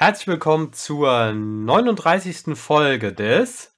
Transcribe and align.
Herzlich 0.00 0.28
willkommen 0.28 0.72
zur 0.72 1.32
39. 1.32 2.56
Folge 2.56 3.12
des 3.12 3.76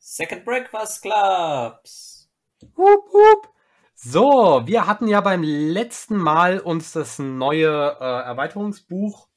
Second 0.00 0.44
Breakfast 0.44 1.02
Clubs. 1.02 2.28
Hup, 2.76 3.04
hup. 3.12 3.54
So, 3.94 4.62
wir 4.64 4.88
hatten 4.88 5.06
ja 5.06 5.20
beim 5.20 5.44
letzten 5.44 6.16
Mal 6.16 6.58
uns 6.58 6.90
das 6.90 7.20
neue 7.20 7.96
äh, 8.00 8.04
Erweiterungsbuch 8.24 9.28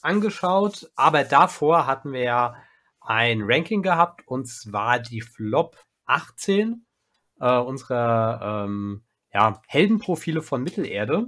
angeschaut, 0.00 0.90
aber 0.96 1.24
davor 1.24 1.86
hatten 1.86 2.14
wir 2.14 2.22
ja 2.22 2.56
ein 3.02 3.42
Ranking 3.42 3.82
gehabt 3.82 4.26
und 4.26 4.46
zwar 4.46 4.98
die 4.98 5.20
Flop 5.20 5.76
18 6.06 6.86
äh, 7.40 7.58
unserer 7.58 8.64
ähm, 8.64 9.04
ja, 9.30 9.60
Heldenprofile 9.66 10.40
von 10.40 10.62
Mittelerde. 10.62 11.26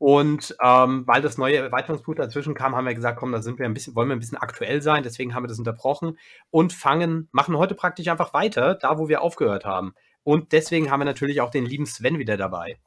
Und 0.00 0.56
ähm, 0.64 1.06
weil 1.06 1.20
das 1.20 1.36
neue 1.36 1.58
Erweiterungsbuch 1.58 2.14
dazwischen 2.14 2.54
kam, 2.54 2.74
haben 2.74 2.86
wir 2.86 2.94
gesagt, 2.94 3.18
komm, 3.18 3.32
da 3.32 3.42
sind 3.42 3.58
wir 3.58 3.66
ein 3.66 3.74
bisschen, 3.74 3.94
wollen 3.94 4.08
wir 4.08 4.16
ein 4.16 4.20
bisschen 4.20 4.38
aktuell 4.38 4.80
sein, 4.80 5.02
deswegen 5.02 5.34
haben 5.34 5.44
wir 5.44 5.48
das 5.48 5.58
unterbrochen 5.58 6.18
und 6.48 6.72
fangen, 6.72 7.28
machen 7.32 7.58
heute 7.58 7.74
praktisch 7.74 8.08
einfach 8.08 8.32
weiter, 8.32 8.76
da 8.76 8.96
wo 8.96 9.08
wir 9.08 9.20
aufgehört 9.20 9.66
haben. 9.66 9.92
Und 10.22 10.52
deswegen 10.52 10.90
haben 10.90 11.00
wir 11.00 11.04
natürlich 11.04 11.42
auch 11.42 11.50
den 11.50 11.66
lieben 11.66 11.84
Sven 11.84 12.18
wieder 12.18 12.38
dabei. 12.38 12.80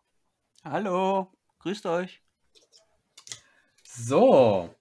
Hallo, 0.66 1.32
grüßt 1.60 1.86
euch. 1.86 2.24
So, 3.84 4.74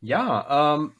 ja, 0.00 0.74
ähm, 0.74 0.92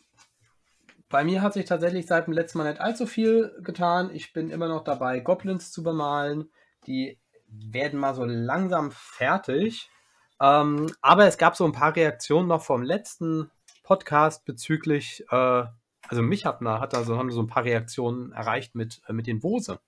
bei 1.08 1.24
mir 1.24 1.42
hat 1.42 1.54
sich 1.54 1.64
tatsächlich 1.64 2.06
seit 2.06 2.28
dem 2.28 2.32
letzten 2.32 2.58
Mal 2.58 2.70
nicht 2.70 2.80
allzu 2.80 3.06
viel 3.06 3.52
getan. 3.60 4.14
Ich 4.14 4.32
bin 4.32 4.50
immer 4.50 4.68
noch 4.68 4.84
dabei, 4.84 5.18
Goblins 5.18 5.72
zu 5.72 5.82
bemalen. 5.82 6.48
Die 6.86 7.18
werden 7.48 7.98
mal 7.98 8.14
so 8.14 8.24
langsam 8.24 8.92
fertig. 8.92 9.90
Ähm, 10.40 10.92
aber 11.00 11.26
es 11.26 11.38
gab 11.38 11.56
so 11.56 11.64
ein 11.64 11.72
paar 11.72 11.96
Reaktionen 11.96 12.48
noch 12.48 12.62
vom 12.62 12.82
letzten 12.82 13.50
Podcast 13.82 14.44
bezüglich, 14.44 15.24
äh, 15.30 15.64
also 16.08 16.22
mich 16.22 16.44
hat, 16.44 16.60
hat 16.60 16.92
da 16.92 17.04
so, 17.04 17.16
haben 17.16 17.30
so 17.30 17.40
ein 17.40 17.46
paar 17.46 17.64
Reaktionen 17.64 18.32
erreicht 18.32 18.74
mit, 18.74 19.00
äh, 19.08 19.12
mit 19.12 19.26
den 19.26 19.42
Wose. 19.42 19.80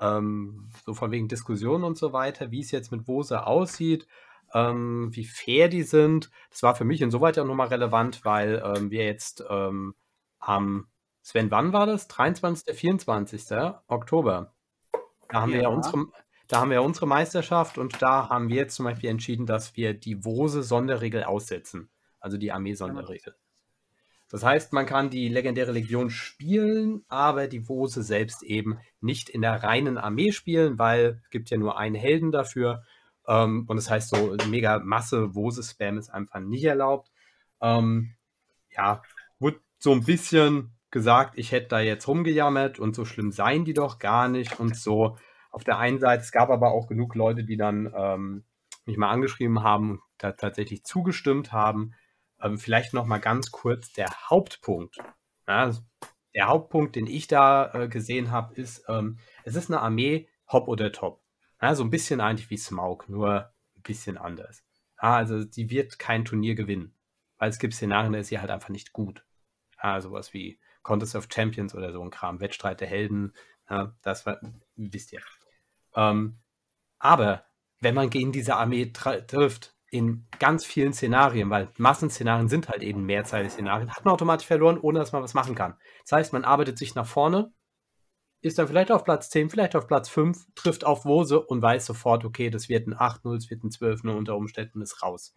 Ähm, 0.00 0.70
so 0.84 0.94
von 0.94 1.10
wegen 1.10 1.28
Diskussionen 1.28 1.84
und 1.84 1.96
so 1.96 2.12
weiter, 2.12 2.50
wie 2.50 2.60
es 2.60 2.70
jetzt 2.70 2.92
mit 2.92 3.08
Wose 3.08 3.46
aussieht, 3.46 4.06
ähm, 4.52 5.08
wie 5.12 5.24
fair 5.24 5.68
die 5.68 5.82
sind. 5.82 6.30
Das 6.50 6.62
war 6.62 6.74
für 6.74 6.84
mich 6.84 7.00
insoweit 7.00 7.36
ja 7.36 7.44
nochmal 7.44 7.68
relevant, 7.68 8.24
weil 8.24 8.62
ähm, 8.64 8.90
wir 8.90 9.04
jetzt 9.04 9.44
ähm, 9.48 9.94
am, 10.38 10.88
Sven, 11.22 11.50
wann 11.50 11.72
war 11.72 11.86
das? 11.86 12.06
23., 12.08 12.76
24. 12.76 13.46
Oktober. 13.88 14.52
Da 15.28 15.40
haben 15.40 15.50
ja. 15.50 15.56
wir 15.56 15.62
ja 15.62 15.68
unsere, 15.68 16.06
da 16.48 16.60
haben 16.60 16.70
wir 16.70 16.82
unsere 16.82 17.06
Meisterschaft 17.06 17.78
und 17.78 18.00
da 18.02 18.28
haben 18.28 18.48
wir 18.48 18.56
jetzt 18.56 18.76
zum 18.76 18.84
Beispiel 18.84 19.10
entschieden, 19.10 19.46
dass 19.46 19.76
wir 19.76 19.94
die 19.94 20.24
Wose-Sonderregel 20.24 21.24
aussetzen. 21.24 21.90
Also 22.20 22.36
die 22.36 22.52
Armee-Sonderregel. 22.52 23.34
Das 24.30 24.42
heißt, 24.42 24.72
man 24.72 24.86
kann 24.86 25.10
die 25.10 25.28
legendäre 25.28 25.72
Legion 25.72 26.10
spielen, 26.10 27.04
aber 27.08 27.46
die 27.46 27.68
Wose 27.68 28.02
selbst 28.02 28.42
eben 28.42 28.78
nicht 29.00 29.28
in 29.28 29.42
der 29.42 29.62
reinen 29.62 29.98
Armee 29.98 30.32
spielen, 30.32 30.78
weil 30.78 31.20
es 31.22 31.30
gibt 31.30 31.50
ja 31.50 31.58
nur 31.58 31.78
einen 31.78 31.94
Helden 31.94 32.32
dafür. 32.32 32.82
Ähm, 33.28 33.64
und 33.68 33.76
das 33.76 33.90
heißt, 33.90 34.08
so 34.08 34.36
mega 34.48 34.80
Masse 34.80 35.34
Wose-Spam 35.34 35.98
ist 35.98 36.10
einfach 36.10 36.40
nicht 36.40 36.64
erlaubt. 36.64 37.10
Ähm, 37.60 38.14
ja, 38.70 39.02
wurde 39.38 39.60
so 39.78 39.92
ein 39.92 40.04
bisschen 40.04 40.72
gesagt, 40.90 41.38
ich 41.38 41.52
hätte 41.52 41.68
da 41.68 41.80
jetzt 41.80 42.08
rumgejammert 42.08 42.78
und 42.78 42.94
so 42.94 43.04
schlimm 43.04 43.32
seien 43.32 43.64
die 43.64 43.74
doch 43.74 43.98
gar 43.98 44.28
nicht 44.28 44.58
und 44.58 44.76
so 44.76 45.16
auf 45.54 45.62
der 45.62 45.78
einen 45.78 46.00
Seite, 46.00 46.22
es 46.22 46.32
gab 46.32 46.50
aber 46.50 46.72
auch 46.72 46.88
genug 46.88 47.14
Leute, 47.14 47.44
die 47.44 47.56
dann 47.56 47.92
ähm, 47.96 48.44
mich 48.86 48.96
mal 48.96 49.10
angeschrieben 49.10 49.62
haben 49.62 49.92
und 49.92 50.00
da 50.18 50.32
tatsächlich 50.32 50.84
zugestimmt 50.84 51.52
haben. 51.52 51.94
Ähm, 52.42 52.58
vielleicht 52.58 52.92
noch 52.92 53.06
mal 53.06 53.20
ganz 53.20 53.52
kurz 53.52 53.92
der 53.92 54.08
Hauptpunkt. 54.28 54.98
Ja, 55.46 55.72
der 56.34 56.48
Hauptpunkt, 56.48 56.96
den 56.96 57.06
ich 57.06 57.28
da 57.28 57.72
äh, 57.72 57.88
gesehen 57.88 58.32
habe, 58.32 58.54
ist, 58.54 58.84
ähm, 58.88 59.18
es 59.44 59.54
ist 59.54 59.70
eine 59.70 59.80
Armee 59.80 60.28
Hop 60.48 60.66
oder 60.66 60.90
Top. 60.90 61.22
Ja, 61.62 61.76
so 61.76 61.84
ein 61.84 61.90
bisschen 61.90 62.20
eigentlich 62.20 62.50
wie 62.50 62.58
Smaug, 62.58 63.08
nur 63.08 63.52
ein 63.76 63.82
bisschen 63.82 64.18
anders. 64.18 64.64
Ja, 65.00 65.14
also 65.14 65.44
die 65.44 65.70
wird 65.70 66.00
kein 66.00 66.24
Turnier 66.24 66.56
gewinnen, 66.56 66.96
weil 67.38 67.50
es 67.50 67.60
gibt 67.60 67.74
Szenarien, 67.74 68.12
da 68.12 68.18
ist 68.18 68.28
sie 68.28 68.40
halt 68.40 68.50
einfach 68.50 68.70
nicht 68.70 68.92
gut. 68.92 69.24
Ja, 69.80 70.00
sowas 70.00 70.34
wie 70.34 70.58
Contest 70.82 71.14
of 71.14 71.28
Champions 71.32 71.76
oder 71.76 71.92
so 71.92 72.02
ein 72.02 72.10
Kram, 72.10 72.40
Wettstreit 72.40 72.80
der 72.80 72.88
Helden, 72.88 73.32
ja, 73.70 73.94
das 74.02 74.26
war, 74.26 74.40
wisst 74.74 75.12
ihr. 75.12 75.20
Ähm, 75.94 76.38
aber 76.98 77.44
wenn 77.80 77.94
man 77.94 78.10
gegen 78.10 78.32
diese 78.32 78.56
Armee 78.56 78.92
trifft, 78.92 79.74
in 79.94 80.26
ganz 80.40 80.64
vielen 80.64 80.92
Szenarien, 80.92 81.50
weil 81.50 81.68
Massenszenarien 81.78 82.48
sind 82.48 82.68
halt 82.68 82.82
eben 82.82 83.06
mehrzeilige 83.06 83.50
Szenarien, 83.50 83.92
hat 83.94 84.04
man 84.04 84.14
automatisch 84.14 84.46
verloren, 84.48 84.78
ohne 84.80 84.98
dass 84.98 85.12
man 85.12 85.22
was 85.22 85.34
machen 85.34 85.54
kann. 85.54 85.76
Das 86.02 86.10
heißt, 86.10 86.32
man 86.32 86.44
arbeitet 86.44 86.78
sich 86.78 86.96
nach 86.96 87.06
vorne, 87.06 87.52
ist 88.40 88.58
dann 88.58 88.66
vielleicht 88.66 88.90
auf 88.90 89.04
Platz 89.04 89.30
10, 89.30 89.50
vielleicht 89.50 89.76
auf 89.76 89.86
Platz 89.86 90.08
5, 90.08 90.48
trifft 90.56 90.84
auf 90.84 91.04
Wose 91.04 91.40
und 91.40 91.62
weiß 91.62 91.86
sofort, 91.86 92.24
okay, 92.24 92.50
das 92.50 92.68
wird 92.68 92.88
ein 92.88 92.94
8-0, 92.94 93.34
das 93.36 93.50
wird 93.50 93.62
ein 93.62 93.70
12-0 93.70 94.10
unter 94.10 94.36
Umständen 94.36 94.82
ist 94.82 95.00
raus. 95.00 95.36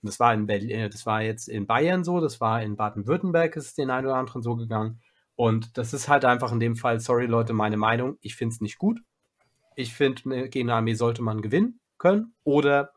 Und 0.00 0.06
das 0.08 0.20
war 0.20 0.32
in 0.32 0.46
Berlin, 0.46 0.70
äh, 0.70 0.88
das 0.88 1.04
war 1.04 1.22
jetzt 1.22 1.48
in 1.48 1.66
Bayern 1.66 2.04
so, 2.04 2.20
das 2.20 2.40
war 2.40 2.62
in 2.62 2.76
Baden-Württemberg, 2.76 3.56
ist 3.56 3.66
es 3.66 3.74
den 3.74 3.90
einen 3.90 4.06
oder 4.06 4.16
anderen 4.16 4.42
so 4.42 4.54
gegangen. 4.54 5.00
Und 5.34 5.76
das 5.76 5.92
ist 5.92 6.08
halt 6.08 6.24
einfach 6.24 6.52
in 6.52 6.60
dem 6.60 6.76
Fall, 6.76 7.00
sorry 7.00 7.26
Leute, 7.26 7.52
meine 7.52 7.76
Meinung, 7.76 8.16
ich 8.20 8.36
finde 8.36 8.54
es 8.54 8.60
nicht 8.60 8.78
gut. 8.78 9.00
Ich 9.80 9.94
finde, 9.94 10.22
eine 10.24 10.48
Gegnerarmee 10.48 10.94
sollte 10.94 11.22
man 11.22 11.40
gewinnen 11.40 11.78
können 11.98 12.34
oder 12.42 12.92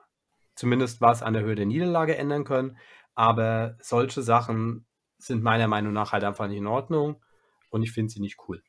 zumindest 0.56 1.00
was 1.00 1.22
an 1.22 1.34
der 1.34 1.44
Höhe 1.44 1.54
der 1.54 1.68
Niederlage 1.68 2.18
ändern 2.18 2.44
können. 2.44 2.76
Aber 3.14 3.78
solche 3.80 4.24
Sachen 4.24 4.88
sind 5.20 5.44
meiner 5.44 5.68
Meinung 5.68 5.94
nach 5.94 6.12
halt 6.12 6.24
einfach 6.24 6.48
nicht 6.48 6.58
in 6.58 6.66
Ordnung 6.66 7.24
und 7.70 7.84
ich 7.84 7.92
finde 7.92 8.12
sie 8.12 8.20
nicht 8.20 8.40
cool. 8.48 8.64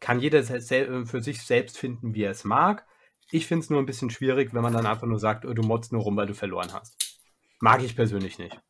Kann 0.00 0.18
jeder 0.18 0.42
für 0.42 1.20
sich 1.20 1.40
selbst 1.42 1.78
finden, 1.78 2.14
wie 2.14 2.24
er 2.24 2.32
es 2.32 2.42
mag. 2.42 2.84
Ich 3.30 3.46
finde 3.46 3.62
es 3.62 3.70
nur 3.70 3.78
ein 3.78 3.86
bisschen 3.86 4.10
schwierig, 4.10 4.52
wenn 4.52 4.62
man 4.62 4.72
dann 4.72 4.86
einfach 4.86 5.06
nur 5.06 5.20
sagt, 5.20 5.46
oh, 5.46 5.54
du 5.54 5.62
motzt 5.62 5.92
nur 5.92 6.02
rum, 6.02 6.16
weil 6.16 6.26
du 6.26 6.34
verloren 6.34 6.72
hast. 6.72 7.22
Mag 7.60 7.80
ich 7.80 7.94
persönlich 7.94 8.40
nicht. 8.40 8.60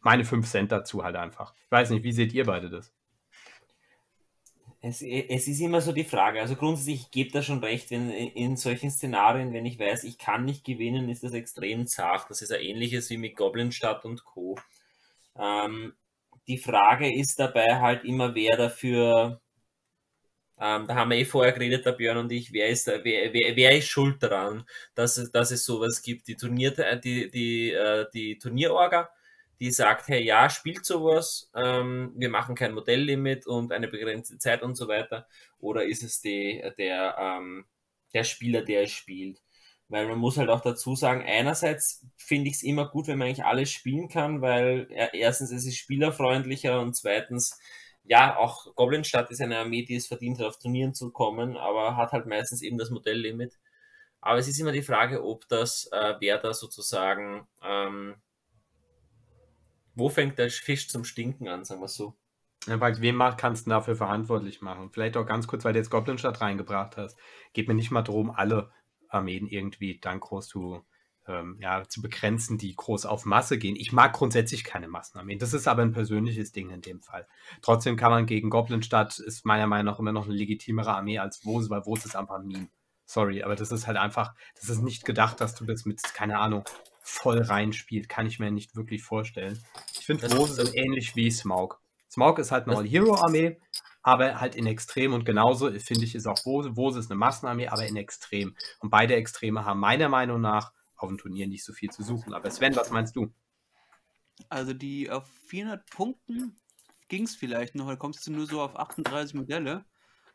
Meine 0.00 0.24
5 0.24 0.44
Cent 0.44 0.72
dazu 0.72 1.04
halt 1.04 1.14
einfach. 1.14 1.54
Ich 1.54 1.70
weiß 1.70 1.90
nicht, 1.90 2.02
wie 2.02 2.12
seht 2.12 2.32
ihr 2.32 2.46
beide 2.46 2.68
das? 2.68 2.92
Es, 4.82 5.02
es, 5.02 5.46
ist 5.46 5.60
immer 5.60 5.82
so 5.82 5.92
die 5.92 6.04
Frage. 6.04 6.40
Also 6.40 6.56
grundsätzlich, 6.56 7.02
ich 7.02 7.10
gebe 7.10 7.30
da 7.30 7.42
schon 7.42 7.62
recht, 7.62 7.90
wenn 7.90 8.10
in 8.10 8.56
solchen 8.56 8.90
Szenarien, 8.90 9.52
wenn 9.52 9.66
ich 9.66 9.78
weiß, 9.78 10.04
ich 10.04 10.16
kann 10.16 10.46
nicht 10.46 10.64
gewinnen, 10.64 11.10
ist 11.10 11.22
das 11.22 11.34
extrem 11.34 11.86
zart. 11.86 12.30
Das 12.30 12.40
ist 12.40 12.50
ja 12.50 12.56
ähnliches 12.56 13.10
wie 13.10 13.18
mit 13.18 13.36
Goblinstadt 13.36 14.06
und 14.06 14.24
Co. 14.24 14.58
Ähm, 15.36 15.94
die 16.48 16.58
Frage 16.58 17.14
ist 17.14 17.38
dabei 17.38 17.78
halt 17.80 18.04
immer, 18.04 18.34
wer 18.34 18.56
dafür, 18.56 19.40
ähm, 20.58 20.86
da 20.86 20.94
haben 20.94 21.10
wir 21.10 21.18
eh 21.18 21.24
vorher 21.26 21.52
geredet, 21.52 21.84
der 21.84 21.92
Björn 21.92 22.16
und 22.16 22.32
ich, 22.32 22.52
wer 22.52 22.68
ist, 22.68 22.86
wer, 22.86 23.02
wer, 23.04 23.56
wer 23.56 23.76
ist 23.76 23.88
schuld 23.88 24.22
daran, 24.22 24.64
dass, 24.94 25.30
dass 25.30 25.50
es 25.50 25.64
sowas 25.64 26.02
gibt? 26.02 26.26
Die 26.26 26.36
Turnier, 26.36 26.70
die, 27.04 27.30
die, 27.30 27.70
äh, 27.72 28.06
die 28.14 28.38
Turnierorga, 28.38 29.10
die 29.60 29.70
sagt, 29.72 30.08
hey, 30.08 30.24
ja, 30.24 30.48
spielt 30.50 30.84
sowas, 30.86 31.50
ähm, 31.54 32.12
wir 32.16 32.30
machen 32.30 32.54
kein 32.54 32.72
Modelllimit 32.74 33.46
und 33.46 33.72
eine 33.72 33.88
begrenzte 33.88 34.38
Zeit 34.38 34.62
und 34.62 34.74
so 34.74 34.88
weiter? 34.88 35.26
Oder 35.58 35.84
ist 35.84 36.02
es 36.02 36.20
die, 36.20 36.62
der, 36.78 37.16
ähm, 37.18 37.66
der 38.14 38.24
Spieler, 38.24 38.62
der 38.62 38.84
es 38.84 38.92
spielt? 38.92 39.42
Weil 39.88 40.06
man 40.08 40.18
muss 40.18 40.38
halt 40.38 40.48
auch 40.50 40.60
dazu 40.60 40.96
sagen, 40.96 41.24
einerseits 41.26 42.06
finde 42.16 42.48
ich 42.48 42.56
es 42.56 42.62
immer 42.62 42.88
gut, 42.88 43.06
wenn 43.08 43.18
man 43.18 43.28
eigentlich 43.28 43.44
alles 43.44 43.70
spielen 43.70 44.08
kann, 44.08 44.40
weil 44.40 44.88
erstens 45.12 45.50
es 45.50 45.76
spielerfreundlicher 45.76 46.80
und 46.80 46.94
zweitens, 46.96 47.58
ja, 48.04 48.36
auch 48.36 48.74
Goblinstadt 48.76 49.30
ist 49.30 49.40
eine 49.42 49.58
Armee, 49.58 49.84
die 49.84 49.96
es 49.96 50.06
verdient 50.06 50.38
hat, 50.38 50.46
auf 50.46 50.58
Turnieren 50.58 50.94
zu 50.94 51.10
kommen, 51.10 51.56
aber 51.56 51.96
hat 51.96 52.12
halt 52.12 52.26
meistens 52.26 52.62
eben 52.62 52.78
das 52.78 52.90
Modelllimit. 52.90 53.58
Aber 54.20 54.38
es 54.38 54.48
ist 54.48 54.60
immer 54.60 54.72
die 54.72 54.82
Frage, 54.82 55.24
ob 55.24 55.48
das, 55.48 55.88
äh, 55.92 56.14
wer 56.20 56.38
da 56.38 56.54
sozusagen 56.54 57.46
ähm, 57.62 58.16
wo 60.00 60.08
fängt 60.08 60.38
der 60.38 60.50
Fisch 60.50 60.88
zum 60.88 61.04
Stinken 61.04 61.46
an, 61.46 61.64
sagen 61.64 61.80
wir 61.80 61.88
so? 61.88 62.16
Ja, 62.66 62.80
wem 62.80 63.22
kannst 63.36 63.66
du 63.66 63.70
dafür 63.70 63.96
verantwortlich 63.96 64.60
machen? 64.60 64.90
Vielleicht 64.90 65.16
auch 65.16 65.24
ganz 65.24 65.46
kurz, 65.46 65.64
weil 65.64 65.72
du 65.72 65.78
jetzt 65.78 65.90
Goblinstadt 65.90 66.40
reingebracht 66.40 66.96
hast. 66.96 67.16
Geht 67.52 67.68
mir 67.68 67.74
nicht 67.74 67.90
mal 67.90 68.02
darum, 68.02 68.30
alle 68.30 68.70
Armeen 69.08 69.46
irgendwie 69.46 69.98
dann 69.98 70.20
groß 70.20 70.48
zu, 70.48 70.84
ähm, 71.26 71.58
ja, 71.60 71.84
zu 71.88 72.02
begrenzen, 72.02 72.58
die 72.58 72.74
groß 72.76 73.06
auf 73.06 73.24
Masse 73.24 73.56
gehen. 73.56 73.76
Ich 73.76 73.92
mag 73.92 74.12
grundsätzlich 74.12 74.64
keine 74.64 74.88
Massenarmeen. 74.88 75.38
Das 75.38 75.54
ist 75.54 75.68
aber 75.68 75.82
ein 75.82 75.92
persönliches 75.92 76.52
Ding 76.52 76.70
in 76.70 76.82
dem 76.82 77.00
Fall. 77.00 77.26
Trotzdem 77.62 77.96
kann 77.96 78.10
man 78.10 78.26
gegen 78.26 78.50
Goblinstadt, 78.50 79.18
ist 79.18 79.46
meiner 79.46 79.66
Meinung 79.66 79.92
nach 79.92 79.98
immer 79.98 80.12
noch 80.12 80.26
eine 80.26 80.34
legitimere 80.34 80.94
Armee 80.94 81.18
als 81.18 81.44
Wose, 81.46 81.70
weil 81.70 81.86
Wose 81.86 82.08
ist 82.08 82.16
einfach 82.16 82.36
ein 82.36 82.46
Meme. 82.46 82.68
Sorry, 83.06 83.42
aber 83.42 83.56
das 83.56 83.72
ist 83.72 83.86
halt 83.86 83.96
einfach, 83.96 84.34
das 84.54 84.68
ist 84.68 84.82
nicht 84.82 85.04
gedacht, 85.04 85.40
dass 85.40 85.54
du 85.54 85.64
das 85.64 85.84
mit, 85.84 86.00
keine 86.14 86.38
Ahnung, 86.38 86.64
voll 87.02 87.40
reinspielt, 87.42 88.08
kann 88.08 88.26
ich 88.26 88.38
mir 88.38 88.50
nicht 88.50 88.76
wirklich 88.76 89.02
vorstellen. 89.02 89.62
Ich 89.92 90.06
finde 90.06 90.34
Rose 90.34 90.54
sind 90.54 90.76
ähnlich 90.76 91.16
wie 91.16 91.30
Smaug. 91.30 91.80
Smaug 92.10 92.38
ist 92.38 92.50
halt 92.50 92.66
eine 92.66 92.76
All-Hero-Armee, 92.76 93.60
aber 94.02 94.40
halt 94.40 94.54
in 94.54 94.66
Extrem 94.66 95.12
und 95.12 95.24
genauso 95.24 95.70
finde 95.78 96.04
ich 96.04 96.14
ist 96.14 96.26
auch 96.26 96.44
Wose. 96.44 96.76
Wose 96.76 96.98
ist 96.98 97.10
eine 97.10 97.18
Massenarmee, 97.18 97.68
aber 97.68 97.86
in 97.86 97.96
Extrem. 97.96 98.56
Und 98.80 98.90
beide 98.90 99.14
Extreme 99.14 99.64
haben 99.64 99.80
meiner 99.80 100.08
Meinung 100.08 100.40
nach 100.40 100.72
auf 100.96 101.08
dem 101.08 101.18
Turnier 101.18 101.46
nicht 101.46 101.64
so 101.64 101.72
viel 101.72 101.90
zu 101.90 102.02
suchen. 102.02 102.34
Aber 102.34 102.50
Sven, 102.50 102.76
was 102.76 102.90
meinst 102.90 103.16
du? 103.16 103.32
Also 104.48 104.72
die 104.72 105.10
auf 105.10 105.28
400 105.48 105.88
Punkten 105.90 106.56
ging 107.08 107.24
es 107.24 107.34
vielleicht 107.34 107.74
noch, 107.74 107.88
da 107.88 107.96
kommst 107.96 108.26
du 108.26 108.32
nur 108.32 108.46
so 108.46 108.60
auf 108.60 108.76
38 108.76 109.34
Modelle. 109.34 109.84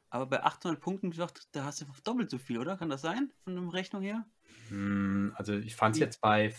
Aber 0.10 0.28
bei 0.28 0.44
800 0.44 0.80
Punkten, 0.80 1.12
gesagt, 1.12 1.48
da 1.52 1.66
hast 1.66 1.82
du 1.82 1.86
doppelt 2.04 2.30
so 2.30 2.38
viel, 2.38 2.60
oder? 2.60 2.78
Kann 2.78 2.90
das 2.90 3.02
sein, 3.02 3.32
von 3.44 3.56
der 3.56 3.74
Rechnung 3.74 4.02
her? 4.02 4.26
Hm, 4.70 5.34
also 5.36 5.54
ich 5.54 5.76
fand 5.76 5.96
es 5.96 6.00
jetzt 6.00 6.22
bei 6.22 6.52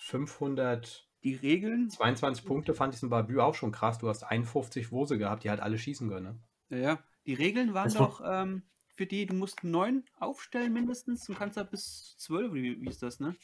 500 0.00 1.08
Die 1.24 1.34
Regeln? 1.34 1.90
22 1.90 2.44
Punkte 2.44 2.74
fand 2.74 2.94
ich 2.94 2.98
es 2.98 3.02
in 3.02 3.10
Babü 3.10 3.38
auch 3.40 3.54
schon 3.54 3.72
krass. 3.72 3.98
Du 3.98 4.08
hast 4.08 4.22
51 4.22 4.92
Wose 4.92 5.18
gehabt, 5.18 5.44
die 5.44 5.50
halt 5.50 5.60
alle 5.60 5.78
schießen 5.78 6.08
können. 6.08 6.40
Ne? 6.70 6.78
Ja, 6.80 6.88
ja. 6.92 6.98
Die 7.26 7.34
Regeln 7.34 7.74
waren 7.74 7.84
Das 7.84 7.98
war- 7.98 8.06
doch 8.08 8.22
ähm, 8.24 8.62
für 8.94 9.06
die, 9.06 9.26
du 9.26 9.34
musst 9.34 9.64
neun 9.64 10.04
aufstellen 10.18 10.72
mindestens 10.72 11.28
und 11.28 11.38
kannst 11.38 11.56
da 11.56 11.64
bis 11.64 12.14
zwölf, 12.18 12.52
wie, 12.54 12.80
wie 12.80 12.88
ist 12.88 13.02
das, 13.02 13.20
ne? 13.20 13.36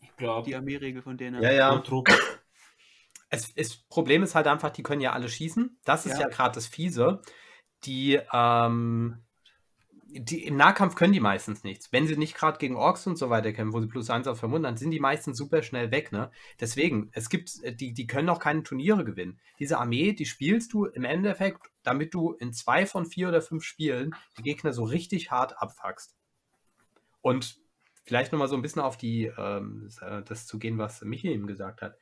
Ich 0.00 0.14
glaube, 0.16 0.44
Die 0.48 0.56
Armeeregel 0.56 1.00
von 1.02 1.16
denen. 1.16 1.40
Ja, 1.42 1.52
ja. 1.52 1.82
Es, 3.30 3.50
es 3.54 3.76
Problem 3.88 4.22
ist 4.22 4.34
halt 4.34 4.46
einfach, 4.46 4.70
die 4.70 4.82
können 4.82 5.00
ja 5.00 5.12
alle 5.12 5.28
schießen. 5.28 5.78
Das 5.84 6.04
ist 6.04 6.14
Ja. 6.14 6.22
ja, 6.22 6.28
gerade 6.28 6.54
das 6.54 6.66
Fiese. 6.66 7.22
Die, 7.84 8.20
ähm, 8.32 9.24
die, 10.20 10.44
im 10.46 10.56
Nahkampf 10.56 10.94
können 10.94 11.12
die 11.12 11.20
meistens 11.20 11.64
nichts. 11.64 11.92
Wenn 11.92 12.06
sie 12.06 12.16
nicht 12.16 12.34
gerade 12.34 12.58
gegen 12.58 12.76
Orks 12.76 13.06
und 13.06 13.16
so 13.16 13.30
weiter 13.30 13.52
kämpfen, 13.52 13.72
wo 13.72 13.80
sie 13.80 13.86
plus 13.86 14.10
eins 14.10 14.26
auf 14.26 14.38
Verwunden, 14.38 14.64
dann 14.64 14.76
sind 14.76 14.90
die 14.90 15.00
meistens 15.00 15.36
super 15.36 15.62
schnell 15.62 15.90
weg. 15.90 16.12
Ne? 16.12 16.30
Deswegen, 16.60 17.10
es 17.12 17.28
gibt, 17.28 17.62
äh, 17.62 17.74
die, 17.74 17.92
die 17.92 18.06
können 18.06 18.28
auch 18.28 18.38
keine 18.38 18.62
Turniere 18.62 19.04
gewinnen. 19.04 19.40
Diese 19.58 19.78
Armee, 19.78 20.12
die 20.12 20.26
spielst 20.26 20.72
du 20.72 20.86
im 20.86 21.04
Endeffekt, 21.04 21.70
damit 21.82 22.14
du 22.14 22.32
in 22.32 22.52
zwei 22.52 22.86
von 22.86 23.06
vier 23.06 23.28
oder 23.28 23.42
fünf 23.42 23.64
Spielen 23.64 24.14
die 24.38 24.42
Gegner 24.42 24.72
so 24.72 24.84
richtig 24.84 25.30
hart 25.30 25.60
abfuckst. 25.60 26.16
Und 27.20 27.58
vielleicht 28.04 28.32
nochmal 28.32 28.48
so 28.48 28.56
ein 28.56 28.62
bisschen 28.62 28.82
auf 28.82 28.96
die, 28.96 29.32
ähm, 29.38 29.88
das 30.26 30.46
zu 30.46 30.58
gehen, 30.58 30.78
was 30.78 31.02
Michi 31.02 31.28
eben 31.28 31.46
gesagt 31.46 31.82
hat. 31.82 31.96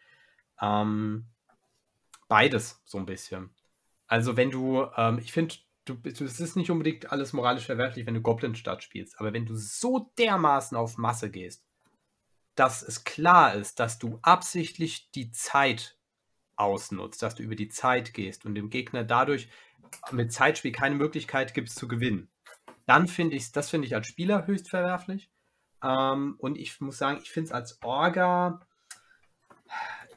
Ähm, 0.61 1.27
beides 2.29 2.81
so 2.85 2.99
ein 2.99 3.07
bisschen. 3.07 3.51
Also 4.07 4.37
wenn 4.37 4.51
du, 4.51 4.87
ähm, 4.97 5.19
ich 5.19 5.33
finde, 5.33 5.55
du, 5.85 6.01
bist- 6.01 6.21
es 6.21 6.41
ist 6.41 6.57
nicht 6.57 6.71
unbedingt 6.71 7.11
alles 7.13 7.33
moralisch 7.33 7.67
verwerflich, 7.67 8.07
wenn 8.07 8.15
du 8.15 8.21
Goblin-Stadt 8.21 8.83
spielst, 8.83 9.19
aber 9.19 9.33
wenn 9.33 9.47
du 9.47 9.55
so 9.57 10.13
dermaßen 10.19 10.77
auf 10.77 10.99
Masse 10.99 11.31
gehst, 11.31 11.65
dass 12.55 12.83
es 12.83 13.05
klar 13.05 13.55
ist, 13.55 13.81
dass 13.81 13.99
du 13.99 14.19
absichtlich 14.23 15.11
die 15.13 15.31
Zeit 15.31 15.97
ausnutzt, 16.57 17.23
dass 17.23 17.35
du 17.35 17.43
über 17.43 17.57
die 17.57 17.69
Zeit 17.69 18.13
gehst 18.13 18.45
und 18.45 18.55
dem 18.55 18.71
Gegner 18.71 19.05
dadurch 19.05 19.49
mit 20.11 20.33
Zeitspiel 20.33 20.73
keine 20.73 20.95
Möglichkeit 20.95 21.55
gibst 21.55 21.77
zu 21.77 21.89
gewinnen, 21.89 22.31
dann 22.87 23.09
finde 23.09 23.37
ich 23.37 23.53
das 23.53 23.71
finde 23.71 23.87
ich 23.87 23.95
als 23.95 24.07
Spieler 24.09 24.47
höchst 24.47 24.69
verwerflich. 24.69 25.31
Ähm, 25.83 26.37
und 26.39 26.59
ich 26.59 26.81
muss 26.81 26.99
sagen, 26.99 27.21
ich 27.23 27.31
finde 27.31 27.47
es 27.49 27.53
als 27.53 27.83
Orga, 27.83 28.61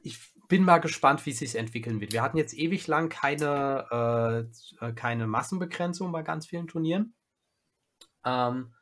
ich 0.01 0.32
bin 0.47 0.63
mal 0.63 0.79
gespannt, 0.79 1.25
wie 1.25 1.31
es 1.31 1.39
sich 1.39 1.55
entwickeln 1.55 2.01
wird. 2.01 2.13
Wir 2.13 2.21
hatten 2.21 2.37
jetzt 2.37 2.53
ewig 2.53 2.87
lang 2.87 3.09
keine, 3.09 4.49
äh, 4.81 4.85
äh, 4.85 4.93
keine 4.93 5.27
Massenbegrenzung 5.27 6.11
bei 6.11 6.21
ganz 6.21 6.47
vielen 6.47 6.67
Turnieren. 6.67 7.15
Ähm, 8.25 8.73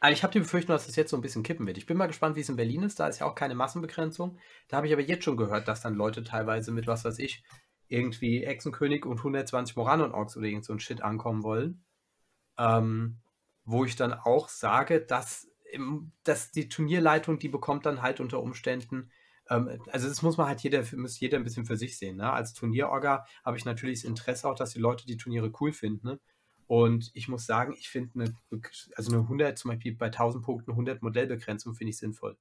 aber 0.00 0.12
ich 0.12 0.22
habe 0.22 0.32
die 0.32 0.40
Befürchtung, 0.40 0.74
dass 0.74 0.88
es 0.88 0.96
jetzt 0.96 1.10
so 1.10 1.16
ein 1.16 1.22
bisschen 1.22 1.42
kippen 1.42 1.66
wird. 1.66 1.76
Ich 1.76 1.86
bin 1.86 1.96
mal 1.96 2.06
gespannt, 2.06 2.36
wie 2.36 2.40
es 2.40 2.48
in 2.48 2.56
Berlin 2.56 2.82
ist. 2.82 2.98
Da 2.98 3.08
ist 3.08 3.20
ja 3.20 3.26
auch 3.26 3.34
keine 3.34 3.54
Massenbegrenzung. 3.54 4.38
Da 4.68 4.78
habe 4.78 4.86
ich 4.86 4.92
aber 4.92 5.02
jetzt 5.02 5.24
schon 5.24 5.36
gehört, 5.36 5.68
dass 5.68 5.82
dann 5.82 5.94
Leute 5.94 6.24
teilweise 6.24 6.72
mit, 6.72 6.86
was 6.86 7.04
weiß 7.04 7.18
ich, 7.18 7.42
irgendwie 7.88 8.46
Hexenkönig 8.46 9.04
und 9.04 9.18
120 9.18 9.76
Moranon-Orks 9.76 10.36
oder 10.36 10.46
irgend 10.46 10.64
so 10.64 10.72
ein 10.72 10.80
Shit 10.80 11.02
ankommen 11.02 11.42
wollen. 11.42 11.84
Ähm, 12.56 13.18
wo 13.64 13.84
ich 13.84 13.96
dann 13.96 14.14
auch 14.14 14.48
sage, 14.48 15.00
dass, 15.00 15.48
dass 16.24 16.50
die 16.50 16.68
Turnierleitung, 16.68 17.38
die 17.38 17.48
bekommt 17.48 17.84
dann 17.84 18.00
halt 18.00 18.20
unter 18.20 18.42
Umständen, 18.42 19.10
also 19.50 20.08
das 20.08 20.22
muss 20.22 20.36
man 20.36 20.46
halt 20.46 20.60
jeder, 20.60 20.84
muss 20.96 21.18
jeder 21.18 21.36
ein 21.36 21.44
bisschen 21.44 21.66
für 21.66 21.76
sich 21.76 21.98
sehen. 21.98 22.18
Ne? 22.18 22.32
Als 22.32 22.54
Turnierorga 22.54 23.26
habe 23.44 23.56
ich 23.56 23.64
natürlich 23.64 24.02
das 24.02 24.08
Interesse 24.08 24.48
auch, 24.48 24.54
dass 24.54 24.72
die 24.72 24.78
Leute 24.78 25.06
die 25.06 25.16
Turniere 25.16 25.52
cool 25.60 25.72
finden. 25.72 26.06
Ne? 26.06 26.20
Und 26.68 27.10
ich 27.14 27.26
muss 27.26 27.46
sagen, 27.46 27.74
ich 27.76 27.88
finde 27.88 28.32
eine, 28.50 28.62
also 28.94 29.10
eine 29.10 29.22
100, 29.22 29.58
zum 29.58 29.72
Beispiel 29.72 29.96
bei 29.96 30.06
1000 30.06 30.44
Punkten 30.44 30.70
100 30.70 31.02
Modellbegrenzung 31.02 31.74
finde 31.74 31.90
ich 31.90 31.98
sinnvoll. 31.98 32.38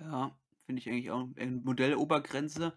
Ja, 0.00 0.36
finde 0.66 0.80
ich 0.80 0.88
eigentlich 0.88 1.12
auch 1.12 1.28
eine 1.36 1.52
Modellobergrenze, 1.52 2.76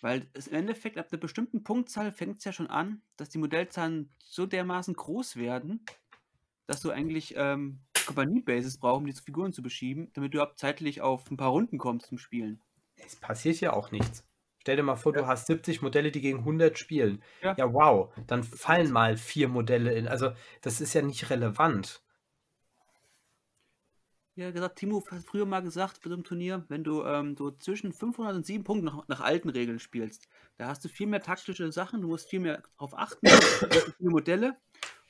weil 0.00 0.26
es 0.32 0.48
im 0.48 0.56
Endeffekt 0.56 0.98
ab 0.98 1.06
einer 1.12 1.20
bestimmten 1.20 1.62
Punktzahl 1.62 2.10
fängt 2.10 2.38
es 2.38 2.44
ja 2.44 2.52
schon 2.52 2.66
an, 2.66 3.00
dass 3.16 3.28
die 3.28 3.38
Modellzahlen 3.38 4.10
so 4.18 4.44
dermaßen 4.44 4.94
groß 4.94 5.36
werden, 5.36 5.84
dass 6.66 6.80
du 6.80 6.90
eigentlich 6.90 7.34
ähm, 7.36 7.78
Kompaniebases 8.06 8.78
brauchst, 8.78 8.98
um 8.98 9.06
diese 9.06 9.22
Figuren 9.22 9.52
zu 9.52 9.62
beschieben, 9.62 10.10
damit 10.14 10.32
du 10.34 10.38
überhaupt 10.38 10.58
zeitlich 10.58 11.00
auf 11.00 11.30
ein 11.30 11.36
paar 11.36 11.50
Runden 11.50 11.78
kommst 11.78 12.06
zum 12.08 12.18
Spielen. 12.18 12.60
Es 12.96 13.16
passiert 13.16 13.60
ja 13.60 13.72
auch 13.72 13.90
nichts. 13.90 14.24
Stell 14.62 14.76
dir 14.76 14.82
mal 14.82 14.96
vor, 14.96 15.14
Ja. 15.14 15.22
du 15.22 15.26
hast 15.26 15.46
70 15.46 15.80
Modelle, 15.80 16.10
die 16.12 16.20
gegen 16.20 16.40
100 16.40 16.78
spielen. 16.78 17.22
Ja. 17.42 17.54
Ja, 17.56 17.72
wow. 17.72 18.12
Dann 18.26 18.44
fallen 18.44 18.92
mal 18.92 19.16
vier 19.16 19.48
Modelle 19.48 19.94
in. 19.94 20.06
Also, 20.06 20.32
das 20.60 20.80
ist 20.82 20.92
ja 20.94 21.00
nicht 21.02 21.30
relevant. 21.30 22.02
Ja, 24.36 24.50
gesagt, 24.52 24.76
Timo 24.78 25.04
hat 25.10 25.22
früher 25.24 25.44
mal 25.44 25.60
gesagt 25.60 26.00
bei 26.02 26.08
so 26.08 26.14
einem 26.14 26.24
Turnier, 26.24 26.64
wenn 26.68 26.84
du 26.84 27.04
ähm, 27.04 27.36
so 27.36 27.50
zwischen 27.50 27.92
500 27.92 28.36
und 28.36 28.46
7 28.46 28.64
Punkten 28.64 28.86
nach, 28.86 29.06
nach 29.08 29.20
alten 29.20 29.50
Regeln 29.50 29.78
spielst, 29.78 30.28
da 30.56 30.68
hast 30.68 30.84
du 30.84 30.88
viel 30.88 31.06
mehr 31.08 31.20
taktische 31.20 31.70
Sachen, 31.72 32.00
du 32.00 32.08
musst 32.08 32.28
viel 32.30 32.40
mehr 32.40 32.62
darauf 32.78 32.96
achten, 32.96 33.26
viele 33.26 34.10
Modelle. 34.10 34.56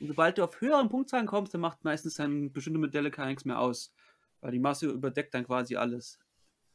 Und 0.01 0.09
sobald 0.09 0.39
du 0.39 0.45
auf 0.45 0.61
höheren 0.61 0.89
Punktzahlen 0.89 1.27
kommst, 1.27 1.55
dann 1.55 1.61
macht 1.61 1.85
meistens 1.85 2.15
dann 2.15 2.53
bestimmte 2.53 2.81
Modelle 2.81 3.11
gar 3.11 3.27
nichts 3.27 3.45
mehr 3.45 3.59
aus. 3.61 3.93
Weil 4.41 4.53
die 4.53 4.59
Masse 4.59 4.87
überdeckt 4.89 5.35
dann 5.35 5.45
quasi 5.45 5.77
alles. 5.77 6.19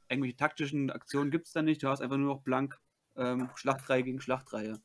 Irgendwelche 0.09 0.37
taktischen 0.37 0.91
Aktionen 0.91 1.31
gibt 1.31 1.47
es 1.47 1.53
dann 1.53 1.65
nicht, 1.65 1.81
du 1.83 1.89
hast 1.89 2.01
einfach 2.01 2.17
nur 2.17 2.35
noch 2.35 2.43
blank 2.43 2.79
ähm, 3.15 3.49
Schlachtreihe 3.55 4.03
gegen 4.03 4.21
Schlachtreihe. 4.21 4.79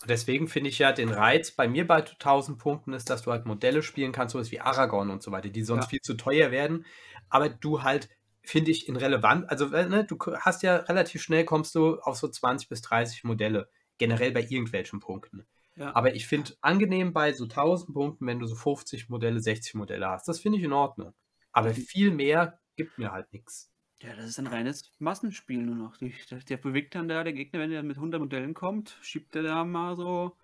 Und 0.00 0.10
deswegen 0.10 0.48
finde 0.48 0.70
ich 0.70 0.78
ja 0.78 0.92
den 0.92 1.10
Reiz 1.10 1.52
bei 1.52 1.68
mir 1.68 1.86
bei 1.86 2.02
1000 2.02 2.58
Punkten 2.58 2.92
ist, 2.92 3.08
dass 3.10 3.22
du 3.22 3.30
halt 3.30 3.46
Modelle 3.46 3.82
spielen 3.82 4.12
kannst, 4.12 4.32
sowas 4.32 4.50
wie 4.50 4.60
Aragorn 4.60 5.10
und 5.10 5.22
so 5.22 5.30
weiter, 5.30 5.48
die 5.48 5.62
sonst 5.62 5.84
Ja. 5.84 5.90
viel 5.90 6.00
zu 6.00 6.14
teuer 6.14 6.50
werden. 6.50 6.86
Aber 7.28 7.48
du 7.48 7.82
halt, 7.82 8.08
finde 8.42 8.70
ich, 8.72 8.88
in 8.88 8.96
relevant, 8.96 9.48
also 9.48 9.72
äh, 9.72 9.86
ne, 9.86 10.04
du 10.04 10.18
hast 10.40 10.62
ja 10.62 10.76
relativ 10.76 11.22
schnell 11.22 11.44
kommst 11.44 11.74
du 11.74 12.00
auf 12.00 12.16
so 12.16 12.28
20 12.28 12.68
bis 12.68 12.82
30 12.82 13.22
Modelle, 13.24 13.70
generell 13.98 14.32
bei 14.32 14.42
irgendwelchen 14.42 14.98
Punkten. 15.00 15.46
Ja. 15.76 15.94
Aber 15.94 16.14
ich 16.14 16.26
finde 16.26 16.54
angenehm 16.60 17.12
bei 17.12 17.32
so 17.32 17.44
1000 17.44 17.94
Punkten, 17.94 18.26
wenn 18.26 18.38
du 18.38 18.46
so 18.46 18.54
50 18.54 19.08
Modelle, 19.08 19.40
60 19.40 19.74
Modelle 19.74 20.08
hast. 20.08 20.28
Das 20.28 20.40
finde 20.40 20.58
ich 20.58 20.64
in 20.64 20.72
Ordnung. 20.72 21.14
Aber 21.52 21.72
viel 21.74 22.10
mehr 22.10 22.60
gibt 22.76 22.98
mir 22.98 23.12
halt 23.12 23.32
nichts. 23.32 23.70
Ja, 24.00 24.14
das 24.16 24.26
ist 24.26 24.38
ein 24.38 24.48
reines 24.48 24.90
Massenspiel 24.98 25.62
nur 25.62 25.76
noch. 25.76 25.96
Der, 25.96 26.10
der 26.40 26.56
bewegt 26.56 26.94
dann 26.94 27.08
da, 27.08 27.22
der 27.22 27.32
Gegner, 27.32 27.60
wenn 27.60 27.70
er 27.70 27.82
mit 27.82 27.96
100 27.96 28.20
Modellen 28.20 28.52
kommt, 28.52 28.98
schiebt 29.00 29.34
er 29.36 29.44
da 29.44 29.64
mal 29.64 29.96
so 29.96 30.36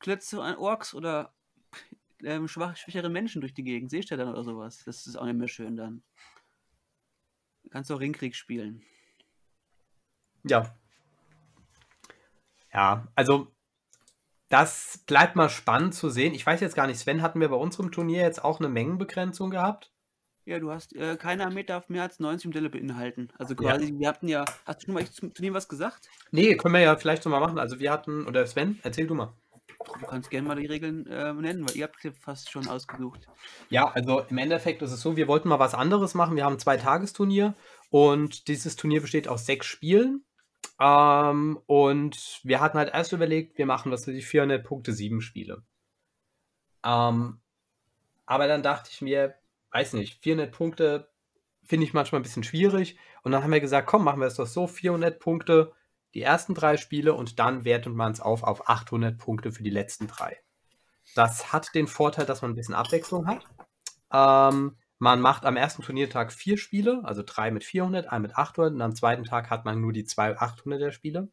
Klötze 0.00 0.42
an 0.42 0.56
Orks 0.56 0.94
oder 0.94 1.32
ähm, 2.24 2.48
schwach, 2.48 2.76
schwächere 2.76 3.08
Menschen 3.08 3.40
durch 3.40 3.54
die 3.54 3.62
Gegend. 3.62 3.92
Dann 4.10 4.28
oder 4.28 4.42
sowas? 4.42 4.82
Das 4.84 5.06
ist 5.06 5.16
auch 5.16 5.24
nicht 5.24 5.38
mehr 5.38 5.48
schön 5.48 5.76
dann. 5.76 6.02
Kannst 7.70 7.90
du 7.90 7.94
auch 7.94 8.00
Ringkrieg 8.00 8.34
spielen. 8.34 8.82
Ja. 10.42 10.74
Ja, 12.72 13.06
also 13.14 13.52
das 14.50 14.98
bleibt 15.06 15.36
mal 15.36 15.48
spannend 15.48 15.94
zu 15.94 16.10
sehen. 16.10 16.34
Ich 16.34 16.44
weiß 16.44 16.60
jetzt 16.60 16.74
gar 16.74 16.86
nicht, 16.86 16.98
Sven, 16.98 17.22
hatten 17.22 17.40
wir 17.40 17.48
bei 17.48 17.56
unserem 17.56 17.90
Turnier 17.92 18.22
jetzt 18.22 18.44
auch 18.44 18.58
eine 18.58 18.68
Mengenbegrenzung 18.68 19.50
gehabt? 19.50 19.92
Ja, 20.44 20.58
du 20.58 20.70
hast, 20.70 20.94
äh, 20.96 21.16
keine 21.16 21.46
Armee 21.46 21.62
darf 21.62 21.88
mehr 21.88 22.02
als 22.02 22.18
90 22.18 22.46
Modelle 22.46 22.68
beinhalten. 22.68 23.28
Also 23.38 23.54
Ja. 23.54 23.60
quasi, 23.70 23.94
wir 23.96 24.08
hatten 24.08 24.26
ja, 24.26 24.44
hast 24.64 24.82
du 24.82 24.86
schon 24.86 24.94
mal 24.94 25.06
zum 25.08 25.32
Turnier 25.32 25.54
was 25.54 25.68
gesagt? 25.68 26.08
Nee, 26.32 26.56
können 26.56 26.74
wir 26.74 26.80
ja 26.80 26.96
vielleicht 26.96 27.22
so 27.22 27.30
mal 27.30 27.40
machen. 27.40 27.58
Also 27.58 27.78
wir 27.78 27.92
hatten, 27.92 28.26
oder 28.26 28.44
Sven, 28.46 28.80
erzähl 28.82 29.06
du 29.06 29.14
mal. 29.14 29.32
Du 30.00 30.06
kannst 30.06 30.28
gerne 30.30 30.48
mal 30.48 30.56
die 30.56 30.66
Regeln 30.66 31.06
äh, 31.06 31.32
nennen, 31.32 31.66
weil 31.66 31.76
ihr 31.76 31.84
habt 31.84 32.02
ja 32.02 32.10
fast 32.12 32.50
schon 32.50 32.66
ausgesucht. 32.68 33.28
Ja, 33.70 33.90
also 33.92 34.20
im 34.28 34.38
Endeffekt 34.38 34.82
ist 34.82 34.90
es 34.90 35.00
so, 35.00 35.16
wir 35.16 35.28
wollten 35.28 35.48
mal 35.48 35.58
was 35.58 35.74
anderes 35.74 36.14
machen. 36.14 36.36
Wir 36.36 36.44
haben 36.44 36.54
ein 36.56 36.58
Zwei-Tagesturnier 36.58 37.54
und 37.88 38.48
dieses 38.48 38.76
Turnier 38.76 39.00
besteht 39.00 39.28
aus 39.28 39.46
sechs 39.46 39.66
Spielen. 39.66 40.24
Ähm, 40.80 41.60
und 41.66 42.40
wir 42.42 42.60
hatten 42.60 42.78
halt 42.78 42.92
erst 42.94 43.12
überlegt, 43.12 43.58
wir 43.58 43.66
machen 43.66 43.92
was 43.92 44.06
für 44.06 44.12
die 44.12 44.22
400 44.22 44.64
Punkte, 44.64 44.92
sieben 44.92 45.20
Spiele. 45.20 45.62
Ähm, 46.84 47.40
aber 48.24 48.48
dann 48.48 48.62
dachte 48.62 48.90
ich 48.90 49.02
mir, 49.02 49.34
weiß 49.72 49.92
nicht, 49.92 50.22
400 50.22 50.50
Punkte 50.50 51.10
finde 51.62 51.84
ich 51.84 51.92
manchmal 51.92 52.20
ein 52.20 52.24
bisschen 52.24 52.44
schwierig. 52.44 52.98
Und 53.22 53.32
dann 53.32 53.42
haben 53.42 53.52
wir 53.52 53.60
gesagt, 53.60 53.86
komm, 53.86 54.04
machen 54.04 54.20
wir 54.20 54.26
es 54.26 54.36
doch 54.36 54.46
so, 54.46 54.66
400 54.66 55.20
Punkte 55.20 55.72
die 56.14 56.22
ersten 56.22 56.54
drei 56.54 56.76
Spiele 56.76 57.14
und 57.14 57.38
dann 57.38 57.64
wertet 57.64 57.94
man 57.94 58.10
es 58.10 58.20
auf 58.20 58.42
auf 58.42 58.68
800 58.68 59.16
Punkte 59.16 59.52
für 59.52 59.62
die 59.62 59.70
letzten 59.70 60.08
drei. 60.08 60.38
Das 61.14 61.52
hat 61.52 61.74
den 61.74 61.86
Vorteil, 61.86 62.26
dass 62.26 62.42
man 62.42 62.52
ein 62.52 62.56
bisschen 62.56 62.74
Abwechslung 62.74 63.26
hat. 63.26 63.44
Ähm, 64.12 64.76
man 65.00 65.22
macht 65.22 65.46
am 65.46 65.56
ersten 65.56 65.82
Turniertag 65.82 66.30
vier 66.30 66.58
Spiele, 66.58 67.00
also 67.04 67.22
drei 67.24 67.50
mit 67.50 67.64
400, 67.64 68.12
ein 68.12 68.20
mit 68.20 68.36
800 68.36 68.74
und 68.74 68.82
am 68.82 68.94
zweiten 68.94 69.24
Tag 69.24 69.48
hat 69.48 69.64
man 69.64 69.80
nur 69.80 69.94
die 69.94 70.04
zwei 70.04 70.36
800er 70.36 70.92
Spiele. 70.92 71.30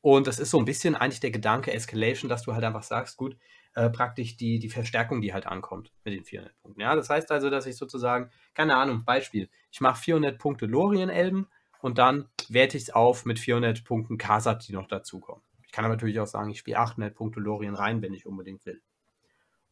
Und 0.00 0.26
das 0.26 0.40
ist 0.40 0.50
so 0.50 0.58
ein 0.58 0.64
bisschen 0.64 0.96
eigentlich 0.96 1.20
der 1.20 1.30
Gedanke 1.30 1.72
Escalation, 1.72 2.28
dass 2.28 2.42
du 2.42 2.54
halt 2.54 2.64
einfach 2.64 2.82
sagst, 2.82 3.16
gut, 3.16 3.36
äh, 3.74 3.88
praktisch 3.88 4.36
die, 4.36 4.58
die 4.58 4.68
Verstärkung, 4.68 5.20
die 5.20 5.32
halt 5.32 5.46
ankommt 5.46 5.92
mit 6.04 6.12
den 6.12 6.24
400 6.24 6.60
Punkten. 6.60 6.80
Ja, 6.80 6.96
das 6.96 7.08
heißt 7.08 7.30
also, 7.30 7.50
dass 7.50 7.66
ich 7.66 7.76
sozusagen, 7.76 8.30
keine 8.52 8.74
Ahnung, 8.74 9.04
Beispiel, 9.04 9.48
ich 9.70 9.80
mache 9.80 10.02
400 10.02 10.36
Punkte 10.36 10.66
Lorien-Elben 10.66 11.46
und 11.82 11.98
dann 11.98 12.28
werte 12.48 12.76
ich 12.76 12.82
es 12.82 12.90
auf 12.90 13.24
mit 13.24 13.38
400 13.38 13.84
Punkten 13.84 14.18
Kasat, 14.18 14.66
die 14.66 14.72
noch 14.72 14.88
dazukommen. 14.88 15.44
Ich 15.64 15.70
kann 15.70 15.84
aber 15.84 15.94
natürlich 15.94 16.18
auch 16.18 16.26
sagen, 16.26 16.50
ich 16.50 16.58
spiele 16.58 16.80
800 16.80 17.14
Punkte 17.14 17.38
Lorien 17.38 17.76
rein, 17.76 18.02
wenn 18.02 18.12
ich 18.12 18.26
unbedingt 18.26 18.66
will. 18.66 18.82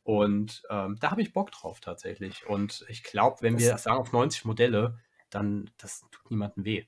Und 0.03 0.63
ähm, 0.71 0.97
da 1.01 1.11
habe 1.11 1.23
ich 1.23 1.33
Bock 1.33 1.51
drauf 1.53 1.81
tatsächlich. 1.81 2.47
Und 2.47 2.85
ich 2.89 3.03
glaube, 3.03 3.39
wenn 3.41 3.59
wir 3.59 3.79
sagen 3.79 3.99
auf 3.99 4.13
90 4.13 4.45
Modelle, 4.45 4.99
dann 5.29 5.71
das 5.79 6.05
tut 6.11 6.31
niemandem 6.31 6.65
weh. 6.65 6.85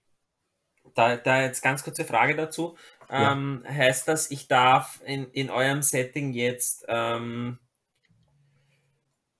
Da, 0.94 1.16
da 1.16 1.42
jetzt 1.42 1.62
ganz 1.62 1.84
kurze 1.84 2.04
Frage 2.04 2.34
dazu. 2.34 2.76
Ja. 3.08 3.32
Ähm, 3.32 3.64
heißt 3.68 4.08
das, 4.08 4.30
ich 4.30 4.48
darf 4.48 5.00
in, 5.04 5.30
in 5.30 5.50
eurem 5.50 5.82
Setting 5.82 6.32
jetzt 6.32 6.84
ähm, 6.88 7.58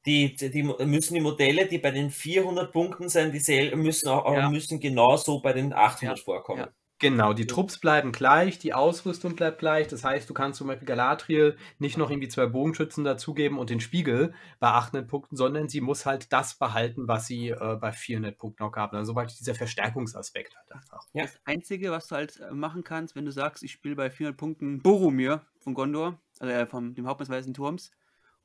die, 0.07 0.35
die 0.35 0.63
müssen 0.63 1.15
die 1.15 1.21
Modelle, 1.21 1.67
die 1.67 1.79
bei 1.79 1.91
den 1.93 2.11
400 2.11 2.73
Punkten 2.73 3.09
sind, 3.09 3.33
dieselben 3.33 3.83
müssen 3.83 4.09
auch 4.09 4.33
Ja. 4.35 4.51
müssen 4.51 4.81
genauso 4.81 5.41
bei 5.41 5.53
den 5.53 5.73
800 5.73 6.19
Ja. 6.19 6.25
vorkommen. 6.25 6.67
Genau, 7.03 7.33
die 7.33 7.49
Trupps 7.49 7.79
bleiben 7.79 8.13
gleich, 8.13 8.61
die 8.61 8.75
Ausrüstung 8.75 9.35
bleibt 9.35 9.59
gleich. 9.59 9.89
Das 9.89 10.05
heißt, 10.05 10.31
du 10.31 10.35
kannst 10.35 10.59
zum 10.59 10.69
Beispiel 10.69 10.87
Galadriel 10.87 11.57
nicht 11.81 11.99
noch 11.99 12.11
irgendwie 12.11 12.29
zwei 12.29 12.47
Bogenschützen 12.47 13.03
dazugeben 13.03 13.59
und 13.59 13.71
den 13.71 13.81
Spiegel 13.81 14.33
bei 14.61 14.69
800 14.69 15.09
Punkten, 15.09 15.35
sondern 15.35 15.69
sie 15.69 15.81
muss 15.81 16.07
halt 16.07 16.33
das 16.33 16.55
behalten, 16.55 17.09
was 17.09 17.27
sie 17.27 17.49
äh, 17.49 17.77
bei 17.81 17.91
400 17.91 18.39
Punkten 18.39 18.63
auch 18.63 18.71
gab. 18.71 18.93
Also 18.93 19.15
praktisch 19.15 19.39
dieser 19.39 19.57
Verstärkungsaspekt 19.57 20.57
halt 20.57 20.71
einfach. 20.71 21.05
Ja. 21.13 21.23
Das 21.23 21.41
Einzige, 21.45 21.91
was 21.91 22.07
du 22.07 22.15
halt 22.15 22.39
äh, 22.39 22.53
machen 22.53 22.85
kannst, 22.85 23.17
wenn 23.17 23.25
du 23.25 23.33
sagst, 23.33 23.65
ich 23.65 23.73
spiele 23.73 23.97
bei 23.97 24.09
400 24.09 24.39
Punkten 24.39 24.81
Boromir 24.81 25.45
von 25.59 25.75
Gondor, 25.75 26.21
also 26.39 26.53
äh, 26.53 26.67
vom 26.67 26.95
dem 26.95 27.09
Hauptmann 27.09 27.27
des 27.27 27.37
Weißen 27.37 27.53
Turms, 27.53 27.91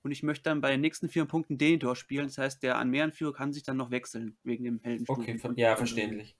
und 0.01 0.09
ich 0.09 0.23
möchte 0.23 0.45
dann 0.45 0.61
bei 0.61 0.71
den 0.71 0.81
nächsten 0.81 1.09
400 1.09 1.29
Punkten 1.29 1.57
Denethor 1.59 1.95
spielen. 1.95 2.25
Das 2.25 2.39
heißt, 2.39 2.63
der 2.63 2.79
Anmehrenführer 2.79 3.33
kann 3.33 3.53
sich 3.53 3.61
dann 3.61 3.77
noch 3.77 3.91
wechseln, 3.91 4.35
wegen 4.41 4.63
dem 4.63 4.79
Heldenstufen. 4.81 5.21
Okay, 5.21 5.37
ver 5.37 5.53
ja, 5.57 5.75
verständlich. 5.75 6.35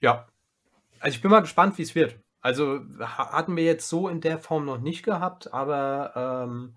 Ja. 0.00 0.28
Also 1.00 1.16
ich 1.16 1.22
bin 1.22 1.30
mal 1.30 1.40
gespannt, 1.40 1.78
wie 1.78 1.82
es 1.82 1.94
wird. 1.94 2.20
Also 2.40 2.80
ha- 3.00 3.32
hatten 3.32 3.56
wir 3.56 3.64
jetzt 3.64 3.88
so 3.88 4.08
in 4.08 4.20
der 4.20 4.38
Form 4.38 4.64
noch 4.64 4.78
nicht 4.78 5.02
gehabt, 5.04 5.52
aber 5.52 6.44
ähm, 6.46 6.76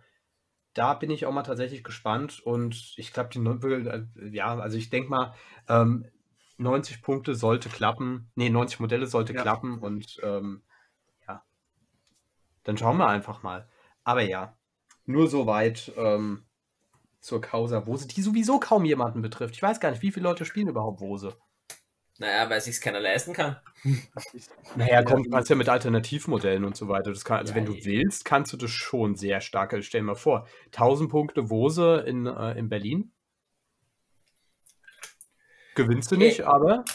da 0.74 0.94
bin 0.94 1.12
ich 1.12 1.26
auch 1.26 1.34
mal 1.34 1.44
tatsächlich 1.44 1.84
gespannt 1.84 2.40
und 2.42 2.94
ich 2.98 3.14
glaube, 3.14 3.30
die 3.30 3.40
äh, 3.40 4.06
ja, 4.36 4.58
also 4.60 4.78
ich 4.78 4.90
denke 4.90 5.10
mal, 5.10 5.34
ähm, 5.68 6.06
90 6.58 7.02
Punkte 7.02 7.36
sollte 7.36 7.70
klappen. 7.70 8.32
Nee, 8.36 8.50
90 8.50 8.80
Modelle 8.80 9.08
sollte 9.08 9.34
Ja. 9.34 9.42
klappen 9.44 9.80
und 9.80 10.20
ähm, 10.24 10.64
ja, 11.28 11.44
dann 12.64 12.78
schauen 12.78 12.98
wir 12.98 13.08
einfach 13.08 13.44
mal. 13.44 13.68
Aber 14.04 14.22
ja, 14.24 14.58
nur 15.06 15.28
soweit 15.28 15.92
ähm, 15.98 16.46
zur 17.22 17.42
Causa 17.42 17.88
Wose, 17.88 18.08
die 18.08 18.22
sowieso 18.22 18.60
kaum 18.60 18.86
jemanden 18.86 19.22
betrifft. 19.22 19.56
Ich 19.56 19.64
weiß 19.64 19.80
gar 19.80 19.92
nicht, 19.92 20.04
wie 20.04 20.12
viele 20.12 20.26
Leute 20.30 20.46
spielen 20.46 20.70
überhaupt 20.70 21.02
Wose. 21.02 21.38
Naja, 22.22 22.50
weil 22.50 22.62
sich 22.62 22.80
keiner 22.80 23.00
leisten 23.00 23.34
kann. 23.34 23.58
Naja, 24.74 25.04
komm, 25.04 25.24
du 25.24 25.30
kannst 25.30 25.50
ja 25.50 25.56
mit 25.56 25.68
Alternativmodellen 25.70 26.64
und 26.66 26.76
so 26.78 26.88
weiter. 26.88 27.12
Das 27.12 27.26
kann, 27.26 27.40
also 27.40 27.54
Ja, 27.54 27.56
wenn 27.56 27.66
du 27.66 27.76
eh. 27.76 27.86
willst, 27.86 28.24
kannst 28.26 28.54
du 28.54 28.58
das 28.58 28.72
schon 28.72 29.16
sehr 29.16 29.42
stark. 29.42 29.74
Also 29.74 29.84
stell 29.84 30.02
dir 30.02 30.06
mal 30.08 30.16
vor, 30.16 30.48
1000 30.68 31.10
Punkte 31.12 31.50
Wose 31.50 32.04
in, 32.08 32.26
äh, 32.26 32.58
in 32.58 32.70
Berlin. 32.70 33.12
Gewinnst 35.76 36.10
du 36.12 36.16
Okay. 36.16 36.18
nicht, 36.18 36.42
aber 36.48 36.86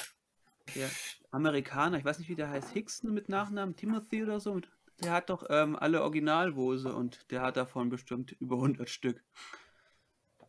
Der 0.77 0.97
Amerikaner, 1.33 1.99
ich 1.99 2.05
weiß 2.05 2.19
nicht, 2.21 2.29
wie 2.29 2.37
der 2.37 2.49
heißt, 2.51 2.71
Hickson 2.71 3.13
mit 3.13 3.29
Nachnamen, 3.29 3.75
Timothy 3.77 4.23
oder 4.23 4.39
so, 4.41 4.61
der 5.01 5.11
hat 5.13 5.29
doch 5.31 5.45
ähm, 5.51 5.75
alle 5.77 6.03
Originalwose 6.03 6.95
und 6.95 7.31
der 7.33 7.43
hat 7.43 7.57
davon 7.57 7.89
bestimmt 7.91 8.31
über 8.33 8.57
100 8.57 8.89
Stück. 8.89 9.25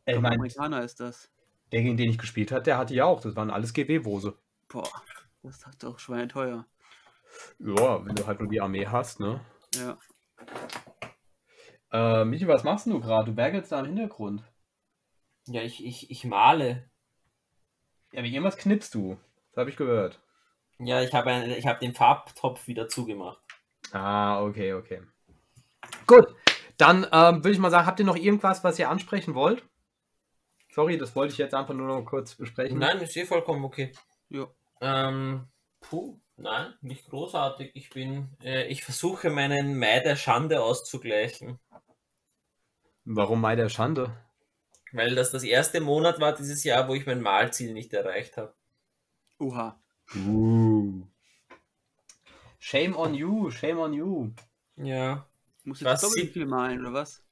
ich 0.05 0.15
Ein 0.15 0.21
mein, 0.21 0.33
Amerikaner 0.33 0.83
ist 0.83 0.99
das. 0.99 1.31
der, 1.71 1.81
gegen 1.81 1.95
den 1.97 2.09
ich 2.09 2.17
gespielt 2.17 2.51
hat, 2.51 2.67
der 2.67 2.77
hatte 2.77 2.93
ja 2.93 3.05
auch. 3.05 3.21
Das 3.21 3.35
waren 3.37 3.49
alles 3.49 3.73
GW-Wose. 3.73 4.37
Boah, 4.69 4.89
das 5.43 5.57
ist 5.57 5.83
doch 5.83 5.99
schweineteuer. 5.99 6.65
Ja, 7.59 8.05
wenn 8.05 8.15
du 8.15 8.25
halt 8.25 8.39
nur 8.39 8.49
die 8.49 8.61
Armee 8.61 8.87
hast, 8.87 9.19
ne? 9.19 9.41
Ja. 9.75 9.97
Äh, 11.91 12.25
Michi, 12.25 12.47
was 12.47 12.63
machst 12.63 12.87
du 12.87 12.99
gerade? 12.99 13.31
Du 13.31 13.37
werkelst 13.37 13.71
da 13.71 13.79
im 13.79 13.87
Hintergrund. 13.87 14.43
Ja, 15.47 15.61
ich, 15.61 15.85
ich, 15.85 16.11
ich 16.11 16.25
male. 16.25 16.89
Ja, 18.11 18.23
wie 18.23 18.33
irgendwas 18.33 18.57
knippst 18.57 18.93
du. 18.93 19.17
Das 19.51 19.61
habe 19.61 19.69
ich 19.69 19.77
gehört. 19.77 20.19
Ja, 20.79 21.01
ich 21.01 21.13
habe 21.13 21.45
ich 21.57 21.65
habe 21.65 21.79
den 21.79 21.93
Farbtopf 21.93 22.67
wieder 22.67 22.87
zugemacht. 22.87 23.41
Ah, 23.91 24.43
okay, 24.43 24.73
okay. 24.73 25.01
Gut, 26.05 26.35
dann 26.77 27.07
ähm, 27.11 27.37
würde 27.37 27.51
ich 27.51 27.59
mal 27.59 27.71
sagen, 27.71 27.87
habt 27.87 27.99
ihr 27.99 28.05
noch 28.05 28.17
irgendwas, 28.17 28.63
was 28.63 28.77
ihr 28.77 28.89
ansprechen 28.89 29.33
wollt? 29.33 29.63
Sorry, 30.69 30.97
das 30.97 31.15
wollte 31.15 31.31
ich 31.31 31.39
jetzt 31.39 31.55
einfach 31.55 31.73
nur 31.73 31.87
noch 31.87 32.03
kurz 32.03 32.35
besprechen. 32.35 32.77
Nein, 32.77 32.99
ist 32.99 33.15
eh 33.15 33.25
vollkommen 33.25 33.63
okay. 33.63 33.93
Ja. 34.29 34.47
Ähm, 34.81 35.47
puh, 35.79 36.19
nein, 36.35 36.73
nicht 36.81 37.09
großartig. 37.09 37.71
Ich 37.73 37.89
bin, 37.89 38.29
äh, 38.43 38.67
ich 38.67 38.83
versuche 38.83 39.29
meinen 39.29 39.77
Mai 39.77 39.99
der 39.99 40.15
Schande 40.15 40.61
auszugleichen. 40.61 41.59
Warum 43.05 43.41
Mai 43.41 43.55
der 43.55 43.69
Schande? 43.69 44.15
Weil 44.91 45.15
das 45.15 45.31
das 45.31 45.43
erste 45.43 45.81
Monat 45.81 46.19
war 46.19 46.35
dieses 46.35 46.63
Jahr, 46.63 46.87
wo 46.87 46.93
ich 46.93 47.05
mein 47.05 47.21
Malziel 47.21 47.73
nicht 47.73 47.93
erreicht 47.93 48.37
habe. 48.37 48.53
Oha. 49.39 49.81
Uh. 50.15 51.05
Shame 52.59 52.95
on 52.95 53.13
you, 53.13 53.51
shame 53.51 53.79
on 53.79 53.93
you. 53.93 54.31
Ja. 54.75 55.27
Muss 55.63 55.83
Was 55.83 56.01
jetzt 56.01 56.11
doppelt 56.11 56.27
so 56.27 56.33
viel 56.33 56.45
malen, 56.45 56.81
oder 56.81 56.93
was? 56.93 57.23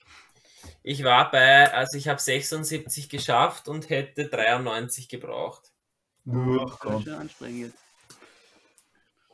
Ich 0.83 1.03
war 1.03 1.31
bei, 1.31 1.71
also 1.73 1.97
ich 1.97 2.07
habe 2.07 2.19
76 2.19 3.09
geschafft 3.09 3.67
und 3.67 3.89
hätte 3.89 4.27
93 4.27 5.09
gebraucht. 5.09 5.71
Ach, 6.27 6.79
Ganz 6.79 7.03
schön 7.03 7.13
anstrengend 7.13 7.59
jetzt. 7.59 7.77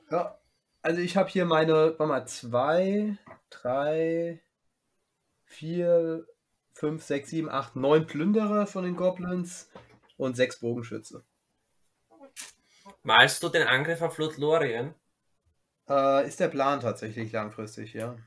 Ja, 0.09 0.37
also 0.81 0.99
ich 0.99 1.15
habe 1.15 1.29
hier 1.29 1.45
meine, 1.45 1.73
warte 1.97 2.05
mal, 2.05 2.25
zwei, 2.27 3.17
drei, 3.49 4.41
vier, 5.45 6.25
fünf, 6.73 7.03
sechs, 7.03 7.29
sieben, 7.29 7.49
acht, 7.49 7.75
neun 7.75 8.07
Plünderer 8.07 8.67
von 8.67 8.83
den 8.83 8.95
Goblins 8.95 9.69
und 10.17 10.35
sechs 10.35 10.59
Bogenschütze. 10.59 11.23
Malst 13.03 13.41
du 13.43 13.49
den 13.49 13.67
Angriff 13.67 14.01
auf 14.01 14.17
Lothlorien? 14.17 14.93
Äh, 15.87 16.27
ist 16.27 16.39
der 16.39 16.49
Plan 16.49 16.79
tatsächlich 16.79 17.31
langfristig, 17.31 17.93
ja. 17.93 18.17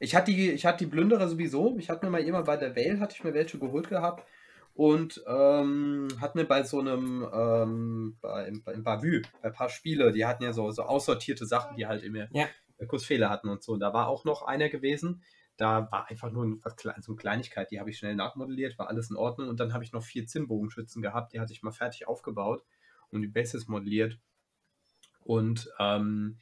Ich 0.00 0.14
hatte 0.14 0.32
die, 0.32 0.50
ich 0.50 0.66
hatte 0.66 0.84
die 0.84 0.90
Plünderer 0.90 1.28
sowieso. 1.28 1.76
Ich 1.78 1.88
hatte 1.88 2.04
mir 2.04 2.10
mal 2.10 2.20
jemand 2.20 2.46
bei 2.46 2.56
der 2.56 2.74
Vale, 2.74 3.00
hatte 3.00 3.14
ich 3.14 3.24
mir 3.24 3.34
welche 3.34 3.58
geholt 3.58 3.88
gehabt. 3.88 4.26
Und 4.74 5.22
ähm, 5.28 6.08
hat 6.20 6.34
mir 6.34 6.44
bei 6.44 6.64
so 6.64 6.80
einem, 6.80 7.24
ähm, 7.32 8.18
bei, 8.20 8.52
bei, 8.64 8.72
in 8.72 8.82
Bavü, 8.82 9.22
bei 9.40 9.48
ein 9.48 9.54
paar 9.54 9.68
Spiele, 9.68 10.12
die 10.12 10.26
hatten 10.26 10.42
ja 10.42 10.52
so, 10.52 10.68
so 10.72 10.82
aussortierte 10.82 11.46
Sachen, 11.46 11.76
die 11.76 11.86
halt 11.86 12.02
immer 12.02 12.26
Ja. 12.32 12.48
Kursfehler 12.88 13.30
hatten 13.30 13.48
und 13.48 13.62
so. 13.62 13.76
Da 13.76 13.94
war 13.94 14.08
auch 14.08 14.24
noch 14.24 14.42
einer 14.42 14.68
gewesen. 14.68 15.22
Da 15.56 15.90
war 15.92 16.10
einfach 16.10 16.32
nur 16.32 16.58
was 16.64 16.74
so 17.04 17.12
eine 17.12 17.16
Kleinigkeit, 17.16 17.70
die 17.70 17.78
habe 17.78 17.90
ich 17.90 17.98
schnell 17.98 18.16
nachmodelliert, 18.16 18.76
war 18.76 18.88
alles 18.88 19.10
in 19.10 19.16
Ordnung. 19.16 19.48
Und 19.48 19.60
dann 19.60 19.72
habe 19.72 19.84
ich 19.84 19.92
noch 19.92 20.02
vier 20.02 20.26
Zinnbogenschützen 20.26 21.00
gehabt, 21.00 21.32
die 21.32 21.40
hatte 21.40 21.52
ich 21.52 21.62
mal 21.62 21.70
fertig 21.70 22.08
aufgebaut 22.08 22.64
und 23.10 23.22
die 23.22 23.28
Bases 23.28 23.68
modelliert. 23.68 24.18
Und 25.20 25.70
ähm, 25.78 26.38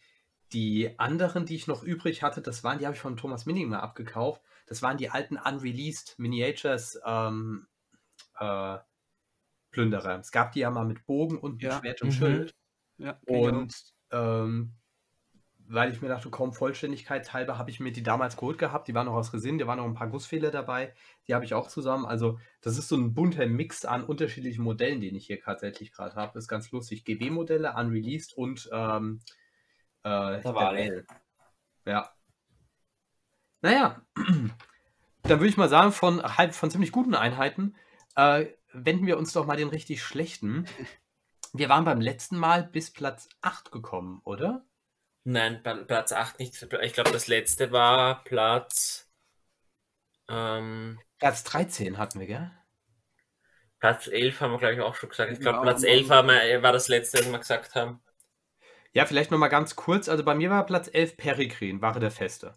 die 0.54 0.98
anderen, 0.98 1.44
die 1.44 1.56
ich 1.56 1.66
noch 1.66 1.82
übrig 1.82 2.22
hatte, 2.22 2.40
das 2.40 2.64
waren, 2.64 2.78
die 2.78 2.86
habe 2.86 2.94
ich 2.94 3.00
von 3.02 3.18
Thomas 3.18 3.44
Minning 3.44 3.68
mal 3.68 3.80
abgekauft. 3.80 4.40
Das 4.66 4.80
waren 4.80 4.96
die 4.96 5.10
alten 5.10 5.36
Unreleased 5.36 6.18
Miniatures 6.18 6.98
ähm, 7.04 7.66
äh, 8.42 8.78
Plünderer. 9.70 10.18
Es 10.20 10.32
gab 10.32 10.52
die 10.52 10.61
ja 10.61 10.70
mal 10.70 10.84
mit 10.84 11.06
Bogen 11.06 11.38
und 11.38 11.54
mit 11.54 11.62
Ja. 11.62 11.78
Schwert 11.78 12.02
und 12.02 12.08
Mhm. 12.08 12.12
Schild. 12.12 12.54
Ja. 12.99 13.18
Und 13.26 13.75
ähm, 14.11 14.75
weil 15.68 15.90
ich 15.90 16.02
mir 16.02 16.08
dachte, 16.08 16.28
kaum 16.28 16.52
Vollständigkeit 16.52 17.32
halber 17.32 17.56
habe 17.56 17.70
ich 17.70 17.80
mir 17.80 17.92
die 17.92 18.02
damals 18.02 18.37
geholt 18.37 18.58
gehabt. 18.58 18.88
Die 18.88 18.94
waren 18.94 19.06
noch 19.06 19.14
aus 19.14 19.32
Resin, 19.32 19.58
da 19.58 19.66
waren 19.66 19.78
noch 19.78 19.87
ein 19.87 19.94
paar 19.94 20.08
Gussfehler 20.08 20.50
dabei. 20.50 20.92
Die 21.26 21.34
habe 21.34 21.46
ich 21.46 21.54
auch 21.54 21.68
zusammen. 21.68 22.04
Also, 22.04 22.38
das 22.61 22.76
ist 22.76 22.88
so 22.88 22.96
ein 22.96 23.14
bunter 23.14 23.46
Mix 23.46 23.87
an 23.87 24.04
unterschiedlichen 24.04 24.62
Modellen, 24.62 25.00
den 25.00 25.14
ich 25.14 25.26
hier 25.26 25.40
tatsächlich 25.40 25.92
gerade 25.92 26.14
habe. 26.14 26.38
Ist 26.38 26.49
ganz 26.49 26.70
lustig. 26.72 27.06
GB-Modelle, 27.06 27.72
Unreleased 27.75 28.34
und 28.37 28.68
ähm, 28.70 29.20
äh, 30.02 30.42
der 30.42 30.54
Wale. 30.54 30.78
Vale. 30.78 31.06
Ja. 31.87 32.11
Naja, 33.62 34.02
dann 35.22 35.38
würde 35.38 35.46
ich 35.46 35.56
mal 35.56 35.68
sagen, 35.70 35.92
von, 35.92 36.22
halb, 36.22 36.54
von 36.54 36.70
ziemlich 36.70 36.92
guten 36.92 37.14
Einheiten 37.14 37.75
äh, 38.16 38.47
wenden 38.73 39.07
wir 39.07 39.19
uns 39.19 39.33
doch 39.33 39.47
mal 39.47 39.57
den 39.57 39.69
richtig 39.69 40.02
schlechten. 40.02 40.66
Wir 41.52 41.69
waren 41.69 41.85
beim 41.85 42.00
letzten 42.00 42.38
Mal 42.38 42.64
bis 42.64 42.90
Platz 42.90 43.28
8 43.42 43.71
gekommen, 43.73 44.21
oder? 44.25 44.64
Nein, 45.25 45.62
Pla- 45.62 45.85
Platz 45.85 46.12
8 46.12 46.38
nicht. 46.38 46.61
Ich 46.83 46.92
glaube, 46.95 47.12
das 47.12 47.26
letzte 47.28 47.71
war 47.73 48.25
Platz. 48.25 49.11
Ähm, 50.28 50.99
Platz 51.19 51.45
13 51.45 51.99
hatten 51.99 52.21
wir, 52.21 52.26
gell? 52.26 52.50
Platz 53.78 54.07
11 54.07 54.40
haben 54.40 54.52
wir, 54.52 54.59
glaube 54.59 54.75
ich, 54.75 54.81
auch 54.81 54.95
schon 54.95 55.09
gesagt. 55.11 55.33
Ich 55.33 55.38
Ja, 55.38 55.50
glaube, 55.50 55.62
Platz 55.62 55.83
aber- 55.83 55.88
11 55.92 56.11
haben 56.11 56.28
wir, 56.28 56.62
war 56.62 56.73
das 56.73 56.88
letzte, 56.88 57.19
was 57.19 57.31
wir 57.31 57.38
gesagt 57.38 57.75
haben. 57.75 58.00
Ja, 58.95 59.07
vielleicht 59.07 59.31
nochmal 59.31 59.49
ganz 59.49 59.75
kurz. 59.76 60.09
Also 60.09 60.23
bei 60.25 60.35
mir 60.35 60.50
war 60.50 60.64
Platz 60.66 60.88
11 60.92 61.16
Perikrin, 61.16 61.81
Ware 61.83 61.99
der 62.00 62.11
Feste. 62.11 62.57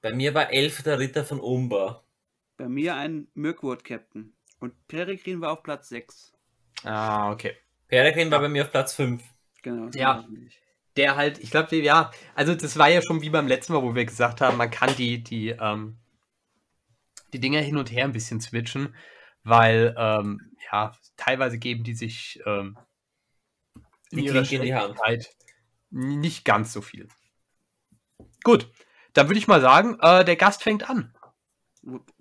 Bei 0.00 0.12
mir 0.12 0.34
war 0.34 0.50
11 0.52 0.82
der 0.82 0.98
Ritter 0.98 1.24
von 1.24 1.40
Umba. 1.40 2.04
Bei 2.58 2.68
mir 2.68 2.96
ein 2.96 3.28
Mirkwood 3.34 3.84
Captain. 3.84 4.34
Und 4.58 4.74
Peregrin 4.88 5.40
war 5.40 5.52
auf 5.52 5.62
Platz 5.62 5.88
6. 5.88 6.32
Ah, 6.82 7.30
okay. 7.30 7.56
Peregrine 7.86 8.30
war 8.32 8.40
bei 8.40 8.48
mir 8.48 8.64
auf 8.64 8.72
Platz 8.72 8.94
5. 8.94 9.22
Genau. 9.62 9.88
Ja. 9.94 10.26
Der 10.96 11.14
halt, 11.14 11.38
ich 11.38 11.52
glaube, 11.52 11.76
ja, 11.76 12.10
also 12.34 12.56
das 12.56 12.76
war 12.76 12.88
ja 12.88 13.00
schon 13.00 13.22
wie 13.22 13.30
beim 13.30 13.46
letzten 13.46 13.72
Mal, 13.72 13.82
wo 13.82 13.94
wir 13.94 14.04
gesagt 14.04 14.40
haben, 14.40 14.56
man 14.56 14.70
kann 14.70 14.94
die, 14.96 15.22
die, 15.22 15.50
ähm, 15.50 15.98
die 17.32 17.38
Dinger 17.38 17.60
hin 17.60 17.76
und 17.76 17.92
her 17.92 18.04
ein 18.04 18.12
bisschen 18.12 18.40
switchen, 18.40 18.94
weil, 19.44 19.94
ähm, 19.96 20.56
ja, 20.72 20.92
teilweise 21.16 21.58
geben 21.58 21.84
die 21.84 21.94
sich 21.94 22.40
ähm, 22.44 22.76
in 24.10 24.18
Die 24.18 24.24
ihrer 24.24 24.42
Klinke 24.42 24.56
in 24.56 24.62
die 24.62 24.74
Hand. 24.74 24.98
Schnelligkeit 24.98 25.36
nicht 25.90 26.44
ganz 26.44 26.72
so 26.72 26.82
viel. 26.82 27.08
Gut, 28.42 28.68
dann 29.12 29.28
würde 29.28 29.38
ich 29.38 29.46
mal 29.46 29.60
sagen, 29.60 29.98
äh, 30.00 30.24
der 30.24 30.36
Gast 30.36 30.64
fängt 30.64 30.90
an. 30.90 31.14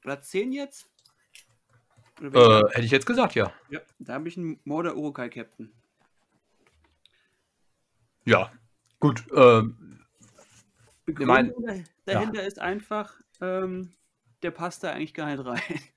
Platz 0.07 0.29
10 0.29 0.53
jetzt? 0.53 0.89
Äh, 2.21 2.29
hätte 2.29 2.85
ich 2.85 2.91
jetzt 2.91 3.05
gesagt, 3.05 3.35
ja. 3.35 3.51
Ja, 3.69 3.81
da 3.99 4.13
habe 4.13 4.29
ich 4.29 4.37
einen 4.37 4.57
Mordor 4.63 4.95
Urukai 4.95 5.27
Captain. 5.27 5.69
Ja, 8.23 8.49
gut. 9.01 9.25
Ähm, 9.35 10.05
dah- 11.07 11.83
dahinter 12.05 12.47
ist 12.47 12.57
einfach, 12.57 13.19
ähm, 13.41 13.91
der 14.43 14.51
passt 14.51 14.81
da 14.85 14.93
eigentlich 14.93 15.13
gar 15.13 15.29
nicht 15.29 15.45
rein. 15.45 15.59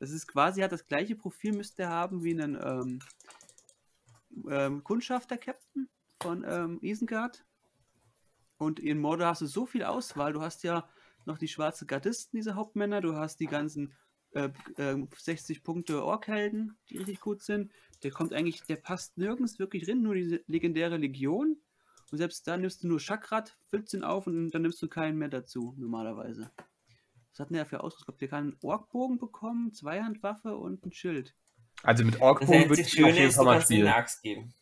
Das 0.00 0.10
ist 0.10 0.26
quasi, 0.26 0.62
hat 0.62 0.72
das 0.72 0.88
gleiche 0.88 1.14
Profil, 1.14 1.52
müsste 1.52 1.84
er 1.84 1.90
haben 1.90 2.24
wie 2.24 2.32
einen 2.32 2.58
ähm, 2.60 2.98
ähm, 4.50 4.82
Kundschafter-Captain 4.82 5.88
von 6.20 6.44
ähm, 6.44 6.80
Isengard. 6.82 7.44
Und 8.58 8.80
in 8.80 8.98
Mordor 8.98 9.28
hast 9.28 9.42
du 9.42 9.46
so 9.46 9.64
viel 9.64 9.84
Auswahl. 9.84 10.32
Du 10.32 10.42
hast 10.42 10.64
ja 10.64 10.88
noch 11.26 11.38
die 11.38 11.48
schwarze 11.48 11.86
Gardisten, 11.86 12.36
diese 12.36 12.54
Hauptmänner. 12.54 13.00
Du 13.00 13.16
hast 13.16 13.40
die 13.40 13.46
ganzen 13.46 13.92
äh, 14.32 14.50
ähm, 14.78 15.08
60 15.16 15.62
Punkte 15.62 16.04
Orkhelden, 16.04 16.76
die 16.88 16.98
richtig 16.98 17.20
gut 17.20 17.42
sind. 17.42 17.72
Der 18.02 18.10
kommt 18.10 18.32
eigentlich, 18.32 18.62
der 18.62 18.76
passt 18.76 19.16
nirgends 19.18 19.58
wirklich 19.58 19.84
drin, 19.84 20.02
nur 20.02 20.14
diese 20.14 20.42
legendäre 20.46 20.96
Legion. 20.96 21.56
Und 22.10 22.18
selbst 22.18 22.46
da 22.46 22.56
nimmst 22.56 22.82
du 22.82 22.88
nur 22.88 23.00
Chakrat, 23.00 23.56
füllst 23.68 23.94
ihn 23.94 24.04
auf 24.04 24.26
und 24.26 24.50
dann 24.50 24.62
nimmst 24.62 24.82
du 24.82 24.88
keinen 24.88 25.18
mehr 25.18 25.28
dazu, 25.28 25.74
normalerweise. 25.78 26.50
Was 27.30 27.40
hat 27.40 27.48
denn 27.48 27.56
der 27.56 27.66
für 27.66 27.82
Ausrüstung? 27.82 28.18
Der 28.18 28.28
kann 28.28 28.44
einen 28.44 28.56
Orkbogen 28.60 29.18
bekommen, 29.18 29.72
Zweihandwaffe 29.72 30.56
und 30.56 30.84
ein 30.84 30.92
Schild. 30.92 31.34
also 31.82 32.04
mit 32.04 32.20
Orkbogen 32.20 32.68
würde 32.68 32.82
ich 32.82 33.02
auf 33.02 33.14
jeden 33.14 33.32
Fall 33.32 33.44
mal 33.44 33.52
ihm 33.52 33.56
eine 33.56 33.62
spielen. 33.62 33.88
Axt 33.88 34.22
geben. 34.22 34.54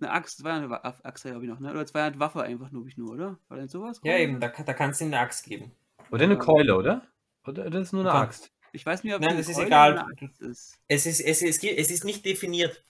Eine 0.00 0.12
Axt, 0.12 0.38
Zweihandwaffe 0.38 1.02
habe 1.02 1.44
ich 1.44 1.50
noch, 1.50 1.60
ne? 1.60 1.70
Oder 1.70 1.86
Zweihandwaffe 1.86 2.42
einfach 2.42 2.70
nur, 2.70 2.86
ich 2.86 2.96
nur, 2.96 3.12
oder? 3.12 3.38
War 3.48 3.56
denn 3.56 3.68
sowas? 3.68 4.00
Ja, 4.02 4.16
eben, 4.18 4.40
da, 4.40 4.48
da 4.48 4.72
kannst 4.74 5.00
du 5.00 5.04
ihm 5.04 5.08
eine 5.08 5.20
Axt 5.20 5.44
geben. 5.44 5.72
Oder 6.10 6.24
eine 6.24 6.34
Ja. 6.34 6.40
Keule, 6.40 6.76
oder? 6.76 7.06
Oder 7.46 7.70
das 7.70 7.82
ist 7.88 7.92
nur 7.92 8.02
eine 8.02 8.12
Axt. 8.12 8.52
Ich 8.72 8.86
weiß 8.86 9.02
nicht, 9.02 9.14
ob 9.14 9.20
Nein, 9.20 9.30
eine 9.30 9.38
das 9.38 9.48
ist 9.48 9.56
Keule 9.56 9.66
egal. 9.66 9.92
oder 9.92 10.02
eine 10.04 10.12
Axt 10.12 10.40
ist. 10.40 10.78
Es 10.86 11.06
ist, 11.06 11.20
es, 11.20 11.42
ist, 11.42 11.64
es 11.64 11.90
ist 11.90 12.04
nicht 12.04 12.24
definiert. 12.24 12.82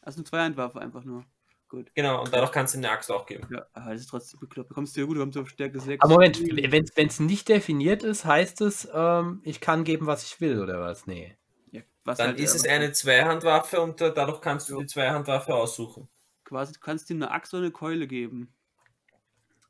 Also 0.00 0.18
eine 0.18 0.24
Zweihandwaffe 0.24 0.80
einfach 0.80 1.04
nur. 1.04 1.24
Gut. 1.68 1.90
Genau, 1.94 2.22
und 2.22 2.32
dadurch 2.32 2.50
kannst 2.52 2.74
du 2.74 2.78
eine 2.78 2.90
Axt 2.90 3.10
auch 3.10 3.26
geben. 3.26 3.46
Ja, 3.52 3.66
aber 3.74 3.92
das 3.92 4.00
ist 4.02 4.06
trotzdem 4.08 4.40
bekloppt. 4.40 4.70
Da 4.70 4.74
kommst 4.74 4.96
du 4.96 5.00
ja 5.00 5.06
gut, 5.06 5.16
du 5.16 5.20
kommst 5.20 5.36
auf 5.36 5.48
Stärke 5.50 5.78
6. 5.78 6.02
Aber 6.02 6.14
Moment, 6.14 6.40
wenn 6.40 7.06
es 7.08 7.20
nicht 7.20 7.48
definiert 7.48 8.02
ist, 8.02 8.24
heißt 8.24 8.62
es, 8.62 8.88
ähm, 8.92 9.42
ich 9.44 9.60
kann 9.60 9.84
geben, 9.84 10.06
was 10.06 10.24
ich 10.24 10.40
will, 10.40 10.62
oder 10.62 10.80
was? 10.80 11.06
Nee. 11.06 11.36
Ja, 11.70 11.82
was 12.04 12.16
Dann 12.16 12.28
halt, 12.28 12.40
ist 12.40 12.54
äh, 12.54 12.56
es 12.56 12.64
eine 12.64 12.84
halt 12.86 12.96
Zweihandwaffe 12.96 13.82
und 13.82 14.00
äh, 14.00 14.14
dadurch 14.14 14.40
kannst 14.40 14.70
du 14.70 14.80
die 14.80 14.86
Zweihandwaffe 14.86 15.54
aussuchen. 15.54 16.08
Quasi, 16.44 16.72
du 16.72 16.80
kannst 16.80 17.10
ihm 17.10 17.18
eine 17.22 17.30
Axt 17.30 17.52
oder 17.52 17.64
eine 17.64 17.72
Keule 17.72 18.06
geben. 18.06 18.54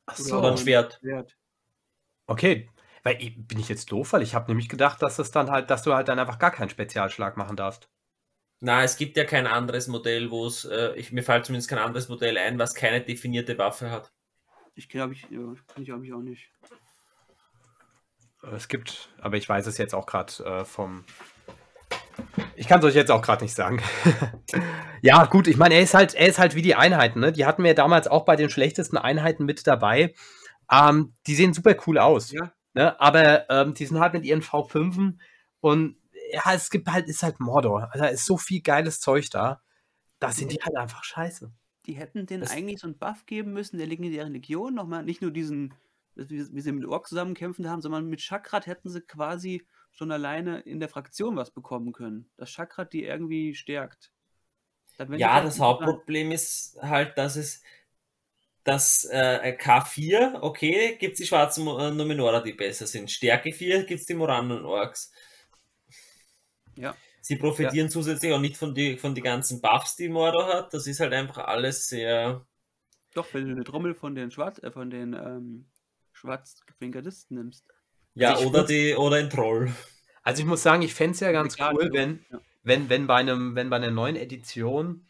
Ach 0.05 0.15
so. 0.15 0.37
Oder 0.37 0.51
ein 0.51 0.57
Schwert. 0.57 0.99
Wert. 1.01 1.35
Okay. 2.27 2.69
Weil 3.03 3.17
bin 3.37 3.59
ich 3.59 3.69
jetzt 3.69 3.91
doof, 3.91 4.13
weil 4.13 4.21
ich 4.21 4.35
habe 4.35 4.49
nämlich 4.49 4.69
gedacht, 4.69 5.01
dass 5.01 5.19
es 5.19 5.31
dann 5.31 5.49
halt, 5.49 5.69
dass 5.69 5.83
du 5.83 5.93
halt 5.93 6.07
dann 6.07 6.19
einfach 6.19 6.39
gar 6.39 6.51
keinen 6.51 6.69
Spezialschlag 6.69 7.37
machen 7.37 7.55
darfst. 7.55 7.89
Na, 8.61 8.83
es 8.83 8.97
gibt 8.97 9.15
ja 9.15 9.23
kein 9.23 9.47
anderes 9.47 9.87
Modell, 9.87 10.31
wo 10.31 10.45
es, 10.45 10.65
äh, 10.65 10.93
ich, 10.95 11.13
mir 11.13 11.23
fällt 11.23 11.45
zumindest 11.45 11.69
kein 11.69 11.79
anderes 11.79 12.09
Modell 12.09 12.37
ein, 12.37 12.59
was 12.59 12.75
keine 12.75 12.99
definierte 12.99 13.57
Waffe 13.57 13.89
hat. 13.89 14.11
Ich 14.75 14.89
glaube, 14.89 15.13
ich, 15.13 15.23
ja, 15.29 15.39
kann 15.67 15.83
ich, 15.83 15.89
ich 15.89 16.13
auch 16.13 16.19
nicht. 16.19 16.49
Es 18.53 18.67
gibt, 18.67 19.09
aber 19.19 19.37
ich 19.37 19.47
weiß 19.47 19.67
es 19.67 19.77
jetzt 19.77 19.93
auch 19.93 20.05
gerade 20.05 20.31
äh, 20.43 20.65
vom. 20.65 21.03
Ich 22.55 22.67
kann 22.67 22.79
es 22.79 22.85
euch 22.85 22.95
jetzt 22.95 23.11
auch 23.11 23.21
gerade 23.21 23.43
nicht 23.43 23.55
sagen. 23.55 23.81
ja, 25.01 25.25
gut, 25.25 25.47
ich 25.47 25.57
meine, 25.57 25.75
er 25.75 25.81
ist 25.81 25.93
halt, 25.93 26.13
er 26.13 26.27
ist 26.27 26.39
halt 26.39 26.55
wie 26.55 26.61
die 26.61 26.75
Einheiten, 26.75 27.21
ne? 27.21 27.31
Die 27.31 27.45
hatten 27.45 27.63
wir 27.63 27.73
damals 27.75 28.07
auch 28.07 28.25
bei 28.25 28.35
den 28.35 28.49
schlechtesten 28.49 28.97
Einheiten 28.97 29.45
mit 29.45 29.65
dabei. 29.67 30.13
Ähm, 30.71 31.15
die 31.27 31.35
sehen 31.35 31.53
super 31.53 31.75
cool 31.87 31.97
aus. 31.97 32.31
Ja. 32.31 32.51
Ne? 32.79 32.97
Aber 32.97 33.49
ähm, 33.49 33.73
die 33.73 33.85
sind 33.85 33.99
halt 33.99 34.13
mit 34.13 34.23
ihren 34.23 34.41
V5 34.41 35.17
und 35.59 35.97
ja, 36.31 36.53
es 36.53 36.69
gibt 36.69 36.87
halt, 36.87 37.09
ist 37.09 37.23
halt 37.23 37.41
Mordor. 37.41 37.89
Also, 37.91 38.05
da 38.05 38.09
ist 38.09 38.23
so 38.23 38.37
viel 38.37 38.61
geiles 38.61 39.01
Zeug 39.01 39.29
da. 39.31 39.61
Da 40.19 40.31
sind 40.31 40.53
die 40.53 40.59
halt 40.63 40.77
einfach 40.77 41.03
scheiße. 41.03 41.51
Die 41.87 41.95
hätten 41.95 42.25
den 42.25 42.39
Das- 42.39 42.51
eigentlich 42.51 42.79
so 42.79 42.87
einen 42.87 42.97
Buff 42.97 43.25
geben 43.25 43.51
müssen, 43.51 43.79
der 43.79 43.87
legendären 43.87 44.31
Legion 44.31 44.75
nochmal, 44.75 45.03
nicht 45.03 45.21
nur 45.21 45.31
diesen, 45.31 45.73
wie, 46.15 46.61
sie 46.61 46.71
mit 46.71 46.85
Ork 46.85 47.09
zusammenkämpfen 47.09 47.69
haben, 47.69 47.81
sondern 47.81 48.07
mit 48.07 48.21
Chakrat 48.21 48.65
hätten 48.65 48.87
sie 48.87 49.01
quasi 49.01 49.67
schon 49.91 50.13
alleine 50.13 50.61
in 50.61 50.79
der 50.79 50.87
Fraktion 50.87 51.35
was 51.35 51.51
bekommen 51.51 51.91
können. 51.91 52.29
Das 52.37 52.49
Chakrat 52.49 52.93
die 52.93 53.03
irgendwie 53.03 53.55
stärkt. 53.55 54.13
Ja, 55.17 55.41
das. 55.41 55.59
Hauptproblem 55.59 56.31
ist 56.31 56.77
halt, 56.81 57.17
dass 57.17 57.35
es 57.35 57.61
das 58.63 59.05
äh, 59.05 59.55
K4, 59.59 60.39
okay, 60.41 60.97
gibt 60.99 61.13
es 61.13 61.19
die 61.19 61.25
schwarzen 61.27 61.65
äh, 61.67 61.91
Numenora, 61.91 62.41
die 62.41 62.53
besser 62.53 62.85
sind. 62.87 63.09
Stärke 63.09 63.51
4 63.53 63.83
gibt 63.85 64.01
es 64.01 64.05
die 64.05 64.13
Moranen 64.13 64.63
Orks. 64.65 65.11
Ja. 66.75 66.95
Sie 67.21 67.35
profitieren 67.35 67.89
zusätzlich 67.89 68.31
auch 68.33 68.39
nicht 68.39 68.57
von 68.57 68.73
die, 68.73 68.97
von 68.97 69.13
die 69.13 69.21
ganzen 69.21 69.61
Buffs, 69.61 69.95
die 69.95 70.09
Mordor 70.09 70.47
hat. 70.47 70.73
Das 70.73 70.87
ist 70.87 70.99
halt 70.99 71.13
einfach 71.13 71.45
alles 71.47 71.87
sehr. 71.87 72.45
Doch, 73.13 73.27
wenn 73.33 73.45
du 73.45 73.51
eine 73.51 73.63
Trommel 73.63 73.93
von 73.95 74.15
den 74.15 74.31
Schwarz, 74.31 74.59
äh, 74.63 74.71
von 74.71 74.89
den 74.89 75.13
ähm, 75.13 75.65
Schwarzgardisten 76.13 77.37
nimmst. 77.37 77.65
Ja, 78.15 78.33
Also 78.33 78.47
oder 78.47 78.65
find's- 78.65 78.71
die 78.71 78.95
oder 78.95 79.17
ein 79.17 79.29
Troll. 79.29 79.71
Also 80.23 80.41
ich 80.41 80.47
muss 80.47 80.63
sagen, 80.63 80.81
ich 80.83 80.93
fände 80.93 81.13
es 81.13 81.19
ja 81.21 81.31
ganz 81.31 81.55
Egal, 81.55 81.73
cool, 81.75 81.89
wenn, 81.93 82.25
ja. 82.31 82.39
wenn, 82.63 82.89
wenn, 82.89 83.07
bei 83.07 83.15
einem, 83.15 83.55
wenn 83.55 83.69
bei 83.69 83.77
einer 83.77 83.91
neuen 83.91 84.15
Edition 84.15 85.05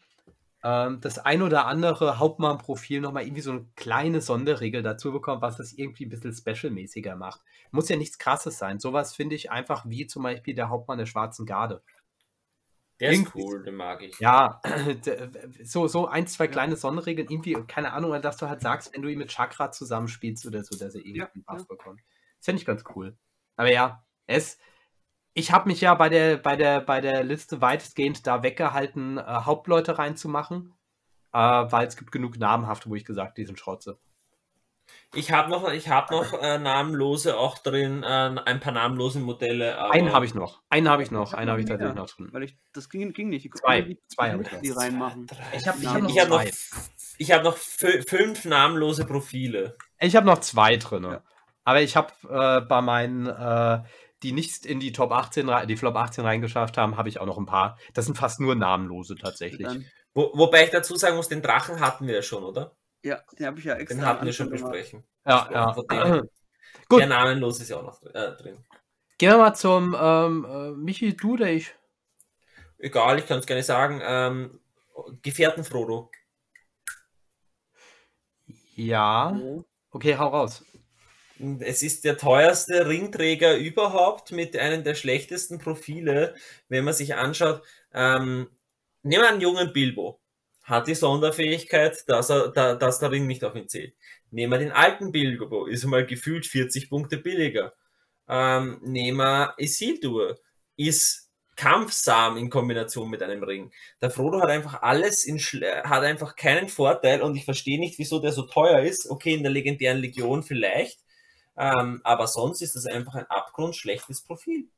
ähm, 0.62 1.00
das 1.00 1.18
ein 1.18 1.42
oder 1.42 1.66
andere 1.66 2.18
Hauptmann-Profil 2.18 3.00
nochmal 3.00 3.24
irgendwie 3.24 3.40
so 3.42 3.50
eine 3.52 3.66
kleine 3.76 4.20
Sonderregel 4.20 4.82
dazu 4.82 5.12
bekommt, 5.12 5.42
was 5.42 5.56
das 5.56 5.72
irgendwie 5.72 6.06
ein 6.06 6.10
bisschen 6.10 6.32
specialmäßiger 6.34 7.16
macht. 7.16 7.40
Muss 7.70 7.88
ja 7.88 7.96
nichts 7.96 8.18
krasses 8.18 8.58
sein. 8.58 8.78
Sowas 8.78 9.14
finde 9.14 9.34
ich 9.36 9.50
einfach 9.50 9.84
wie 9.88 10.06
zum 10.06 10.22
Beispiel 10.22 10.54
der 10.54 10.68
Hauptmann 10.68 10.98
der 10.98 11.06
Schwarzen 11.06 11.46
Garde. 11.46 11.82
Der 13.00 13.12
ist 13.12 13.18
Irgendwie- 13.20 13.42
cool, 13.42 13.62
den 13.62 13.76
mag 13.76 14.02
ich. 14.02 14.18
Ja, 14.20 14.60
so, 15.64 15.88
so 15.88 16.06
ein, 16.06 16.26
zwei 16.26 16.44
Ja. 16.44 16.50
kleine 16.50 16.76
Sonderregeln, 16.76 17.28
irgendwie, 17.30 17.54
keine 17.66 17.92
Ahnung, 17.94 18.20
dass 18.20 18.36
du 18.36 18.48
halt 18.48 18.60
sagst, 18.60 18.92
wenn 18.92 19.00
du 19.02 19.08
ihn 19.08 19.18
mit 19.18 19.30
Chakra 19.30 19.72
zusammenspielst 19.72 20.46
oder 20.46 20.62
so, 20.62 20.76
dass 20.78 20.94
er 20.94 21.00
irgendwie 21.00 21.20
Ja, 21.20 21.30
einen 21.34 21.44
Buff 21.44 21.58
ja. 21.60 21.64
bekommt. 21.66 22.00
Das 22.38 22.44
finde 22.44 22.60
ich 22.60 22.66
ganz 22.66 22.84
cool. 22.94 23.16
Aber 23.56 23.70
ja, 23.72 24.04
es, 24.26 24.58
ich 25.34 25.52
habe 25.52 25.68
mich 25.68 25.80
ja 25.80 25.94
bei 25.94 26.08
der, 26.08 26.36
bei, 26.36 26.56
der, 26.56 26.80
bei 26.80 27.00
der 27.00 27.22
Liste 27.24 27.60
weitestgehend 27.60 28.26
da 28.26 28.42
weggehalten, 28.42 29.18
äh, 29.18 29.22
Hauptleute 29.22 29.98
reinzumachen, 29.98 30.74
äh, 31.32 31.38
weil 31.38 31.86
es 31.86 31.96
gibt 31.96 32.12
genug 32.12 32.38
namhafte, 32.38 32.90
wo 32.90 32.94
ich 32.94 33.04
gesagt, 33.04 33.38
die 33.38 33.44
sind 33.44 33.58
Schrotze. 33.58 33.98
Ich 35.14 35.32
habe 35.32 35.50
noch, 35.50 35.68
ich 35.72 35.88
hab 35.88 36.10
noch 36.10 36.32
äh, 36.40 36.58
namenlose 36.58 37.36
auch 37.36 37.58
drin, 37.58 38.02
äh, 38.02 38.06
ein 38.06 38.60
paar 38.60 38.72
namenlose 38.72 39.18
Modelle. 39.20 39.76
Aber 39.78 39.92
Einen 39.92 40.12
habe 40.12 40.24
ich 40.24 40.34
noch. 40.34 40.62
Einen 40.68 40.88
habe 40.88 41.02
ich 41.02 41.10
noch. 41.10 41.28
Ich 41.28 41.32
hab 41.32 41.38
einen 41.38 41.46
noch 41.46 41.52
habe 41.52 41.60
ich 41.62 41.68
tatsächlich 41.68 41.96
noch 41.96 42.10
drin. 42.10 42.28
Weil 42.32 42.42
ich, 42.44 42.56
das 42.72 42.88
ging, 42.88 43.12
ging 43.12 43.28
nicht. 43.28 43.44
Die 43.44 43.50
Zwei. 43.50 43.96
Zwei 44.08 44.28
die 44.28 44.32
hab 44.34 44.40
ich 44.40 44.50
mussten 44.52 44.62
die 44.62 44.70
reinmachen. 44.70 45.26
Ich 45.56 45.66
habe 45.66 45.78
ich 45.80 45.88
hab 45.88 46.00
noch 46.00 46.10
Ich 46.10 46.20
habe 46.20 46.30
noch, 46.30 46.44
ich 47.18 47.32
hab 47.32 47.42
noch 47.44 47.56
fü- 47.56 48.08
fünf 48.08 48.44
namenlose 48.44 49.04
Profile. 49.04 49.76
Ich 49.98 50.14
habe 50.16 50.26
noch 50.26 50.40
zwei 50.40 50.76
drin. 50.76 51.04
Ja. 51.04 51.22
Aber 51.64 51.80
ich 51.82 51.96
habe 51.96 52.12
äh, 52.28 52.60
bei 52.66 52.80
meinen, 52.80 53.26
äh, 53.26 53.82
die 54.22 54.32
nicht 54.32 54.66
in 54.66 54.80
die 54.80 54.92
Top 54.92 55.12
18, 55.12 55.48
rei- 55.48 55.66
die 55.66 55.76
Flop 55.76 55.96
18 55.96 56.24
reingeschafft 56.24 56.76
haben, 56.76 56.96
habe 56.96 57.08
ich 57.08 57.20
auch 57.20 57.26
noch 57.26 57.38
ein 57.38 57.46
paar. 57.46 57.78
Das 57.94 58.04
sind 58.04 58.16
fast 58.18 58.40
nur 58.40 58.54
namenlose 58.54 59.16
tatsächlich. 59.16 59.66
Wo, 60.14 60.30
wobei 60.34 60.64
ich 60.64 60.70
dazu 60.70 60.96
sagen 60.96 61.16
muss, 61.16 61.28
den 61.28 61.42
Drachen 61.42 61.80
hatten 61.80 62.06
wir 62.06 62.14
ja 62.16 62.22
schon, 62.22 62.44
oder? 62.44 62.76
ja, 63.02 63.20
den 63.38 63.46
habe 63.46 63.58
ich 63.58 63.64
ja 63.64 63.74
extra. 63.76 63.96
Den 63.98 64.06
hatten 64.06 64.26
wir 64.26 64.32
schon 64.32 64.50
besprechen. 64.50 65.04
Ja, 65.24 65.48
ja. 65.50 65.74
Gut. 66.88 67.00
Der 67.00 67.06
namenlos 67.06 67.60
ist 67.60 67.70
ja 67.70 67.78
auch 67.78 67.82
noch 67.84 67.98
drin. 68.00 68.14
Äh, 68.14 68.36
drin. 68.36 68.64
Gehen 69.16 69.30
wir 69.30 69.38
mal 69.38 69.54
zum 69.54 69.96
ähm, 69.98 70.46
äh, 70.48 70.70
Michi, 70.72 71.16
du 71.16 71.32
oder 71.34 71.48
ich? 71.50 71.74
Egal, 72.78 73.18
ich 73.18 73.26
kann 73.26 73.38
es 73.38 73.46
gerne 73.46 73.62
sagen. 73.62 74.00
Ähm, 74.02 74.60
Gefährten 75.22 75.64
Frodo. 75.64 76.10
Ja. 78.74 79.32
Oh. 79.32 79.64
Okay, 79.90 80.16
hau 80.16 80.28
raus. 80.28 80.64
Es 81.60 81.82
ist 81.82 82.04
der 82.04 82.18
teuerste 82.18 82.86
Ringträger 82.88 83.56
überhaupt 83.56 84.32
mit 84.32 84.56
einem 84.56 84.84
der 84.84 84.94
schlechtesten 84.94 85.58
Profile, 85.58 86.34
wenn 86.68 86.84
man 86.84 86.94
sich 86.94 87.14
anschaut. 87.14 87.62
Ähm, 87.94 88.48
nehmen 89.02 89.22
wir 89.22 89.28
einen 89.30 89.40
jungen 89.40 89.72
Bilbo. 89.72 90.20
Hat 90.62 90.86
die 90.86 90.94
Sonderfähigkeit, 90.94 92.08
dass, 92.08 92.30
er, 92.30 92.48
da, 92.48 92.74
dass 92.74 92.98
der 93.00 93.10
Ring 93.10 93.26
nicht 93.26 93.42
auf 93.44 93.54
ihn 93.56 93.68
zählt. 93.68 93.94
Nehmen 94.30 94.52
wir 94.52 94.58
den 94.58 94.72
alten 94.72 95.12
Bilbo, 95.12 95.66
ist 95.66 95.84
mal 95.84 96.06
gefühlt 96.06 96.46
40 96.46 96.90
Punkte 96.90 97.16
billiger. 97.16 97.74
Ähm, 98.28 98.78
nehmen 98.82 99.18
wir 99.18 99.54
Isildur, 99.58 100.38
ist 100.76 101.30
Kampfsam 101.56 102.36
in 102.36 102.48
Kombination 102.48 103.10
mit 103.10 103.22
einem 103.22 103.42
Ring. 103.42 103.70
Der 104.00 104.10
Frodo 104.10 104.40
hat 104.40 104.50
einfach 104.50 104.82
alles 104.82 105.24
in 105.24 105.38
hat 105.38 106.02
einfach 106.04 106.36
keinen 106.36 106.68
Vorteil 106.68 107.22
und 107.22 107.36
ich 107.36 107.44
verstehe 107.44 107.78
nicht, 107.78 107.98
wieso 107.98 108.18
der 108.18 108.32
so 108.32 108.42
teuer 108.42 108.80
ist. 108.80 109.10
Okay, 109.10 109.34
in 109.34 109.42
der 109.42 109.52
legendären 109.52 109.98
Legion 109.98 110.42
vielleicht, 110.42 111.00
ähm, 111.60 112.00
aber 112.04 112.26
sonst 112.26 112.62
ist 112.62 112.74
das 112.74 112.86
einfach 112.86 113.14
ein 113.16 113.26
abgrundschlechtes 113.26 114.22
Profil. 114.22 114.70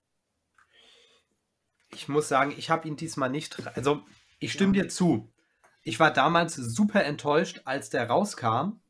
Ich 1.94 2.08
muss 2.08 2.28
sagen, 2.28 2.52
ich 2.58 2.70
habe 2.70 2.88
ihn 2.88 2.96
diesmal 2.96 3.30
nicht. 3.30 3.64
Also, 3.76 4.02
ich 4.40 4.52
stimme 4.52 4.76
ja. 4.76 4.82
dir 4.82 4.88
zu. 4.88 5.32
Ich 5.84 6.00
war 6.00 6.12
damals 6.12 6.56
super 6.56 7.04
enttäuscht, 7.04 7.60
als 7.66 7.88
der 7.90 8.08
rauskam 8.08 8.80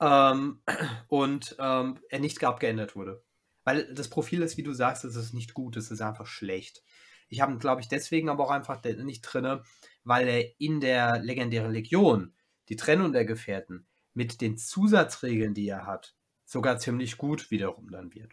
ähm, 0.00 0.62
und 1.08 1.56
ähm, 1.58 1.98
er 2.08 2.20
nicht 2.20 2.42
abgeändert 2.42 2.96
wurde. 2.96 3.22
Weil 3.64 3.92
das 3.92 4.08
Profil 4.08 4.40
ist, 4.40 4.56
wie 4.56 4.62
du 4.62 4.72
sagst, 4.72 5.04
es 5.04 5.14
ist 5.14 5.34
nicht 5.34 5.52
gut, 5.52 5.76
es 5.76 5.90
ist 5.90 6.00
einfach 6.00 6.26
schlecht. 6.26 6.82
Ich 7.28 7.42
habe 7.42 7.52
ihn, 7.52 7.58
glaube 7.58 7.82
ich, 7.82 7.88
deswegen 7.88 8.30
aber 8.30 8.44
auch 8.44 8.50
einfach 8.50 8.82
nicht 8.82 9.20
drin, 9.20 9.60
weil 10.04 10.26
er 10.26 10.58
in 10.58 10.80
der 10.80 11.20
legendären 11.20 11.70
Legion 11.70 12.34
die 12.70 12.76
Trennung 12.76 13.12
der 13.12 13.26
Gefährten 13.26 13.86
mit 14.14 14.40
den 14.40 14.56
Zusatzregeln, 14.56 15.52
die 15.52 15.68
er 15.68 15.86
hat, 15.86 16.16
sogar 16.50 16.78
ziemlich 16.78 17.16
gut 17.16 17.52
wiederum 17.52 17.92
dann 17.92 18.12
wird. 18.12 18.32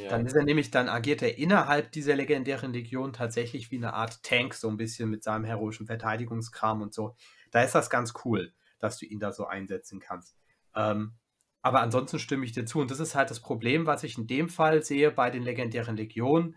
Ja. 0.00 0.08
Dann 0.08 0.26
ist 0.26 0.34
er 0.34 0.42
nämlich, 0.42 0.72
dann 0.72 0.88
agiert 0.88 1.22
er 1.22 1.38
innerhalb 1.38 1.92
dieser 1.92 2.16
legendären 2.16 2.72
Legion 2.72 3.12
tatsächlich 3.12 3.70
wie 3.70 3.76
eine 3.76 3.94
Art 3.94 4.24
Tank, 4.24 4.54
so 4.54 4.68
ein 4.68 4.76
bisschen 4.76 5.08
mit 5.08 5.22
seinem 5.22 5.44
heroischen 5.44 5.86
Verteidigungskram 5.86 6.82
und 6.82 6.92
so. 6.92 7.14
Da 7.52 7.62
ist 7.62 7.76
das 7.76 7.90
ganz 7.90 8.12
cool, 8.24 8.52
dass 8.80 8.98
du 8.98 9.06
ihn 9.06 9.20
da 9.20 9.30
so 9.30 9.46
einsetzen 9.46 10.00
kannst. 10.00 10.36
Ähm, 10.74 11.14
aber 11.62 11.80
ansonsten 11.80 12.18
stimme 12.18 12.44
ich 12.44 12.50
dir 12.50 12.66
zu. 12.66 12.80
Und 12.80 12.90
das 12.90 12.98
ist 12.98 13.14
halt 13.14 13.30
das 13.30 13.40
Problem, 13.40 13.86
was 13.86 14.02
ich 14.02 14.18
in 14.18 14.26
dem 14.26 14.48
Fall 14.48 14.82
sehe 14.82 15.12
bei 15.12 15.30
den 15.30 15.44
legendären 15.44 15.96
Legionen, 15.96 16.56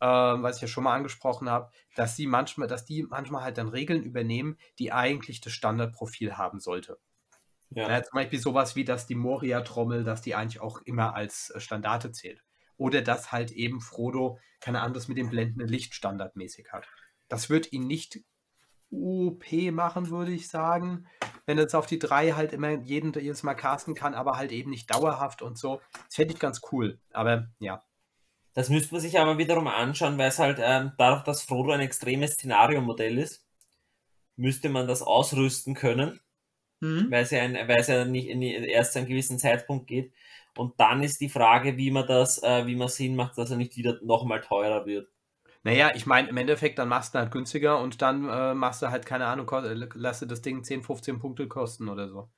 ähm, 0.00 0.44
was 0.44 0.56
ich 0.56 0.62
ja 0.62 0.68
schon 0.68 0.84
mal 0.84 0.94
angesprochen 0.94 1.50
habe, 1.50 1.72
dass 1.96 2.14
sie 2.14 2.28
manchmal, 2.28 2.68
dass 2.68 2.84
die 2.84 3.02
manchmal 3.02 3.42
halt 3.42 3.58
dann 3.58 3.68
Regeln 3.68 4.04
übernehmen, 4.04 4.56
die 4.78 4.92
eigentlich 4.92 5.40
das 5.40 5.52
Standardprofil 5.52 6.36
haben 6.36 6.60
sollte. 6.60 7.00
Ja. 7.70 7.88
Ja, 7.88 8.02
zum 8.02 8.14
Beispiel 8.14 8.38
sowas 8.38 8.76
wie, 8.76 8.84
dass 8.84 9.06
die 9.06 9.14
Moria-Trommel, 9.14 10.04
dass 10.04 10.22
die 10.22 10.34
eigentlich 10.34 10.60
auch 10.60 10.80
immer 10.82 11.14
als 11.14 11.50
äh, 11.50 11.60
Standarte 11.60 12.12
zählt. 12.12 12.42
Oder 12.76 13.02
dass 13.02 13.32
halt 13.32 13.50
eben 13.50 13.80
Frodo, 13.80 14.38
keine 14.60 14.88
das 14.92 15.08
mit 15.08 15.18
dem 15.18 15.30
blendenden 15.30 15.68
Licht 15.68 15.94
standardmäßig 15.94 16.68
hat. 16.72 16.86
Das 17.28 17.50
wird 17.50 17.72
ihn 17.72 17.86
nicht 17.86 18.20
OP 18.90 19.52
machen, 19.72 20.10
würde 20.10 20.32
ich 20.32 20.48
sagen. 20.48 21.06
Wenn 21.44 21.58
er 21.58 21.62
jetzt 21.62 21.74
auf 21.74 21.86
die 21.86 21.98
drei 21.98 22.32
halt 22.32 22.52
immer 22.52 22.70
jeden, 22.70 23.12
jedes 23.12 23.42
Mal 23.42 23.54
casten 23.54 23.94
kann, 23.94 24.14
aber 24.14 24.36
halt 24.36 24.52
eben 24.52 24.70
nicht 24.70 24.90
dauerhaft 24.90 25.42
und 25.42 25.58
so. 25.58 25.80
Das 25.92 26.14
fände 26.14 26.34
ich 26.34 26.40
ganz 26.40 26.60
cool. 26.72 26.98
Aber 27.12 27.48
ja. 27.58 27.82
Das 28.54 28.70
müsste 28.70 28.94
man 28.94 29.00
sich 29.00 29.18
aber 29.18 29.38
wiederum 29.38 29.66
anschauen, 29.66 30.18
weil 30.18 30.28
es 30.28 30.38
halt 30.38 30.58
ähm, 30.60 30.92
dadurch, 30.98 31.22
dass 31.24 31.42
Frodo 31.42 31.72
ein 31.72 31.80
extremes 31.80 32.32
Szenariomodell 32.32 33.18
ist, 33.18 33.44
müsste 34.36 34.68
man 34.68 34.86
das 34.88 35.02
ausrüsten 35.02 35.74
können, 35.74 36.20
mhm. 36.80 37.10
weil, 37.10 37.22
es 37.22 37.30
ja 37.30 37.42
ein, 37.42 37.54
weil 37.54 37.80
es 37.80 37.88
ja 37.88 38.04
nicht, 38.04 38.28
in, 38.28 38.42
erst 38.42 38.92
zu 38.92 39.00
einem 39.00 39.08
gewissen 39.08 39.38
Zeitpunkt 39.38 39.86
geht. 39.86 40.12
Und 40.56 40.78
dann 40.80 41.02
ist 41.02 41.20
die 41.20 41.28
Frage, 41.28 41.76
wie 41.76 41.90
man 41.90 42.06
das, 42.06 42.42
äh, 42.42 42.66
wie 42.66 42.76
man 42.76 42.88
Sinn 42.88 43.14
macht, 43.16 43.38
dass 43.38 43.50
er 43.50 43.56
nicht 43.56 43.76
wieder 43.76 43.98
nochmal 44.02 44.40
teurer 44.40 44.86
wird. 44.86 45.08
Naja, 45.62 45.92
ich 45.94 46.06
meine, 46.06 46.28
im 46.28 46.36
Endeffekt, 46.36 46.78
dann 46.78 46.88
machst 46.88 47.14
du 47.14 47.18
halt 47.18 47.30
günstiger 47.30 47.80
und 47.80 48.00
dann 48.00 48.28
äh, 48.28 48.54
machst 48.54 48.82
du 48.82 48.90
halt, 48.90 49.06
keine 49.06 49.26
Ahnung, 49.26 49.50
lass 49.94 50.20
du 50.20 50.26
das 50.26 50.42
Ding 50.42 50.64
10, 50.64 50.82
15 50.82 51.18
Punkte 51.18 51.48
kosten 51.48 51.88
oder 51.88 52.08
so. 52.08 52.28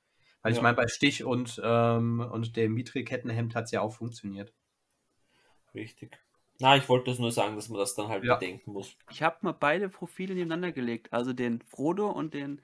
Weil 0.41 0.51
ja. 0.51 0.57
ich 0.57 0.61
meine, 0.61 0.75
bei 0.75 0.87
Stich 0.87 1.23
und, 1.23 1.61
ähm, 1.63 2.19
und 2.19 2.55
dem 2.55 2.73
Mitri-Kettenhemd 2.73 3.55
hat 3.55 3.65
es 3.65 3.71
ja 3.71 3.81
auch 3.81 3.93
funktioniert. 3.93 4.53
Richtig. 5.73 6.19
Na, 6.59 6.75
ich 6.75 6.87
wollte 6.89 7.09
das 7.09 7.19
nur 7.19 7.31
sagen, 7.31 7.55
dass 7.55 7.69
man 7.69 7.79
das 7.79 7.95
dann 7.95 8.09
halt 8.09 8.23
ja. 8.23 8.35
bedenken 8.35 8.73
muss. 8.73 8.95
Ich 9.09 9.23
habe 9.23 9.37
mal 9.41 9.53
beide 9.53 9.89
Profile 9.89 10.35
nebeneinander 10.35 10.71
gelegt, 10.71 11.11
also 11.11 11.33
den 11.33 11.61
Frodo 11.61 12.09
und 12.09 12.33
den 12.33 12.61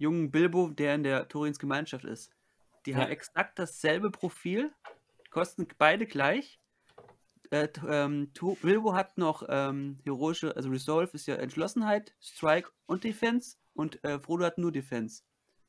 jungen 0.00 0.30
Bilbo, 0.30 0.70
der 0.70 0.96
in 0.96 1.04
der 1.04 1.28
Torins 1.28 1.58
Gemeinschaft 1.58 2.04
ist. 2.04 2.32
Die 2.86 2.90
ja. 2.90 2.98
haben 2.98 3.10
exakt 3.10 3.58
dasselbe 3.58 4.10
Profil, 4.10 4.72
kosten 5.30 5.68
beide 5.78 6.06
gleich 6.06 6.60
äh, 7.50 7.68
ähm, 7.88 8.30
Bilbo 8.62 8.94
hat 8.94 9.18
noch 9.18 9.44
ähm, 9.48 9.98
heroische, 10.04 10.54
also 10.54 10.70
Resolve 10.70 11.10
ist 11.14 11.26
ja 11.26 11.34
Entschlossenheit, 11.34 12.14
Strike 12.20 12.70
und 12.86 13.02
Defense 13.02 13.56
und 13.74 14.02
äh, 14.04 14.20
Frodo 14.20 14.44
hat 14.44 14.58
nur 14.58 14.70
Defense. 14.70 15.24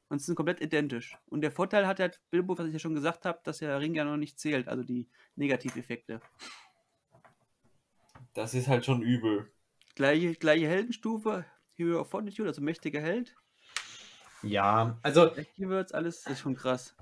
Und 0.09 0.19
sie 0.19 0.25
sind 0.25 0.35
komplett 0.35 0.61
identisch. 0.61 1.17
Und 1.29 1.41
der 1.41 1.51
Vorteil 1.51 1.87
hat 1.87 1.99
halt 1.99 2.21
Bilbo, 2.29 2.57
was 2.57 2.67
ich 2.67 2.73
ja 2.73 2.79
schon 2.79 2.93
gesagt 2.93 3.25
habe, 3.25 3.39
dass 3.43 3.59
der 3.59 3.79
Ring 3.79 3.95
ja 3.95 4.03
noch 4.03 4.17
nicht 4.17 4.39
zählt, 4.39 4.67
also 4.67 4.83
die 4.83 5.09
Negativeffekte. 5.35 6.21
Das 8.33 8.53
ist 8.53 8.67
halt 8.67 8.85
schon 8.85 9.01
übel. 9.01 9.51
Gleiche, 9.95 10.35
gleiche 10.35 10.67
Heldenstufe, 10.67 11.45
Hero 11.75 12.01
of 12.01 12.09
Fortitude, 12.09 12.49
also 12.49 12.61
mächtiger 12.61 13.01
Held. 13.01 13.35
Ja, 14.43 14.97
also. 15.01 15.31
Hier 15.55 15.69
wird's 15.69 15.91
alles, 15.91 16.25
ist 16.27 16.39
schon 16.39 16.55
krass. 16.55 16.95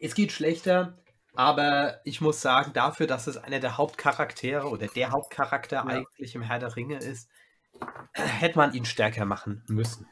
Es 0.00 0.14
geht 0.14 0.32
schlechter. 0.32 0.98
Aber 1.36 2.00
ich 2.04 2.20
muss 2.20 2.40
sagen, 2.40 2.72
dafür, 2.74 3.06
dass 3.08 3.26
es 3.26 3.36
einer 3.36 3.58
der 3.58 3.76
Hauptcharaktere 3.76 4.68
oder 4.68 4.86
der 4.86 5.10
Hauptcharakter 5.10 5.76
ja. 5.76 5.84
eigentlich 5.84 6.34
im 6.36 6.42
Herr 6.42 6.60
der 6.60 6.76
Ringe 6.76 6.98
ist, 6.98 7.28
hätte 8.12 8.56
man 8.56 8.72
ihn 8.72 8.84
stärker 8.84 9.24
machen 9.24 9.64
müssen. 9.66 10.06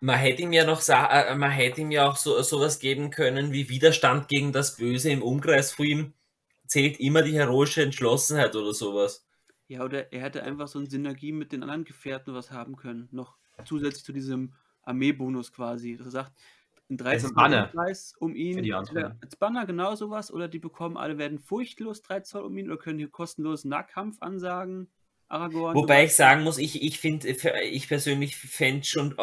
Man 0.00 0.18
hätte 0.18 0.42
ihm 0.42 0.52
ja 0.52 0.64
noch 0.64 0.82
äh, 0.88 1.34
man 1.36 1.50
hätte 1.50 1.80
ihm 1.80 1.90
ja 1.90 2.08
auch 2.08 2.16
so 2.16 2.42
sowas 2.42 2.80
geben 2.80 3.10
können 3.10 3.52
wie 3.52 3.68
Widerstand 3.68 4.28
gegen 4.28 4.52
das 4.52 4.76
Böse 4.76 5.10
im 5.10 5.22
Umkreis 5.22 5.72
von 5.72 5.86
ihm 5.86 6.12
zählt 6.66 6.98
immer 6.98 7.22
die 7.22 7.34
heroische 7.34 7.82
Entschlossenheit 7.82 8.56
oder 8.56 8.74
sowas. 8.74 9.26
Ja, 9.68 9.82
oder 9.84 10.12
er 10.12 10.22
hätte 10.22 10.42
einfach 10.42 10.68
so 10.68 10.78
eine 10.78 10.90
Synergie 10.90 11.32
mit 11.32 11.52
den 11.52 11.62
anderen 11.62 11.84
Gefährten 11.84 12.34
was 12.34 12.50
haben 12.50 12.76
können, 12.76 13.08
noch 13.12 13.36
zusätzlich 13.64 14.04
zu 14.04 14.12
diesem 14.12 14.54
Armeebonus 14.86 15.52
quasi. 15.52 15.96
Dass 15.96 16.08
er 16.08 16.10
sagt, 16.10 16.32
ein 16.90 16.96
13 16.98 17.34
Preis 17.34 18.14
um 18.18 18.34
ihn. 18.34 18.72
Als 18.72 19.36
Banner 19.36 19.66
genau 19.66 19.94
sowas. 19.94 20.32
Oder 20.32 20.48
die 20.48 20.58
bekommen 20.58 20.96
alle, 20.96 21.18
werden 21.18 21.38
furchtlos 21.38 22.02
3 22.02 22.20
Zoll 22.20 22.44
um 22.44 22.56
ihn 22.56 22.70
oder 22.70 22.78
können 22.78 22.98
hier 22.98 23.10
kostenlos 23.10 23.64
Nahkampf 23.64 24.20
ansagen. 24.20 24.88
Aragorn. 25.28 25.74
Wobei 25.74 26.04
ich 26.04 26.14
sagen 26.14 26.44
muss, 26.44 26.58
ich, 26.58 26.82
ich 26.82 27.00
finde, 27.00 27.28
ich 27.28 27.88
persönlich 27.88 28.36
fände 28.36 28.80
es 28.80 28.88
schon, 28.88 29.14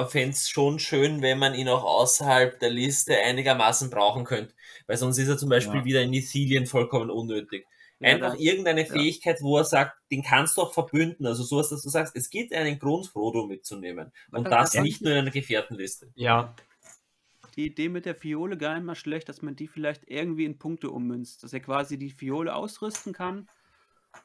schon 0.47 0.79
schön, 0.79 1.21
wenn 1.21 1.37
man 1.37 1.53
ihn 1.53 1.69
auch 1.69 1.83
außerhalb 1.83 2.59
der 2.59 2.71
Liste 2.71 3.15
einigermaßen 3.15 3.89
brauchen 3.89 4.25
könnte. 4.25 4.53
Weil 4.87 4.97
sonst 4.97 5.19
ist 5.19 5.27
er 5.27 5.37
zum 5.37 5.49
Beispiel 5.49 5.79
ja. 5.79 5.85
wieder 5.85 6.01
in 6.01 6.13
Ithilien 6.13 6.65
vollkommen 6.65 7.11
unnötig. 7.11 7.67
Ja, 8.01 8.15
Einfach 8.15 8.35
irgendeine 8.37 8.85
Fähigkeit, 8.85 9.39
ja. 9.39 9.45
wo 9.45 9.57
er 9.57 9.63
sagt, 9.63 9.95
den 10.11 10.23
kannst 10.23 10.57
du 10.57 10.61
auch 10.61 10.73
verbünden. 10.73 11.25
Also 11.25 11.43
sowas, 11.43 11.69
dass 11.69 11.83
du 11.83 11.89
sagst, 11.89 12.15
es 12.15 12.29
gibt 12.29 12.53
einen 12.53 12.79
Grund, 12.79 13.07
Frodo 13.07 13.45
mitzunehmen. 13.45 14.11
Und 14.31 14.45
das 14.45 14.73
nicht 14.73 15.01
nur 15.01 15.11
in 15.11 15.19
einer 15.19 15.31
Gefährtenliste. 15.31 16.11
Ja, 16.15 16.55
die 17.55 17.65
Idee 17.65 17.89
mit 17.89 18.05
der 18.05 18.15
Fiole 18.15 18.57
gar 18.57 18.75
nicht 18.75 18.85
mal 18.85 18.95
schlecht, 18.95 19.27
dass 19.27 19.41
man 19.41 19.55
die 19.55 19.67
vielleicht 19.67 20.09
irgendwie 20.09 20.45
in 20.45 20.57
Punkte 20.57 20.89
ummünzt. 20.89 21.43
Dass 21.43 21.53
er 21.53 21.59
quasi 21.59 21.97
die 21.97 22.09
Fiole 22.09 22.55
ausrüsten 22.55 23.13
kann 23.13 23.47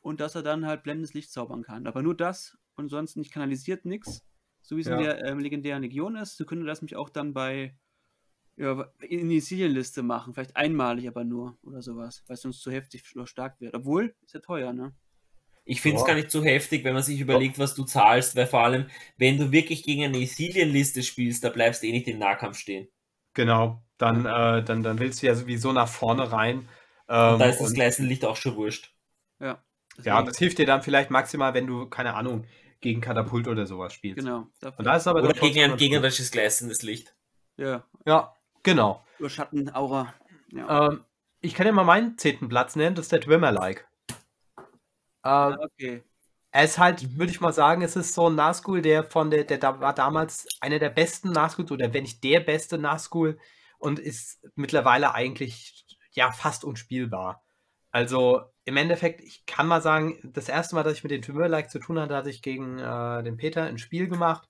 und 0.02 0.20
dass 0.20 0.34
er 0.34 0.42
dann 0.42 0.66
halt 0.66 0.82
blendendes 0.82 1.14
Licht 1.14 1.32
zaubern 1.32 1.62
kann. 1.62 1.86
Aber 1.86 2.02
nur 2.02 2.16
das 2.16 2.56
und 2.76 2.88
sonst 2.88 3.16
nicht 3.16 3.32
kanalisiert 3.32 3.84
nichts. 3.84 4.22
So 4.62 4.76
wie 4.76 4.80
es 4.80 4.86
ja. 4.86 4.96
in 4.96 5.04
der 5.04 5.24
ähm, 5.24 5.38
legendären 5.38 5.82
Legion 5.82 6.16
ist. 6.16 6.36
So 6.36 6.44
könnte 6.44 6.66
das 6.66 6.82
mich 6.82 6.96
auch 6.96 7.08
dann 7.08 7.34
bei 7.34 7.76
ja, 8.56 8.90
in 9.00 9.28
die 9.28 9.40
Serienliste 9.40 10.02
machen. 10.02 10.34
Vielleicht 10.34 10.56
einmalig 10.56 11.08
aber 11.08 11.24
nur 11.24 11.58
oder 11.62 11.82
sowas. 11.82 12.22
Weil 12.26 12.34
es 12.34 12.42
sonst 12.42 12.62
zu 12.62 12.70
heftig 12.70 13.04
oder 13.14 13.26
stark 13.26 13.60
wird. 13.60 13.74
Obwohl, 13.74 14.14
ist 14.24 14.34
ja 14.34 14.40
teuer, 14.40 14.72
ne? 14.72 14.94
Ich 15.68 15.80
finde 15.80 15.98
es 15.98 16.04
gar 16.04 16.14
nicht 16.14 16.30
zu 16.30 16.44
heftig, 16.44 16.84
wenn 16.84 16.94
man 16.94 17.02
sich 17.02 17.20
überlegt, 17.20 17.58
was 17.58 17.74
du 17.74 17.82
zahlst, 17.82 18.36
weil 18.36 18.46
vor 18.46 18.62
allem, 18.62 18.86
wenn 19.16 19.36
du 19.36 19.50
wirklich 19.50 19.82
gegen 19.82 20.04
eine 20.04 20.18
Isilien-Liste 20.18 21.02
spielst, 21.02 21.42
da 21.42 21.48
bleibst 21.48 21.82
du 21.82 21.88
eh 21.88 21.92
nicht 21.92 22.06
im 22.06 22.20
Nahkampf 22.20 22.56
stehen. 22.56 22.86
Genau, 23.34 23.82
dann, 23.98 24.26
äh, 24.26 24.62
dann, 24.62 24.84
dann 24.84 25.00
willst 25.00 25.22
du 25.22 25.26
ja 25.26 25.34
sowieso 25.34 25.72
nach 25.72 25.88
vorne 25.88 26.30
rein. 26.30 26.68
Ähm, 27.08 27.38
da 27.38 27.46
ist 27.46 27.60
das 27.60 27.74
Gleisenlicht 27.74 28.24
auch 28.24 28.36
schon 28.36 28.54
wurscht. 28.54 28.94
Ja. 29.40 29.60
Ja, 30.04 30.22
das 30.22 30.38
hilft 30.38 30.58
dir 30.58 30.66
dann 30.66 30.82
vielleicht 30.82 31.10
maximal, 31.10 31.52
wenn 31.52 31.66
du, 31.66 31.86
keine 31.86 32.14
Ahnung, 32.14 32.46
gegen 32.80 33.00
Katapult 33.00 33.48
oder 33.48 33.66
sowas 33.66 33.92
spielst. 33.92 34.18
Genau. 34.18 34.46
Und 34.76 34.84
da 34.84 34.96
ist 34.96 35.08
aber 35.08 35.24
oder 35.24 35.32
gegen 35.32 35.72
ein 35.72 35.76
gegnerisches 35.76 36.30
gleißendes 36.30 36.82
Licht. 36.82 37.16
Ja. 37.56 37.84
Ja, 38.06 38.35
genau. 38.66 39.02
Über 39.18 39.30
Schattenaura. 39.30 40.12
Ja. 40.52 40.88
Ähm, 40.88 41.04
ich 41.40 41.54
kann 41.54 41.66
ja 41.66 41.72
mal 41.72 41.84
meinen 41.84 42.18
zehnten 42.18 42.48
Platz 42.48 42.76
nennen, 42.76 42.94
das 42.94 43.06
ist 43.06 43.12
der 43.12 43.20
Dwimmer-like. 43.20 43.88
Ähm, 45.24 45.56
okay. 45.58 46.02
Er 46.50 46.64
ist 46.64 46.78
halt, 46.78 47.18
würde 47.18 47.30
ich 47.30 47.40
mal 47.40 47.52
sagen, 47.52 47.82
es 47.82 47.96
ist 47.96 48.14
so 48.14 48.28
ein 48.28 48.34
Nazgul, 48.34 48.82
der 48.82 49.04
von 49.04 49.30
der, 49.30 49.44
der 49.44 49.62
war 49.80 49.94
damals 49.94 50.46
einer 50.60 50.78
der 50.78 50.90
besten 50.90 51.32
Nazguls 51.32 51.70
oder 51.70 51.92
wenn 51.92 52.02
nicht 52.02 52.24
der 52.24 52.40
beste 52.40 52.78
Nazgul 52.78 53.38
und 53.78 53.98
ist 53.98 54.44
mittlerweile 54.54 55.14
eigentlich 55.14 55.86
ja 56.12 56.32
fast 56.32 56.64
unspielbar. 56.64 57.44
Also 57.90 58.42
im 58.64 58.76
Endeffekt, 58.76 59.20
ich 59.20 59.46
kann 59.46 59.66
mal 59.66 59.82
sagen, 59.82 60.18
das 60.24 60.48
erste 60.48 60.74
Mal, 60.74 60.82
dass 60.82 60.94
ich 60.94 61.04
mit 61.04 61.12
den 61.12 61.22
Tumor-like 61.22 61.70
zu 61.70 61.78
tun 61.78 62.00
hatte, 62.00 62.16
hatte 62.16 62.30
ich 62.30 62.42
gegen 62.42 62.78
äh, 62.78 63.22
den 63.22 63.36
Peter 63.36 63.64
ein 63.64 63.78
Spiel 63.78 64.08
gemacht. 64.08 64.48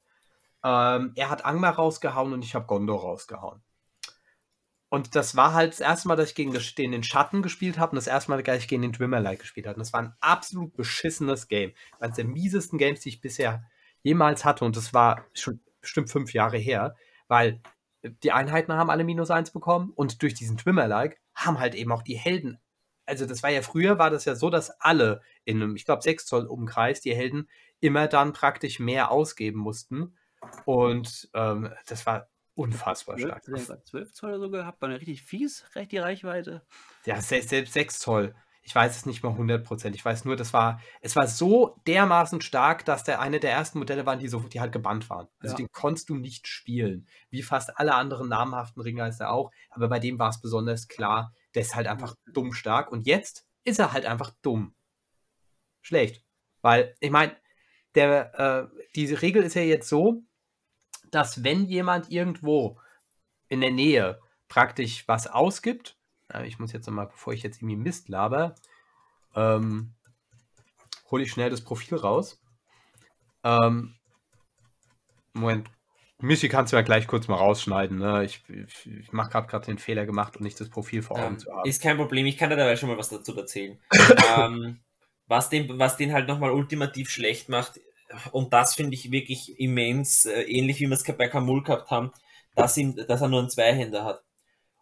Ähm, 0.65 1.13
er 1.17 1.29
hat 1.29 1.45
Angmar 1.45 1.75
rausgehauen 1.75 2.33
und 2.33 2.45
ich 2.45 2.55
habe 2.55 2.67
Gondor 2.67 3.01
rausgehauen. 3.01 3.63
Und 4.89 5.17
das 5.17 5.35
war 5.35 5.53
halt 5.53 5.73
das 5.73 5.81
erste 5.81 6.09
Mal, 6.09 6.17
dass 6.17 6.31
ich 6.31 6.35
gegen 6.37 6.53
den, 6.53 7.03
Schatten 7.03 7.43
gespielt 7.43 7.79
habe 7.79 7.91
und 7.91 7.97
das 7.97 8.07
erste 8.07 8.31
Mal, 8.31 8.43
dass 8.43 8.59
ich 8.59 8.69
gegen 8.69 8.83
den 8.83 8.93
Dwimmerlike 8.93 9.41
gespielt 9.41 9.67
habe. 9.67 9.77
Und 9.77 9.81
das 9.81 9.93
war 9.93 10.03
ein 10.03 10.15
absolut 10.21 10.77
beschissenes 10.77 11.49
Game. 11.49 11.73
Eines 11.99 12.17
der 12.17 12.25
miesesten 12.25 12.79
Games, 12.79 13.01
die 13.01 13.09
ich 13.09 13.21
bisher 13.21 13.65
jemals 14.03 14.45
hatte. 14.45 14.65
Und 14.65 14.77
das 14.77 14.95
war 14.95 15.25
schon 15.35 15.61
bestimmt 15.81 16.11
fünf 16.11 16.33
Jahre 16.33 16.59
her, 16.59 16.95
weil 17.27 17.61
die 18.23 18.33
Einheiten 18.33 18.73
haben 18.73 18.91
alle 18.91 19.05
minus 19.05 19.31
eins 19.31 19.51
bekommen 19.51 19.91
und 19.95 20.23
durch 20.23 20.35
diesen 20.35 20.57
Twimmer-like 20.57 21.21
haben 21.35 21.59
halt 21.59 21.75
eben 21.75 21.91
auch 21.91 22.03
die 22.03 22.17
Helden. 22.17 22.59
Also 23.05 23.27
das 23.27 23.43
war 23.43 23.51
ja 23.51 23.63
früher, 23.63 23.99
war 23.99 24.11
das 24.11 24.25
ja 24.25 24.35
so, 24.35 24.51
dass 24.51 24.71
alle 24.81 25.23
in 25.45 25.63
einem, 25.63 25.77
ich 25.77 25.85
glaube, 25.85 26.03
6 26.03 26.27
Zoll 26.27 26.47
Umkreis, 26.47 27.01
die 27.01 27.15
Helden 27.15 27.49
immer 27.81 28.09
dann 28.09 28.33
praktisch 28.33 28.81
mehr 28.81 29.11
ausgeben 29.11 29.61
mussten. 29.61 30.17
Und 30.65 31.29
ähm, 31.35 31.73
das 31.87 32.07
war 32.07 32.29
unfassbar 32.57 33.17
12, 33.17 33.65
stark. 33.65 33.87
12 33.87 34.13
Zoll 34.13 34.31
oder 34.31 34.41
so 34.41 34.51
gehabt, 34.51 34.81
war 34.83 34.89
eine 34.89 34.99
richtig 35.01 35.23
fies, 35.23 35.65
recht 35.75 35.93
die 35.93 35.99
Reichweite. 35.99 36.63
Ja, 37.05 37.21
selbst, 37.21 37.51
selbst 37.51 37.73
6 37.75 37.99
Zoll. 38.01 38.35
Ich 38.63 38.75
weiß 38.75 38.97
es 38.97 39.07
nicht 39.07 39.23
mal 39.23 39.33
100%. 39.33 39.95
Ich 39.95 40.05
weiß 40.05 40.25
nur, 40.25 40.35
das 40.35 40.53
war, 40.53 40.81
es 41.01 41.15
war 41.15 41.29
so 41.29 41.81
dermaßen 41.87 42.41
stark, 42.41 42.85
dass 42.85 43.05
der 43.05 43.21
eine 43.21 43.39
der 43.39 43.53
ersten 43.53 43.79
Modelle 43.79 44.07
waren, 44.07 44.19
die, 44.19 44.27
so, 44.27 44.41
die 44.41 44.61
halt 44.61 44.73
gebannt 44.73 45.09
waren. 45.09 45.29
Also 45.39 45.53
Ja. 45.53 45.59
den 45.59 45.71
konntest 45.71 46.09
du 46.09 46.17
nicht 46.17 46.49
spielen. 46.49 47.07
Wie 47.31 47.43
fast 47.43 47.79
alle 47.79 47.95
anderen 47.95 48.29
namhaften 48.29 48.83
Ringgeister 48.83 49.31
auch. 49.31 49.53
Aber 49.71 49.89
bei 49.89 50.01
dem 50.01 50.19
war 50.19 50.31
es 50.31 50.41
besonders 50.41 50.89
klar, 50.89 51.33
der 51.55 51.63
ist 51.63 51.77
halt 51.77 51.87
einfach 51.87 52.17
dumm 52.33 52.53
stark. 52.55 52.91
Und 52.91 53.07
jetzt 53.07 53.47
ist 53.63 53.79
er 53.79 53.93
halt 53.93 54.05
einfach 54.05 54.33
dumm. 54.43 54.75
Schlecht. 55.81 56.25
Weil, 56.61 56.97
ich 56.99 57.11
meine, 57.11 57.37
der, 57.95 58.69
äh, 58.75 58.83
diese 58.97 59.23
Regel 59.23 59.45
ist 59.45 59.55
ja 59.55 59.63
jetzt 59.63 59.89
so, 59.89 60.23
dass 61.11 61.45
wenn 61.45 61.67
jemand 61.67 62.11
irgendwo 62.11 62.79
in 63.49 63.61
der 63.61 63.71
Nähe 63.71 64.21
praktisch 64.49 65.07
was 65.09 65.27
ausgibt, 65.27 65.97
ich 66.45 66.59
muss 66.59 66.73
jetzt 66.73 66.87
nochmal, 66.87 67.07
bevor 67.07 67.33
ich 67.33 67.43
jetzt 67.43 67.59
irgendwie 67.59 67.77
Mist 67.77 68.09
laber, 68.09 68.55
ähm, 69.35 69.95
hole 71.11 71.23
ich 71.23 71.31
schnell 71.31 71.51
das 71.51 71.61
Profil 71.63 71.97
raus. 71.99 72.41
Ähm, 73.45 73.95
Moment, 75.33 75.71
Michi 76.19 76.49
kannst 76.49 76.73
du 76.73 76.77
ja 76.77 76.83
gleich 76.83 77.07
kurz 77.07 77.29
mal 77.29 77.37
rausschneiden. 77.37 77.99
Ne? 77.99 78.25
Ich, 78.25 78.43
ich, 78.49 78.87
ich 78.91 79.13
mache 79.13 79.31
gerade 79.31 79.47
gerade 79.47 79.67
den 79.67 79.79
Fehler 79.79 80.07
gemacht 80.07 80.37
und 80.37 80.43
nicht 80.43 80.59
das 80.59 80.71
Profil 80.71 81.03
vor 81.03 81.19
Augen 81.19 81.35
Ähm, 81.35 81.39
zu 81.39 81.53
haben. 81.53 81.69
ist 81.69 81.83
kein 81.83 81.97
Problem, 81.97 82.27
ich 82.27 82.39
kann 82.39 82.51
dir 82.51 82.57
dabei 82.57 82.77
schon 82.77 82.89
mal 82.89 82.99
was 82.99 83.11
dazu 83.11 83.37
erzählen. 83.37 83.79
ähm, 84.37 84.81
was, 85.27 85.51
den, 85.51 85.79
was 85.79 85.97
den 85.97 86.13
halt 86.13 86.27
nochmal 86.27 86.53
ultimativ 86.53 87.11
schlecht 87.11 87.49
macht, 87.49 87.81
und 88.33 88.53
das 88.53 88.75
finde 88.75 88.95
ich 88.95 89.11
wirklich 89.11 89.59
immens, 89.59 90.27
äh, 90.27 90.43
ähnlich 90.43 90.81
wie 90.81 90.87
wir 90.87 90.95
es 90.95 91.05
bei 91.05 91.29
Kamul 91.29 91.63
gehabt 91.63 91.91
haben, 91.91 92.13
dass, 92.55 92.77
ihm, 92.77 92.97
dass 92.97 93.21
er 93.21 93.29
nur 93.29 93.41
einen 93.41 93.51
Zweihänder 93.51 94.05
hat. 94.05 94.23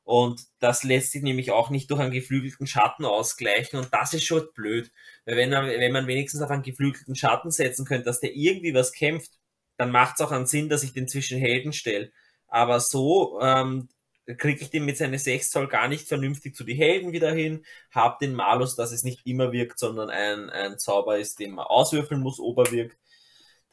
Und 0.05 0.43
das 0.61 0.85
lässt 0.85 1.13
sich 1.13 1.23
nämlich 1.23 1.51
auch 1.51 1.71
nicht 1.71 1.91
durch 1.91 2.01
einen 2.01 2.13
geflügelten 2.13 2.67
Schatten 2.67 3.07
ausgleichen 3.07 3.79
und 3.79 3.89
das 3.93 4.13
ist 4.13 4.25
schon 4.25 4.47
blöd. 4.55 4.93
Weil 5.25 5.37
wenn, 5.37 5.53
er, 5.53 5.67
wenn 5.67 5.93
man 5.93 6.07
wenigstens 6.07 6.43
auf 6.43 6.51
einen 6.51 6.63
geflügelten 6.63 7.17
Schatten 7.17 7.51
setzen 7.51 7.87
könnte, 7.87 8.05
dass 8.05 8.21
der 8.21 8.35
irgendwie 8.35 8.75
was 8.75 8.93
kämpft, 8.93 9.33
dann 9.79 9.91
macht 9.91 10.17
es 10.17 10.27
auch 10.27 10.31
einen 10.31 10.47
Sinn, 10.47 10.69
dass 10.69 10.83
ich 10.83 10.93
den 10.93 11.09
zwischen 11.09 11.39
Helden 11.39 11.73
stelle. 11.73 12.13
Aber 12.49 12.81
so 12.81 13.41
ähm, 13.41 13.89
kriege 14.37 14.63
ich 14.63 14.71
den 14.71 14.85
mit 14.85 14.97
seinen 14.97 15.19
6 15.19 15.51
Zoll 15.51 15.69
gar 15.69 15.89
nicht 15.89 16.07
vernünftig 16.09 16.55
zu 16.55 16.65
die 16.65 16.75
Helden 16.75 17.13
wieder 17.13 17.33
hin, 17.33 17.65
hab 17.91 18.19
den 18.19 18.35
Malus, 18.35 18.77
dass 18.77 18.93
es 18.93 19.05
nicht 19.05 19.27
immer 19.27 19.53
wirkt, 19.53 19.79
sondern 19.79 20.11
ein, 20.11 20.51
ein 20.51 20.79
Zauber 20.79 21.19
ist, 21.19 21.39
den 21.41 21.53
man 21.53 21.67
auswürfeln 21.67 22.21
muss, 22.21 22.39
oberwirkt. 22.39 22.99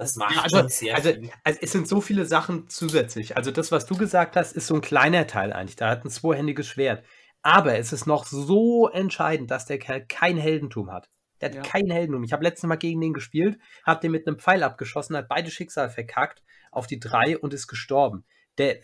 Das 0.02 0.16
macht 0.16 0.36
Ja, 0.36 0.42
also, 0.42 0.58
schon 0.58 0.70
sehr 0.70 0.96
also, 0.96 1.10
also 1.44 1.60
es 1.62 1.72
sind 1.72 1.88
so 1.88 2.02
viele 2.02 2.26
Sachen 2.26 2.68
zusätzlich. 2.70 3.38
Also 3.38 3.52
das, 3.52 3.72
was 3.72 3.86
du 3.86 3.96
gesagt 3.96 4.36
hast, 4.36 4.54
ist 4.54 4.66
so 4.68 4.74
ein 4.76 4.82
kleiner 4.82 5.28
Teil 5.28 5.54
eigentlich. 5.54 5.76
Da 5.76 5.90
hat 5.90 6.04
ein 6.04 6.10
zweihändiges 6.10 6.66
Schwert. 6.68 7.06
Aber 7.44 7.78
es 7.78 7.94
ist 7.94 8.08
noch 8.08 8.26
so 8.26 8.90
entscheidend, 8.90 9.52
dass 9.52 9.66
der 9.68 9.78
Kerl 9.78 10.06
kein 10.08 10.38
Heldentum 10.38 10.92
hat. 10.92 11.10
Der 11.40 11.50
hat 11.50 11.56
Ja. 11.56 11.62
kein 11.62 11.90
Heldentum. 11.92 12.24
Ich 12.24 12.34
habe 12.34 12.44
letztes 12.44 12.68
Mal 12.68 12.78
gegen 12.78 13.00
den 13.00 13.14
gespielt, 13.14 13.60
habe 13.86 14.00
den 14.00 14.12
mit 14.12 14.28
einem 14.28 14.40
Pfeil 14.40 14.64
abgeschossen, 14.64 15.16
hat 15.16 15.28
beide 15.28 15.52
Schicksal 15.52 15.90
verkackt 15.90 16.42
auf 16.72 16.88
die 16.88 17.00
drei 17.00 17.38
und 17.38 17.54
ist 17.54 17.68
gestorben. 17.68 18.26
Der, 18.58 18.80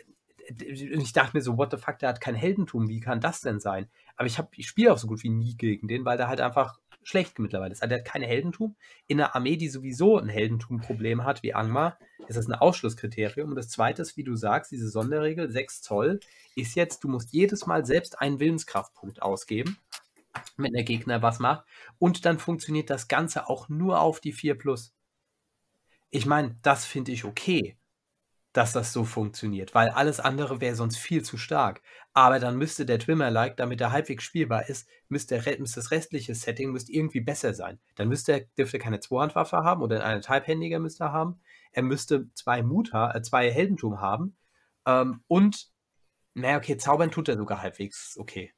der- 0.50 0.70
ich 0.70 1.14
dachte 1.14 1.36
mir 1.36 1.42
so, 1.42 1.58
what 1.58 1.72
the 1.72 1.78
fuck, 1.78 1.98
der 2.00 2.10
hat 2.10 2.22
kein 2.22 2.36
Heldentum. 2.36 2.90
Wie 2.90 3.00
kann 3.00 3.22
das 3.22 3.42
denn 3.42 3.60
sein? 3.60 3.90
Aber 4.16 4.28
ich, 4.28 4.38
hab- 4.38 4.56
ich 4.58 4.68
spiele 4.68 4.94
auch 4.94 4.98
so 5.00 5.08
gut 5.08 5.24
wie 5.24 5.30
nie 5.30 5.56
gegen 5.56 5.88
den, 5.88 6.06
weil 6.06 6.18
der 6.18 6.28
halt 6.28 6.42
einfach 6.42 6.78
schlecht 7.08 7.40
mittlerweile 7.40 7.72
ist. 7.72 7.82
Also 7.82 7.90
der 7.90 8.00
hat 8.00 8.06
kein 8.06 8.22
Heldentum 8.22 8.76
in 9.08 9.22
einer 9.22 9.34
Armee, 9.34 9.56
die 9.56 9.70
sowieso 9.70 10.18
ein 10.18 10.28
Heldentum-Problem 10.28 11.24
hat, 11.24 11.42
wie 11.42 11.54
Angmar, 11.54 11.98
ist 12.28 12.36
das 12.36 12.48
ein 12.48 12.54
Ausschlusskriterium. 12.54 13.50
Und 13.52 13.56
das 13.56 13.70
zweite 13.70 14.02
ist, 14.02 14.18
wie 14.18 14.26
du 14.26 14.36
sagst, 14.36 14.72
diese 14.72 14.90
Sonderregel, 14.90 15.50
6 15.50 15.82
Zoll, 15.82 16.20
ist 16.56 16.76
jetzt, 16.76 17.06
du 17.06 17.08
musst 17.08 17.32
jedes 17.32 17.66
Mal 17.66 17.86
selbst 17.86 18.20
einen 18.20 18.42
Willenskraftpunkt 18.42 19.22
ausgeben, 19.22 19.78
wenn 20.58 20.74
der 20.74 20.84
Gegner 20.84 21.22
was 21.22 21.40
macht. 21.40 21.66
Und 21.98 22.26
dann 22.26 22.40
funktioniert 22.40 22.90
das 22.90 23.08
Ganze 23.08 23.48
auch 23.48 23.70
nur 23.70 24.02
auf 24.02 24.20
die 24.20 24.34
4 24.34 24.58
Plus. 24.58 24.94
Ich 26.10 26.26
meine, 26.26 26.58
das 26.62 26.84
finde 26.84 27.14
ich 27.14 27.24
okay, 27.24 27.78
dass 28.58 28.74
das 28.74 28.92
so 28.92 29.04
funktioniert, 29.04 29.76
weil 29.76 29.90
alles 29.90 30.20
andere 30.20 30.60
wäre 30.62 30.74
sonst 30.74 30.98
viel 30.98 31.22
zu 31.22 31.38
stark. 31.38 31.84
Aber 32.14 32.40
dann 32.40 32.58
müsste 32.58 32.88
der 32.88 32.98
Twimmer-like, 32.98 33.56
damit 33.56 33.80
er 33.80 33.92
halbwegs 33.92 34.24
spielbar 34.24 34.68
ist, 34.68 34.90
müsste, 35.10 35.36
müsste 35.60 35.80
das 35.80 35.92
restliche 35.92 36.34
Setting 36.34 36.72
müsste 36.72 36.92
irgendwie 36.92 37.22
besser 37.22 37.54
sein. 37.54 37.80
Dann 37.94 38.08
müsste 38.08 38.32
er, 38.32 38.40
dürfte 38.58 38.78
er 38.78 38.84
keine 38.84 39.00
Zweihandwaffe 39.00 39.58
haben 39.58 39.84
oder 39.84 40.04
eine 40.04 40.22
Type-Händiger 40.22 40.80
müsste 40.80 41.04
er 41.04 41.12
haben. 41.12 41.40
Er 41.72 41.84
müsste 41.84 42.34
zwei 42.34 42.64
Mut 42.64 42.90
äh, 42.96 43.22
zwei 43.22 43.52
Heldentum 43.52 44.02
haben. 44.02 44.36
Ähm, 44.88 45.22
und, 45.28 45.68
naja, 46.34 46.58
okay, 46.58 46.78
zaubern 46.78 47.12
tut 47.12 47.30
er 47.30 47.38
sogar 47.38 47.62
halbwegs 47.62 48.18
okay. 48.18 48.56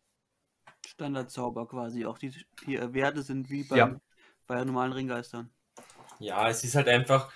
Standardzauber 0.88 1.68
quasi. 1.68 2.06
Auch 2.06 2.18
die, 2.18 2.32
die 2.66 2.78
äh, 2.78 2.94
Werte 2.94 3.22
sind 3.22 3.50
wie 3.50 3.64
bei, 3.66 3.76
Ja. 3.76 4.00
bei 4.48 4.64
normalen 4.64 4.94
Ringgeistern. 4.94 5.50
Ja, 6.20 6.48
es 6.48 6.64
ist 6.64 6.76
halt 6.76 6.88
einfach 6.88 7.34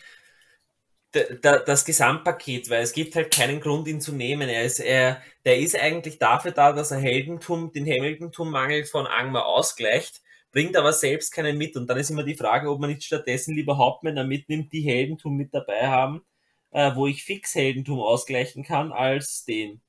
das 1.14 1.86
Gesamtpaket, 1.86 2.70
weil 2.70 2.82
es 2.84 2.94
gibt 2.94 3.16
halt 3.16 3.32
keinen 3.34 3.60
Grund, 3.62 3.88
ihn 3.88 4.02
zu 4.02 4.14
nehmen. 4.14 4.50
Er 4.50 4.64
ist, 4.64 4.80
er, 4.80 5.22
der 5.46 5.60
ist 5.60 5.76
eigentlich 5.80 6.20
dafür 6.20 6.52
da, 6.52 6.74
dass 6.74 6.92
er 6.92 7.00
Heldentum, 7.00 7.72
den 7.72 7.86
Heldentummangel 7.86 8.86
von 8.86 9.06
Angmar 9.08 9.46
ausgleicht, 9.46 10.22
bringt 10.52 10.76
aber 10.78 10.94
selbst 10.94 11.32
keinen 11.34 11.58
mit. 11.58 11.76
Und 11.78 11.88
dann 11.88 11.98
ist 11.98 12.10
immer 12.10 12.24
die 12.24 12.36
Frage, 12.36 12.70
ob 12.70 12.80
man 12.80 12.90
nicht 12.90 13.04
stattdessen 13.04 13.56
lieber 13.56 13.78
Hauptmänner 13.78 14.24
mitnimmt, 14.24 14.72
die 14.74 14.82
Heldentum 14.82 15.36
mit 15.38 15.54
dabei 15.54 15.88
haben, 15.88 16.22
äh, 16.72 16.96
wo 16.96 17.08
ich 17.08 17.24
fix 17.24 17.56
Heldentum 17.56 18.00
ausgleichen 18.00 18.64
kann, 18.64 18.92
als 18.92 19.46
den. 19.46 19.82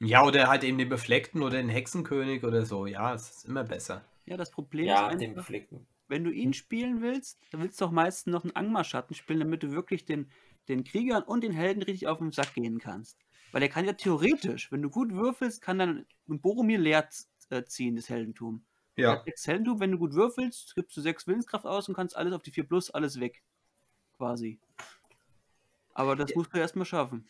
Ja, 0.00 0.22
oder 0.24 0.48
halt 0.48 0.64
eben 0.64 0.76
den 0.78 0.88
Befleckten 0.90 1.42
oder 1.42 1.56
den 1.56 1.68
Hexenkönig 1.70 2.44
oder 2.44 2.66
so. 2.66 2.84
Ja, 2.86 3.14
es 3.14 3.30
ist 3.30 3.44
immer 3.46 3.64
besser. 3.64 4.04
Ja, 4.26 4.36
das 4.36 4.50
Problem 4.50 4.88
Ja, 4.88 5.08
ist 5.08 5.20
den 5.20 5.34
einfach, 5.34 5.34
Befleckten. 5.34 5.86
wenn 6.08 6.24
du 6.24 6.30
ihn 6.30 6.52
spielen 6.54 7.02
willst, 7.02 7.40
dann 7.50 7.62
willst 7.62 7.80
du 7.80 7.86
auch 7.86 7.90
meistens 7.90 8.32
noch 8.32 8.44
einen 8.44 8.56
Angmar-Schatten 8.56 9.14
spielen, 9.14 9.40
damit 9.40 9.62
du 9.62 9.72
wirklich 9.72 10.04
den, 10.04 10.30
den 10.68 10.84
Kriegern 10.84 11.22
und 11.22 11.42
den 11.42 11.52
Helden 11.52 11.82
richtig 11.82 12.06
auf 12.08 12.18
den 12.18 12.32
Sack 12.32 12.54
gehen 12.54 12.78
kannst. 12.78 13.18
Weil 13.50 13.62
er 13.62 13.68
kann 13.68 13.84
ja 13.84 13.92
theoretisch, 13.92 14.72
wenn 14.72 14.82
du 14.82 14.88
gut 14.90 15.12
würfelst, 15.12 15.60
kann 15.60 15.78
dann 15.78 16.06
ein 16.28 16.40
Boromir 16.40 16.78
leer 16.78 17.08
äh, 17.50 17.64
ziehen, 17.64 17.96
das 17.96 18.08
Heldentum. 18.08 18.64
Er 18.96 19.02
Ja. 19.02 19.12
hat 19.12 19.24
sechs 19.24 19.46
Heldentum, 19.46 19.80
wenn 19.80 19.92
du 19.92 19.98
gut 19.98 20.12
würfelst, 20.14 20.74
gibst 20.74 20.96
du 20.96 21.00
sechs 21.00 21.26
Willenskraft 21.26 21.66
aus 21.66 21.88
und 21.88 21.94
kannst 21.94 22.16
alles 22.16 22.32
auf 22.32 22.42
die 22.42 22.50
4 22.50 22.64
plus, 22.64 22.90
alles 22.90 23.20
weg. 23.20 23.42
Quasi. 24.16 24.58
Aber 25.94 26.16
das 26.16 26.34
musst 26.34 26.54
du 26.54 26.58
erstmal 26.58 26.86
schaffen. 26.86 27.26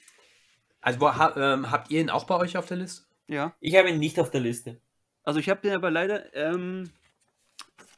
Also 0.81 1.01
wo, 1.01 1.09
ha, 1.09 1.35
ähm, 1.37 1.71
habt 1.71 1.91
ihr 1.91 2.01
ihn 2.01 2.11
auch 2.11 2.25
bei 2.25 2.37
euch 2.37 2.57
auf 2.57 2.67
der 2.67 2.77
Liste? 2.77 3.05
Ja. 3.29 3.55
Ich 3.61 3.75
habe 3.77 3.91
ihn 3.91 3.99
nicht 3.99 4.19
auf 4.21 4.31
der 4.31 4.41
Liste. 4.41 4.81
Also 5.25 5.41
ich 5.41 5.49
habe 5.49 5.61
den 5.61 5.73
aber 5.73 5.91
leider 5.91 6.35
ähm, 6.35 6.91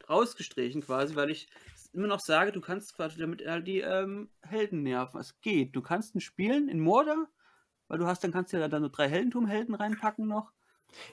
rausgestrichen 0.08 0.82
quasi, 0.82 1.16
weil 1.16 1.30
ich 1.30 1.48
immer 1.94 2.06
noch 2.08 2.20
sage, 2.20 2.52
du 2.52 2.60
kannst 2.60 2.94
quasi 2.96 3.18
damit 3.18 3.40
die 3.66 3.80
ähm, 3.80 4.30
Helden 4.42 4.82
nerven. 4.82 5.20
Es 5.20 5.40
geht. 5.40 5.74
Du 5.76 5.82
kannst 5.82 6.14
ihn 6.14 6.20
spielen 6.20 6.68
in 6.68 6.80
Mordor, 6.80 7.26
weil 7.88 7.98
du 7.98 8.06
hast, 8.06 8.24
dann 8.24 8.32
kannst 8.32 8.52
du 8.52 8.58
ja 8.58 8.68
dann 8.68 8.82
nur 8.82 8.90
drei 8.90 9.08
Heldentum-Helden 9.08 9.74
reinpacken 9.74 10.26
noch. 10.26 10.52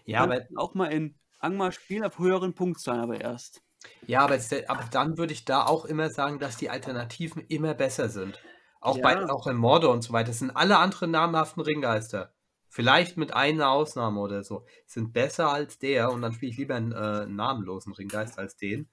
Ja, 0.05 0.21
aber 0.21 0.41
auch 0.55 0.73
mal 0.73 0.87
in 0.87 1.15
Angmar 1.39 1.71
spielen, 1.71 2.03
auf 2.03 2.19
höheren 2.19 2.53
Punktzahlen 2.53 3.01
aber 3.01 3.19
erst. 3.19 3.63
Ja, 4.05 4.21
aber, 4.21 4.35
es- 4.35 4.51
aber 4.69 4.83
dann 4.91 5.17
würde 5.17 5.33
ich 5.33 5.45
da 5.45 5.65
auch 5.65 5.85
immer 5.85 6.09
sagen, 6.09 6.37
dass 6.39 6.57
die 6.57 6.69
Alternativen 6.69 7.43
immer 7.47 7.73
besser 7.73 8.09
sind. 8.09 8.39
Auch, 8.79 8.99
bei, 8.99 9.13
Ja. 9.13 9.29
auch 9.29 9.47
in 9.47 9.57
Mordor 9.57 9.91
und 9.93 10.03
so 10.03 10.13
weiter. 10.13 10.27
Das 10.27 10.39
sind 10.39 10.55
alle 10.55 10.77
anderen 10.77 11.11
namhaften 11.11 11.61
Ringgeister. 11.63 12.33
Vielleicht 12.69 13.17
mit 13.17 13.33
einer 13.33 13.69
Ausnahme 13.69 14.19
oder 14.19 14.43
so. 14.43 14.65
Sind 14.85 15.13
besser 15.13 15.51
als 15.51 15.77
der 15.79 16.11
und 16.11 16.21
dann 16.21 16.31
spiele 16.33 16.51
ich 16.51 16.57
lieber 16.57 16.75
einen 16.75 16.91
äh, 16.91 17.25
namenlosen 17.25 17.93
Ringgeist 17.93 18.39
als 18.39 18.55
den. 18.55 18.87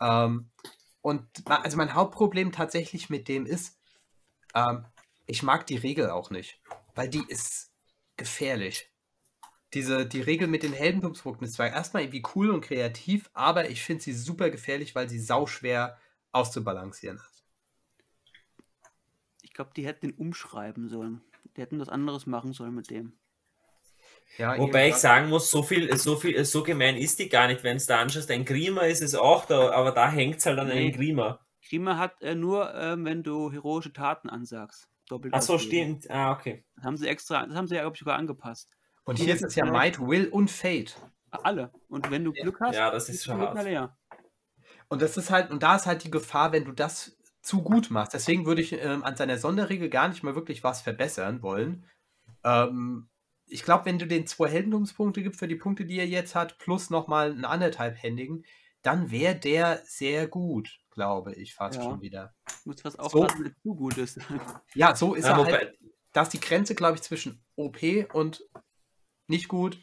Ähm, 0.00 0.50
und 1.04 1.26
also 1.50 1.76
mein 1.76 1.92
Hauptproblem 1.92 2.50
tatsächlich 2.50 3.10
mit 3.10 3.28
dem 3.28 3.44
ist, 3.44 3.78
ähm, 4.54 4.86
ich 5.26 5.42
mag 5.42 5.66
die 5.66 5.76
Regel 5.76 6.08
auch 6.08 6.30
nicht. 6.30 6.62
Weil 6.94 7.10
die 7.10 7.22
ist 7.28 7.70
gefährlich. 8.16 8.90
Diese, 9.74 10.06
die 10.06 10.22
Regel 10.22 10.48
mit 10.48 10.62
den 10.62 10.72
Heldentumspunkten 10.72 11.46
ist 11.46 11.54
zwar 11.54 11.68
erstmal 11.68 12.04
irgendwie 12.04 12.24
cool 12.34 12.48
und 12.48 12.62
kreativ, 12.62 13.28
aber 13.34 13.68
ich 13.68 13.82
finde 13.82 14.02
sie 14.02 14.14
super 14.14 14.48
gefährlich, 14.48 14.94
weil 14.94 15.10
sie 15.10 15.18
sauschwer 15.18 15.98
auszubalancieren 16.32 17.18
ist. 17.18 17.44
Ich 19.42 19.52
glaube, 19.52 19.72
die 19.76 19.84
hätten 19.84 20.08
den 20.08 20.16
umschreiben 20.16 20.88
sollen. 20.88 21.20
Die 21.54 21.60
hätten 21.60 21.80
was 21.80 21.90
anderes 21.90 22.24
machen 22.24 22.54
sollen 22.54 22.74
mit 22.74 22.88
dem. 22.88 23.12
Ja, 24.36 24.58
Wobei 24.58 24.88
ich 24.88 24.96
sagen 24.96 25.28
muss, 25.28 25.50
so 25.50 25.62
viel, 25.62 25.96
so 25.96 26.16
viel, 26.16 26.44
so 26.44 26.62
gemein 26.64 26.96
ist 26.96 27.18
die 27.20 27.28
gar 27.28 27.46
nicht. 27.46 27.62
Wenn 27.62 27.76
es 27.76 27.86
da 27.86 28.00
anschaust, 28.00 28.30
ein 28.30 28.44
Grima 28.44 28.82
ist 28.82 29.00
es 29.02 29.14
auch, 29.14 29.44
da, 29.44 29.70
aber 29.70 29.92
da 29.92 30.10
hängt 30.10 30.38
es 30.38 30.46
halt 30.46 30.58
an 30.58 30.66
Nee. 30.68 30.72
einem 30.72 30.92
Grima. 30.92 31.38
Grima 31.68 31.98
hat 31.98 32.20
er 32.20 32.34
nur, 32.34 32.74
ähm, 32.74 33.04
wenn 33.04 33.22
du 33.22 33.52
heroische 33.52 33.92
Taten 33.92 34.28
ansagst. 34.28 34.88
Doppelt 35.08 35.34
Ach 35.34 35.42
so, 35.42 35.58
stimmt. 35.58 36.10
Ah, 36.10 36.32
okay. 36.32 36.64
Das 36.76 36.84
haben 36.84 36.96
sie 36.96 37.06
extra, 37.06 37.46
das 37.46 37.54
haben 37.56 37.68
sie 37.68 37.74
ja, 37.76 37.82
glaube 37.82 37.94
ich, 37.94 38.00
sogar 38.00 38.16
angepasst. 38.16 38.70
Und 39.04 39.18
hier 39.18 39.34
ist 39.34 39.44
es 39.44 39.54
ja 39.54 39.66
Might, 39.66 40.00
Will 40.00 40.28
und 40.28 40.50
Fate. 40.50 40.96
Alle. 41.30 41.70
Und 41.88 42.10
wenn 42.10 42.24
du 42.24 42.32
Glück 42.32 42.58
hast, 42.60 42.74
Ja, 42.74 42.90
das 42.90 43.08
ist 43.08 43.24
schon 43.24 43.40
leer. 43.56 43.96
Und 44.88 45.02
das 45.02 45.16
ist 45.16 45.30
halt, 45.30 45.50
und 45.50 45.62
da 45.62 45.76
ist 45.76 45.86
halt 45.86 46.04
die 46.04 46.10
Gefahr, 46.10 46.52
wenn 46.52 46.64
du 46.64 46.72
das 46.72 47.16
zu 47.42 47.62
gut 47.62 47.90
machst. 47.90 48.14
Deswegen 48.14 48.46
würde 48.46 48.62
ich 48.62 48.72
ähm, 48.72 49.04
an 49.04 49.16
seiner 49.16 49.36
Sonderregel 49.38 49.90
gar 49.90 50.08
nicht 50.08 50.22
mal 50.22 50.34
wirklich 50.34 50.64
was 50.64 50.80
verbessern 50.80 51.42
wollen. 51.42 51.84
Ähm, 52.44 53.08
ich 53.46 53.62
glaube, 53.62 53.84
wenn 53.86 53.98
du 53.98 54.06
den 54.06 54.26
zwei 54.26 54.48
Heldentumspunkte 54.48 55.22
gibst 55.22 55.38
für 55.38 55.48
die 55.48 55.56
Punkte, 55.56 55.84
die 55.84 55.98
er 55.98 56.06
jetzt 56.06 56.34
hat, 56.34 56.58
plus 56.58 56.90
nochmal 56.90 57.30
einen 57.30 57.44
anderthalbhändigen, 57.44 58.44
dann 58.82 59.10
wäre 59.10 59.34
der 59.34 59.82
sehr 59.84 60.26
gut, 60.28 60.78
glaube 60.90 61.34
ich, 61.34 61.54
fast 61.54 61.76
Ja. 61.78 61.82
schon 61.84 62.00
wieder. 62.02 62.34
Du 62.64 62.70
musst 62.70 62.84
was 62.84 62.94
So. 62.94 63.00
aufpassen, 63.00 63.44
wenn 63.44 63.52
es 63.52 63.62
zu 63.62 63.74
gut 63.74 63.96
ist. 63.98 64.18
Ja, 64.74 64.94
so 64.94 65.14
ist 65.14 65.24
Ja, 65.24 65.32
er 65.32 65.38
wobei, 65.38 65.52
halt. 65.52 65.78
Da 66.12 66.22
ist 66.22 66.32
die 66.32 66.40
Grenze, 66.40 66.74
glaube 66.74 66.96
ich, 66.96 67.02
zwischen 67.02 67.42
OP 67.56 67.78
und 68.12 68.44
nicht 69.26 69.48
gut 69.48 69.78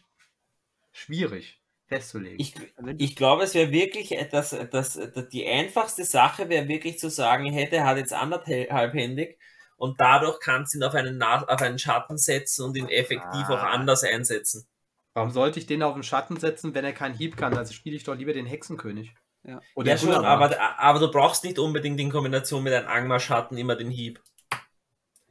schwierig 0.92 1.62
festzulegen. 1.88 2.40
ich, 2.40 2.54
ich 2.98 3.16
glaube, 3.16 3.44
es 3.44 3.54
wäre 3.54 3.72
wirklich 3.72 4.14
etwas, 4.14 4.52
das, 4.72 4.94
das, 4.94 5.30
die 5.30 5.46
einfachste 5.48 6.06
Sache 6.06 6.48
wäre 6.50 6.68
wirklich 6.68 7.00
zu 7.00 7.10
sagen, 7.10 7.52
hätte, 7.52 7.78
er 7.78 7.86
hat 7.86 7.98
jetzt 7.98 8.14
anderthalbhändig 8.14 9.38
und 9.82 10.00
dadurch 10.00 10.40
kannst 10.40 10.74
du 10.74 10.78
ihn 10.78 10.84
auf 10.84 10.94
einen, 10.94 11.18
Na- 11.18 11.44
auf 11.48 11.62
einen 11.62 11.80
Schatten 11.80 12.18
setzen 12.18 12.66
und 12.66 12.78
ihn 12.78 12.88
effektiv 12.88 13.50
auch 13.50 13.64
Ah. 13.64 13.72
anders 13.72 14.04
einsetzen. 14.04 14.68
Warum 15.14 15.32
sollte 15.32 15.60
ich 15.60 15.66
den 15.66 15.82
auf 15.84 15.94
den 15.96 16.04
Schatten 16.04 16.38
setzen, 16.38 16.74
wenn 16.76 16.86
er 16.86 16.94
keinen 16.94 17.16
Hieb 17.16 17.36
kann? 17.36 17.58
Also 17.58 17.74
spiele 17.74 17.96
ich 17.96 18.04
doch 18.04 18.16
lieber 18.16 18.32
den 18.34 18.46
Hexenkönig. 18.46 19.14
Ja. 19.44 19.60
Oder 19.74 19.92
ja, 19.92 19.98
schon, 19.98 20.14
aber, 20.14 20.56
aber 20.80 21.00
du 21.00 21.10
brauchst 21.10 21.44
nicht 21.44 21.58
unbedingt 21.58 22.00
in 22.00 22.12
Kombination 22.12 22.62
mit 22.64 22.74
einem 22.74 22.88
Angmar-Schatten 22.88 23.58
immer 23.58 23.76
den 23.76 23.90
Hieb. 23.90 24.22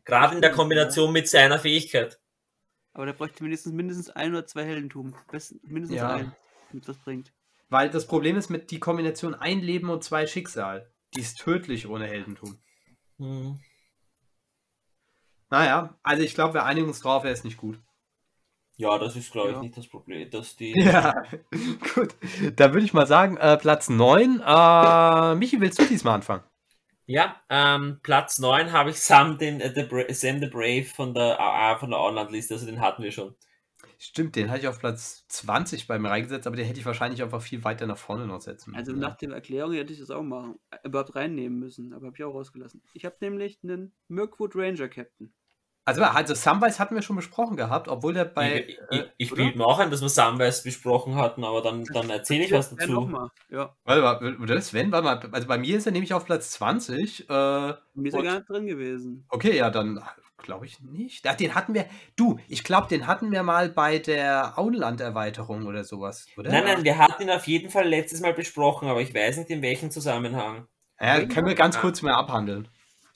Gerade 0.04 0.34
in 0.34 0.40
der 0.42 0.50
Kombination 0.50 1.12
mit 1.12 1.28
seiner 1.28 1.58
Fähigkeit. 1.60 2.18
Aber 2.92 3.06
der 3.06 3.12
bräuchte 3.12 3.44
mindestens, 3.44 3.72
mindestens 3.72 4.10
ein 4.10 4.32
oder 4.32 4.46
zwei 4.46 4.64
Heldentum. 4.64 5.14
Mindestens 5.62 5.96
Ja. 6.00 6.10
ein, 6.14 6.34
damit 6.70 6.88
das 6.88 6.98
bringt. 6.98 7.32
Weil 7.68 7.88
das 7.88 8.06
Problem 8.08 8.36
ist 8.36 8.50
mit 8.50 8.72
die 8.72 8.80
Kombination 8.80 9.36
ein 9.36 9.60
Leben 9.60 9.90
und 9.90 10.02
zwei 10.02 10.26
Schicksal. 10.26 10.90
Die 11.14 11.20
ist 11.20 11.38
tödlich 11.38 11.86
ohne 11.88 12.06
Heldentum. 12.08 12.58
Hm. 13.18 13.60
Naja, 15.50 15.98
also 16.02 16.22
ich 16.22 16.34
glaube, 16.34 16.54
wir 16.54 16.64
einigen 16.64 16.86
uns 16.88 17.00
drauf, 17.00 17.24
er 17.24 17.32
ist 17.32 17.44
nicht 17.44 17.56
gut. 17.56 17.78
Ja, 18.76 18.96
das 18.98 19.14
ist, 19.16 19.30
glaube 19.32 19.50
ich, 19.50 19.54
Ja. 19.56 19.62
nicht 19.62 19.76
das 19.76 19.88
Problem. 19.88 20.30
Dass 20.30 20.56
die, 20.56 20.72
Ja, 20.80 21.12
gut. 21.94 22.14
Dann 22.56 22.72
würde 22.72 22.84
ich 22.84 22.94
mal 22.94 23.06
sagen, 23.06 23.36
äh, 23.36 23.56
Platz 23.58 23.88
9. 23.90 24.40
Äh, 24.40 25.34
Michi, 25.34 25.60
willst 25.60 25.78
du 25.78 25.84
diesmal 25.84 26.14
anfangen? 26.14 26.44
Ja, 27.06 27.42
ähm, 27.50 27.98
Platz 28.02 28.38
9 28.38 28.72
habe 28.72 28.90
ich 28.90 29.00
Sam, 29.00 29.36
den, 29.36 29.60
äh, 29.60 29.74
the 29.74 29.82
Bra 29.82 30.04
Sam 30.14 30.38
the 30.40 30.46
Brave 30.46 30.84
von 30.84 31.12
der, 31.12 31.38
äh, 31.38 31.78
von 31.78 31.90
der 31.90 31.98
Online-Liste, 32.00 32.54
also 32.54 32.66
den 32.66 32.80
hatten 32.80 33.02
wir 33.02 33.10
schon. 33.10 33.34
Stimmt, 33.98 34.36
den 34.36 34.48
hatte 34.48 34.60
ich 34.60 34.68
auf 34.68 34.78
Platz 34.78 35.26
20 35.28 35.86
bei 35.86 35.98
mir 35.98 36.08
reingesetzt, 36.08 36.46
aber 36.46 36.56
den 36.56 36.64
hätte 36.66 36.78
ich 36.80 36.86
wahrscheinlich 36.86 37.22
einfach 37.22 37.42
viel 37.42 37.64
weiter 37.64 37.86
nach 37.86 37.98
vorne 37.98 38.26
noch 38.26 38.40
setzen 38.40 38.74
Also 38.74 38.92
müssen. 38.92 39.00
nach 39.00 39.16
der 39.16 39.30
Erklärung 39.32 39.72
hätte 39.72 39.92
ich 39.92 39.98
das 39.98 40.10
auch 40.10 40.22
machen, 40.22 40.58
überhaupt 40.84 41.14
reinnehmen 41.16 41.58
müssen, 41.58 41.92
aber 41.92 42.06
habe 42.06 42.16
ich 42.16 42.24
auch 42.24 42.32
rausgelassen. 42.32 42.82
Ich 42.94 43.04
habe 43.04 43.16
nämlich 43.20 43.58
einen 43.62 43.92
Mirkwood 44.08 44.54
Ranger 44.56 44.88
Captain. 44.88 45.34
Also, 45.98 46.02
also 46.02 46.34
Samwise 46.34 46.78
hatten 46.78 46.94
wir 46.94 47.02
schon 47.02 47.16
besprochen 47.16 47.56
gehabt, 47.56 47.88
obwohl 47.88 48.14
der 48.14 48.24
bei. 48.24 48.64
ich 48.68 48.78
ich, 48.90 49.00
äh, 49.00 49.04
ich 49.18 49.30
bilde 49.32 49.58
mir 49.58 49.66
auch 49.66 49.78
ein, 49.78 49.90
dass 49.90 50.00
wir 50.02 50.08
Samwise 50.08 50.62
besprochen 50.62 51.16
hatten, 51.16 51.44
aber 51.44 51.62
dann, 51.62 51.84
dann 51.84 52.08
erzähle 52.10 52.44
ich 52.44 52.52
was 52.52 52.70
Ja, 52.70 52.76
dazu. 52.78 52.92
nochmal. 52.92 53.28
Ja, 53.50 53.74
warte 53.84 54.24
mal, 54.24 54.36
oder 54.40 54.60
Sven, 54.60 54.92
warte 54.92 55.04
mal, 55.04 55.30
also 55.32 55.46
bei 55.46 55.58
mir 55.58 55.76
ist 55.76 55.86
er 55.86 55.92
nämlich 55.92 56.14
auf 56.14 56.24
Platz 56.24 56.50
20. 56.52 57.28
Äh, 57.28 57.32
mir 57.32 57.76
ist 58.04 58.14
er 58.14 58.22
gar 58.22 58.34
nicht 58.36 58.48
drin 58.48 58.66
gewesen. 58.66 59.24
okay, 59.28 59.56
ja, 59.56 59.70
dann 59.70 60.02
glaube 60.42 60.64
ich 60.66 60.80
nicht. 60.80 61.26
Ach, 61.26 61.34
den 61.36 61.54
hatten 61.54 61.74
wir, 61.74 61.84
du, 62.16 62.38
ich 62.48 62.64
glaube, 62.64 62.88
den 62.88 63.06
hatten 63.06 63.30
wir 63.30 63.42
mal 63.42 63.68
bei 63.68 63.98
der 63.98 64.58
Auenland-Erweiterung 64.58 65.66
oder 65.66 65.84
sowas, 65.84 66.26
oder? 66.36 66.50
Nein, 66.50 66.64
nein, 66.64 66.84
wir 66.84 66.96
hatten 66.98 67.22
ihn 67.24 67.30
auf 67.30 67.46
jeden 67.46 67.70
Fall 67.70 67.86
letztes 67.86 68.20
Mal 68.20 68.32
besprochen, 68.32 68.88
aber 68.88 69.02
ich 69.02 69.14
weiß 69.14 69.36
nicht 69.36 69.50
in 69.50 69.60
welchem 69.62 69.90
Zusammenhang. 69.90 70.66
Ja, 70.98 71.24
können 71.26 71.46
wir 71.46 71.54
ganz 71.54 71.78
kurz 71.78 72.02
mal 72.02 72.14
abhandeln. 72.14 72.68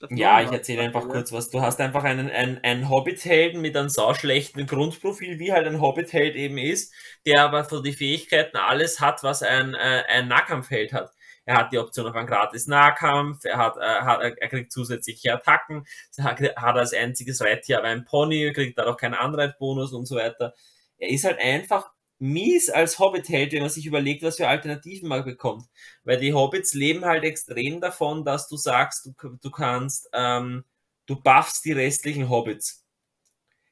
Das 0.09 0.19
Ja, 0.19 0.41
ich 0.41 0.51
erzähle 0.51 0.83
einfach 0.83 1.07
kurz 1.07 1.31
was. 1.31 1.49
Du 1.49 1.61
hast 1.61 1.79
einfach 1.81 2.03
einen, 2.03 2.29
einen, 2.29 2.59
einen 2.63 2.89
Hobbit-Helden 2.89 3.61
mit 3.61 3.75
einem 3.75 3.89
sauschlechten 3.89 4.65
Grundprofil, 4.65 5.39
wie 5.39 5.53
halt 5.53 5.67
ein 5.67 5.81
Hobbit-Held 5.81 6.35
eben 6.35 6.57
ist, 6.57 6.93
der 7.25 7.43
aber 7.43 7.63
für 7.65 7.81
die 7.81 7.93
Fähigkeiten 7.93 8.57
alles 8.57 8.99
hat, 8.99 9.23
was 9.23 9.43
ein, 9.43 9.73
äh, 9.73 10.03
ein 10.07 10.27
Nahkampfheld 10.27 10.93
hat. 10.93 11.11
Er 11.45 11.57
hat 11.57 11.71
die 11.71 11.77
Option 11.77 12.07
auf 12.07 12.15
einen 12.15 12.27
gratis 12.27 12.65
Nahkampf, 12.67 13.45
er 13.45 13.57
hat, 13.57 13.77
äh, 13.77 13.81
hat 13.81 14.21
er 14.21 14.49
kriegt 14.49 14.71
zusätzliche 14.71 15.33
Attacken, 15.33 15.85
er 16.17 16.23
hat, 16.23 16.39
hat 16.39 16.75
als 16.75 16.93
einziges 16.93 17.41
Reittier 17.41 17.77
aber 17.77 17.89
ein 17.89 18.03
Pony, 18.03 18.51
kriegt 18.53 18.77
dadurch 18.77 18.97
keinen 18.97 19.13
Anreitbonus 19.13 19.93
und 19.93 20.07
so 20.07 20.15
weiter. 20.15 20.53
Er 20.97 21.09
ist 21.09 21.25
halt 21.25 21.39
einfach 21.39 21.91
mies 22.19 22.69
als 22.69 22.99
Hobbit-Held, 22.99 23.53
wenn 23.53 23.61
man 23.61 23.69
sich 23.69 23.85
überlegt, 23.85 24.23
was 24.23 24.37
für 24.37 24.47
Alternativen 24.47 25.09
man 25.09 25.25
bekommt. 25.25 25.65
Weil 26.03 26.17
die 26.17 26.33
Hobbits 26.33 26.73
leben 26.73 27.05
halt 27.05 27.23
extrem 27.23 27.81
davon, 27.81 28.23
dass 28.25 28.47
du 28.47 28.57
sagst, 28.57 29.05
du, 29.05 29.13
du 29.41 29.51
kannst, 29.51 30.09
ähm, 30.13 30.63
du 31.05 31.15
buffst 31.21 31.65
die 31.65 31.73
restlichen 31.73 32.29
Hobbits. 32.29 32.83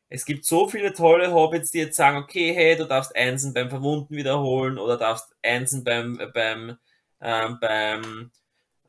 Es 0.10 0.26
gibt 0.26 0.46
so 0.46 0.68
viele 0.68 0.94
tolle 0.94 1.34
Hobbits, 1.34 1.72
die 1.72 1.80
jetzt 1.80 1.98
sagen, 1.98 2.18
okay, 2.18 2.54
hey, 2.54 2.76
du 2.76 2.86
darfst 2.86 3.16
Einsen 3.16 3.54
beim 3.54 3.70
Verwunden 3.70 4.16
wiederholen 4.16 4.78
oder 4.78 4.98
darfst 4.98 5.36
Einsen 5.42 5.84
beim, 5.84 6.20
beim, 6.34 6.78
ähm, 7.20 7.58
beim 7.60 8.32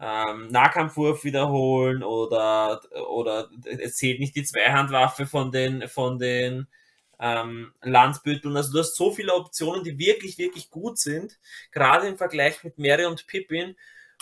ähm, 0.01 0.49
Nahkampfwurf 0.49 1.25
wiederholen 1.25 2.03
oder, 2.03 2.83
oder 3.09 3.49
es 3.65 3.97
zählt 3.97 4.21
nicht 4.21 4.37
die 4.37 4.45
Zweihandwaffe 4.45 5.27
von 5.27 5.51
den, 5.51 5.89
von 5.89 6.19
den 6.19 6.67
ähm, 7.19 7.73
Landbütteln. 7.83 8.57
Also 8.57 8.73
du 8.73 8.79
hast 8.79 8.97
so 8.97 9.13
viele 9.13 9.35
Optionen, 9.35 9.85
die 9.85 9.99
wirklich, 9.99 10.39
wirklich 10.39 10.71
gut 10.71 10.99
sind, 10.99 11.39
gerade 11.73 12.07
im 12.09 12.17
Vergleich 12.17 12.63
mit 12.65 12.79
Mary 12.79 13.07
und 13.07 13.27
Pippin. 13.27 13.77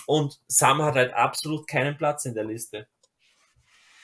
Und 0.07 0.41
Sam 0.47 0.83
hat 0.83 0.95
halt 0.95 1.13
absolut 1.13 1.67
keinen 1.69 1.97
Platz 1.97 2.25
in 2.25 2.35
der 2.35 2.45
Liste. 2.45 2.87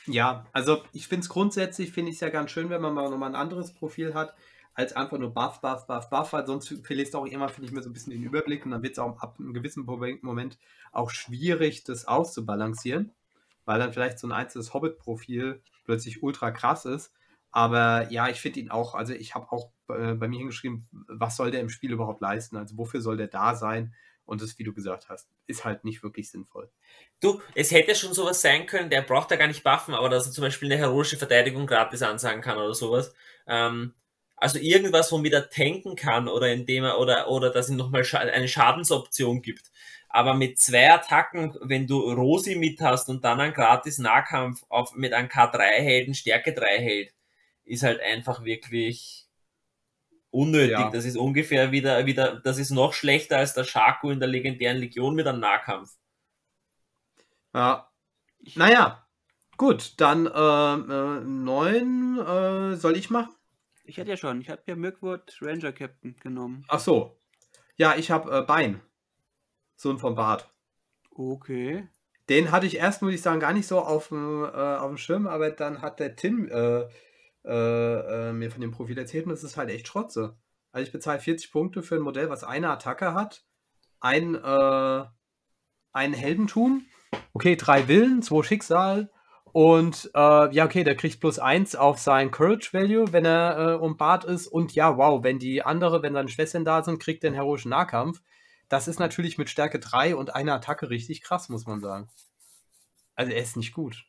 Ja, 0.06 0.46
also 0.52 0.82
ich 0.92 1.06
finde 1.06 1.24
es 1.24 1.28
grundsätzlich, 1.28 1.92
finde 1.92 2.10
ich 2.10 2.16
es 2.16 2.20
ja 2.20 2.30
ganz 2.30 2.50
schön, 2.50 2.70
wenn 2.70 2.80
man 2.80 2.94
mal 2.94 3.10
nochmal 3.10 3.30
ein 3.30 3.36
anderes 3.36 3.74
Profil 3.74 4.14
hat, 4.14 4.34
als 4.72 4.94
einfach 4.94 5.18
nur 5.18 5.34
Buff, 5.34 5.60
Buff, 5.60 5.86
Buff, 5.86 6.08
Buff, 6.08 6.32
weil 6.32 6.46
sonst 6.46 6.68
verlierst 6.84 7.12
du 7.12 7.18
auch 7.18 7.26
immer, 7.26 7.48
finde 7.48 7.66
ich, 7.66 7.74
mir 7.74 7.82
so 7.82 7.90
ein 7.90 7.92
bisschen 7.92 8.12
den 8.12 8.22
Überblick 8.22 8.64
und 8.64 8.70
dann 8.70 8.82
wird 8.82 8.92
es 8.92 8.98
auch 8.98 9.18
ab 9.18 9.36
einem 9.38 9.52
gewissen 9.52 9.84
Moment 9.84 10.58
auch 10.92 11.10
schwierig, 11.10 11.84
das 11.84 12.06
auszubalancieren, 12.06 13.12
weil 13.64 13.80
dann 13.80 13.92
vielleicht 13.92 14.18
so 14.18 14.28
ein 14.28 14.32
einzelnes 14.32 14.72
Hobbit-Profil 14.72 15.60
plötzlich 15.84 16.22
ultra 16.22 16.52
krass 16.52 16.84
ist. 16.84 17.12
Aber 17.50 18.10
ja, 18.10 18.28
ich 18.28 18.40
finde 18.40 18.60
ihn 18.60 18.70
auch, 18.70 18.94
also 18.94 19.14
ich 19.14 19.34
habe 19.34 19.50
auch 19.50 19.70
äh, 19.88 20.14
bei 20.14 20.28
mir 20.28 20.38
hingeschrieben, 20.38 20.88
was 21.08 21.36
soll 21.36 21.50
der 21.50 21.60
im 21.60 21.70
Spiel 21.70 21.92
überhaupt 21.92 22.20
leisten? 22.20 22.56
Also 22.56 22.76
wofür 22.76 23.00
soll 23.00 23.16
der 23.16 23.28
da 23.28 23.54
sein? 23.54 23.94
Und 24.24 24.42
das, 24.42 24.58
wie 24.58 24.64
du 24.64 24.74
gesagt 24.74 25.08
hast, 25.08 25.30
ist 25.46 25.64
halt 25.64 25.84
nicht 25.84 26.02
wirklich 26.02 26.30
sinnvoll. 26.30 26.70
Du, 27.20 27.40
es 27.54 27.70
hätte 27.70 27.94
schon 27.94 28.12
sowas 28.12 28.42
sein 28.42 28.66
können, 28.66 28.90
der 28.90 29.00
braucht 29.00 29.30
ja 29.30 29.38
gar 29.38 29.46
nicht 29.46 29.64
buffen, 29.64 29.94
aber 29.94 30.10
dass 30.10 30.26
er 30.26 30.32
zum 30.32 30.42
Beispiel 30.42 30.70
eine 30.70 30.78
heroische 30.78 31.16
Verteidigung 31.16 31.66
gratis 31.66 32.02
ansagen 32.02 32.42
kann 32.42 32.58
oder 32.58 32.74
sowas. 32.74 33.14
Ähm, 33.46 33.94
also 34.36 34.58
irgendwas, 34.58 35.10
womit 35.10 35.32
er 35.32 35.48
tanken 35.48 35.96
kann 35.96 36.28
oder 36.28 36.52
indem 36.52 36.84
er, 36.84 36.98
oder, 37.00 37.28
oder 37.28 37.50
dass 37.50 37.70
ihm 37.70 37.76
nochmal 37.76 38.04
Scha 38.04 38.18
eine 38.18 38.48
Schadensoption 38.48 39.40
gibt. 39.40 39.70
Aber 40.10 40.34
mit 40.34 40.58
zwei 40.58 40.92
Attacken, 40.92 41.56
wenn 41.62 41.86
du 41.86 42.00
Rosi 42.00 42.54
mit 42.54 42.80
hast 42.80 43.08
und 43.08 43.24
dann 43.24 43.40
einen 43.40 43.54
gratis 43.54 43.98
Nahkampf 43.98 44.62
auf, 44.68 44.94
mit 44.94 45.12
einem 45.12 45.28
K3-Helden 45.28 46.14
Stärke 46.14 46.54
3 46.54 46.66
hält, 46.78 47.14
ist 47.68 47.82
halt 47.82 48.00
einfach 48.00 48.44
wirklich 48.44 49.28
unnötig. 50.30 50.70
Ja. 50.70 50.90
Das 50.90 51.04
ist 51.04 51.16
ungefähr 51.16 51.72
wieder, 51.72 52.06
wieder, 52.06 52.40
das 52.40 52.58
ist 52.58 52.70
noch 52.70 52.92
schlechter 52.92 53.38
als 53.38 53.54
der 53.54 53.64
Shaku 53.64 54.10
in 54.10 54.20
der 54.20 54.28
legendären 54.28 54.78
Legion 54.78 55.14
mit 55.14 55.26
einem 55.26 55.40
Nahkampf. 55.40 55.90
Ja. 57.54 57.90
Naja, 58.54 59.06
gut, 59.56 59.94
dann 60.00 60.26
äh, 60.26 60.30
äh, 60.30 61.20
neun 61.24 62.18
äh, 62.18 62.76
soll 62.76 62.96
ich 62.96 63.10
machen? 63.10 63.34
Ich 63.84 63.98
hatte 63.98 64.10
ja 64.10 64.16
schon, 64.16 64.40
ich 64.40 64.50
habe 64.50 64.62
ja 64.66 64.76
Mirkwood 64.76 65.38
Ranger 65.40 65.72
Captain 65.72 66.16
genommen. 66.16 66.64
Ach 66.68 66.80
so. 66.80 67.18
Ja, 67.76 67.96
ich 67.96 68.10
habe 68.10 68.38
äh, 68.38 68.42
Bein. 68.42 68.82
Sohn 69.76 69.98
vom 69.98 70.14
Bart. 70.14 70.50
Okay. 71.10 71.88
Den 72.28 72.50
hatte 72.50 72.66
ich 72.66 72.76
erst, 72.76 73.00
muss 73.00 73.14
ich 73.14 73.22
sagen, 73.22 73.40
gar 73.40 73.52
nicht 73.52 73.66
so 73.66 73.80
auf 73.80 74.08
dem, 74.08 74.44
äh, 74.44 74.48
auf 74.48 74.88
dem 74.88 74.98
Schirm, 74.98 75.26
aber 75.26 75.50
dann 75.50 75.80
hat 75.80 76.00
der 76.00 76.16
Tim 76.16 76.48
äh, 76.48 76.86
äh, 77.48 78.28
äh, 78.28 78.32
mir 78.32 78.50
von 78.50 78.60
dem 78.60 78.70
Profil 78.72 78.98
erzählt 78.98 79.24
und 79.24 79.30
das 79.30 79.42
ist 79.42 79.56
halt 79.56 79.70
echt 79.70 79.88
Schrotze. 79.88 80.36
Also 80.70 80.86
ich 80.86 80.92
bezahle 80.92 81.18
40 81.18 81.50
Punkte 81.50 81.82
für 81.82 81.96
ein 81.96 82.02
Modell, 82.02 82.30
was 82.30 82.44
eine 82.44 82.70
Attacke 82.70 83.14
hat, 83.14 83.44
ein, 84.00 84.34
äh, 84.34 85.04
ein 85.92 86.12
Heldentum, 86.12 86.86
okay, 87.32 87.56
drei 87.56 87.88
Willen, 87.88 88.22
zwei 88.22 88.42
Schicksal 88.42 89.10
Und 89.52 90.10
äh, 90.14 90.54
ja, 90.54 90.66
okay, 90.66 90.84
der 90.84 90.94
kriegt 90.94 91.20
plus 91.20 91.38
eins 91.38 91.74
auf 91.74 91.98
sein 91.98 92.30
Courage 92.30 92.72
Value, 92.72 93.12
wenn 93.12 93.24
er 93.24 93.58
äh, 93.58 93.74
um 93.74 93.96
Bart 93.96 94.24
ist. 94.24 94.46
Und 94.46 94.74
ja, 94.74 94.96
wow, 94.98 95.24
wenn 95.24 95.38
die 95.38 95.62
andere, 95.62 96.02
wenn 96.02 96.12
seine 96.12 96.28
Schwestern 96.28 96.64
da 96.64 96.82
sind, 96.82 97.00
kriegt 97.00 97.24
er 97.24 97.28
einen 97.28 97.34
heroischen 97.34 97.70
Nahkampf. 97.70 98.20
Das 98.68 98.88
ist 98.88 99.00
natürlich 99.00 99.38
mit 99.38 99.48
Stärke 99.48 99.78
3 99.78 100.14
und 100.16 100.34
einer 100.34 100.54
Attacke 100.54 100.90
richtig 100.90 101.22
krass, 101.22 101.48
muss 101.48 101.66
man 101.66 101.80
sagen. 101.80 102.08
Also 103.14 103.32
er 103.32 103.42
ist 103.42 103.56
nicht 103.56 103.72
gut. 103.72 104.06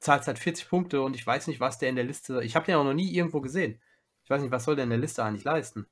Zahlt 0.00 0.26
halt 0.26 0.38
40 0.38 0.68
Punkte 0.68 1.02
und 1.02 1.16
ich 1.16 1.26
weiß 1.26 1.46
nicht, 1.48 1.60
was 1.60 1.78
der 1.78 1.88
in 1.88 1.96
der 1.96 2.04
Liste. 2.04 2.42
Ich 2.44 2.54
habe 2.56 2.66
den 2.66 2.76
auch 2.76 2.84
noch 2.84 2.94
nie 2.94 3.12
irgendwo 3.14 3.40
gesehen. 3.40 3.80
Ich 4.24 4.30
weiß 4.30 4.42
nicht, 4.42 4.50
was 4.50 4.64
soll 4.64 4.76
der 4.76 4.84
in 4.84 4.90
der 4.90 4.98
Liste 4.98 5.24
eigentlich 5.24 5.44
leisten? 5.44 5.86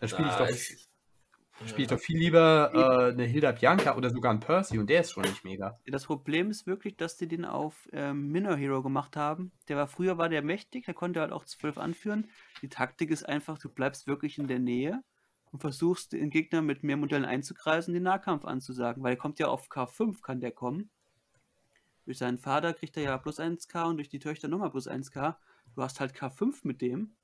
Dann 0.00 0.08
spiele 0.08 0.28
ich, 0.28 0.34
doch, 0.34 0.46
ist- 0.48 0.88
spiel 1.66 1.82
ich 1.82 1.88
doch 1.88 1.98
viel 1.98 2.18
lieber 2.18 2.70
äh, 2.74 3.12
eine 3.12 3.24
Hilda 3.24 3.52
Bianca 3.52 3.96
oder 3.96 4.10
sogar 4.10 4.30
einen 4.30 4.40
Percy 4.40 4.78
und 4.78 4.88
der 4.88 5.02
ist 5.02 5.12
schon 5.12 5.24
nicht 5.24 5.44
mega. 5.44 5.78
Das 5.86 6.06
Problem 6.06 6.50
ist 6.50 6.66
wirklich, 6.66 6.96
dass 6.96 7.16
die 7.16 7.28
den 7.28 7.44
auf 7.44 7.88
ähm, 7.92 8.28
Minor 8.28 8.56
Hero 8.56 8.82
gemacht 8.82 9.16
haben. 9.16 9.52
Der 9.68 9.76
war 9.76 9.86
früher 9.86 10.16
war 10.16 10.28
der 10.28 10.42
mächtig, 10.42 10.86
der 10.86 10.94
konnte 10.94 11.20
halt 11.20 11.32
auch 11.32 11.44
zwölf 11.44 11.76
anführen. 11.78 12.30
Die 12.62 12.68
Taktik 12.68 13.10
ist 13.10 13.24
einfach, 13.28 13.58
du 13.58 13.68
bleibst 13.68 14.06
wirklich 14.06 14.38
in 14.38 14.48
der 14.48 14.58
Nähe 14.58 15.02
und 15.52 15.60
versuchst 15.60 16.12
den 16.12 16.30
Gegner 16.30 16.62
mit 16.62 16.82
mehr 16.82 16.96
Modellen 16.96 17.24
einzukreisen, 17.26 17.92
den 17.92 18.04
Nahkampf 18.04 18.44
anzusagen, 18.44 19.02
weil 19.02 19.12
er 19.14 19.18
kommt 19.18 19.38
ja 19.38 19.48
auf 19.48 19.68
K5, 19.68 20.22
kann 20.22 20.40
der 20.40 20.52
kommen. 20.52 20.90
Durch 22.04 22.18
seinen 22.18 22.38
Vater 22.38 22.74
kriegt 22.74 22.96
er 22.96 23.02
ja 23.04 23.18
plus 23.18 23.38
1k 23.38 23.88
und 23.88 23.96
durch 23.96 24.08
die 24.08 24.18
Töchter 24.18 24.48
nochmal 24.48 24.70
plus 24.70 24.88
1k. 24.88 25.36
Du 25.74 25.82
hast 25.82 26.00
halt 26.00 26.14
K5 26.14 26.60
mit 26.62 26.80
dem. 26.80 27.16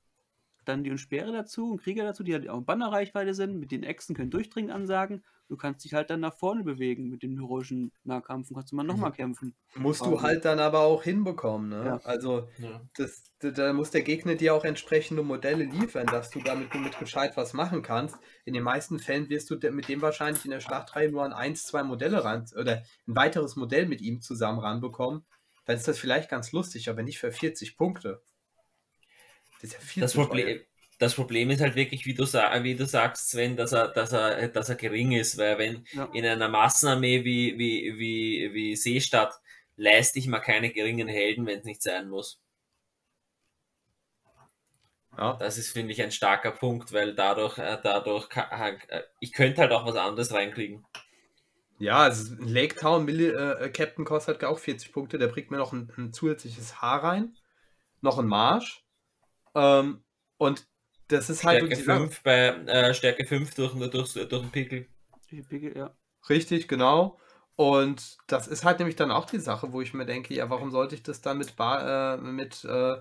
Dann 0.67 0.83
die 0.83 0.91
und 0.91 0.97
Speere 0.97 1.31
dazu 1.31 1.71
und 1.71 1.81
Krieger 1.81 2.03
dazu, 2.03 2.23
die 2.23 2.33
halt 2.33 2.49
auch 2.49 2.57
in 2.57 2.65
Bannerreichweite 2.65 3.33
sind. 3.33 3.57
Mit 3.57 3.71
den 3.71 3.83
Echsen 3.83 4.15
können 4.15 4.29
durchdringen 4.31 4.69
ansagen. 4.71 5.23
Du 5.47 5.55
kannst 5.55 5.85
dich 5.85 5.93
halt 5.93 6.09
dann 6.09 6.19
nach 6.19 6.33
vorne 6.33 6.63
bewegen 6.65 7.07
mit 7.07 7.23
dem 7.23 7.37
heroischen 7.37 7.93
Nahkampf 8.03 8.49
und 8.49 8.55
kannst 8.57 8.73
du 8.73 8.75
mal 8.75 8.83
nochmal 8.83 9.13
kämpfen. 9.13 9.55
Musst 9.75 10.01
du 10.05 10.11
du 10.11 10.21
halt 10.21 10.43
dann 10.43 10.59
aber 10.59 10.81
auch 10.81 11.03
hinbekommen, 11.03 11.69
ne? 11.69 11.85
Ja. 11.85 12.01
Also 12.03 12.49
Ja. 12.57 12.81
das, 12.97 13.23
da- 13.39 13.51
da 13.51 13.71
muss 13.71 13.91
der 13.91 14.01
Gegner 14.01 14.35
dir 14.35 14.53
auch 14.53 14.65
entsprechende 14.65 15.23
Modelle 15.23 15.63
liefern, 15.63 16.05
dass 16.07 16.31
du 16.31 16.41
damit 16.41 16.75
mit 16.75 16.99
gescheit 16.99 17.37
was 17.37 17.53
machen 17.53 17.81
kannst. 17.81 18.17
In 18.43 18.53
den 18.55 18.63
meisten 18.63 18.99
Fällen 18.99 19.29
wirst 19.29 19.49
du 19.49 19.71
mit 19.71 19.87
dem 19.87 20.01
wahrscheinlich 20.01 20.43
in 20.43 20.51
der 20.51 20.59
Schlachtreihe 20.59 21.09
nur 21.09 21.23
an 21.23 21.31
eins, 21.31 21.65
zwei 21.65 21.83
Modelle 21.83 22.25
ran 22.25 22.45
oder 22.59 22.83
ein 23.07 23.15
weiteres 23.15 23.55
Modell 23.55 23.85
mit 23.87 24.01
ihm 24.01 24.19
zusammen 24.19 24.59
ranbekommen. 24.59 25.23
Dann 25.63 25.77
ist 25.77 25.87
das 25.87 25.97
vielleicht 25.99 26.29
ganz 26.29 26.51
lustig, 26.51 26.89
aber 26.89 27.03
nicht 27.03 27.19
für 27.19 27.31
40 27.31 27.77
Punkte. 27.77 28.21
Das 29.61 29.71
ist 29.71 29.73
ja 29.73 29.79
viel 29.79 30.01
Das 30.01 30.11
zu. 30.11 30.19
Problem, 30.19 30.61
das 30.99 31.13
Problem 31.15 31.49
ist 31.51 31.61
halt 31.61 31.75
wirklich, 31.75 32.05
wie 32.05 32.13
du, 32.13 32.23
wie 32.23 32.75
du 32.75 32.85
sagst, 32.85 33.29
Sven, 33.29 33.55
dass 33.55 33.71
er, 33.71 33.89
dass 33.89 34.13
er, 34.13 34.47
dass 34.49 34.69
er 34.69 34.75
gering 34.75 35.11
ist, 35.11 35.37
weil 35.37 35.57
wenn 35.57 35.85
Ja. 35.91 36.05
in 36.13 36.25
einer 36.25 36.49
Massenarmee 36.49 37.23
wie, 37.23 37.57
wie, 37.57 37.97
wie, 37.97 38.53
wie 38.53 38.75
Seestadt 38.75 39.33
leiste 39.75 40.19
ich 40.19 40.27
mal 40.27 40.39
keine 40.39 40.71
geringen 40.71 41.07
Helden, 41.07 41.45
wenn 41.45 41.59
es 41.59 41.65
nicht 41.65 41.83
sein 41.83 42.09
muss. 42.09 42.41
Ja. 45.17 45.33
Das 45.39 45.57
ist, 45.57 45.71
finde 45.71 45.93
ich, 45.93 46.01
ein 46.01 46.11
starker 46.11 46.51
Punkt, 46.51 46.93
weil 46.93 47.15
dadurch, 47.15 47.57
äh, 47.57 47.77
dadurch, 47.81 48.27
äh, 48.35 49.01
ich 49.19 49.33
könnte 49.33 49.61
halt 49.61 49.71
auch 49.71 49.85
was 49.85 49.95
anderes 49.95 50.31
reinkriegen. 50.31 50.85
Ja, 51.79 51.97
also 51.99 52.33
ein 52.35 52.47
Lake 52.47 52.75
Town 52.75 53.05
Milli 53.05 53.27
äh, 53.27 53.69
Captain 53.69 54.03
kostet 54.05 54.35
halt 54.41 54.45
auch 54.45 54.59
40 54.59 54.91
Punkte. 54.91 55.17
Der 55.17 55.27
bringt 55.27 55.51
mir 55.51 55.57
noch 55.57 55.73
ein, 55.73 55.91
ein 55.97 56.11
zusätzliches 56.11 56.81
Haar 56.81 57.03
rein, 57.03 57.35
noch 58.01 58.17
ein 58.19 58.27
Marsch. 58.27 58.83
Ähm, 59.57 60.03
und 60.37 60.67
das 61.07 61.29
ist 61.29 61.43
halt 61.43 61.57
Stärke 61.57 61.75
wirklich- 61.75 61.87
ja, 61.87 61.97
5 61.97 62.21
bei 62.23 62.47
äh, 62.49 62.93
Stärke 62.93 63.25
5 63.25 63.55
durch, 63.55 63.73
durch, 63.73 64.13
durch 64.13 64.29
den 64.29 64.51
Pickel. 64.51 64.87
Pickel, 65.49 65.75
ja. 65.75 65.95
richtig, 66.29 66.67
genau. 66.67 67.19
Und 67.55 68.17
das 68.27 68.47
ist 68.47 68.63
halt 68.63 68.77
nämlich 68.77 68.95
dann 68.95 69.09
auch 69.09 69.25
die 69.25 69.39
Sache, 69.39 69.73
wo 69.73 69.81
ich 69.81 69.93
mir 69.93 70.05
denke, 70.05 70.33
ja, 70.33 70.49
warum 70.49 70.69
sollte 70.69 70.93
ich 70.93 71.01
das 71.01 71.21
dann 71.21 71.39
mit, 71.39 71.55
ba 71.55 72.13
äh, 72.13 72.17
mit, 72.17 72.63
äh, 72.65 72.97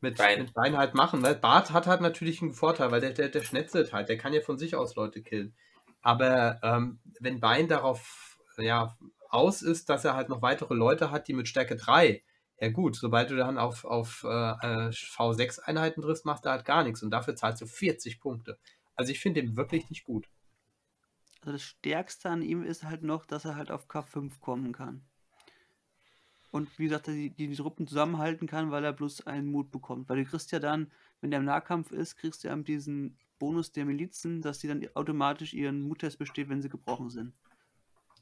mit, 0.00 0.16
Bein. 0.16 0.38
mit 0.40 0.54
Bein 0.54 0.78
halt 0.78 0.94
machen? 0.94 1.22
Weil 1.22 1.34
Bart 1.34 1.72
hat 1.72 1.86
halt 1.86 2.00
natürlich 2.00 2.40
einen 2.40 2.54
Vorteil, 2.54 2.90
weil 2.90 3.02
der, 3.02 3.10
der, 3.12 3.28
der 3.28 3.42
schnetzelt 3.42 3.92
halt, 3.92 4.08
der 4.08 4.16
kann 4.16 4.32
ja 4.32 4.40
von 4.40 4.56
sich 4.56 4.74
aus 4.76 4.94
Leute 4.94 5.22
killen. 5.22 5.54
Aber 6.00 6.58
ähm, 6.62 7.00
wenn 7.20 7.40
Bein 7.40 7.68
darauf 7.68 8.38
ja, 8.56 8.96
aus 9.28 9.62
ist, 9.62 9.88
dass 9.88 10.04
er 10.04 10.14
halt 10.14 10.28
noch 10.28 10.42
weitere 10.42 10.74
Leute 10.74 11.10
hat, 11.10 11.28
die 11.28 11.34
mit 11.34 11.48
Stärke 11.48 11.76
3, 11.76 12.22
ja 12.60 12.70
gut, 12.70 12.96
sobald 12.96 13.30
du 13.30 13.36
dann 13.36 13.58
auf, 13.58 13.84
auf 13.84 14.24
äh, 14.24 14.28
äh, 14.28 14.90
V6-Einheiten 14.90 16.02
triffst, 16.02 16.24
machst 16.24 16.44
du 16.44 16.50
halt 16.50 16.64
gar 16.64 16.82
nichts 16.82 17.02
und 17.02 17.10
dafür 17.10 17.36
zahlst 17.36 17.60
du 17.62 17.66
40 17.66 18.20
Punkte. 18.20 18.58
Also 18.96 19.12
ich 19.12 19.20
finde 19.20 19.40
ihn 19.40 19.56
wirklich 19.56 19.88
nicht 19.90 20.04
gut. 20.04 20.28
Also 21.40 21.52
das 21.52 21.62
Stärkste 21.62 22.30
an 22.30 22.42
ihm 22.42 22.64
ist 22.64 22.84
halt 22.84 23.02
noch, 23.02 23.26
dass 23.26 23.44
er 23.44 23.54
halt 23.54 23.70
auf 23.70 23.88
K5 23.88 24.40
kommen 24.40 24.72
kann. 24.72 25.02
Und 26.50 26.78
wie 26.78 26.84
gesagt, 26.84 27.06
die, 27.06 27.30
die 27.30 27.54
Truppen 27.54 27.86
zusammenhalten 27.86 28.48
kann, 28.48 28.70
weil 28.70 28.82
er 28.82 28.92
bloß 28.92 29.26
einen 29.26 29.50
Mut 29.50 29.70
bekommt. 29.70 30.08
Weil 30.08 30.16
du 30.16 30.24
kriegst 30.24 30.50
ja 30.50 30.58
dann, 30.58 30.90
wenn 31.20 31.30
der 31.30 31.40
im 31.40 31.46
Nahkampf 31.46 31.92
ist, 31.92 32.16
kriegst 32.16 32.42
du 32.42 32.48
ja 32.48 32.56
diesen 32.56 33.18
Bonus 33.38 33.70
der 33.70 33.84
Milizen, 33.84 34.42
dass 34.42 34.58
die 34.58 34.66
dann 34.66 34.84
automatisch 34.94 35.54
ihren 35.54 35.82
Muttest 35.82 36.18
besteht, 36.18 36.48
wenn 36.48 36.62
sie 36.62 36.68
gebrochen 36.68 37.10
sind. 37.10 37.34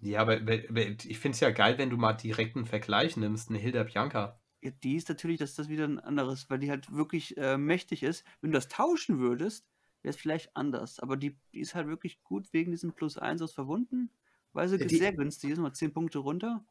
Ja, 0.01 0.20
aber 0.20 0.40
ich 0.47 1.18
finde 1.18 1.34
es 1.34 1.40
ja 1.40 1.51
geil, 1.51 1.78
wenn 1.78 1.90
du 1.90 1.97
mal 1.97 2.12
direkt 2.12 2.57
einen 2.57 2.66
Vergleich 2.66 3.16
nimmst, 3.16 3.49
eine 3.51 3.59
Hilda 3.59 3.82
Bianca. 3.82 4.38
Ja, 4.62 4.70
die 4.82 4.97
ist 4.97 5.09
natürlich, 5.09 5.38
dass 5.38 5.55
das 5.55 5.68
wieder 5.68 5.84
ein 5.84 5.99
anderes, 6.01 6.49
weil 6.51 6.59
die 6.59 6.70
halt 6.70 6.92
wirklich 6.92 7.36
äh, 7.36 7.57
mächtig 7.57 8.03
ist. 8.03 8.24
Wenn 8.40 8.53
du 8.53 8.57
das 8.57 8.68
tauschen 8.68 9.18
würdest, 9.18 9.66
wäre 10.03 10.11
es 10.11 10.16
vielleicht 10.16 10.57
anders. 10.57 10.99
Aber 11.01 11.16
die, 11.16 11.38
die 11.53 11.61
ist 11.61 11.74
halt 11.74 11.86
wirklich 11.88 12.22
gut 12.22 12.53
wegen 12.53 12.70
diesem 12.72 12.92
Plus 12.92 13.16
1 13.18 13.40
aus 13.42 13.53
Verwunden, 13.53 14.11
weil 14.53 14.68
sie 14.68 14.78
die- 14.78 14.97
sehr 14.97 15.12
günstig 15.12 15.51
ist, 15.51 15.59
mal 15.59 15.72
10 15.72 15.92
Punkte 15.92 16.18
runter. 16.18 16.64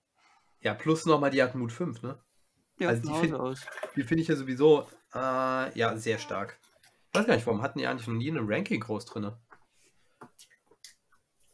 Ja, 0.62 0.74
plus 0.74 1.06
nochmal 1.06 1.32
die 1.32 1.42
hat 1.44 1.56
Mut 1.56 1.72
5, 1.72 2.02
ne? 2.02 2.18
Ja, 2.80 2.90
Also 2.90 3.04
die 3.04 3.10
Hause 3.10 3.22
find- 3.22 3.34
aus. 3.36 3.66
Die 3.96 4.04
finde 4.04 4.22
ich 4.24 4.28
ja 4.28 4.36
sowieso, 4.36 4.88
äh, 5.14 5.78
ja, 5.78 5.96
sehr 5.98 6.18
stark. 6.20 6.60
Ich 7.14 7.20
weiß 7.20 7.28
gar 7.28 7.36
nicht, 7.36 7.46
warum 7.48 7.62
hatten 7.62 7.80
die 7.80 7.88
eigentlich 7.88 8.08
noch 8.08 8.16
nie 8.16 8.30
eine 8.30 8.42
Ranking 8.48 8.82
groß 8.82 9.06
drin? 9.06 9.32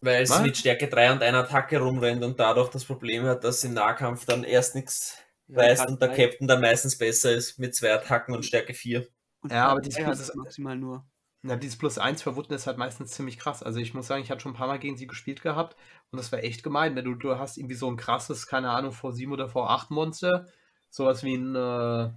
Weil 0.02 0.24
es 0.24 0.40
mit 0.40 0.58
Stärke 0.58 0.88
3 0.88 1.12
und 1.12 1.24
einer 1.24 1.40
Attacke 1.40 1.80
rumrennt 1.80 2.24
und 2.24 2.40
dadurch 2.40 2.70
das 2.70 2.86
Problem 2.86 3.24
hat, 3.26 3.44
dass 3.44 3.64
im 3.64 3.74
Nahkampf 3.74 4.26
dann 4.26 4.44
erst 4.44 4.74
nichts 4.74 5.18
Ja, 5.48 5.58
weiß 5.58 5.82
K3 5.82 5.88
und 5.88 6.02
der 6.02 6.10
Captain 6.10 6.48
dann 6.48 6.62
meistens 6.62 6.98
besser 6.98 7.32
ist 7.32 7.60
mit 7.60 7.76
zwei 7.76 7.94
Attacken 7.94 8.34
und 8.34 8.44
Stärke 8.44 8.74
4. 8.74 9.08
Und 9.42 9.52
Ja, 9.52 9.68
aber 9.68 9.82
K3 9.82 9.84
dieses 9.84 10.04
Plus 10.04 10.36
maximal 10.36 10.76
nur. 10.76 11.06
Na, 11.44 11.56
dieses 11.56 11.78
Plus 11.78 11.98
1 11.98 12.22
verwunden 12.22 12.54
ist 12.54 12.68
halt 12.68 12.78
meistens 12.78 13.12
ziemlich 13.12 13.38
krass. 13.38 13.64
Also 13.64 13.80
ich 13.80 13.94
muss 13.94 14.08
sagen, 14.08 14.24
ich 14.24 14.32
hatte 14.32 14.42
schon 14.42 14.52
ein 14.52 14.58
paar 14.58 14.68
Mal 14.68 14.80
gegen 14.80 14.98
sie 14.98 15.08
gespielt 15.08 15.42
gehabt 15.42 15.76
und 16.12 16.18
das 16.18 16.32
war 16.32 16.44
echt 16.44 16.64
gemein, 16.64 16.96
wenn 16.96 17.06
du, 17.06 17.16
du 17.16 17.38
hast 17.38 17.58
irgendwie 17.58 17.76
so 17.76 17.90
ein 17.90 17.98
krasses, 17.98 18.48
keine 18.48 18.70
Ahnung, 18.70 18.92
V7 18.92 19.32
oder 19.32 19.46
V8 19.46 19.88
Monster, 19.90 20.48
sowas 20.90 21.24
wie 21.24 21.36
ein, 21.36 21.56
äh, 21.56 22.12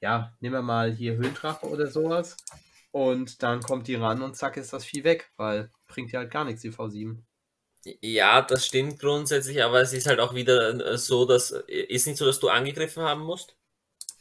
ja, 0.00 0.32
nehmen 0.40 0.54
wir 0.54 0.62
mal 0.62 0.92
hier 0.92 1.16
Höhendrache 1.16 1.66
oder 1.68 1.86
sowas 1.86 2.36
und 2.94 3.42
dann 3.42 3.60
kommt 3.60 3.88
die 3.88 3.96
ran 3.96 4.22
und 4.22 4.36
zack 4.36 4.56
ist 4.56 4.72
das 4.72 4.84
Vieh 4.84 5.02
weg, 5.02 5.32
weil 5.36 5.72
bringt 5.88 6.12
ja 6.12 6.20
halt 6.20 6.30
gar 6.30 6.44
nichts, 6.44 6.62
die 6.62 6.70
V7. 6.70 7.24
Ja, 8.02 8.40
das 8.42 8.66
stimmt 8.66 8.98
grundsätzlich, 9.00 9.62
aber 9.64 9.80
es 9.80 9.92
ist 9.94 10.06
halt 10.06 10.20
auch 10.20 10.34
wieder 10.34 10.92
äh, 10.92 10.96
so, 10.98 11.24
dass 11.26 11.50
ist 11.50 12.06
nicht 12.06 12.16
so, 12.18 12.24
dass 12.26 12.38
du 12.40 12.48
angegriffen 12.50 13.02
haben 13.02 13.22
musst. 13.22 13.56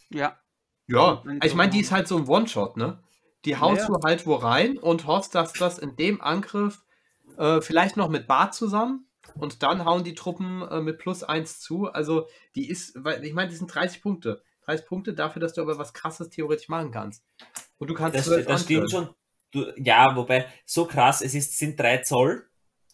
Ja, 0.09 0.39
Ja, 0.87 1.23
also 1.39 1.51
ich 1.51 1.55
meine, 1.55 1.71
die 1.71 1.81
ist 1.81 1.91
halt 1.91 2.07
so 2.07 2.17
ein 2.17 2.27
One-Shot, 2.27 2.77
ne? 2.77 3.03
Die 3.45 3.57
haust 3.57 3.81
Ja. 3.83 3.87
du 3.89 4.01
halt 4.03 4.25
wo 4.25 4.35
rein 4.35 4.77
und 4.77 5.05
hoffst, 5.07 5.35
dass 5.35 5.53
das 5.53 5.79
in 5.79 5.95
dem 5.95 6.21
Angriff 6.21 6.83
äh, 7.37 7.61
vielleicht 7.61 7.97
noch 7.97 8.09
mit 8.09 8.27
Bart 8.27 8.53
zusammen 8.55 9.09
und 9.35 9.63
dann 9.63 9.85
hauen 9.85 10.03
die 10.03 10.15
Truppen 10.15 10.61
äh, 10.63 10.81
mit 10.81 10.97
plus 10.99 11.23
1 11.23 11.59
zu. 11.59 11.87
Also 11.87 12.27
die 12.55 12.69
ist, 12.69 12.93
weil 13.03 13.23
ich 13.25 13.33
meine, 13.33 13.49
die 13.49 13.55
sind 13.57 13.73
30 13.73 14.01
Punkte. 14.01 14.43
30 14.65 14.85
Punkte 14.85 15.13
dafür, 15.13 15.39
dass 15.41 15.53
du 15.53 15.61
aber 15.61 15.77
was 15.77 15.93
krasses 15.93 16.29
theoretisch 16.29 16.69
machen 16.69 16.91
kannst. 16.91 17.23
Und 17.77 17.89
du 17.89 17.93
kannst 17.93 18.17
Das, 18.17 18.25
12 18.25 18.45
das 18.45 18.63
stimmt 18.63 18.91
schon. 18.91 19.09
Du, 19.51 19.71
ja, 19.77 20.15
wobei, 20.15 20.47
so 20.65 20.85
krass, 20.85 21.21
es 21.21 21.35
ist, 21.35 21.57
sind 21.57 21.79
drei 21.79 21.99
Zoll 21.99 22.47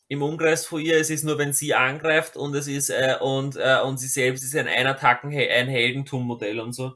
im 0.09 0.23
Umkreis 0.23 0.65
von 0.65 0.81
ihr, 0.81 0.97
es 0.97 1.09
ist 1.09 1.23
nur, 1.23 1.37
wenn 1.37 1.53
sie 1.53 1.73
angreift 1.73 2.35
und 2.35 2.53
es 2.55 2.67
ist, 2.67 2.89
äh, 2.89 3.15
und, 3.21 3.55
äh, 3.55 3.79
und 3.83 3.97
sie 3.97 4.07
selbst 4.07 4.43
ist 4.43 4.55
ein 4.55 4.67
Einattacken, 4.67 5.29
ein 5.29 5.67
Heldentum-Modell 5.67 6.59
und 6.59 6.73
so. 6.73 6.95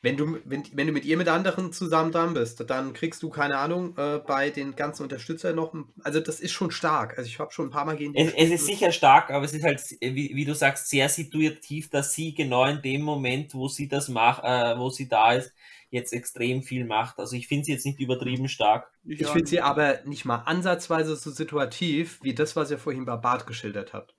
Wenn 0.00 0.16
du, 0.16 0.38
wenn, 0.44 0.62
wenn 0.74 0.86
du 0.86 0.92
mit 0.92 1.04
ihr 1.04 1.16
mit 1.16 1.28
anderen 1.28 1.72
zusammen 1.72 2.12
dran 2.12 2.34
bist, 2.34 2.62
dann 2.70 2.92
kriegst 2.92 3.22
du, 3.22 3.30
keine 3.30 3.58
Ahnung, 3.58 3.96
äh, 3.96 4.18
bei 4.18 4.50
den 4.50 4.76
ganzen 4.76 5.02
Unterstützern 5.02 5.56
noch, 5.56 5.74
ein- 5.74 5.86
also 6.04 6.20
das 6.20 6.38
ist 6.38 6.52
schon 6.52 6.70
stark. 6.70 7.18
Also 7.18 7.26
ich 7.28 7.38
habe 7.40 7.52
schon 7.52 7.66
ein 7.66 7.70
paar 7.70 7.84
Mal 7.84 7.96
gegen 7.96 8.12
die 8.14 8.20
Es, 8.20 8.32
es 8.32 8.50
ist 8.50 8.66
sicher 8.66 8.92
stark, 8.92 9.30
aber 9.30 9.44
es 9.44 9.54
ist 9.54 9.64
halt, 9.64 9.80
wie, 10.00 10.30
wie 10.34 10.44
du 10.44 10.54
sagst, 10.54 10.88
sehr 10.88 11.08
situativ, 11.08 11.90
dass 11.90 12.12
sie 12.14 12.32
genau 12.34 12.64
in 12.66 12.80
dem 12.80 13.02
Moment, 13.02 13.54
wo 13.54 13.66
sie 13.68 13.88
das 13.88 14.08
macht, 14.08 14.44
äh, 14.44 14.78
wo 14.78 14.88
sie 14.88 15.08
da 15.08 15.32
ist, 15.32 15.52
jetzt 15.90 16.12
extrem 16.12 16.62
viel 16.62 16.84
macht. 16.84 17.18
Also 17.18 17.34
ich 17.34 17.48
finde 17.48 17.64
sie 17.64 17.72
jetzt 17.72 17.86
nicht 17.86 17.98
übertrieben 17.98 18.48
stark. 18.48 18.90
Ich 19.04 19.26
auch 19.26 19.32
finde 19.32 19.48
sie 19.48 19.60
aber 19.60 20.00
nicht 20.04 20.24
mal 20.24 20.36
ansatzweise 20.44 21.16
so 21.16 21.30
situativ, 21.30 22.20
wie 22.22 22.34
das, 22.34 22.56
was 22.56 22.70
ihr 22.70 22.78
vorhin 22.78 23.04
bei 23.04 23.16
Bart 23.16 23.46
geschildert 23.46 23.92
habt. 23.94 24.14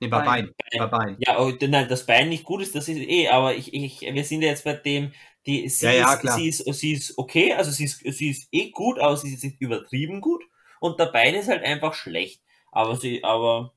Nee, 0.00 0.08
bei 0.08 0.20
Bein. 0.20 0.52
Bein. 0.70 0.78
Bei 0.78 0.86
Bein. 0.86 1.16
Ja, 1.18 1.38
oh, 1.40 1.52
nein, 1.60 1.88
das 1.88 2.06
Bein 2.06 2.28
nicht 2.28 2.44
gut 2.44 2.62
ist, 2.62 2.74
das 2.74 2.88
ist 2.88 2.98
eh, 2.98 3.28
aber 3.28 3.54
ich, 3.54 3.72
ich, 3.72 4.00
wir 4.02 4.24
sind 4.24 4.42
ja 4.42 4.48
jetzt 4.48 4.64
bei 4.64 4.74
dem, 4.74 5.12
die, 5.46 5.68
sie, 5.68 5.86
Ja, 5.86 5.92
ja, 5.92 6.14
ist, 6.14 6.20
klar. 6.20 6.36
sie, 6.36 6.48
ist, 6.48 6.58
sie 6.74 6.92
ist 6.92 7.16
okay, 7.18 7.52
also 7.54 7.70
sie 7.70 7.84
ist, 7.84 8.00
sie 8.00 8.30
ist 8.30 8.48
eh 8.52 8.70
gut, 8.70 8.98
aber 8.98 9.16
sie 9.16 9.34
ist 9.34 9.44
nicht 9.44 9.60
übertrieben 9.60 10.20
gut. 10.20 10.42
Und 10.80 10.98
der 11.00 11.06
Bein 11.06 11.34
ist 11.34 11.48
halt 11.48 11.62
einfach 11.64 11.94
schlecht. 11.94 12.42
Aber 12.72 12.96
sie, 12.96 13.22
aber 13.24 13.74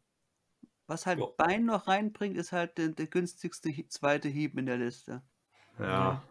Was 0.88 1.06
halt 1.06 1.20
Jo. 1.20 1.34
Bein 1.38 1.66
noch 1.66 1.88
reinbringt, 1.88 2.38
ist 2.38 2.52
halt 2.52 2.78
der, 2.78 2.90
der 2.90 3.08
günstigste 3.08 3.72
zweite 3.90 4.28
Hieb 4.30 4.58
in 4.58 4.66
der 4.66 4.78
Liste. 4.78 5.22
Ja. 5.80 6.24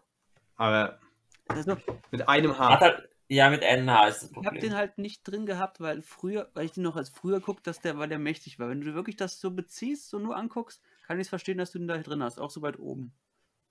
Aber 0.55 0.99
Also, 1.47 1.77
mit 2.11 2.27
einem 2.27 2.57
Hat 2.57 2.59
Haar. 2.59 2.79
halt, 2.81 3.09
ja, 3.29 3.49
mit 3.49 3.63
Haar 3.63 4.07
ist 4.09 4.21
das 4.23 4.31
ich 4.31 4.45
habe 4.45 4.59
den 4.59 4.73
halt 4.75 4.97
nicht 4.97 5.23
drin 5.23 5.45
gehabt, 5.45 5.79
weil 5.79 6.01
früher, 6.01 6.49
weil 6.53 6.65
ich 6.65 6.71
den 6.71 6.83
noch 6.83 6.95
als 6.95 7.09
früher 7.09 7.39
guck, 7.41 7.63
dass 7.63 7.79
der, 7.81 7.97
weil 7.97 8.09
der 8.09 8.19
mächtig 8.19 8.59
war. 8.59 8.69
Wenn 8.69 8.81
du 8.81 8.93
wirklich 8.93 9.15
das 9.17 9.39
so 9.39 9.51
beziehst, 9.51 10.09
so 10.09 10.19
nur 10.19 10.35
anguckst, 10.37 10.81
kann 11.05 11.17
ich 11.19 11.25
es 11.25 11.29
verstehen, 11.29 11.57
dass 11.57 11.71
du 11.71 11.79
den 11.79 11.87
da 11.87 11.97
drin 11.97 12.23
hast, 12.23 12.39
auch 12.39 12.49
so 12.49 12.61
weit 12.61 12.79
oben. 12.79 13.13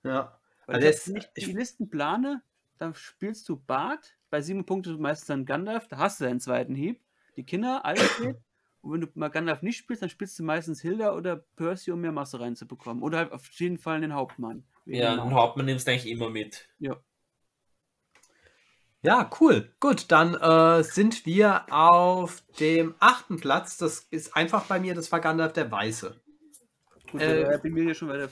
Ja. 0.02 0.38
Weil 0.66 0.76
Also 0.76 0.88
ich, 0.88 0.94
es- 0.96 1.08
wenn 1.08 1.16
ich 1.16 1.28
die 1.34 1.52
Listen 1.52 1.88
plane, 1.88 2.42
dann 2.78 2.94
spielst 2.94 3.48
du 3.48 3.56
Bart, 3.56 4.16
bei 4.30 4.40
sieben 4.42 4.66
Punkten 4.66 5.00
meistens 5.00 5.28
dann 5.28 5.44
Gandalf, 5.46 5.88
da 5.88 5.98
hast 5.98 6.20
du 6.20 6.24
deinen 6.24 6.40
zweiten 6.40 6.74
Hieb, 6.74 7.00
die 7.36 7.44
Kinder, 7.44 7.84
Alfred. 7.84 8.36
Und 8.82 8.92
wenn 8.92 9.00
du 9.00 9.08
mal 9.14 9.28
Gandalf 9.30 9.62
nicht 9.62 9.78
spielst, 9.78 10.02
dann 10.02 10.10
spielst 10.10 10.38
du 10.38 10.44
meistens 10.44 10.80
Hilda 10.80 11.12
oder 11.16 11.36
Percy, 11.56 11.90
um 11.90 12.00
mehr 12.00 12.12
Masse 12.12 12.38
reinzubekommen. 12.38 13.02
Oder 13.02 13.18
halt 13.18 13.32
auf 13.32 13.50
jeden 13.52 13.78
Fall 13.78 14.00
den 14.00 14.14
Hauptmann. 14.14 14.64
Ja, 14.84 15.16
den. 15.16 15.34
Hauptmann 15.34 15.66
nimmst 15.66 15.88
du 15.88 15.90
eigentlich 15.90 16.06
immer 16.06 16.30
mit. 16.30 16.68
Ja. 16.78 17.00
Ja, 19.06 19.30
cool. 19.40 19.70
Gut, 19.78 20.06
dann 20.10 20.34
äh, 20.34 20.82
sind 20.82 21.26
wir 21.26 21.72
auf 21.72 22.42
dem 22.58 22.94
achten 22.98 23.36
Platz. 23.38 23.76
Das 23.76 24.00
ist 24.10 24.34
einfach 24.36 24.64
bei 24.64 24.80
mir, 24.80 24.94
das 24.94 25.12
war 25.12 25.20
Gandalf 25.20 25.52
der 25.52 25.70
Weiße. 25.70 26.20
Gut, 27.12 27.20
Äh, 27.20 27.42
äh, 27.42 27.58
bin 27.62 27.72
mir 27.74 27.84
hier 27.84 27.94
schon 27.94 28.08
weiter. 28.08 28.28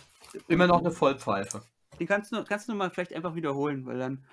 Immer 0.48 0.66
noch 0.66 0.80
eine 0.80 0.90
Vollpfeife. 0.90 1.62
Den 2.00 2.08
kannst 2.08 2.32
du, 2.32 2.42
kannst 2.42 2.68
du 2.68 2.74
mal 2.74 2.90
vielleicht 2.90 3.14
einfach 3.14 3.36
wiederholen, 3.36 3.86
weil 3.86 3.98
dann 3.98 4.24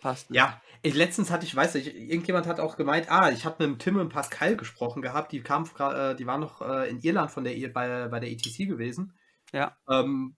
passt 0.00 0.30
es. 0.30 0.36
Ja, 0.36 0.62
ich, 0.82 0.94
letztens 0.94 1.32
hatte 1.32 1.44
ich, 1.44 1.56
weiß 1.56 1.74
nicht, 1.74 1.88
irgendjemand 1.92 2.46
hat 2.46 2.60
auch 2.60 2.76
gemeint, 2.76 3.10
ah, 3.10 3.30
ich 3.32 3.44
habe 3.44 3.66
mit 3.66 3.80
Tim 3.80 3.96
und 3.96 4.10
Pascal 4.10 4.56
gesprochen 4.56 5.02
gehabt, 5.02 5.32
die 5.32 5.40
kamen, 5.42 5.66
gra- 5.66 6.12
äh, 6.12 6.14
die 6.14 6.26
waren 6.26 6.40
noch 6.40 6.62
äh, 6.62 6.88
in 6.88 7.00
Irland 7.00 7.32
von 7.32 7.42
der, 7.42 7.56
I- 7.56 7.66
bei, 7.66 8.06
bei 8.06 8.20
der 8.20 8.30
ETC 8.30 8.68
gewesen. 8.68 9.12
Ja. 9.54 9.76
Ähm, 9.88 10.34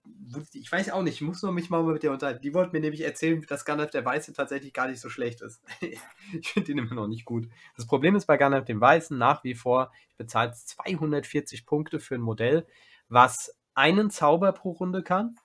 ich 0.53 0.71
weiß 0.71 0.91
auch 0.91 1.01
nicht, 1.01 1.15
ich 1.15 1.21
muss 1.21 1.41
nur 1.41 1.51
mich 1.51 1.71
mal 1.71 1.81
mit 1.81 2.03
der 2.03 2.11
unterhalten. 2.11 2.43
Die 2.43 2.53
wollten 2.53 2.71
mir 2.71 2.81
nämlich 2.81 3.01
erzählen, 3.01 3.43
dass 3.47 3.65
Gandalf 3.65 3.89
der 3.89 4.05
Weiße 4.05 4.31
tatsächlich 4.31 4.73
gar 4.73 4.87
nicht 4.87 5.01
so 5.01 5.09
schlecht 5.09 5.41
ist. 5.41 5.63
ich 5.81 6.49
finde 6.49 6.71
ihn 6.71 6.77
immer 6.77 6.93
noch 6.93 7.07
nicht 7.07 7.25
gut. 7.25 7.49
Das 7.75 7.87
Problem 7.87 8.15
ist 8.15 8.27
bei 8.27 8.37
Gandalf 8.37 8.65
dem 8.65 8.79
Weißen 8.79 9.17
nach 9.17 9.43
wie 9.43 9.55
vor, 9.55 9.91
ich 10.09 10.17
bezahle 10.17 10.53
240 10.53 11.65
Punkte 11.65 11.99
für 11.99 12.13
ein 12.13 12.21
Modell, 12.21 12.67
was 13.09 13.57
einen 13.73 14.11
Zauber 14.11 14.51
pro 14.51 14.69
Runde 14.69 15.01
kann 15.01 15.35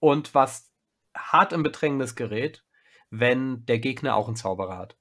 und 0.00 0.34
was 0.34 0.70
hart 1.16 1.54
im 1.54 1.62
Bedrängnis 1.62 2.14
gerät, 2.14 2.62
wenn 3.08 3.64
der 3.64 3.78
Gegner 3.78 4.16
auch 4.16 4.26
einen 4.26 4.36
Zauberer 4.36 4.76
hat. 4.76 4.98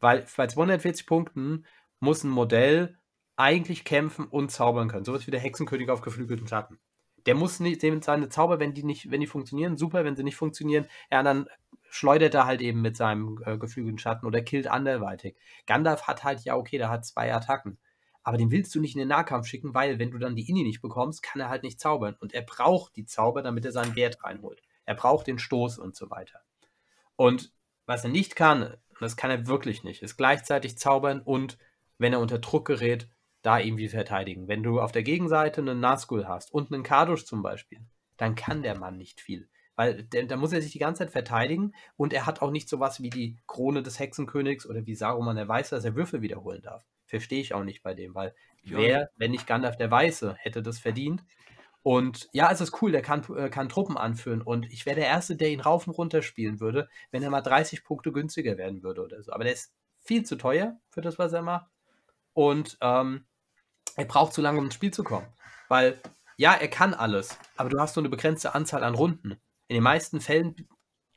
Weil 0.00 0.26
bei 0.36 0.48
240 0.48 1.06
Punkten 1.06 1.66
muss 2.00 2.24
ein 2.24 2.30
Modell 2.30 2.98
eigentlich 3.36 3.84
kämpfen 3.84 4.26
und 4.26 4.50
zaubern 4.50 4.88
können. 4.88 5.04
Sowas 5.04 5.28
wie 5.28 5.30
der 5.30 5.38
Hexenkönig 5.38 5.88
auf 5.90 6.00
geflügelten 6.00 6.48
Schatten. 6.48 6.80
Der 7.28 7.34
muss 7.34 7.60
nicht, 7.60 7.82
dem 7.82 8.00
seine 8.00 8.30
Zauber, 8.30 8.58
wenn 8.58 8.72
die 8.72 8.84
nicht, 8.84 9.10
wenn 9.10 9.20
die 9.20 9.26
funktionieren, 9.26 9.76
super, 9.76 10.02
wenn 10.02 10.16
sie 10.16 10.24
nicht 10.24 10.36
funktionieren, 10.36 10.86
ja, 11.10 11.22
dann 11.22 11.46
schleudert 11.90 12.32
er 12.32 12.46
halt 12.46 12.62
eben 12.62 12.80
mit 12.80 12.96
seinem 12.96 13.42
äh, 13.44 13.58
geflügelten 13.58 13.98
Schatten 13.98 14.26
oder 14.26 14.40
killt 14.40 14.66
anderweitig. 14.66 15.36
Gandalf 15.66 16.06
hat 16.06 16.24
halt, 16.24 16.40
ja, 16.44 16.56
okay, 16.56 16.78
der 16.78 16.88
hat 16.88 17.04
zwei 17.04 17.34
Attacken. 17.34 17.76
Aber 18.22 18.38
den 18.38 18.50
willst 18.50 18.74
du 18.74 18.80
nicht 18.80 18.94
in 18.94 19.00
den 19.00 19.08
Nahkampf 19.08 19.46
schicken, 19.46 19.74
weil, 19.74 19.98
wenn 19.98 20.10
du 20.10 20.16
dann 20.16 20.36
die 20.36 20.48
Inni 20.48 20.62
nicht 20.62 20.80
bekommst, 20.80 21.22
kann 21.22 21.38
er 21.38 21.50
halt 21.50 21.64
nicht 21.64 21.78
zaubern. 21.78 22.16
Und 22.18 22.32
er 22.32 22.40
braucht 22.40 22.96
die 22.96 23.04
Zauber, 23.04 23.42
damit 23.42 23.66
er 23.66 23.72
seinen 23.72 23.94
Wert 23.94 24.24
reinholt. 24.24 24.62
Er 24.86 24.94
braucht 24.94 25.26
den 25.26 25.38
Stoß 25.38 25.78
und 25.78 25.96
so 25.96 26.08
weiter. 26.08 26.40
Und 27.16 27.52
was 27.84 28.04
er 28.04 28.10
nicht 28.10 28.36
kann, 28.36 28.62
und 28.62 29.00
das 29.00 29.18
kann 29.18 29.30
er 29.30 29.46
wirklich 29.46 29.84
nicht, 29.84 30.02
ist 30.02 30.16
gleichzeitig 30.16 30.78
zaubern 30.78 31.20
und, 31.20 31.58
wenn 31.98 32.14
er 32.14 32.20
unter 32.20 32.38
Druck 32.38 32.66
gerät, 32.66 33.06
da 33.42 33.58
irgendwie 33.58 33.88
verteidigen. 33.88 34.48
Wenn 34.48 34.62
du 34.62 34.80
auf 34.80 34.92
der 34.92 35.02
Gegenseite 35.02 35.60
einen 35.60 35.80
Nazgul 35.80 36.26
hast 36.26 36.52
und 36.52 36.72
einen 36.72 36.82
Kardusch 36.82 37.24
zum 37.24 37.42
Beispiel, 37.42 37.80
dann 38.16 38.34
kann 38.34 38.62
der 38.62 38.76
Mann 38.78 38.96
nicht 38.96 39.20
viel. 39.20 39.48
Weil 39.76 40.04
da 40.04 40.36
muss 40.36 40.52
er 40.52 40.60
sich 40.60 40.72
die 40.72 40.80
ganze 40.80 41.04
Zeit 41.04 41.12
verteidigen 41.12 41.72
und 41.96 42.12
er 42.12 42.26
hat 42.26 42.42
auch 42.42 42.50
nicht 42.50 42.68
sowas 42.68 43.00
wie 43.00 43.10
die 43.10 43.36
Krone 43.46 43.82
des 43.82 44.00
Hexenkönigs 44.00 44.66
oder 44.66 44.84
wie 44.86 44.96
Saruman 44.96 45.36
der 45.36 45.46
Weiße, 45.46 45.74
dass 45.74 45.84
er 45.84 45.94
Würfel 45.94 46.20
wiederholen 46.20 46.62
darf. 46.62 46.84
Verstehe 47.06 47.40
ich 47.40 47.54
auch 47.54 47.62
nicht 47.62 47.84
bei 47.84 47.94
dem, 47.94 48.12
weil 48.14 48.30
auch 48.30 48.34
wer, 48.64 49.10
wenn 49.16 49.30
nicht 49.30 49.46
Gandalf 49.46 49.76
der 49.76 49.90
Weiße, 49.90 50.34
hätte 50.40 50.62
das 50.62 50.80
verdient. 50.80 51.22
Und 51.82 52.28
ja, 52.32 52.50
es 52.50 52.60
ist 52.60 52.82
cool, 52.82 52.90
der 52.90 53.02
kann, 53.02 53.22
äh, 53.36 53.48
kann 53.50 53.68
Truppen 53.68 53.96
anführen 53.96 54.42
und 54.42 54.66
ich 54.70 54.84
wäre 54.84 54.96
der 54.96 55.06
Erste, 55.06 55.36
der 55.36 55.50
ihn 55.50 55.60
rauf 55.60 55.86
und 55.86 55.94
runter 55.94 56.22
spielen 56.22 56.58
würde, 56.58 56.88
wenn 57.12 57.22
er 57.22 57.30
mal 57.30 57.40
30 57.40 57.84
Punkte 57.84 58.10
günstiger 58.10 58.58
werden 58.58 58.82
würde 58.82 59.02
oder 59.02 59.22
so. 59.22 59.32
Aber 59.32 59.44
der 59.44 59.52
ist 59.52 59.72
viel 60.00 60.24
zu 60.24 60.36
teuer 60.36 60.80
für 60.90 61.02
das, 61.02 61.18
was 61.18 61.32
er 61.32 61.42
macht. 61.42 61.70
Und 62.38 62.78
ähm, 62.82 63.24
er 63.96 64.04
braucht 64.04 64.32
zu 64.32 64.40
lange, 64.40 64.58
um 64.60 64.66
ins 64.66 64.74
Spiel 64.74 64.92
zu 64.92 65.02
kommen. 65.02 65.26
Weil, 65.66 66.00
ja, 66.36 66.52
er 66.52 66.68
kann 66.68 66.94
alles, 66.94 67.36
aber 67.56 67.68
du 67.68 67.80
hast 67.80 67.96
nur 67.96 68.02
eine 68.02 68.10
begrenzte 68.10 68.54
Anzahl 68.54 68.84
an 68.84 68.94
Runden. 68.94 69.32
In 69.66 69.74
den 69.74 69.82
meisten 69.82 70.20
Fällen 70.20 70.54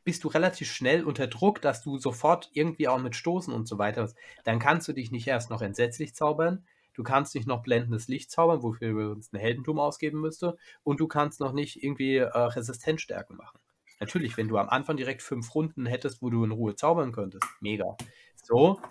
bist 0.04 0.24
du 0.24 0.30
relativ 0.30 0.72
schnell 0.72 1.04
unter 1.04 1.28
Druck, 1.28 1.62
dass 1.62 1.84
du 1.84 2.00
sofort 2.00 2.50
irgendwie 2.54 2.88
auch 2.88 2.98
mit 2.98 3.16
Stoßen 3.16 3.54
und 3.54 3.68
so 3.68 3.78
weiter, 3.78 4.12
dann 4.46 4.58
kannst 4.58 4.88
du 4.88 4.94
dich 4.94 5.12
nicht 5.12 5.28
erst 5.28 5.52
noch 5.52 5.62
entsetzlich 5.62 6.16
zaubern, 6.16 6.66
du 6.96 7.04
kannst 7.04 7.36
nicht 7.36 7.46
noch 7.46 7.62
blendendes 7.62 8.08
Licht 8.08 8.32
zaubern, 8.32 8.64
wofür 8.64 8.98
wir 8.98 9.12
uns 9.12 9.32
ein 9.32 9.40
Heldentum 9.40 9.78
ausgeben 9.78 10.22
müsste, 10.22 10.58
und 10.82 11.00
du 11.00 11.08
kannst 11.08 11.40
noch 11.40 11.54
nicht 11.54 11.84
irgendwie 11.84 12.16
äh, 12.16 12.26
Resistenzstärken 12.36 13.38
machen. 13.38 13.60
Natürlich, 14.00 14.38
wenn 14.38 14.48
du 14.48 14.58
am 14.58 14.70
Anfang 14.70 14.98
direkt 14.98 15.22
fünf 15.22 15.54
Runden 15.54 15.86
hättest, 15.86 16.24
wo 16.24 16.32
du 16.32 16.44
in 16.44 16.52
Ruhe 16.52 16.76
zaubern 16.76 17.12
könntest, 17.12 17.46
mega. 17.60 17.96
So, 18.44 18.82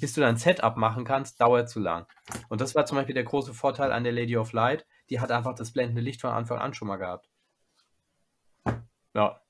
bis 0.00 0.12
du 0.14 0.20
dein 0.20 0.36
Setup 0.36 0.76
machen 0.76 1.04
kannst, 1.04 1.40
dauert 1.40 1.68
zu 1.68 1.80
lang. 1.80 2.06
Und 2.48 2.60
das 2.60 2.74
war 2.74 2.86
zum 2.86 2.96
Beispiel 2.96 3.14
der 3.14 3.24
große 3.24 3.54
Vorteil 3.54 3.92
an 3.92 4.04
der 4.04 4.12
Lady 4.12 4.36
of 4.36 4.52
Light. 4.52 4.86
Die 5.10 5.20
hat 5.20 5.30
einfach 5.30 5.54
das 5.54 5.72
blendende 5.72 6.00
Licht 6.02 6.20
von 6.20 6.30
Anfang 6.30 6.58
an 6.58 6.74
schon 6.74 6.88
mal 6.88 6.96
gehabt. 6.96 7.28
Ja. 9.14 9.40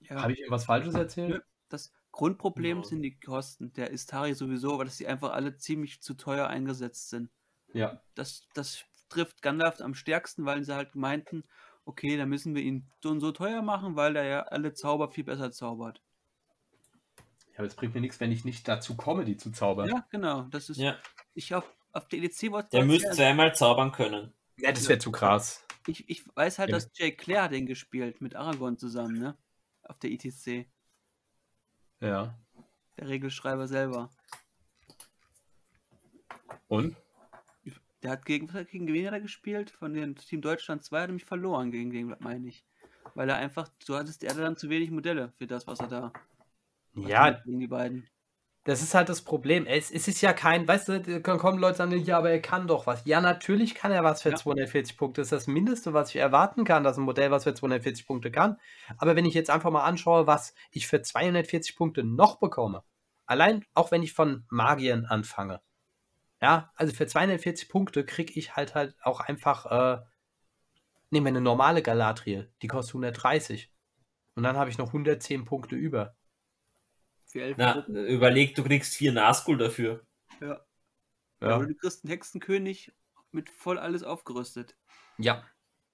Ja. 0.00 0.22
Habe 0.22 0.32
ich 0.32 0.40
irgendwas 0.40 0.64
Falsches 0.64 0.94
erzählt? 0.94 1.42
Das 1.68 1.92
Grundproblem 2.12 2.78
Ja. 2.78 2.84
sind 2.84 3.02
die 3.02 3.18
Kosten 3.18 3.72
der 3.72 3.90
Istari 3.90 4.34
sowieso, 4.34 4.78
weil 4.78 4.84
dass 4.86 4.98
die 4.98 5.06
einfach 5.06 5.32
alle 5.32 5.56
ziemlich 5.56 6.02
zu 6.02 6.14
teuer 6.14 6.48
eingesetzt 6.48 7.10
sind. 7.10 7.30
Ja. 7.72 8.00
Das, 8.14 8.46
das 8.54 8.84
trifft 9.08 9.42
Gandalf 9.42 9.80
am 9.80 9.94
stärksten, 9.94 10.44
weil 10.44 10.62
sie 10.64 10.74
halt 10.74 10.94
meinten, 10.94 11.44
okay, 11.84 12.16
dann 12.16 12.28
müssen 12.28 12.54
wir 12.54 12.62
ihn 12.62 12.86
so 13.02 13.10
und 13.10 13.20
so 13.20 13.32
teuer 13.32 13.62
machen, 13.62 13.96
weil 13.96 14.16
er 14.16 14.24
ja 14.24 14.40
alle 14.42 14.74
Zauber 14.74 15.10
viel 15.10 15.24
besser 15.24 15.50
zaubert. 15.50 16.02
Aber 17.62 17.68
es 17.68 17.76
bringt 17.76 17.94
mir 17.94 18.00
nichts, 18.00 18.18
wenn 18.18 18.32
ich 18.32 18.44
nicht 18.44 18.66
dazu 18.66 18.96
komme, 18.96 19.24
die 19.24 19.36
zu 19.36 19.52
zaubern. 19.52 19.88
Ja, 19.88 20.04
genau. 20.10 20.42
Das 20.50 20.68
ist. 20.68 20.78
Ja, 20.78 20.98
Ich 21.34 21.54
auf, 21.54 21.64
auf 21.92 22.08
der 22.08 22.18
EDC 22.18 22.50
wollte 22.50 22.70
der 22.70 22.84
müsste 22.84 23.12
zweimal 23.12 23.54
zaubern 23.54 23.92
können. 23.92 24.32
Ja, 24.58 24.72
das 24.72 24.88
wäre 24.88 24.98
zu 24.98 25.12
krass. 25.12 25.64
ich, 25.86 26.08
ich 26.10 26.24
weiß 26.34 26.58
halt, 26.58 26.70
Ja. 26.70 26.74
dass 26.76 26.90
Jay 26.94 27.12
Claire 27.12 27.48
den 27.48 27.66
gespielt 27.66 28.20
mit 28.20 28.34
Aragorn 28.34 28.78
zusammen, 28.78 29.16
ne? 29.16 29.36
Auf 29.84 29.96
der 30.00 30.10
ETC. 30.10 30.66
Ja. 32.00 32.36
Der 32.98 33.08
Regelschreiber 33.08 33.68
selber. 33.68 34.10
Und? 36.66 36.96
Der 38.02 38.10
hat 38.10 38.24
gegen, 38.24 38.48
gegen 38.48 38.88
wen 38.88 39.06
hat 39.06 39.12
er 39.12 39.20
gespielt? 39.20 39.70
Von 39.70 39.94
dem 39.94 40.16
Team 40.16 40.42
Deutschland 40.42 40.82
2 40.82 40.96
hat 40.96 41.04
er 41.04 41.06
nämlich 41.08 41.24
verloren 41.26 41.70
gegen 41.70 41.90
den, 41.92 42.16
meine 42.18 42.48
ich. 42.48 42.64
Weil 43.14 43.28
er 43.28 43.36
einfach, 43.36 43.68
du 43.86 43.94
hattest, 43.94 44.24
er 44.24 44.30
hatte 44.30 44.40
dann 44.40 44.56
zu 44.56 44.68
wenig 44.68 44.90
Modelle 44.90 45.32
für 45.38 45.46
das, 45.46 45.68
was 45.68 45.78
er 45.78 45.86
da 45.86 46.12
Ja, 46.94 47.30
gegen 47.30 47.60
die 47.60 47.66
beiden. 47.68 48.08
das 48.64 48.80
ist 48.82 48.94
halt 48.94 49.08
das 49.08 49.22
Problem. 49.22 49.66
Es, 49.66 49.90
es 49.90 50.06
ist 50.06 50.20
ja 50.20 50.32
kein, 50.32 50.68
weißt 50.68 50.88
du, 50.88 51.00
da 51.20 51.36
kommen 51.36 51.58
Leute 51.58 51.78
sagen, 51.78 51.92
ja, 52.04 52.18
aber 52.18 52.30
er 52.30 52.40
kann 52.40 52.68
doch 52.68 52.86
was. 52.86 53.04
Ja, 53.06 53.20
natürlich 53.20 53.74
kann 53.74 53.90
er 53.90 54.04
was 54.04 54.22
für 54.22 54.30
Ja. 54.30 54.36
240 54.36 54.96
Punkte. 54.96 55.20
Das 55.20 55.26
ist 55.28 55.32
das 55.32 55.46
Mindeste, 55.48 55.92
was 55.94 56.10
ich 56.10 56.16
erwarten 56.16 56.64
kann, 56.64 56.84
dass 56.84 56.96
ein 56.96 57.02
Modell 57.04 57.30
was 57.32 57.42
für 57.44 57.54
240 57.54 58.06
Punkte 58.06 58.30
kann. 58.30 58.58
Aber 58.98 59.16
wenn 59.16 59.24
ich 59.24 59.34
jetzt 59.34 59.50
einfach 59.50 59.70
mal 59.72 59.82
anschaue, 59.84 60.26
was 60.28 60.54
ich 60.70 60.86
für 60.86 61.02
240 61.02 61.74
Punkte 61.76 62.04
noch 62.04 62.38
bekomme, 62.38 62.84
allein 63.26 63.64
auch 63.74 63.90
wenn 63.90 64.02
ich 64.04 64.12
von 64.12 64.44
Magiern 64.48 65.06
anfange, 65.06 65.60
ja, 66.40 66.72
also 66.76 66.94
für 66.94 67.06
240 67.06 67.68
Punkte 67.68 68.04
kriege 68.04 68.32
ich 68.38 68.56
halt 68.56 68.74
halt 68.76 68.94
auch 69.02 69.20
einfach, 69.20 69.66
äh, 69.66 70.02
nehmen 71.10 71.26
wir 71.26 71.30
eine 71.30 71.40
normale 71.40 71.82
Galadriel, 71.82 72.52
die 72.62 72.68
kostet 72.68 72.94
130. 72.94 73.70
Und 74.34 74.44
dann 74.44 74.56
habe 74.56 74.70
ich 74.70 74.78
noch 74.78 74.92
110 74.92 75.44
Punkte 75.44 75.76
über. 75.76 76.16
Für 77.32 77.40
elf 77.40 77.56
Na, 77.56 77.72
Gruppen. 77.72 77.96
überleg, 77.96 78.54
du 78.54 78.62
kriegst 78.62 78.94
vier 78.94 79.10
Nazgul 79.10 79.56
dafür. 79.56 80.04
Ja. 80.42 80.60
Ja. 81.40 81.48
Aber 81.48 81.66
du 81.66 81.74
kriegst 81.74 82.04
einen 82.04 82.10
Hexenkönig 82.10 82.92
mit 83.30 83.48
voll 83.48 83.78
alles 83.78 84.02
aufgerüstet. 84.02 84.76
Ja, 85.16 85.42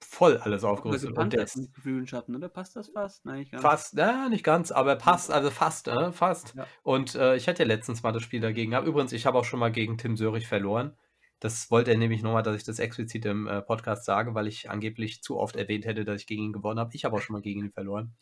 voll 0.03 0.39
alles 0.39 0.65
Oder 0.65 0.73
aufgerüstet. 0.73 1.17
Und 1.17 1.33
der 1.33 1.45
ist 1.45 1.73
Geflügelschatten, 1.75 2.35
oder? 2.35 2.49
Passt 2.49 2.75
das 2.75 2.89
fast? 2.89 3.25
Nein, 3.25 3.39
nicht 3.39 3.53
ganz. 3.53 3.63
fast, 3.63 3.95
na, 3.95 4.29
nicht 4.29 4.43
ganz, 4.43 4.73
aber 4.73 4.97
passt, 4.97 5.31
also 5.31 5.53
fast, 5.53 5.87
äh, 5.87 6.11
fast. 6.11 6.57
Ja. 6.57 6.67
Und 6.83 7.15
äh, 7.15 7.37
ich 7.37 7.47
hatte 7.47 7.63
ja 7.63 7.69
letztens 7.69 8.03
mal 8.03 8.11
das 8.11 8.25
Spiel 8.25 8.41
dagegen 8.41 8.73
gehabt. 8.73 8.89
Übrigens, 8.89 9.13
ich 9.13 9.25
habe 9.25 9.39
auch 9.39 9.45
schon 9.45 9.61
mal 9.61 9.71
gegen 9.71 9.97
Tim 9.97 10.17
Sörich 10.17 10.49
verloren. 10.49 10.99
Das 11.39 11.71
wollte 11.71 11.93
er 11.93 11.99
nämlich 11.99 12.25
nochmal, 12.25 12.43
dass 12.43 12.57
ich 12.57 12.65
das 12.65 12.81
explizit 12.81 13.25
im 13.27 13.47
äh, 13.47 13.63
Podcast 13.63 14.05
sage, 14.05 14.35
weil 14.35 14.49
ich 14.49 14.71
angeblich 14.71 15.23
zu 15.23 15.39
oft 15.39 15.55
erwähnt 15.55 15.87
hätte, 15.87 16.05
dass 16.05 16.21
ich 16.23 16.27
gegen 16.27 16.43
ihn 16.43 16.53
gewonnen 16.53 16.81
habe. 16.81 16.91
Ich 16.95 17.05
habe 17.05 17.17
auch 17.17 17.23
schon 17.23 17.35
mal 17.35 17.43
gegen 17.43 17.61
ihn 17.61 17.71
verloren. 17.71 18.17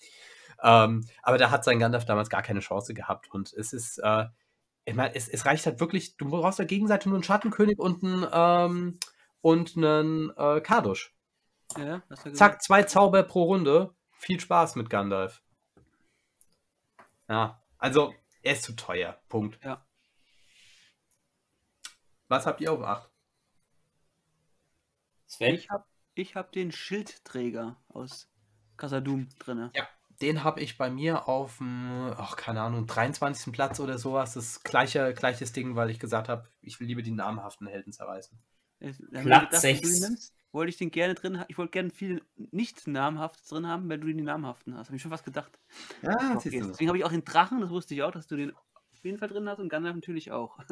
Ähm, 0.63 1.07
aber 1.23 1.39
da 1.39 1.51
hat 1.51 1.65
sein 1.65 1.79
Gandalf 1.79 2.05
damals 2.05 2.31
gar 2.31 2.43
keine 2.43 2.61
Chance 2.61 2.95
gehabt. 2.95 3.31
Und 3.31 3.53
es 3.53 3.73
ist, 3.73 3.99
äh, 3.99 4.27
ich 4.85 4.95
meine, 4.95 5.15
es, 5.15 5.29
es 5.29 5.45
reicht 5.47 5.67
halt 5.67 5.81
wirklich, 5.81 6.17
du 6.17 6.29
brauchst 6.29 6.59
der 6.59 6.67
Gegenseite 6.67 7.09
nur 7.09 7.17
einen 7.17 7.25
Schattenkönig 7.25 7.79
und 7.79 8.03
einen, 8.03 8.27
ähm, 8.33 8.99
und 9.41 9.77
einen 9.77 10.31
äh, 10.37 10.61
Kardusch. 10.61 11.15
Ja. 11.77 12.03
Zack, 12.33 12.63
zwei 12.63 12.85
Zauber 12.85 13.23
pro 13.23 13.45
Runde. 13.45 13.95
Viel 14.13 14.41
Spaß 14.41 14.77
mit 14.77 14.89
Gandalf. 14.89 15.43
Ja, 17.29 17.61
also 17.79 18.15
er 18.43 18.53
ist 18.53 18.63
zu 18.63 18.75
teuer. 18.75 19.21
Punkt. 19.29 19.63
Ja. 19.65 19.85
Was 22.29 22.47
habt 22.47 22.61
ihr 22.61 22.73
auf 22.73 22.83
8? 22.83 23.11
Sven? 25.27 25.55
Ich 25.55 25.71
habe 25.71 25.85
ich 26.15 26.35
hab 26.35 26.53
den 26.53 26.73
Schildträger 26.73 27.77
aus 27.89 28.29
Casadum 28.77 29.29
drin. 29.39 29.71
Ja, 29.75 29.87
den 30.23 30.45
habe 30.45 30.61
ich 30.61 30.79
bei 30.79 30.91
mir 30.91 31.29
auf 31.29 31.59
dem, 31.59 32.13
ach, 32.17 32.37
keine 32.37 32.63
Ahnung, 32.63 32.87
23. 32.87 33.53
Platz 33.53 33.81
oder 33.81 33.99
sowas. 33.99 34.35
Das 34.35 34.63
gleiche, 34.63 35.15
gleiches 35.15 35.53
Ding, 35.53 35.77
weil 35.77 35.91
ich 35.91 35.99
gesagt 35.99 36.29
habe, 36.29 36.49
ich 36.61 36.81
will 36.81 36.87
lieber 36.87 37.03
die 37.03 37.11
namhaften 37.11 37.67
Helden 37.67 37.93
zerreißen. 37.93 38.39
Platz 38.79 39.63
du 39.63 39.69
ihn 39.69 39.77
6. 39.77 40.01
nimmst, 40.01 40.35
wollte 40.53 40.71
ich 40.71 40.77
den 40.77 40.91
gerne 40.91 41.15
drin 41.15 41.39
haben. 41.39 41.47
Ich 41.49 41.59
wollte 41.59 41.73
gerne 41.73 41.91
viel 41.91 42.23
nicht 42.37 42.87
namhaftes 42.87 43.49
drin 43.49 43.67
haben, 43.67 43.89
wenn 43.89 44.01
du 44.01 44.07
die 44.07 44.15
namhaften 44.15 44.77
hast. 44.77 44.89
Habe 44.89 44.97
ich 44.97 45.03
schon 45.03 45.11
was 45.11 45.25
gedacht. 45.25 45.59
Ja, 46.03 46.35
Okay, 46.37 46.63
deswegen 46.67 46.89
habe 46.89 46.99
ich 46.99 47.05
auch 47.05 47.11
den 47.11 47.25
Drachen, 47.25 47.61
das 47.61 47.71
wusste 47.71 47.95
ich 47.95 48.03
auch, 48.03 48.11
dass 48.11 48.27
du 48.27 48.37
den 48.37 48.53
auf 48.55 49.05
jeden 49.05 49.19
Fall 49.19 49.29
drin 49.29 49.49
hast 49.49 49.59
und 49.59 49.69
Gandalf 49.69 49.95
natürlich 49.95 50.33
auch. 50.33 50.59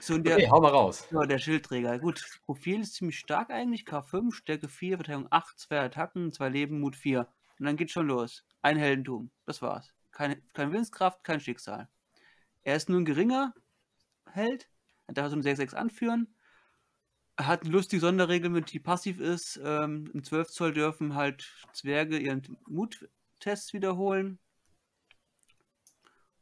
so, 0.00 0.18
der, 0.18 0.36
Okay, 0.36 0.48
hau 0.50 0.60
mal 0.60 0.70
raus. 0.70 1.06
ja, 1.10 1.20
der 1.26 1.38
Schildträger. 1.38 1.98
Gut, 1.98 2.22
Profil 2.44 2.80
ist 2.80 2.94
ziemlich 2.94 3.18
stark 3.18 3.50
eigentlich. 3.50 3.82
K5, 3.84 4.32
Stärke 4.34 4.68
4, 4.68 4.96
Verteidigung 4.98 5.28
8, 5.30 5.58
2 5.58 5.80
Attacken, 5.80 6.32
2 6.32 6.48
Leben, 6.48 6.80
Mut 6.80 6.96
4. 6.96 7.28
Und 7.58 7.66
dann 7.66 7.76
geht's 7.76 7.92
schon 7.92 8.06
los. 8.06 8.44
Ein 8.62 8.76
Heldentum. 8.78 9.30
Das 9.46 9.60
war's. 9.62 9.92
Keine, 10.12 10.40
keine 10.54 10.72
Willenskraft, 10.72 11.22
kein 11.24 11.40
Schicksal. 11.40 11.88
Er 12.62 12.76
ist 12.76 12.88
nur 12.88 13.00
ein 13.00 13.04
geringer 13.04 13.54
Held. 14.26 14.68
Er 15.06 15.14
darf 15.14 15.28
so 15.28 15.34
eine 15.34 15.42
6-6 15.44 15.74
anführen. 15.74 16.34
Er 17.36 17.46
hat 17.46 17.62
eine 17.62 17.70
lustige 17.72 18.00
Sonderregel, 18.00 18.50
mit 18.50 18.72
die 18.72 18.80
passiv 18.80 19.18
ist. 19.18 19.60
Ähm, 19.64 20.10
Im 20.12 20.24
12 20.24 20.48
Zoll 20.48 20.72
dürfen 20.74 21.14
halt 21.14 21.50
Zwerge 21.72 22.18
ihren 22.18 22.58
Muttests 22.66 23.72
wiederholen. 23.72 24.38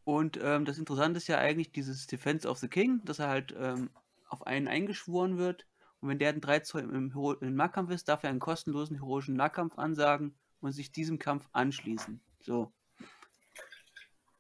Und 0.09 0.39
ähm, 0.43 0.65
das 0.65 0.79
Interessante 0.79 1.19
ist 1.19 1.27
ja 1.27 1.37
eigentlich 1.37 1.71
dieses 1.71 2.07
Defense 2.07 2.49
of 2.49 2.57
the 2.57 2.69
King, 2.69 3.05
dass 3.05 3.19
er 3.19 3.29
halt 3.29 3.55
ähm, 3.59 3.91
auf 4.31 4.47
einen 4.47 4.67
eingeschworen 4.67 5.37
wird. 5.37 5.67
Und 6.01 6.09
wenn 6.09 6.19
der 6.19 6.31
einen 6.31 6.41
3 6.41 6.61
Zoll 6.61 6.81
im, 6.81 7.13
Hero 7.13 7.35
im 7.35 7.55
Nahkampf 7.55 7.91
ist, 7.91 8.09
darf 8.09 8.23
er 8.23 8.31
einen 8.31 8.39
kostenlosen 8.39 8.97
heroischen 8.97 9.35
Nahkampf 9.35 9.77
ansagen 9.77 10.35
und 10.63 10.73
sich 10.73 10.93
diesem 10.93 11.19
Kampf 11.19 11.47
anschließen. 11.53 12.23
So. 12.41 12.73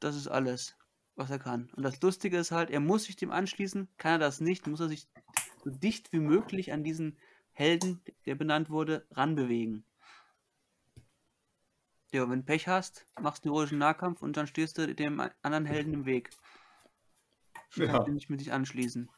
Das 0.01 0.17
ist 0.17 0.27
alles, 0.27 0.75
was 1.17 1.29
er 1.29 1.39
kann. 1.39 1.69
Und 1.77 1.83
das 1.83 2.01
Lustige 2.01 2.39
ist 2.39 2.51
halt, 2.51 2.71
er 2.71 2.81
muss 2.81 3.05
sich 3.05 3.17
dem 3.17 3.31
anschließen. 3.31 3.89
Kann 3.99 4.13
er 4.13 4.19
das 4.19 4.41
nicht, 4.41 4.67
muss 4.67 4.81
er 4.81 4.89
sich 4.89 5.07
so 5.63 5.69
dicht 5.69 6.15
wie 6.15 6.21
möglich 6.21 6.73
an 6.73 6.83
diesen 6.83 7.19
Helden, 7.53 8.01
der 8.25 8.37
benannt 8.37 8.71
wurde, 8.71 9.07
ranbewegen. 9.11 9.85
Ja, 12.13 12.29
wenn 12.29 12.41
du 12.41 12.45
Pech 12.47 12.67
hast, 12.69 13.07
machst 13.21 13.45
du 13.45 13.49
einen 13.49 13.55
heroischen 13.55 13.79
Nahkampf 13.79 14.23
und 14.23 14.37
dann 14.37 14.47
stehst 14.47 14.79
du 14.79 14.95
dem 14.95 15.21
anderen 15.43 15.67
Helden 15.67 15.93
im 15.93 16.07
Weg. 16.07 16.31
Du 17.75 17.85
Ja. 17.85 18.07
ihn 18.07 18.15
nicht 18.15 18.31
mit 18.31 18.41
sich 18.41 18.53
anschließen. 18.53 19.11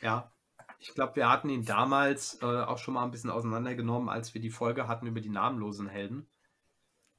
Ja. 0.00 0.32
Ich 0.78 0.94
glaube, 0.94 1.14
wir 1.16 1.28
hatten 1.28 1.48
ihn 1.48 1.64
damals 1.64 2.40
äh, 2.42 2.44
auch 2.46 2.78
schon 2.78 2.94
mal 2.94 3.04
ein 3.04 3.12
bisschen 3.12 3.30
auseinandergenommen, 3.30 4.08
als 4.08 4.34
wir 4.34 4.40
die 4.40 4.50
Folge 4.50 4.88
hatten 4.88 5.06
über 5.06 5.20
die 5.20 5.28
namenlosen 5.28 5.88
Helden. 5.88 6.28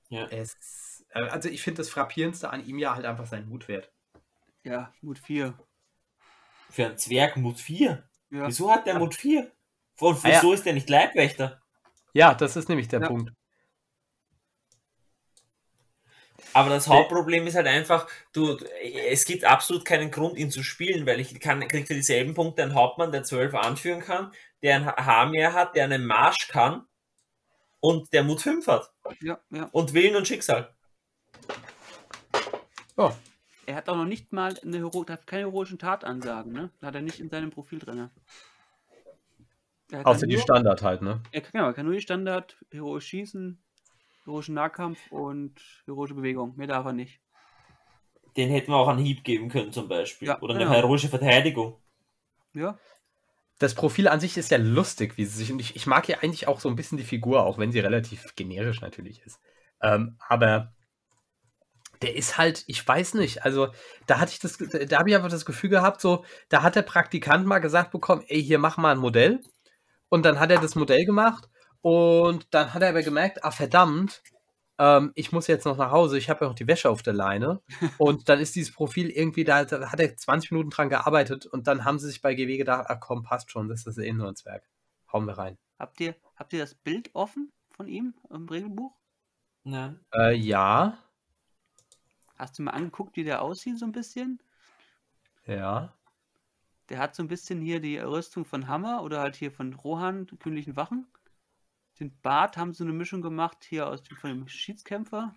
Ja. 0.10 0.26
Es, 0.28 1.06
äh, 1.10 1.22
also 1.30 1.48
ich 1.50 1.62
finde 1.62 1.78
das 1.78 1.90
Frappierendste 1.90 2.50
an 2.50 2.66
ihm 2.66 2.78
ja 2.78 2.94
halt 2.96 3.06
einfach 3.06 3.26
sein 3.26 3.48
Mutwert. 3.48 3.90
Ja, 4.64 4.94
Mut 5.02 5.18
4. 5.20 5.58
Für 6.70 6.86
einen 6.88 6.98
Zwerg 6.98 7.38
Mut 7.38 7.58
4. 7.60 8.04
Ja. 8.32 8.48
Wieso 8.48 8.70
hat 8.72 8.86
der 8.86 9.00
Mut 9.00 9.16
4? 9.16 9.50
Und 10.00 10.26
Ah, 10.26 10.30
ja. 10.30 10.36
wieso 10.36 10.54
ist 10.54 10.66
der 10.66 10.74
nicht 10.74 10.90
Leibwächter? 10.90 11.62
Ja, 12.14 12.34
das 12.34 12.56
ist 12.58 12.68
nämlich 12.70 12.88
der 12.90 13.02
Ja. 13.02 13.08
Punkt. 13.08 13.32
Aber 16.54 16.70
das 16.70 16.88
Hauptproblem 16.88 17.48
ist 17.48 17.56
halt 17.56 17.68
einfach, 17.68 18.08
du, 18.32 18.58
es 19.10 19.26
gibt 19.26 19.44
absolut 19.46 19.86
keinen 19.86 20.12
Grund, 20.12 20.38
ihn 20.38 20.52
zu 20.52 20.62
spielen, 20.64 21.06
weil 21.08 21.20
ich 21.20 21.39
kann, 21.39 21.68
kriegt 21.68 21.88
für 21.88 21.96
dieselben 21.96 22.34
Punkte 22.36 22.62
einen 22.64 22.76
Hauptmann, 22.76 23.12
der 23.12 23.24
12 23.24 23.56
anführen 23.56 24.02
kann, 24.02 24.32
der 24.62 24.76
ein 24.76 24.86
Haar 24.86 25.26
mehr 25.28 25.54
hat, 25.54 25.76
der 25.76 25.86
einen 25.86 26.06
Marsch 26.06 26.48
kann 26.50 26.86
und 27.80 28.14
der 28.14 28.24
Mut 28.24 28.41
5 28.41 28.68
hat. 28.68 28.91
Ja, 29.22 29.39
ja. 29.50 29.68
Und 29.72 29.94
Willen 29.94 30.16
und 30.16 30.28
Schicksal. 30.28 30.74
Ja, 32.98 33.16
Er 33.66 33.76
hat 33.76 33.89
auch 33.89 33.96
noch 33.96 34.06
nicht 34.06 34.32
mal 34.32 34.54
eine 34.62 34.78
Hero 34.78 35.06
hat 35.10 35.26
keine 35.26 35.44
heroischen 35.44 35.80
Tatansagen, 35.80 36.52
ne? 36.52 36.70
Hat 36.82 36.94
er 36.96 37.02
nicht 37.02 37.20
in 37.20 37.30
seinem 37.30 37.50
Profil 37.50 37.80
drin. 37.80 38.10
Er 39.91 40.06
außer 40.06 40.28
die 40.28 40.36
nur- 40.36 40.44
Standard 40.44 40.82
halt, 40.82 41.02
ne? 41.02 41.22
Er 41.32 41.41
kann, 41.41 41.52
genau, 41.54 41.66
er 41.68 41.74
kann 41.74 41.86
nur 41.86 41.96
die 41.96 42.02
Standard, 42.02 42.58
heroisch 42.72 43.08
schießen, 43.08 43.62
heroischen 44.26 44.55
Nahkampf 44.55 45.11
und 45.11 45.59
heroische 45.86 46.13
Bewegung. 46.15 46.55
Mehr 46.55 46.67
darf 46.67 46.86
er 46.86 46.93
nicht. 46.93 47.19
Den 48.36 48.49
hätten 48.49 48.71
wir 48.71 48.78
auch 48.78 48.88
einen 48.88 49.03
Hieb 49.03 49.24
geben 49.24 49.49
können 49.49 49.71
zum 49.71 49.88
Beispiel. 49.88 50.28
Ja, 50.30 50.41
Oder 50.41 50.55
eine 50.55 50.63
genau. 50.65 50.76
heroische 50.76 51.09
Verteidigung. 51.09 51.78
Ja, 52.53 52.80
Das 53.59 53.76
Profil 53.76 54.07
an 54.07 54.19
sich 54.19 54.38
ist 54.38 54.51
ja 54.51 54.57
lustig, 54.57 55.17
wie 55.17 55.26
sie 55.26 55.38
sich. 55.38 55.51
Und 55.51 55.59
ich, 55.59 55.76
ich 55.76 55.88
mag 55.88 56.07
ja 56.07 56.19
eigentlich 56.19 56.47
auch 56.47 56.59
so 56.59 56.69
ein 56.69 56.76
bisschen 56.76 56.97
die 56.97 57.03
Figur, 57.03 57.43
auch 57.45 57.57
wenn 57.57 57.71
sie 57.71 57.80
relativ 57.80 58.36
generisch 58.36 58.82
natürlich 58.82 59.21
ist. 59.21 59.39
Ähm, 59.82 60.17
aber 60.28 60.74
der 62.01 62.15
ist 62.15 62.38
halt, 62.38 62.63
ich 62.67 62.86
weiß 62.86 63.13
nicht, 63.15 63.43
also 63.45 63.69
da 64.07 64.19
hatte 64.19 64.32
ich 64.34 64.39
das, 64.39 64.57
da 64.57 64.99
habe 64.99 65.09
ich 65.09 65.15
einfach 65.15 65.30
das 65.30 65.45
Gefühl 65.45 65.69
gehabt, 65.69 66.01
so, 66.01 66.26
da 66.49 66.63
hat 66.63 66.76
der 66.76 66.82
Praktikant 66.82 67.45
mal 67.45 67.59
gesagt 67.59 67.91
bekommen, 67.91 68.24
ey, 68.28 68.43
hier 68.43 68.59
mach 68.59 68.78
mal 68.78 68.91
ein 68.91 68.97
Modell. 68.99 69.41
Und 70.09 70.26
dann 70.26 70.39
hat 70.39 70.51
er 70.51 70.59
das 70.59 70.76
Modell 70.76 71.05
gemacht 71.05 71.49
und 71.84 72.48
dann 72.54 72.74
hat 72.74 72.82
er 72.82 72.90
aber 72.90 73.04
gemerkt, 73.04 73.44
ah 73.44 73.52
verdammt, 73.52 74.24
ähm, 74.80 75.12
ich 75.16 75.32
muss 75.32 75.48
jetzt 75.48 75.66
noch 75.66 75.78
nach 75.78 75.92
Hause, 75.92 76.18
ich 76.18 76.30
habe 76.30 76.46
ja 76.46 76.48
noch 76.50 76.56
die 76.56 76.66
Wäsche 76.68 76.90
auf 76.90 77.04
der 77.04 77.14
Leine. 77.14 77.62
Und 77.98 78.30
dann 78.30 78.40
ist 78.40 78.56
dieses 78.56 78.74
Profil 78.74 79.10
irgendwie, 79.10 79.44
da, 79.44 79.66
da 79.66 79.92
hat 79.92 80.00
er 80.00 80.16
20 80.16 80.52
Minuten 80.52 80.70
dran 80.72 80.90
gearbeitet 80.90 81.46
und 81.46 81.68
dann 81.68 81.84
haben 81.86 82.00
sie 82.00 82.08
sich 82.08 82.22
bei 82.22 82.34
GW 82.34 82.58
gedacht, 82.58 82.86
ah 82.90 82.96
komm, 82.96 83.24
passt 83.24 83.52
schon, 83.52 83.68
das 83.68 83.86
ist 83.86 83.98
eh 83.98 84.12
nur 84.14 84.30
ein 84.30 84.36
Zwerg. 84.36 84.64
Hauen 85.12 85.26
wir 85.28 85.38
rein. 85.38 85.58
habt 85.78 86.00
ihr, 86.00 86.16
habt 86.38 86.54
ihr 86.54 86.60
das 86.60 86.74
Bild 86.74 87.12
offen 87.14 87.52
von 87.70 87.88
ihm 87.88 88.14
im 88.30 88.48
Regelbuch? 88.50 88.94
Nein. 89.64 90.00
Äh, 90.16 90.36
ja, 90.36 90.98
Hast 92.38 92.58
du 92.58 92.64
mal 92.64 92.72
angeguckt, 92.72 93.16
wie 93.16 93.24
der 93.24 93.42
aussieht 93.42 93.78
so 93.78 93.86
ein 93.86 93.92
bisschen? 93.92 94.42
ja. 95.46 95.94
Der 96.90 97.00
hat 97.00 97.16
so 97.16 97.24
ein 97.24 97.28
bisschen 97.30 97.62
hier 97.62 97.80
die 97.80 97.98
Rüstung 97.98 98.44
von 98.46 98.68
Hammer 98.68 99.04
oder 99.04 99.22
halt 99.22 99.36
hier 99.36 99.52
von 99.52 99.74
Rohan, 99.74 100.28
königlichen 100.40 100.76
Wachen. 100.76 101.08
Den 102.04 102.20
Bart 102.22 102.58
haben 102.58 102.74
sie 102.74 102.84
eine 102.84 102.91
Mischung 102.91 103.22
gemacht 103.22 103.64
hier 103.64 103.88
aus 103.88 104.04
dem, 104.04 104.18
von 104.18 104.30
dem 104.30 104.47
Schiedskämpfer. 104.49 105.34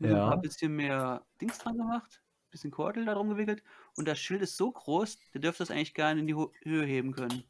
Ja. 0.00 0.30
Ein 0.30 0.40
bisschen 0.40 0.74
mehr 0.74 1.24
Dings 1.40 1.58
dran 1.58 1.76
gemacht, 1.76 2.20
bisschen 2.50 2.72
Kordel 2.72 3.04
da 3.04 3.14
drum 3.14 3.28
gewickelt. 3.28 3.62
Und 3.96 4.08
das 4.08 4.18
Schild 4.18 4.42
ist 4.42 4.56
so 4.56 4.72
groß, 4.72 5.18
der 5.32 5.40
dürfte 5.40 5.62
das 5.62 5.70
eigentlich 5.70 5.94
gar 5.94 6.12
nicht 6.14 6.22
in 6.22 6.26
die 6.26 6.34
Ho 6.34 6.52
Höhe 6.64 6.84
heben 6.84 7.12
können. 7.12 7.44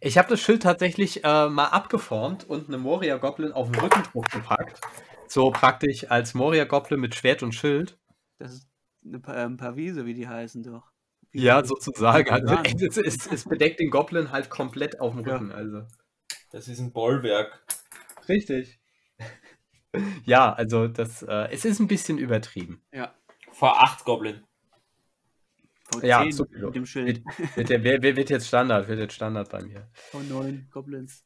Ich 0.00 0.18
habe 0.18 0.28
das 0.28 0.40
Schild 0.40 0.64
tatsächlich 0.64 1.22
äh, 1.22 1.48
mal 1.48 1.68
abgeformt 1.68 2.50
und 2.50 2.66
eine 2.66 2.78
Moria 2.78 3.16
Goblin 3.18 3.52
auf 3.52 3.70
den 3.70 3.80
Rückendruck 3.80 4.28
gepackt. 4.32 4.80
So 5.28 5.52
praktisch 5.52 6.10
als 6.10 6.34
Moria 6.34 6.64
Goblin 6.64 6.98
mit 6.98 7.14
Schwert 7.14 7.44
und 7.44 7.54
Schild. 7.54 7.96
Das 8.38 8.54
ist 8.54 8.68
eine 9.04 9.20
pa 9.20 9.44
ähm, 9.44 9.56
Pavise, 9.56 10.04
wie 10.04 10.14
die 10.14 10.26
heißen 10.26 10.64
doch. 10.64 10.90
Wie 11.30 11.42
Ja, 11.42 11.64
sozusagen. 11.64 12.26
Ja, 12.26 12.34
Also, 12.34 12.56
es, 12.88 12.96
es, 12.96 13.26
es 13.28 13.44
bedeckt 13.44 13.78
den 13.78 13.90
Goblin 13.90 14.32
halt 14.32 14.50
komplett 14.50 15.00
auf 15.00 15.14
dem 15.14 15.24
Ja. 15.24 15.34
Rücken. 15.34 15.52
Also. 15.52 15.86
Das 16.50 16.68
ist 16.68 16.78
ein 16.80 16.92
Bollwerk. 16.92 17.62
Richtig. 18.28 18.80
Ja, 20.24 20.52
also 20.52 20.86
das, 20.88 21.22
äh, 21.22 21.48
es 21.50 21.64
ist 21.64 21.80
ein 21.80 21.88
bisschen 21.88 22.18
übertrieben. 22.18 22.82
Ja, 22.92 23.14
V8 23.58 24.04
Goblin. 24.04 24.44
V10 25.90 26.06
Ja, 26.06 26.30
so- 26.30 26.46
mit 26.48 26.74
dem 26.74 26.86
Schild. 26.86 27.24
Wird, 27.56 27.68
der, 27.68 27.82
wer, 27.82 28.00
wer 28.00 28.14
wird 28.16 28.30
jetzt 28.30 28.46
Standard? 28.46 28.86
Wird 28.86 29.00
jetzt 29.00 29.14
Standard 29.14 29.50
bei 29.50 29.62
mir. 29.62 29.90
V9 30.12 30.70
Goblins. 30.70 31.24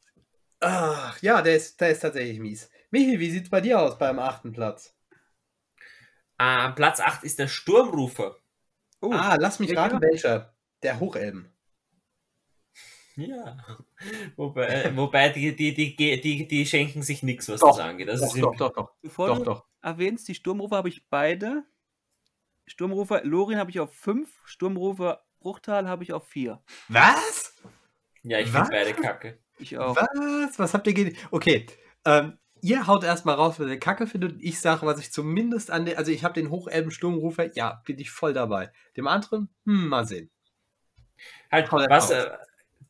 Ach, 0.60 1.20
ja, 1.20 1.42
der 1.42 1.56
ist, 1.56 1.78
der 1.80 1.90
ist 1.90 2.00
tatsächlich 2.00 2.38
mies. 2.40 2.70
Michi, 2.90 3.20
wie 3.20 3.30
sieht's 3.30 3.50
bei 3.50 3.60
dir 3.60 3.78
aus 3.80 3.98
beim 3.98 4.18
achten 4.18 4.52
Platz? 4.52 4.96
Äh, 6.38 6.70
Platz 6.72 7.00
8 7.00 7.24
ist 7.24 7.38
der 7.38 7.48
Sturmrufer. 7.48 8.36
Oh, 9.00 9.12
ah, 9.12 9.36
lass 9.38 9.58
mich 9.58 9.76
raten, 9.76 10.00
welcher. 10.00 10.54
Der 10.82 10.98
Hochelben. 11.00 11.53
Ja. 13.16 13.56
Wobei, 14.36 14.92
wobei 14.96 15.28
die, 15.28 15.54
die, 15.54 15.72
die, 15.72 15.94
die, 15.96 16.48
die 16.48 16.66
schenken 16.66 17.02
sich 17.02 17.22
nichts, 17.22 17.48
was 17.48 17.60
Doch, 17.60 17.68
das 17.76 17.78
angeht. 17.80 18.08
Das 18.08 18.20
Doch, 18.20 18.34
ist 18.34 18.42
doch, 18.42 18.56
doch, 18.56 18.72
doch. 18.72 18.92
bevor 19.00 19.28
Doch, 19.28 19.38
du 19.38 19.44
doch. 19.44 19.64
erwähnst, 19.82 20.26
die 20.28 20.34
Sturmrufer 20.34 20.76
habe 20.76 20.88
ich 20.88 21.08
beide. 21.08 21.64
Sturmrufer 22.66 23.22
Lorin 23.24 23.58
habe 23.58 23.70
ich 23.70 23.78
auf 23.80 23.94
5, 23.94 24.28
Sturmrufer 24.44 25.22
Bruchtal 25.38 25.88
habe 25.88 26.02
ich 26.02 26.12
auf 26.12 26.26
4. 26.28 26.62
Was? 26.88 27.54
Ja, 28.22 28.38
ich 28.40 28.50
finde 28.50 28.68
beide 28.70 28.94
kacke. 28.94 29.38
Ich 29.58 29.76
auch. 29.78 29.94
Was? 29.94 30.58
Was 30.58 30.74
habt 30.74 30.86
ihr 30.86 30.94
ge 30.94 31.14
Okay, 31.30 31.66
ähm, 32.06 32.38
ihr 32.62 32.86
haut 32.86 33.04
erstmal 33.04 33.34
raus, 33.36 33.60
was 33.60 33.68
ihr 33.68 33.78
kacke 33.78 34.06
findet. 34.06 34.32
und 34.32 34.42
Ich 34.42 34.58
sage, 34.60 34.86
was 34.86 34.98
ich 34.98 35.12
zumindest 35.12 35.70
an 35.70 35.84
der. 35.84 35.98
Also, 35.98 36.10
ich 36.10 36.24
habe 36.24 36.34
den 36.34 36.50
Hochelben 36.50 36.90
Sturmrufer. 36.90 37.54
Ja, 37.54 37.82
bin 37.84 37.98
ich 37.98 38.10
voll 38.10 38.32
dabei. 38.32 38.72
Dem 38.96 39.06
anderen, 39.06 39.50
hm, 39.66 39.88
mal 39.88 40.06
sehen. 40.06 40.30
Halt, 41.52 41.70
was, 41.70 42.10
äh, 42.10 42.30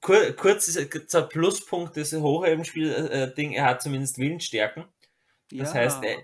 kur, 0.04 0.32
kurz 0.32 0.68
ist 0.68 1.14
ein 1.14 1.28
Pluspunkt 1.28 1.96
des 1.96 2.12
Hochhebenspiel-Ding, 2.12 3.52
äh, 3.52 3.56
er 3.56 3.64
hat 3.64 3.82
zumindest 3.82 4.18
Willensstärken. 4.18 4.84
Das 5.50 5.72
ja. 5.72 5.80
heißt, 5.80 6.04
äh, 6.04 6.18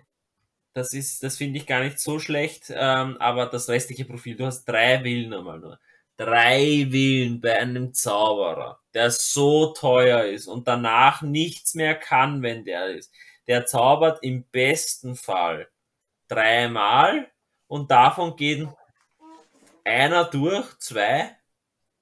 das 0.75 0.93
ist, 0.93 1.23
das 1.23 1.39
finde 1.39 1.59
ich 1.59 1.67
gar 1.67 1.83
nicht 1.83 1.99
so 1.99 2.19
schlecht, 2.19 2.67
ähm, 2.69 3.17
aber 3.19 3.47
das 3.47 3.69
restliche 3.69 4.05
Profil, 4.05 4.37
du 4.37 4.47
hast 4.47 4.67
drei 4.67 5.03
Willen 5.03 5.33
einmal 5.33 5.59
nur. 5.59 5.81
Drei 6.17 6.87
Willen 6.91 7.41
bei 7.41 7.59
einem 7.59 7.95
Zauberer, 7.95 8.79
der 8.93 9.11
so 9.11 9.73
teuer 9.73 10.25
ist 10.25 10.47
und 10.47 10.69
danach 10.69 11.23
nichts 11.23 11.75
mehr 11.75 11.95
kann, 11.95 12.43
wenn 12.43 12.65
der 12.65 12.89
ist. 12.89 13.11
Der 13.47 13.65
zaubert 13.65 14.23
im 14.23 14.45
besten 14.45 15.17
Fall 15.17 15.69
dreimal 16.29 17.31
und 17.67 17.91
davon 17.91 18.37
gehen 18.37 18.73
einer 19.85 20.27
durch, 20.27 20.79
zwei. 20.79 21.40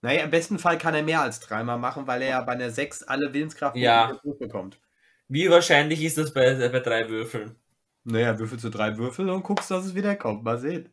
Naja, 0.01 0.22
im 0.22 0.30
besten 0.30 0.59
Fall 0.59 0.78
kann 0.78 0.94
er 0.94 1.03
mehr 1.03 1.22
als 1.22 1.40
dreimal 1.40 1.78
machen, 1.78 2.07
weil 2.07 2.22
er 2.22 2.28
ja 2.28 2.40
bei 2.42 2.53
einer 2.53 2.70
6 2.70 3.03
alle 3.05 3.32
Willenskraft 3.32 3.76
ja. 3.76 4.20
bekommt. 4.38 4.80
Wie 5.26 5.51
wahrscheinlich 5.51 6.03
ist 6.03 6.18
das 6.18 6.32
bei, 6.32 6.55
bei 6.68 6.80
drei 6.80 7.09
Würfeln? 7.09 7.57
Naja, 8.05 8.38
würfelst 8.38 8.64
du 8.64 8.70
drei 8.70 8.96
Würfel 8.96 9.28
und 9.28 9.42
guckst, 9.42 9.70
dass 9.70 9.84
es 9.84 9.94
wieder 9.94 10.16
kommt. 10.16 10.44
Mal 10.44 10.59
sehen. 10.59 10.88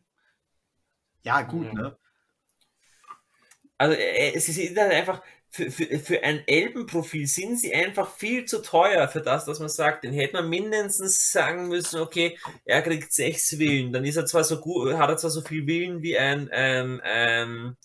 Ja, 1.22 1.42
gut, 1.42 1.66
ja. 1.66 1.72
ne? 1.72 1.98
Also, 3.78 3.94
äh, 3.94 4.34
es 4.34 4.48
ist 4.48 4.76
halt 4.76 4.92
einfach, 4.92 5.22
für, 5.48 5.70
für, 5.70 5.98
für 5.98 6.22
ein 6.22 6.42
Elbenprofil 6.46 7.26
sind 7.26 7.58
sie 7.58 7.74
einfach 7.74 8.14
viel 8.14 8.44
zu 8.44 8.60
teuer 8.60 9.08
für 9.08 9.22
das, 9.22 9.46
was 9.46 9.60
man 9.60 9.68
sagt. 9.68 10.04
Den 10.04 10.12
hätte 10.12 10.34
man 10.34 10.50
mindestens 10.50 11.32
sagen 11.32 11.68
müssen, 11.68 12.00
okay, 12.00 12.38
er 12.64 12.82
kriegt 12.82 13.12
sechs 13.12 13.58
Willen. 13.58 13.92
Dann 13.92 14.04
ist 14.04 14.16
er 14.16 14.26
zwar 14.26 14.44
so 14.44 14.60
gut, 14.60 14.94
hat 14.94 15.08
er 15.08 15.16
zwar 15.16 15.30
so 15.30 15.40
viel 15.40 15.66
Willen 15.66 16.02
wie 16.02 16.18
ein, 16.18 16.50
ein, 16.50 17.00
ein 17.00 17.76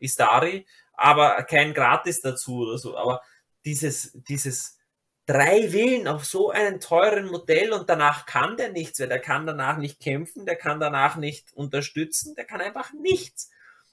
Istari, 0.00 0.66
aber 0.92 1.42
kein 1.44 1.74
Gratis 1.74 2.20
dazu 2.20 2.60
oder 2.60 2.78
so. 2.78 2.96
Aber 2.96 3.22
dieses, 3.64 4.12
dieses 4.28 4.78
drei 5.26 5.72
Willen 5.72 6.08
auf 6.08 6.24
so 6.24 6.50
einem 6.50 6.80
teuren 6.80 7.26
Modell 7.26 7.72
und 7.72 7.88
danach 7.88 8.26
kann 8.26 8.56
der 8.56 8.72
nichts, 8.72 8.98
weil 9.00 9.08
der 9.08 9.20
kann 9.20 9.46
danach 9.46 9.78
nicht 9.78 10.00
kämpfen, 10.00 10.44
der 10.44 10.56
kann 10.56 10.80
danach 10.80 11.16
nicht 11.16 11.52
unterstützen, 11.52 12.34
der 12.34 12.44
kann 12.44 12.60
einfach 12.60 12.92
nichts. 12.92 13.50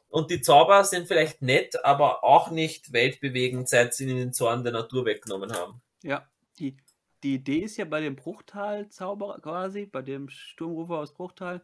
Und 0.10 0.32
die 0.32 0.42
Zauber 0.42 0.84
sind 0.84 1.08
vielleicht 1.08 1.42
nett, 1.42 1.84
aber 1.86 2.24
auch 2.24 2.50
nicht 2.50 2.94
weltbewegend, 2.94 3.70
seit 3.70 3.94
sie 3.94 4.06
den 4.06 4.34
Zorn 4.34 4.64
der 4.64 4.74
Natur 4.74 5.06
weggenommen 5.06 5.54
haben. 5.54 5.82
Ja, 6.02 6.28
die, 6.60 6.78
die 7.24 7.36
Idee 7.36 7.60
ist 7.60 7.78
ja 7.78 7.86
bei 7.86 8.02
dem 8.02 8.16
Bruchtal-Zauberer 8.16 9.40
quasi, 9.40 9.86
bei 9.86 10.02
dem 10.02 10.30
Sturmrufer 10.30 10.96
aus 10.96 11.14
Bruchtal, 11.14 11.62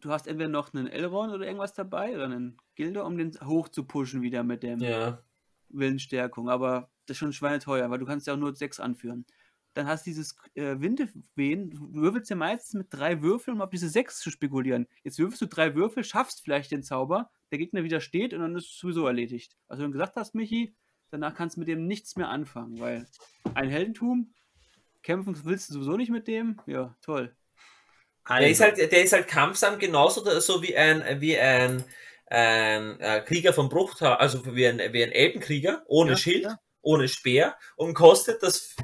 du 0.00 0.10
hast 0.10 0.26
entweder 0.26 0.48
noch 0.48 0.72
einen 0.74 0.86
Elrond 0.86 1.32
oder 1.32 1.46
irgendwas 1.46 1.74
dabei 1.74 2.14
oder 2.14 2.24
einen 2.24 2.56
Gilder, 2.74 3.04
um 3.04 3.16
den 3.16 3.32
hoch 3.44 3.68
zu 3.68 3.84
pushen 3.84 4.22
wieder 4.22 4.42
mit 4.42 4.62
dem 4.62 4.80
ja. 4.80 5.22
Willensstärkung. 5.68 6.48
Aber 6.48 6.90
das 7.06 7.14
ist 7.14 7.18
schon 7.18 7.32
schweineteuer, 7.32 7.90
weil 7.90 7.98
du 7.98 8.06
kannst 8.06 8.26
ja 8.26 8.34
auch 8.34 8.38
nur 8.38 8.54
sechs 8.54 8.80
anführen 8.80 9.24
dann 9.74 9.86
hast 9.86 10.06
du 10.06 10.10
dieses 10.10 10.36
äh, 10.54 10.80
Windewehen. 10.80 11.70
Du 11.70 11.94
würfelst 11.94 12.30
ja 12.30 12.36
meistens 12.36 12.74
mit 12.74 12.88
drei 12.90 13.22
Würfeln, 13.22 13.56
um 13.56 13.62
auf 13.62 13.70
diese 13.70 13.88
sechs 13.88 14.18
zu 14.18 14.30
spekulieren. 14.30 14.86
Jetzt 15.04 15.18
würfelst 15.18 15.42
du 15.42 15.46
drei 15.46 15.74
Würfel, 15.74 16.04
schaffst 16.04 16.42
vielleicht 16.42 16.70
den 16.72 16.82
Zauber, 16.82 17.30
der 17.50 17.58
Gegner 17.58 17.84
widersteht 17.84 18.34
und 18.34 18.40
dann 18.40 18.56
ist 18.56 18.66
es 18.66 18.78
sowieso 18.78 19.06
erledigt. 19.06 19.56
Also, 19.68 19.82
wenn 19.82 19.90
du 19.90 19.98
gesagt 19.98 20.16
hast, 20.16 20.34
Michi, 20.34 20.74
danach 21.10 21.34
kannst 21.34 21.56
du 21.56 21.60
mit 21.60 21.68
dem 21.68 21.86
nichts 21.86 22.16
mehr 22.16 22.28
anfangen, 22.28 22.80
weil 22.80 23.06
ein 23.54 23.68
Heldentum, 23.68 24.34
kämpfen 25.02 25.36
willst 25.44 25.70
du 25.70 25.74
sowieso 25.74 25.96
nicht 25.96 26.10
mit 26.10 26.26
dem, 26.26 26.60
ja, 26.66 26.96
toll. 27.00 27.34
Der, 28.38 28.48
ist 28.48 28.60
halt, 28.60 28.78
der 28.78 29.02
ist 29.02 29.12
halt 29.12 29.28
kampfsam 29.28 29.78
genauso 29.78 30.22
so 30.40 30.62
wie 30.62 30.76
ein, 30.76 31.02
wie 31.20 31.38
ein, 31.38 31.84
ein 32.26 33.00
äh, 33.00 33.20
Krieger 33.26 33.52
vom 33.52 33.68
Bruchtal, 33.68 34.16
also 34.16 34.44
wie 34.54 34.66
ein, 34.66 34.78
wie 34.92 35.02
ein 35.02 35.12
Elbenkrieger, 35.12 35.82
ohne 35.86 36.12
ja, 36.12 36.16
Schild, 36.16 36.44
ja. 36.44 36.58
ohne 36.82 37.08
Speer 37.08 37.56
und 37.76 37.94
kostet 37.94 38.42
das 38.42 38.76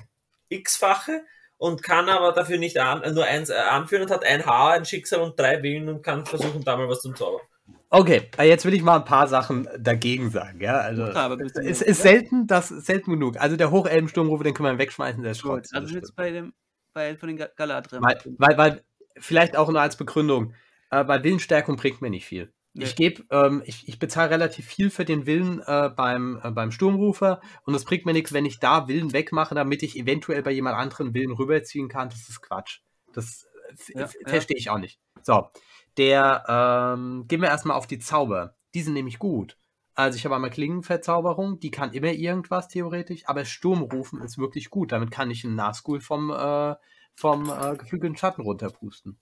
x-fache 0.48 1.22
und 1.58 1.82
kann 1.82 2.08
aber 2.08 2.32
dafür 2.32 2.58
nicht 2.58 2.78
an, 2.78 3.14
nur 3.14 3.24
eins 3.24 3.50
äh, 3.50 3.54
anführen 3.54 4.02
und 4.02 4.10
hat 4.10 4.24
ein 4.24 4.44
Haar, 4.44 4.72
ein 4.72 4.84
Schicksal 4.84 5.20
und 5.20 5.38
drei 5.38 5.62
Willen 5.62 5.88
und 5.88 6.02
kann 6.02 6.26
versuchen, 6.26 6.64
da 6.64 6.76
mal 6.76 6.88
was 6.88 7.00
zu 7.00 7.12
zaubern. 7.12 7.42
Okay, 7.88 8.28
äh, 8.36 8.48
jetzt 8.48 8.64
will 8.64 8.74
ich 8.74 8.82
mal 8.82 8.96
ein 8.96 9.04
paar 9.04 9.28
Sachen 9.28 9.68
dagegen 9.78 10.30
sagen. 10.30 10.60
Ja, 10.60 10.78
also 10.78 11.04
es 11.04 11.82
ist 11.82 12.02
selten, 12.02 12.46
das 12.46 12.68
selten 12.68 13.12
genug. 13.12 13.40
Also 13.40 13.56
der 13.56 13.70
Hochelbensturmrufe, 13.70 14.44
den 14.44 14.54
können 14.54 14.74
wir 14.74 14.78
wegschmeißen, 14.78 15.22
der 15.22 15.32
ist 15.32 15.38
Schrott. 15.38 15.68
Also 15.72 15.94
jetzt 15.94 16.14
bei 16.16 16.30
dem, 16.30 16.52
bei 16.92 17.16
von 17.16 17.28
den 17.28 17.46
Galadrim. 17.56 18.02
Weil, 18.02 18.18
weil, 18.38 18.58
weil, 18.58 18.84
vielleicht 19.18 19.56
auch 19.56 19.68
nur 19.68 19.80
als 19.80 19.96
Begründung, 19.96 20.54
äh, 20.90 21.04
bei 21.04 21.22
Willensstärkung 21.22 21.76
bringt 21.76 22.02
mir 22.02 22.10
nicht 22.10 22.26
viel. 22.26 22.52
Ich 22.78 22.94
gebe, 22.94 23.24
ähm, 23.30 23.62
ich, 23.64 23.88
ich 23.88 23.98
bezahle 23.98 24.30
relativ 24.30 24.66
viel 24.66 24.90
für 24.90 25.06
den 25.06 25.24
Willen 25.24 25.62
äh, 25.66 25.88
beim, 25.88 26.38
äh, 26.42 26.50
beim 26.50 26.70
Sturmrufer 26.70 27.40
und 27.64 27.74
es 27.74 27.84
bringt 27.84 28.04
mir 28.04 28.12
nichts, 28.12 28.34
wenn 28.34 28.44
ich 28.44 28.58
da 28.58 28.86
Willen 28.86 29.14
wegmache, 29.14 29.54
damit 29.54 29.82
ich 29.82 29.96
eventuell 29.96 30.42
bei 30.42 30.50
jemand 30.50 30.76
anderen 30.76 31.14
Willen 31.14 31.32
rüberziehen 31.32 31.88
kann. 31.88 32.10
Das 32.10 32.28
ist 32.28 32.42
Quatsch. 32.42 32.80
Das 33.14 33.46
äh, 33.94 34.00
ja, 34.00 34.08
verstehe 34.26 34.56
ja. 34.56 34.60
ich 34.60 34.70
auch 34.70 34.78
nicht. 34.78 35.00
So, 35.22 35.48
der, 35.96 36.44
ähm, 36.48 37.24
gehen 37.28 37.40
wir 37.40 37.48
erstmal 37.48 37.78
auf 37.78 37.86
die 37.86 37.98
Zauber. 37.98 38.56
Die 38.74 38.82
sind 38.82 38.92
nämlich 38.92 39.18
gut. 39.18 39.56
Also 39.94 40.18
ich 40.18 40.26
habe 40.26 40.34
einmal 40.34 40.50
Klingenverzauberung, 40.50 41.58
die 41.58 41.70
kann 41.70 41.94
immer 41.94 42.12
irgendwas 42.12 42.68
theoretisch, 42.68 43.22
aber 43.26 43.46
Sturmrufen 43.46 44.20
ist 44.20 44.36
wirklich 44.36 44.68
gut. 44.68 44.92
Damit 44.92 45.10
kann 45.10 45.30
ich 45.30 45.42
einen 45.44 45.54
Nazgul 45.54 46.02
vom, 46.02 46.30
äh, 46.30 46.74
vom 47.16 47.50
äh, 47.50 47.76
geflügelten 47.76 48.16
Schatten 48.16 48.42
runterpusten. 48.42 49.18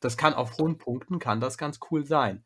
Das 0.00 0.16
kann 0.16 0.34
auf 0.34 0.58
hohen 0.58 0.78
Punkten, 0.78 1.18
kann 1.18 1.40
das 1.40 1.58
ganz 1.58 1.80
cool 1.90 2.06
sein. 2.06 2.44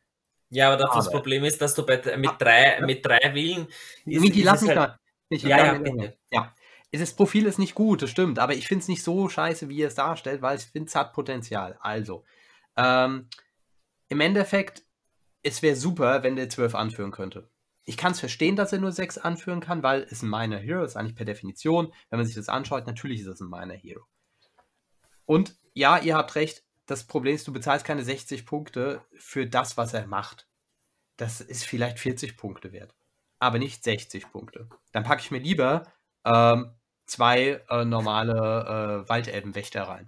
Ja, 0.49 0.73
aber, 0.73 0.85
aber 0.85 0.97
das 0.97 1.11
Problem 1.11 1.45
ist, 1.45 1.61
dass 1.61 1.75
du 1.75 1.85
bei, 1.85 2.01
mit, 2.17 2.33
drei, 2.39 2.81
mit 2.83 3.05
drei 3.05 3.35
Willen. 3.35 3.67
Miki, 4.05 4.43
lass 4.43 4.63
mich 4.63 4.71
halt, 4.71 4.79
da. 4.79 4.99
Ich, 5.29 5.43
ja, 5.43 5.65
ja, 5.65 5.79
bitte. 5.79 6.17
Ja. 6.31 6.55
Das 6.93 7.15
Profil 7.15 7.47
ist 7.47 7.59
nicht 7.59 7.75
gut, 7.75 8.03
das 8.03 8.11
stimmt, 8.11 8.39
aber 8.39 8.53
ich 8.53 8.69
finde 8.69 8.83
es 8.83 8.89
nicht 8.89 9.03
so 9.03 9.27
scheiße, 9.31 9.71
wie 9.71 9.79
ihr 9.79 9.89
es 9.89 9.95
darstellt, 9.95 10.43
weil 10.43 10.59
ich 10.59 10.65
finde, 10.65 10.89
es 10.89 10.95
hat 10.95 11.15
Potenzial. 11.15 11.79
Also, 11.81 12.25
ähm, 12.77 13.29
im 14.09 14.21
Endeffekt, 14.21 14.83
es 15.43 15.63
wäre 15.63 15.75
super, 15.75 16.23
wenn 16.23 16.37
der 16.37 16.51
12 16.51 16.75
anführen 16.75 17.11
könnte. 17.11 17.49
Ich 17.85 17.97
kann 17.97 18.13
es 18.13 18.21
verstehen, 18.21 18.57
dass 18.57 18.75
er 18.75 18.79
nur 18.79 18.93
6 18.93 19.17
anführen 19.17 19.61
kann, 19.61 19.83
weil 19.83 20.07
es 20.11 20.23
ein 20.23 20.29
Minor 20.29 20.59
Hero 20.59 20.85
ist, 20.85 20.97
eigentlich 20.97 21.17
per 21.17 21.25
Definition. 21.25 21.95
Wenn 22.11 22.19
man 22.19 22.27
sich 22.27 22.37
das 22.37 22.51
anschaut, 22.51 22.87
natürlich 22.87 23.23
ist 23.23 23.27
es 23.27 23.41
ein 23.41 23.49
Minor 23.49 23.77
Hero. 23.77 24.03
Und 25.27 25.57
ja, 25.75 25.99
ihr 25.99 26.17
habt 26.17 26.35
recht, 26.35 26.65
das 26.87 27.05
Problem 27.05 27.35
ist, 27.35 27.47
du 27.47 27.53
bezahlst 27.53 27.85
keine 27.85 28.05
60 28.05 28.45
Punkte 28.45 29.03
für 29.17 29.47
das, 29.47 29.77
was 29.77 29.95
er 29.95 30.07
macht. 30.07 30.49
Das 31.17 31.41
ist 31.41 31.65
vielleicht 31.65 31.99
40 31.99 32.37
Punkte 32.37 32.73
wert, 32.73 32.95
aber 33.39 33.59
nicht 33.59 33.85
60 33.85 34.31
Punkte. 34.31 34.69
Dann 34.93 35.05
packe 35.05 35.23
ich 35.23 35.31
mir 35.31 35.39
lieber 35.39 35.85
ähm, 36.25 36.75
zwei 37.07 37.63
äh, 37.69 37.85
normale 37.85 39.05
äh, 39.05 39.09
Waldelbenwächter 39.09 39.85
rein. 39.85 40.07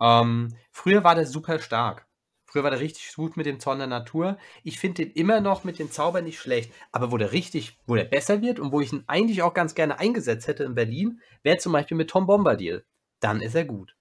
Ähm, 0.00 0.56
früher 0.70 1.04
war 1.04 1.14
der 1.14 1.26
super 1.26 1.58
stark. 1.58 2.06
Früher 2.44 2.62
war 2.62 2.70
der 2.70 2.80
richtig 2.80 3.14
gut 3.14 3.36
mit 3.36 3.46
dem 3.46 3.58
Zorn 3.58 3.78
der 3.78 3.88
Natur. 3.88 4.38
Ich 4.62 4.78
finde 4.78 5.04
den 5.04 5.12
immer 5.14 5.40
noch 5.40 5.64
mit 5.64 5.80
den 5.80 5.90
Zaubern 5.90 6.24
nicht 6.24 6.38
schlecht. 6.38 6.72
Aber 6.92 7.10
wo 7.10 7.16
der 7.16 7.32
richtig, 7.32 7.78
wo 7.86 7.96
der 7.96 8.04
besser 8.04 8.42
wird 8.42 8.60
und 8.60 8.70
wo 8.70 8.80
ich 8.80 8.92
ihn 8.92 9.02
eigentlich 9.08 9.42
auch 9.42 9.54
ganz 9.54 9.74
gerne 9.74 9.98
eingesetzt 9.98 10.46
hätte 10.46 10.62
in 10.62 10.76
Berlin, 10.76 11.20
wäre 11.42 11.58
zum 11.58 11.72
Beispiel 11.72 11.96
mit 11.96 12.10
Tom 12.10 12.26
Bombadil. 12.26 12.84
Dann 13.24 13.40
ist 13.40 13.54
er 13.54 13.64
gut. 13.64 13.96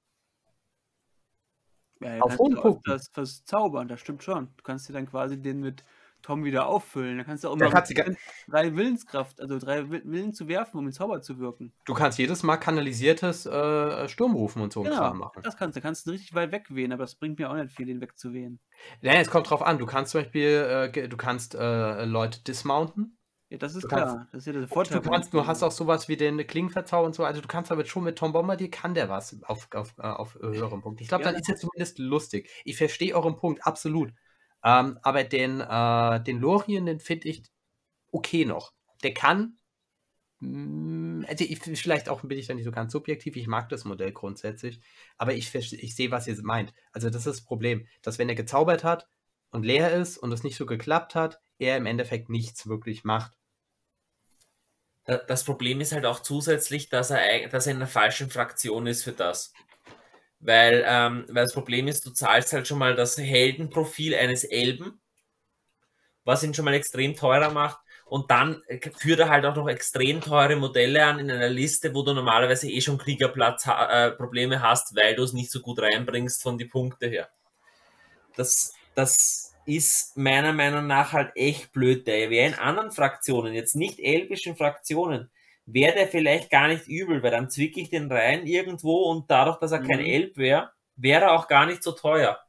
Ja, 2.02 2.20
auf 2.20 2.38
hohen 2.38 2.56
Punkten. 2.56 2.92
Das 2.92 3.08
verzaubern, 3.08 3.88
das 3.88 4.02
stimmt 4.02 4.22
schon. 4.22 4.50
Du 4.58 4.64
kannst 4.64 4.90
dir 4.90 4.94
dann 4.94 5.06
quasi 5.06 5.42
den 5.42 5.62
mit 5.62 5.86
Tom 6.22 6.44
wieder 6.44 6.68
auffüllen. 6.68 7.16
Dann 7.16 7.26
kannst 7.26 7.46
du 7.46 7.48
auch 7.48 7.56
mal 7.56 7.70
drei 7.70 8.76
Willenskraft, 8.76 9.40
also 9.40 9.60
drei 9.60 9.90
Willen 9.90 10.34
zu 10.34 10.50
werfen, 10.50 10.78
um 10.78 10.84
den 10.84 10.92
Zauber 10.92 11.22
zu 11.22 11.40
wirken. 11.40 11.72
Du 11.86 11.94
kannst 11.94 12.20
jedes 12.20 12.44
Mal 12.44 12.58
kanalisiertes 12.58 13.46
äh, 13.46 14.10
Sturmrufen 14.10 14.62
und 14.62 14.74
so 14.74 14.82
genau, 14.82 15.14
machen. 15.14 15.42
Das 15.42 15.56
kannst 15.56 15.78
du. 15.78 15.80
Da 15.80 15.88
kannst 15.88 16.06
du 16.06 16.12
richtig 16.12 16.36
weit 16.36 16.52
wegwehen, 16.52 16.92
aber 16.92 17.04
das 17.04 17.16
bringt 17.16 17.40
mir 17.40 17.50
auch 17.50 17.56
nicht 17.56 17.72
viel, 17.72 17.86
den 17.86 18.02
wegzuwehen. 18.02 18.60
Ja, 19.00 19.14
es 19.14 19.30
kommt 19.30 19.50
drauf 19.50 19.62
an. 19.62 19.78
Du 19.78 19.86
kannst 19.86 20.12
zum 20.12 20.20
Beispiel, 20.20 20.92
äh, 20.94 21.08
du 21.08 21.16
kannst 21.16 21.56
äh, 21.56 22.04
Leute 22.04 22.44
dismounten. 22.44 23.18
Ja, 23.54 23.60
das 23.60 23.76
ist 23.76 23.84
du 23.84 23.88
klar. 23.88 24.18
Kannst, 24.18 24.34
das 24.34 24.40
ist 24.40 24.46
ja 24.48 24.54
der 24.54 24.68
Vorteil. 24.68 25.00
Du 25.00 25.10
kannst, 25.12 25.32
du 25.32 25.46
hast 25.46 25.62
auch 25.62 25.72
sowas 25.72 26.10
wie 26.10 26.18
den 26.18 26.48
Klingenverzauber 26.48 27.06
und 27.06 27.14
so. 27.14 27.24
Also 27.24 27.40
du 27.40 27.48
kannst 27.48 27.72
aber 27.72 27.86
schon 27.86 28.04
mit 28.04 28.18
Tom 28.18 28.34
Bombardier 28.34 28.72
kann 28.72 28.96
der 28.96 29.10
was 29.10 29.38
auf, 29.44 29.68
auf, 29.76 29.94
äh, 30.00 30.02
auf 30.02 30.34
höherem 30.42 30.82
Punkt. 30.82 31.02
Ich 31.02 31.08
glaube, 31.08 31.24
ja, 31.24 31.32
dann 31.32 31.40
ist 31.40 31.48
er 31.48 31.56
zumindest 31.56 32.00
lustig. 32.00 32.50
Ich 32.66 32.78
verstehe 32.78 33.14
euren 33.14 33.36
Punkt, 33.36 33.64
absolut. 33.64 34.12
Ähm, 34.64 34.98
aber 35.04 35.24
den, 35.24 35.62
äh, 35.62 36.24
den 36.24 36.40
Lorien, 36.40 36.88
den 36.88 37.00
finde 37.00 37.30
ich 37.30 37.44
okay 38.12 38.44
noch. 38.46 38.74
Der 39.04 39.14
kann, 39.14 39.60
mh, 40.40 41.20
mm, 41.22 41.26
also 41.28 41.46
ich, 41.48 41.60
vielleicht 41.60 42.10
auch 42.10 42.22
bin 42.22 42.40
ich 42.40 42.48
da 42.48 42.56
nicht 42.56 42.66
so 42.66 42.72
ganz 42.72 42.92
subjektiv, 42.92 43.36
ich 43.36 43.46
mag 43.46 43.70
das 43.70 43.86
Modell 43.86 44.14
grundsätzlich, 44.14 44.80
aber 45.20 45.36
ich, 45.36 45.54
ich 45.54 45.96
sehe, 45.96 46.10
was 46.10 46.26
ihr 46.26 46.36
meint. 46.42 46.74
Also 46.92 47.12
das 47.12 47.28
ist 47.28 47.38
das 47.38 47.46
Problem, 47.46 47.86
dass 48.02 48.18
wenn 48.18 48.30
er 48.30 48.36
gezaubert 48.36 48.84
hat 48.84 49.08
und 49.52 49.64
leer 49.64 49.94
ist 49.94 50.18
und 50.18 50.32
es 50.32 50.42
nicht 50.42 50.56
so 50.56 50.66
geklappt 50.66 51.14
hat, 51.14 51.40
er 51.60 51.78
im 51.78 51.86
Endeffekt 51.86 52.30
nichts 52.30 52.66
wirklich 52.66 53.04
macht. 53.04 53.38
Das 55.06 55.44
Problem 55.44 55.82
ist 55.82 55.92
halt 55.92 56.06
auch 56.06 56.22
zusätzlich, 56.22 56.90
dass 56.90 57.10
er, 57.10 57.50
dass 57.50 57.68
er 57.68 57.72
in 57.72 57.78
einer 57.78 57.88
falschen 57.88 58.30
Fraktion 58.30 58.88
ist 58.88 59.04
für 59.04 59.12
das. 59.12 59.54
Weil, 60.40 60.84
ähm, 60.88 61.26
weil 61.28 61.44
das 61.44 61.54
Problem 61.54 61.88
ist, 61.88 62.06
du 62.06 62.12
zahlst 62.12 62.54
halt 62.54 62.68
schon 62.68 62.80
mal 62.80 62.96
das 62.96 63.18
Heldenprofil 63.18 64.16
eines 64.16 64.44
Elben 64.44 65.02
was 66.26 66.44
ihn 66.44 66.54
schon 66.54 66.66
mal 66.66 66.74
extrem 66.74 67.16
teurer 67.16 67.52
macht. 67.52 67.80
Und 68.06 68.30
dann 68.30 68.62
führt 68.98 69.22
er 69.22 69.30
halt 69.30 69.46
auch 69.46 69.56
noch 69.56 69.68
extrem 69.68 70.22
teure 70.22 70.56
Modelle 70.56 71.04
an 71.04 71.20
in 71.20 71.32
einer 71.32 71.50
Liste, 71.50 71.96
wo 71.96 72.04
du 72.04 72.14
normalerweise 72.14 72.70
eh 72.70 72.80
schon 72.80 72.98
Kriegerplatz-Probleme 72.98 74.56
äh, 74.56 74.60
hast, 74.60 74.96
weil 74.96 75.16
du 75.16 75.24
es 75.24 75.34
nicht 75.34 75.50
so 75.50 75.62
gut 75.62 75.82
reinbringst 75.82 76.44
von 76.44 76.58
die 76.58 76.66
Punkte 76.66 77.08
her. 77.08 77.30
Das, 78.36 78.74
das 78.94 79.53
ist 79.66 80.18
meiner 80.18 80.54
Meinung 80.54 80.88
nach 80.88 81.14
halt 81.14 81.32
echt 81.36 81.72
blöd. 81.72 82.08
Der 82.08 82.30
wäre 82.30 82.48
in 82.48 82.56
anderen 82.56 82.92
Fraktionen, 82.92 83.54
jetzt 83.54 83.76
nicht 83.76 84.00
elbischen 84.00 84.56
Fraktionen, 84.56 85.32
wäre 85.66 85.94
der 85.94 86.08
vielleicht 86.08 86.50
gar 86.50 86.68
nicht 86.68 86.88
übel, 86.88 87.24
weil 87.24 87.32
dann 87.32 87.50
zwicke 87.50 87.80
ich 87.80 87.90
den 87.90 88.12
rein 88.12 88.46
irgendwo 88.46 89.12
und 89.12 89.30
dadurch, 89.30 89.60
dass 89.60 89.72
er 89.72 89.82
mhm. 89.82 89.88
kein 89.88 90.00
Elb 90.00 90.38
wäre, 90.38 90.72
wäre 90.96 91.26
er 91.26 91.32
auch 91.34 91.48
gar 91.48 91.66
nicht 91.66 91.84
so 91.84 91.92
teuer. 91.92 92.40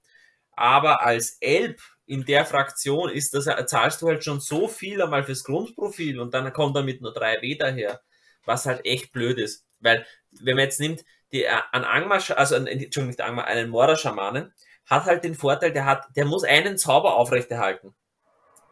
Aber 0.52 1.02
als 1.02 1.38
Elb 1.40 1.80
in 2.06 2.24
der 2.24 2.44
Fraktion 2.44 3.10
ist 3.10 3.34
das, 3.34 3.48
zahlst 3.66 4.02
du 4.02 4.08
halt 4.08 4.24
schon 4.24 4.40
so 4.40 4.68
viel 4.68 5.00
einmal 5.00 5.24
fürs 5.24 5.44
Grundprofil 5.44 6.20
und 6.20 6.34
dann 6.34 6.52
kommt 6.52 6.76
damit 6.76 7.00
nur 7.00 7.16
3W 7.16 7.58
daher, 7.58 8.00
was 8.44 8.66
halt 8.66 8.84
echt 8.84 9.12
blöd 9.12 9.38
ist. 9.38 9.66
Weil, 9.80 10.06
wenn 10.30 10.56
man 10.56 10.64
jetzt 10.64 10.80
nimmt, 10.80 11.04
die, 11.32 11.44
äh, 11.44 11.60
an 11.72 11.84
Angmar, 11.84 12.22
also, 12.36 12.56
Entschuldigung, 12.56 13.06
nicht 13.06 13.20
Angmar, 13.20 13.46
einen 13.46 13.70
Mora-Schamanen, 13.70 14.52
hat 14.87 15.05
halt 15.05 15.24
den 15.24 15.35
Vorteil, 15.35 15.72
der 15.72 15.85
hat, 15.85 16.07
der 16.16 16.24
muss 16.24 16.45
einen 16.45 16.76
Zauber 16.76 17.16
aufrechterhalten. 17.16 17.95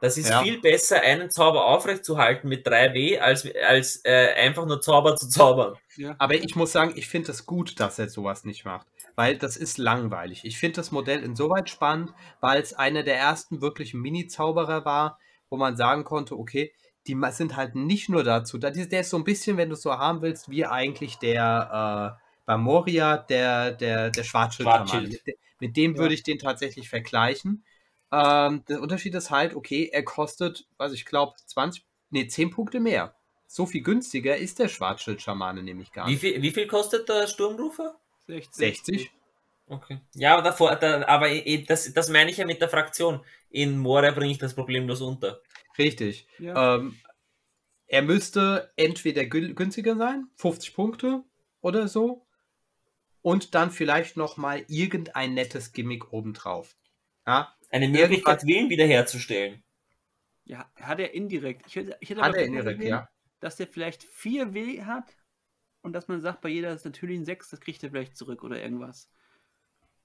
Das 0.00 0.18
ist 0.18 0.30
ja. 0.30 0.42
viel 0.42 0.60
besser, 0.60 1.00
einen 1.00 1.30
Zauber 1.30 1.66
aufrechtzuhalten 1.66 2.48
mit 2.48 2.66
3W, 2.66 3.18
als, 3.18 3.48
als 3.68 4.00
äh, 4.04 4.34
einfach 4.34 4.66
nur 4.66 4.80
Zauber 4.80 5.14
zu 5.14 5.28
zaubern. 5.28 5.76
Ja. 5.96 6.16
Aber 6.18 6.34
ich 6.34 6.56
muss 6.56 6.72
sagen, 6.72 6.94
ich 6.96 7.06
finde 7.06 7.30
es 7.30 7.46
gut, 7.46 7.78
dass 7.78 8.00
er 8.00 8.08
sowas 8.08 8.44
nicht 8.44 8.64
macht 8.64 8.86
weil 9.16 9.36
das 9.36 9.56
ist 9.56 9.78
langweilig. 9.78 10.44
Ich 10.44 10.58
finde 10.58 10.76
das 10.76 10.90
Modell 10.90 11.22
insoweit 11.22 11.68
spannend, 11.68 12.12
weil 12.40 12.60
es 12.60 12.74
einer 12.74 13.02
der 13.02 13.18
ersten 13.18 13.60
wirklichen 13.60 14.00
Mini-Zauberer 14.00 14.84
war, 14.84 15.18
wo 15.50 15.56
man 15.56 15.76
sagen 15.76 16.04
konnte, 16.04 16.38
okay, 16.38 16.72
die 17.06 17.18
sind 17.30 17.56
halt 17.56 17.74
nicht 17.74 18.08
nur 18.08 18.22
dazu, 18.22 18.58
der 18.58 18.74
ist 18.74 19.10
so 19.10 19.16
ein 19.16 19.24
bisschen, 19.24 19.56
wenn 19.56 19.68
du 19.68 19.74
es 19.74 19.82
so 19.82 19.92
haben 19.92 20.22
willst, 20.22 20.48
wie 20.48 20.64
eigentlich 20.64 21.18
der 21.18 22.16
äh, 22.16 22.22
bei 22.44 22.56
Moria, 22.56 23.18
der, 23.18 23.72
der, 23.72 24.10
der 24.10 24.24
Schwarzschild. 24.24 24.68
Schwarzschild. 24.68 25.22
Mit, 25.62 25.76
dem 25.76 25.94
ja. 25.94 25.98
würde 25.98 26.14
ich 26.14 26.22
den 26.22 26.38
tatsächlich 26.38 26.88
vergleichen. 26.88 27.64
Ähm, 28.10 28.64
der 28.68 28.82
Unterschied 28.82 29.14
ist 29.14 29.30
halt, 29.30 29.54
okay, 29.54 29.88
er 29.92 30.04
kostet, 30.04 30.66
was 30.76 30.92
ich 30.92 31.06
glaube, 31.06 31.34
20, 31.46 31.84
nee, 32.10 32.26
10 32.26 32.50
Punkte 32.50 32.80
mehr. 32.80 33.14
So 33.46 33.64
viel 33.66 33.82
günstiger 33.82 34.36
ist 34.36 34.58
der 34.58 34.68
Schwarzschild-Schamane 34.68 35.62
nämlich 35.62 35.92
gar 35.92 36.06
nicht. 36.06 36.22
Wie 36.22 36.32
viel, 36.32 36.42
wie 36.42 36.50
viel 36.50 36.66
kostet 36.66 37.08
der 37.08 37.26
Sturmrufer? 37.26 37.98
60. 38.26 38.54
60. 38.54 39.10
Okay. 39.66 40.00
Ja, 40.14 40.34
aber, 40.34 40.42
davor, 40.42 40.76
da, 40.76 41.06
aber 41.06 41.28
das, 41.68 41.92
das 41.92 42.08
meine 42.10 42.30
ich 42.30 42.38
ja 42.38 42.46
mit 42.46 42.60
der 42.60 42.68
Fraktion. 42.68 43.24
In 43.48 43.78
Moria 43.78 44.10
bringe 44.10 44.32
ich 44.32 44.38
das 44.38 44.54
problemlos 44.54 45.00
unter. 45.00 45.40
Richtig. 45.78 46.26
Ja. 46.38 46.76
Ähm, 46.76 46.96
er 47.86 48.02
müsste 48.02 48.72
entweder 48.76 49.24
günstiger 49.26 49.96
sein, 49.96 50.26
50 50.36 50.74
Punkte 50.74 51.22
oder 51.60 51.88
so, 51.88 52.26
und 53.22 53.54
dann 53.54 53.70
vielleicht 53.70 54.16
nochmal 54.16 54.64
irgendein 54.68 55.34
nettes 55.34 55.72
Gimmick 55.72 56.12
obendrauf. 56.12 56.76
Ja? 57.26 57.56
Eine 57.70 57.88
Möglichkeit, 57.88 58.44
Willen 58.44 58.68
wiederherzustellen. 58.68 59.62
Ja, 60.44 60.70
hat 60.80 60.98
er 60.98 61.14
indirekt. 61.14 61.66
Ich 61.66 61.76
hätte, 61.76 61.96
ich 62.00 62.10
hätte 62.10 62.20
hat 62.20 62.34
er 62.34 62.44
indirekt, 62.44 62.78
gesehen, 62.78 62.90
ja. 62.90 63.08
Dass 63.40 63.56
der 63.56 63.68
vielleicht 63.68 64.02
4 64.02 64.54
W 64.54 64.82
hat 64.82 65.16
und 65.82 65.92
dass 65.92 66.08
man 66.08 66.20
sagt, 66.20 66.40
bei 66.40 66.48
jeder 66.48 66.72
ist 66.72 66.84
natürlich 66.84 67.18
ein 67.18 67.24
6, 67.24 67.50
das 67.50 67.60
kriegt 67.60 67.82
er 67.82 67.90
vielleicht 67.90 68.16
zurück 68.16 68.42
oder 68.42 68.60
irgendwas. 68.60 69.08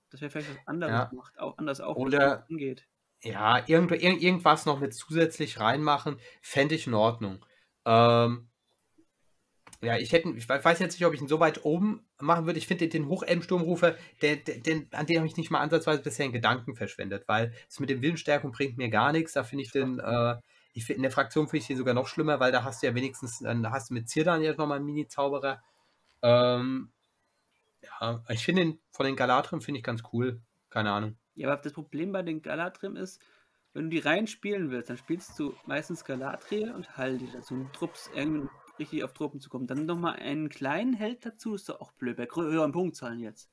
Das 0.09 0.21
wäre 0.21 0.31
vielleicht 0.31 0.49
was 0.49 0.67
anderes 0.67 0.93
ja. 0.93 1.05
gemacht, 1.05 1.37
auch 1.39 1.57
anders 1.57 1.81
auch 1.81 1.95
oder 1.95 2.45
angeht. 2.49 2.87
Ja, 3.23 3.67
irgend, 3.67 3.91
irgendwas 3.91 4.65
noch 4.65 4.79
mit 4.79 4.93
zusätzlich 4.93 5.59
reinmachen, 5.59 6.19
fände 6.41 6.75
ich 6.75 6.87
in 6.87 6.93
Ordnung. 6.93 7.45
Ähm, 7.85 8.49
ja, 9.81 9.97
ich 9.97 10.11
hätte, 10.11 10.29
ich 10.29 10.49
weiß 10.49 10.79
jetzt 10.79 10.93
nicht, 10.93 11.05
ob 11.05 11.13
ich 11.13 11.21
ihn 11.21 11.27
so 11.27 11.39
weit 11.39 11.63
oben 11.63 12.03
machen 12.19 12.45
würde. 12.47 12.57
Ich 12.57 12.65
finde 12.65 12.87
den 12.87 13.07
Hochelm-Sturmrufer, 13.07 13.95
den, 14.21 14.43
den, 14.63 14.87
an 14.91 15.05
den 15.05 15.17
habe 15.17 15.27
ich 15.27 15.37
nicht 15.37 15.51
mal 15.51 15.59
ansatzweise 15.59 16.01
bisher 16.01 16.25
in 16.25 16.31
Gedanken 16.31 16.75
verschwendet, 16.75 17.25
weil 17.27 17.53
es 17.69 17.79
mit 17.79 17.89
dem 17.89 18.01
Willensstärkung 18.01 18.51
bringt 18.51 18.77
mir 18.77 18.89
gar 18.89 19.11
nichts. 19.11 19.33
Da 19.33 19.43
finde 19.43 19.63
ich 19.63 19.71
den, 19.71 19.99
äh, 19.99 20.35
ich 20.73 20.85
find, 20.85 20.97
in 20.97 21.03
der 21.03 21.11
Fraktion 21.11 21.47
finde 21.47 21.61
ich 21.61 21.67
den 21.67 21.77
sogar 21.77 21.93
noch 21.93 22.07
schlimmer, 22.07 22.39
weil 22.39 22.51
da 22.51 22.63
hast 22.63 22.81
du 22.81 22.87
ja 22.87 22.95
wenigstens, 22.95 23.39
dann 23.39 23.69
hast 23.69 23.91
du 23.91 23.93
mit 23.93 24.09
Zirdan 24.09 24.41
jetzt 24.41 24.57
nochmal 24.57 24.77
einen 24.77 24.85
Mini-Zauberer. 24.85 25.61
Ähm, 26.23 26.91
ja, 27.83 28.23
ich 28.29 28.43
finde 28.43 28.63
den 28.63 28.79
von 28.89 29.05
den 29.05 29.15
Galatrim 29.15 29.61
finde 29.61 29.77
ich 29.79 29.83
ganz 29.83 30.01
cool. 30.11 30.41
Keine 30.71 30.91
Ahnung. 30.91 31.17
Ja, 31.35 31.49
aber 31.49 31.61
das 31.61 31.73
Problem 31.73 32.11
bei 32.11 32.23
den 32.23 32.41
Galatrim 32.41 32.95
ist, 32.95 33.21
wenn 33.73 33.83
du 33.83 33.89
die 33.89 33.99
rein 33.99 34.25
spielen 34.25 34.71
willst, 34.71 34.89
dann 34.89 34.97
spielst 34.97 35.37
du 35.37 35.55
meistens 35.67 36.03
Galatrie 36.03 36.67
und 36.67 36.97
Haldi 36.97 37.29
dazu. 37.31 37.53
Und 37.53 37.73
Trupps 37.73 38.09
irgendwie 38.15 38.49
richtig 38.79 39.03
auf 39.03 39.13
Truppen 39.13 39.39
zu 39.39 39.49
kommen. 39.49 39.67
Dann 39.67 39.85
nochmal 39.85 40.15
einen 40.17 40.49
kleinen 40.49 40.93
Held 40.93 41.25
dazu, 41.25 41.55
ist 41.55 41.69
doch 41.69 41.81
auch 41.81 41.91
blöd. 41.93 42.17
Bei 42.17 42.27
höheren 42.33 42.71
Punktzahlen 42.71 43.19
jetzt. 43.19 43.49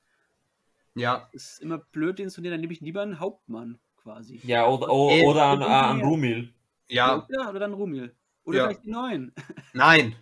Ja. 0.95 1.29
Ist 1.31 1.61
immer 1.61 1.77
blöd, 1.77 2.19
den 2.19 2.29
zu 2.29 2.41
nehmen, 2.41 2.53
dann 2.53 2.61
nehme 2.61 2.73
ich 2.73 2.81
lieber 2.81 3.01
einen 3.01 3.19
Hauptmann 3.19 3.79
quasi. 3.97 4.39
Ja, 4.43 4.67
oder, 4.67 4.91
oder, 4.91 5.27
oder 5.27 5.43
an, 5.43 5.63
an 5.63 6.01
Rumil. 6.01 6.53
Ja. 6.87 7.27
Ja, 7.29 7.49
oder 7.49 7.59
dann 7.59 7.73
Rumil. 7.73 8.15
Oder 8.45 8.57
ja. 8.57 8.65
vielleicht 8.65 8.85
die 8.85 8.91
neuen. 8.91 9.33
Nein. 9.73 10.15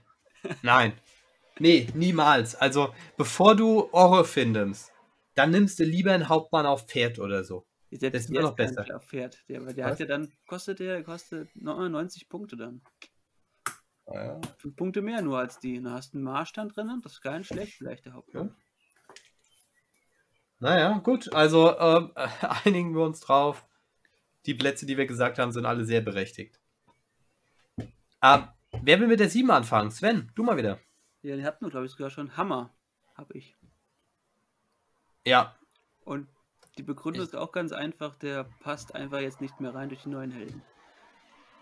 Nein. 0.61 0.93
Nee, 1.59 1.87
niemals. 1.93 2.55
Also, 2.55 2.93
bevor 3.17 3.55
du 3.55 3.89
Orre 3.91 4.25
findest, 4.25 4.91
dann 5.35 5.51
nimmst 5.51 5.79
du 5.79 5.83
lieber 5.83 6.13
einen 6.13 6.29
Hauptmann 6.29 6.65
auf 6.65 6.87
Pferd 6.87 7.19
oder 7.19 7.43
so. 7.43 7.65
Selbst 7.91 8.15
das 8.15 8.23
ist 8.23 8.29
immer 8.31 8.41
noch 8.41 8.55
besser. 8.55 8.85
Auf 8.95 9.05
Pferd. 9.05 9.37
Der, 9.49 9.59
der 9.61 9.85
hat 9.85 9.99
ja 9.99 10.07
dann, 10.07 10.31
kostet 10.47 10.79
der, 10.79 11.03
kostet 11.03 11.49
90 11.55 12.27
Punkte 12.27 12.57
dann. 12.57 12.81
Ja. 14.11 14.39
Fünf 14.57 14.75
Punkte 14.75 15.01
mehr 15.01 15.21
nur 15.21 15.39
als 15.39 15.59
die. 15.59 15.81
Da 15.81 15.91
hast 15.91 16.13
du 16.13 16.17
einen 16.17 16.25
Marschstand 16.25 16.75
drin, 16.75 16.99
das 17.03 17.13
ist 17.13 17.21
gar 17.21 17.37
nicht 17.37 17.47
schlecht, 17.47 17.75
vielleicht 17.77 18.05
der 18.05 18.13
Hauptmann. 18.13 18.47
Ja. 18.47 18.55
Naja, 20.59 20.97
gut. 20.99 21.33
Also 21.33 21.77
ähm, 21.77 22.11
einigen 22.65 22.95
wir 22.95 23.03
uns 23.03 23.19
drauf. 23.19 23.65
Die 24.45 24.53
Plätze, 24.53 24.85
die 24.85 24.97
wir 24.97 25.05
gesagt 25.05 25.39
haben, 25.39 25.51
sind 25.51 25.65
alle 25.65 25.85
sehr 25.85 26.01
berechtigt. 26.01 26.59
Ähm, 28.21 28.47
wer 28.81 28.99
will 28.99 29.07
mit 29.07 29.19
der 29.19 29.29
7 29.29 29.49
anfangen? 29.51 29.91
Sven, 29.91 30.31
du 30.35 30.43
mal 30.43 30.57
wieder. 30.57 30.79
Ja, 31.21 31.35
den 31.35 31.45
hatten 31.45 31.65
wir, 31.65 31.69
glaube 31.69 31.85
ich, 31.85 31.91
sogar 31.91 32.09
schon. 32.09 32.35
Hammer, 32.37 32.73
habe 33.15 33.33
ich. 33.33 33.55
Ja. 35.25 35.55
Und 36.03 36.27
die 36.77 36.83
Begründung 36.83 37.23
ist 37.23 37.35
auch 37.35 37.51
ganz 37.51 37.71
einfach, 37.71 38.15
der 38.15 38.45
passt 38.61 38.95
einfach 38.95 39.19
jetzt 39.19 39.41
nicht 39.41 39.59
mehr 39.59 39.73
rein 39.73 39.89
durch 39.89 40.03
die 40.03 40.09
neuen 40.09 40.31
Helden. 40.31 40.61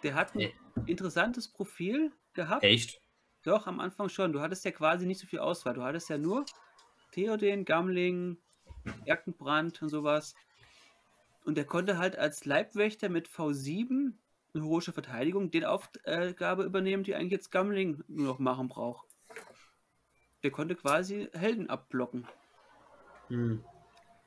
Der 0.03 0.15
hat 0.15 0.33
ein 0.35 0.39
nee. 0.39 0.55
interessantes 0.85 1.47
Profil 1.47 2.11
gehabt. 2.33 2.63
Echt? 2.63 3.01
Doch, 3.43 3.67
am 3.67 3.79
Anfang 3.79 4.09
schon. 4.09 4.33
Du 4.33 4.41
hattest 4.41 4.65
ja 4.65 4.71
quasi 4.71 5.05
nicht 5.05 5.19
so 5.19 5.27
viel 5.27 5.39
Auswahl. 5.39 5.73
Du 5.73 5.83
hattest 5.83 6.09
ja 6.09 6.17
nur 6.17 6.45
Theoden, 7.11 7.65
Gamling, 7.65 8.37
Erkenbrand 9.05 9.81
und 9.81 9.89
sowas. 9.89 10.35
Und 11.43 11.55
der 11.55 11.65
konnte 11.65 11.97
halt 11.97 12.17
als 12.17 12.45
Leibwächter 12.45 13.09
mit 13.09 13.27
V7 13.27 14.13
eine 14.53 14.63
hohe 14.63 14.81
Verteidigung 14.81 15.49
den 15.49 15.65
Aufgabe 15.65 16.63
übernehmen, 16.63 17.03
die 17.03 17.15
eigentlich 17.15 17.31
jetzt 17.31 17.51
Gamling 17.51 18.03
nur 18.07 18.27
noch 18.27 18.39
machen 18.39 18.67
braucht. 18.67 19.07
Der 20.43 20.51
konnte 20.51 20.75
quasi 20.75 21.29
Helden 21.33 21.69
abblocken. 21.69 22.27
Hm. 23.27 23.63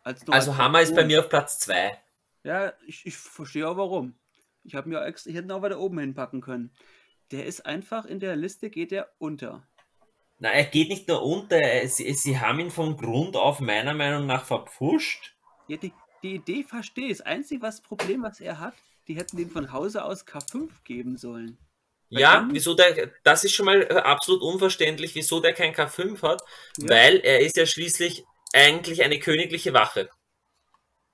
also 0.02 0.56
Hammer 0.56 0.80
ist 0.80 0.94
bei 0.94 1.04
mir 1.04 1.20
auf 1.20 1.28
Platz 1.28 1.58
2. 1.60 2.00
Ja, 2.42 2.72
ich, 2.86 3.04
ich 3.06 3.16
verstehe 3.16 3.68
auch 3.68 3.76
warum. 3.76 4.14
Ich 4.62 4.74
habe 4.74 4.88
mir 4.88 5.04
extra, 5.04 5.30
ich 5.30 5.36
hätte 5.36 5.48
ihn 5.48 5.52
auch 5.52 5.62
weiter 5.62 5.78
oben 5.78 5.98
hinpacken 5.98 6.40
können. 6.40 6.72
Der 7.30 7.46
ist 7.46 7.66
einfach 7.66 8.04
in 8.04 8.20
der 8.20 8.36
Liste, 8.36 8.70
geht 8.70 8.92
er 8.92 9.10
unter. 9.18 9.66
Na, 10.38 10.50
er 10.50 10.64
geht 10.64 10.88
nicht 10.88 11.08
nur 11.08 11.22
unter, 11.22 11.58
sie, 11.86 12.12
sie 12.14 12.38
haben 12.38 12.60
ihn 12.60 12.70
von 12.70 12.96
Grund 12.96 13.36
auf 13.36 13.60
meiner 13.60 13.94
Meinung 13.94 14.26
nach 14.26 14.44
verpfuscht. 14.44 15.34
Ja, 15.68 15.76
die, 15.76 15.92
die 16.22 16.34
Idee 16.34 16.64
verstehe 16.64 17.06
ich. 17.06 17.18
Das 17.18 17.26
einzige 17.26 17.62
was 17.62 17.80
Problem, 17.80 18.22
was 18.22 18.40
er 18.40 18.58
hat, 18.58 18.74
die 19.08 19.16
hätten 19.16 19.38
ihm 19.38 19.50
von 19.50 19.72
Hause 19.72 20.04
aus 20.04 20.26
K5 20.26 20.70
geben 20.84 21.16
sollen. 21.16 21.58
Ja, 22.10 22.46
wieso 22.50 22.74
der, 22.74 23.10
das 23.24 23.44
ist 23.44 23.54
schon 23.54 23.66
mal 23.66 23.82
äh, 23.82 23.94
absolut 23.94 24.42
unverständlich, 24.42 25.14
wieso 25.14 25.40
der 25.40 25.52
kein 25.52 25.74
K5 25.74 26.22
hat, 26.22 26.42
ja. 26.78 26.88
weil 26.88 27.16
er 27.20 27.40
ist 27.40 27.56
ja 27.56 27.66
schließlich 27.66 28.24
eigentlich 28.52 29.02
eine 29.02 29.18
königliche 29.18 29.72
Wache. 29.72 30.08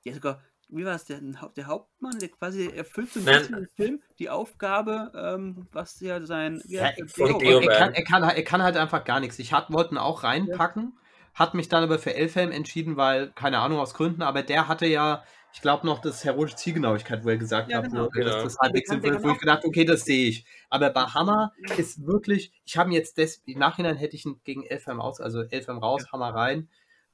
Ja, 0.05 0.13
sogar, 0.13 0.43
wie 0.73 0.85
war 0.85 0.95
es, 0.95 1.05
der, 1.05 1.21
der 1.21 1.67
Hauptmann, 1.67 2.19
der 2.19 2.29
quasi 2.29 2.67
erfüllt 2.69 3.13
so 3.13 3.21
ein 3.21 3.27
bisschen 3.27 3.59
im 3.59 3.69
Film 3.75 4.01
die 4.19 4.31
Aufgabe, 4.31 5.13
ähm, 5.15 5.67
was 5.73 6.01
ja 6.01 6.25
sein. 6.25 6.63
Ja, 6.67 6.83
er, 6.83 6.99
er, 6.99 7.69
kann, 7.69 7.95
er, 7.95 8.05
kann, 8.05 8.23
er 8.23 8.45
kann 8.45 8.63
halt 8.63 8.77
einfach 8.77 9.05
gar 9.05 9.21
nichts. 9.21 9.39
Ich 9.39 9.53
wollte 9.53 9.95
ihn 9.95 9.99
auch 9.99 10.23
reinpacken, 10.23 10.93
ja. 10.95 11.39
hat 11.39 11.55
mich 11.55 11.69
dann 11.69 11.83
aber 11.83 11.99
für 11.99 12.15
Elfhelm 12.15 12.53
entschieden, 12.53 12.97
weil, 12.97 13.31
keine 13.31 13.59
Ahnung 13.59 13.79
aus 13.79 13.95
Gründen, 13.95 14.23
aber 14.23 14.43
der 14.43 14.69
hatte 14.69 14.87
ja 14.87 15.23
ich 15.53 15.61
glaube 15.61 15.87
noch 15.87 16.01
das 16.01 16.25
heroische 16.25 16.57
Zielgenauigkeit, 16.57 17.25
wo 17.25 17.29
er 17.29 17.37
gesagt 17.37 17.71
ja, 17.71 17.79
hat, 17.79 17.91
genau. 17.91 18.05
wo, 18.05 18.09
genau. 18.09 18.43
das, 18.43 18.59
halbwegs 18.59 18.89
sinnvoll 18.89 19.23
wo 19.23 19.31
ich 19.31 19.39
gedacht, 19.39 19.65
okay, 19.65 19.85
das 19.85 20.05
sehe 20.05 20.29
ich. 20.29 20.45
Aber 20.69 20.91
bei 20.91 21.03
Hammer 21.03 21.53
ist 21.77 22.07
wirklich, 22.07 22.53
ich 22.65 22.77
habe 22.77 22.93
jetzt 22.93 23.19
des, 23.19 23.43
im 23.47 23.59
Nachhinein 23.59 23.97
hätte 23.97 24.17
ich 24.17 24.25
ihn 24.25 24.41
gegen 24.45 24.65
Elfheim 24.65 25.01
aus, 25.01 25.21
also 25.21 25.43
Elfheim 25.43 25.79
raus, 25.79 26.03
ja. 26.05 26.13
Hammer 26.13 26.35
rein 26.35 26.69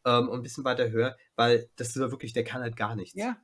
ähm, 0.05 0.29
und 0.29 0.41
ein 0.41 0.43
bisschen 0.43 0.65
weiter 0.65 0.91
höher, 0.91 1.17
weil 1.35 1.69
das 1.77 1.89
ist 1.89 1.97
wirklich, 1.97 2.33
der 2.33 2.45
kann 2.45 2.63
halt 2.63 2.77
gar 2.77 2.95
nichts. 2.95 3.19
Ja. 3.19 3.37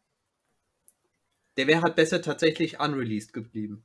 Der 1.57 1.67
wäre 1.67 1.83
halt 1.83 1.97
besser 1.97 2.23
tatsächlich 2.23 2.81
unreleased 2.81 3.33
geblieben. 3.33 3.85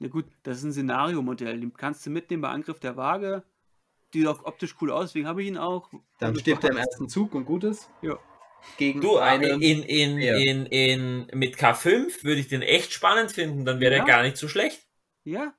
Ja 0.00 0.08
gut, 0.08 0.24
das 0.42 0.58
ist 0.58 0.64
ein 0.64 0.72
Szenariomodell. 0.72 1.60
Den 1.60 1.72
kannst 1.74 2.04
du 2.04 2.10
mitnehmen 2.10 2.42
bei 2.42 2.48
Angriff 2.48 2.80
der 2.80 2.96
Waage. 2.96 3.44
Die 4.12 4.18
sieht 4.20 4.28
auch 4.28 4.44
optisch 4.44 4.74
cool 4.80 4.90
aus, 4.90 5.10
deswegen 5.10 5.26
habe 5.28 5.42
ich 5.42 5.48
ihn 5.48 5.56
auch. 5.56 5.90
Dann 6.18 6.36
stirbt 6.36 6.64
er 6.64 6.70
im 6.70 6.76
ersten 6.76 7.08
Zug 7.08 7.34
und 7.34 7.44
gut 7.44 7.64
ist. 7.64 7.88
Ja. 8.02 8.18
Gegen 8.78 9.00
Du, 9.00 9.16
eine. 9.18 9.46
in, 9.48 9.82
in, 9.82 10.18
Ja. 10.18 10.36
in, 10.36 10.66
in, 10.66 11.26
mit 11.34 11.56
K5 11.56 12.22
würde 12.24 12.40
ich 12.40 12.48
den 12.48 12.62
echt 12.62 12.92
spannend 12.92 13.32
finden, 13.32 13.64
dann 13.64 13.80
wäre 13.80 13.94
Ja. 13.96 14.00
er 14.02 14.06
gar 14.06 14.22
nicht 14.22 14.36
so 14.36 14.48
schlecht. 14.48 14.86
Ja. 15.24 15.54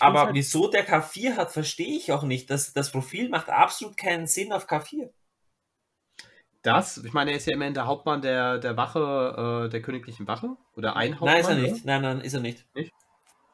Aber 0.00 0.24
halt, 0.26 0.34
wieso 0.34 0.68
der 0.68 0.86
K4 0.88 1.36
hat, 1.36 1.52
verstehe 1.52 1.96
ich 1.96 2.12
auch 2.12 2.22
nicht. 2.24 2.50
Das, 2.50 2.72
das 2.72 2.92
Profil 2.92 3.28
macht 3.28 3.48
absolut 3.48 3.96
keinen 3.96 4.26
Sinn 4.26 4.52
auf 4.52 4.68
K4. 4.68 5.10
Das, 6.64 6.96
ich 7.04 7.12
meine, 7.12 7.30
er 7.30 7.36
ist 7.36 7.46
ja 7.46 7.52
immerhin 7.54 7.74
der 7.74 7.86
Hauptmann 7.86 8.22
der, 8.22 8.58
der 8.58 8.76
Wache, 8.76 9.66
äh, 9.66 9.68
der 9.70 9.82
königlichen 9.82 10.26
Wache. 10.26 10.56
Oder 10.76 10.96
ein 10.96 11.20
Hauptmann. 11.20 11.34
Nein, 11.34 11.40
ist 11.42 11.48
er 11.48 11.56
oder? 11.58 11.62
nicht. 11.72 11.84
Nein, 11.84 12.02
nein, 12.02 12.20
ist 12.22 12.34
er 12.34 12.40
nicht. 12.40 12.66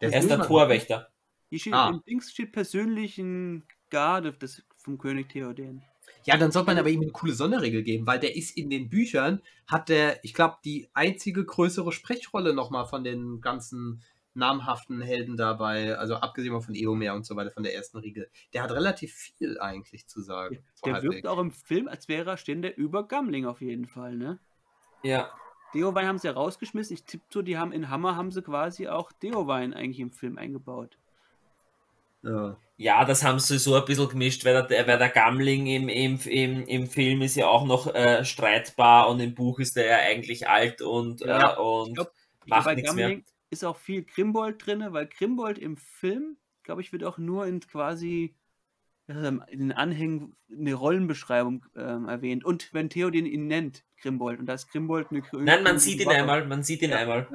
Der 0.01 0.13
Er 0.13 0.21
ist 0.21 0.31
der 0.31 0.43
Torwächter. 0.43 1.09
hier 1.51 1.59
steht, 1.59 1.75
Ah. 1.75 1.89
Im 1.91 2.03
Dings 2.05 2.31
steht 2.31 2.53
persönlich 2.53 3.19
ein 3.19 3.67
Garde 3.91 4.33
des, 4.33 4.63
vom 4.77 4.97
König 4.97 5.29
Theoden. 5.29 5.83
Ja, 6.25 6.37
dann 6.37 6.53
sollte 6.53 6.69
man 6.69 6.79
aber 6.79 6.89
ihm 6.91 7.01
eine 7.03 7.11
coole 7.11 7.33
Sonderregel 7.33 7.83
geben, 7.83 8.07
weil 8.07 8.21
der 8.21 8.37
ist 8.37 8.57
in 8.57 8.71
den 8.71 8.89
Büchern, 8.91 9.43
hat 9.67 9.89
der, 9.89 10.23
ich 10.25 10.33
glaube, 10.35 10.57
die 10.65 10.89
einzige 10.95 11.45
größere 11.45 11.93
Sprechrolle 11.93 12.55
nochmal 12.55 12.87
von 12.87 13.05
den 13.05 13.41
ganzen 13.41 14.03
namhaften 14.35 15.01
Helden 15.01 15.37
dabei, 15.37 15.97
also 15.97 16.17
abgesehen 16.17 16.53
mal 16.53 16.61
von 16.61 16.75
Eomer 16.75 17.15
und 17.15 17.27
so 17.27 17.37
weiter, 17.37 17.51
von 17.51 17.63
der 17.63 17.75
ersten 17.75 17.99
Riege. 17.99 18.29
Der 18.53 18.63
hat 18.63 18.71
relativ 18.71 19.13
viel 19.13 19.59
eigentlich 19.59 20.07
zu 20.07 20.21
sagen. 20.21 20.63
So 20.75 20.91
Der 20.91 21.03
wirkt 21.03 21.27
auch 21.27 21.39
im 21.39 21.51
Film, 21.51 21.89
als 21.89 22.09
wäre 22.09 22.31
er 22.31 22.37
ständig 22.37 22.77
über 22.79 23.07
Gambling 23.07 23.47
auf 23.47 23.61
jeden 23.61 23.87
Fall, 23.87 24.17
ne? 24.17 24.39
Ja. 25.03 25.31
Deowein 25.75 26.07
haben 26.07 26.19
sie 26.19 26.27
ja 26.27 26.35
rausgeschmissen. 26.35 26.95
Ich 26.95 27.05
tippe 27.05 27.25
so, 27.31 27.43
die 27.43 27.57
haben 27.57 27.73
in 27.73 27.91
Hammer 27.91 28.17
haben 28.17 28.33
sie 28.33 28.43
quasi 28.43 28.89
auch 28.89 29.13
Deowein 29.13 29.73
eigentlich 29.73 30.01
im 30.01 30.11
Film 30.11 30.39
eingebaut. 30.39 30.99
Ja. 32.23 32.57
Ja, 32.77 33.05
das 33.05 33.23
haben 33.23 33.39
sie 33.39 33.59
so 33.59 33.75
ein 33.75 33.85
bisschen 33.85 34.09
gemischt, 34.09 34.45
weil 34.45 34.67
der, 34.67 34.87
weil 34.87 34.99
der 34.99 35.11
Gamling 35.11 35.67
im, 35.67 35.89
im, 35.89 36.19
im, 36.25 36.67
im 36.67 36.87
Film 36.87 37.21
ist 37.21 37.37
ja 37.37 37.47
auch 37.47 37.67
noch 37.67 37.95
äh, 37.95 38.25
streitbar 38.25 39.11
und 39.11 39.21
im 39.21 39.35
Buch 39.35 39.59
ist 39.59 39.77
er 39.77 39.87
ja 39.87 39.97
eigentlich 39.99 40.49
alt 40.49 40.81
und, 40.81 41.21
Ja, 41.21 41.55
äh, 41.55 41.61
und 41.61 41.95
glaub, 41.95 42.11
macht 42.47 42.75
nichts 42.77 42.95
mehr. 42.95 43.21
Ist 43.51 43.65
auch 43.65 43.77
viel 43.77 44.05
Grimbold 44.05 44.65
drin, 44.65 44.85
weil 44.91 45.07
Grimbold 45.07 45.59
im 45.59 45.77
Film, 45.77 46.37
glaube 46.63 46.81
ich, 46.83 46.93
wird 46.93 47.05
auch 47.05 47.19
nur 47.19 47.47
in 47.47 47.61
quasi 47.61 48.35
in 49.09 49.43
den 49.59 49.73
Anhängen 49.73 50.37
eine 50.57 50.73
Rollenbeschreibung 50.73 51.67
ähm, 51.75 52.07
erwähnt. 52.09 52.45
Und 52.45 52.73
wenn 52.73 52.89
Theoden 52.91 53.27
ihn 53.27 53.49
nennt, 53.49 53.83
Grimbold, 54.01 54.39
und 54.39 54.47
da 54.47 54.55
ist 54.55 54.71
Grimbold 54.71 55.11
eine 55.11 55.19
Grö- 55.21 55.43
Nein, 55.43 55.65
man 55.65 55.81
sieht 55.81 55.99
ihn 56.01 56.07
Wache. 56.07 56.17
einmal, 56.19 56.47
man 56.47 56.63
sieht 56.63 56.81
ihn 56.83 56.91
Ja. 56.91 56.99
einmal. 56.99 57.29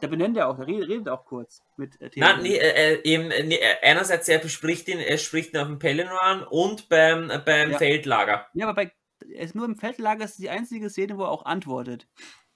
Da 0.00 0.06
benennt 0.06 0.36
er 0.36 0.48
auch, 0.48 0.56
der 0.56 0.68
redet, 0.68 0.88
redet 0.88 1.08
auch 1.08 1.24
kurz 1.24 1.60
mit 1.76 2.00
äh, 2.00 2.10
Nein, 2.16 2.36
Theoden. 2.36 2.42
nee, 2.44 2.56
äh, 2.56 2.94
äh, 2.94 3.02
eben, 3.02 3.28
nee, 3.48 3.56
äh, 3.56 3.76
einerseits 3.82 4.28
er 4.28 4.38
bespricht 4.38 4.86
ihn, 4.88 4.98
er 4.98 5.18
spricht 5.18 5.54
ihn 5.54 5.58
auf 5.60 5.66
dem 5.66 5.80
Pelennor 5.80 6.22
an 6.22 6.44
und 6.44 6.88
beim, 6.88 7.30
äh, 7.30 7.38
beim 7.44 7.72
Ja. 7.72 7.78
Feldlager. 7.78 8.46
Ja, 8.54 8.68
aber 8.68 8.84
bei, 8.84 8.92
er 9.32 9.42
ist 9.44 9.56
nur 9.56 9.64
im 9.64 9.76
Feldlager 9.76 10.24
ist 10.24 10.38
die 10.38 10.50
einzige 10.50 10.88
Szene, 10.88 11.18
wo 11.18 11.22
er 11.24 11.30
auch 11.30 11.46
antwortet. 11.46 12.06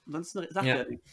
Ansonsten 0.05 0.45
sagt 0.51 0.65
Ja. 0.67 0.75
er 0.75 0.89
nichts. 0.89 1.05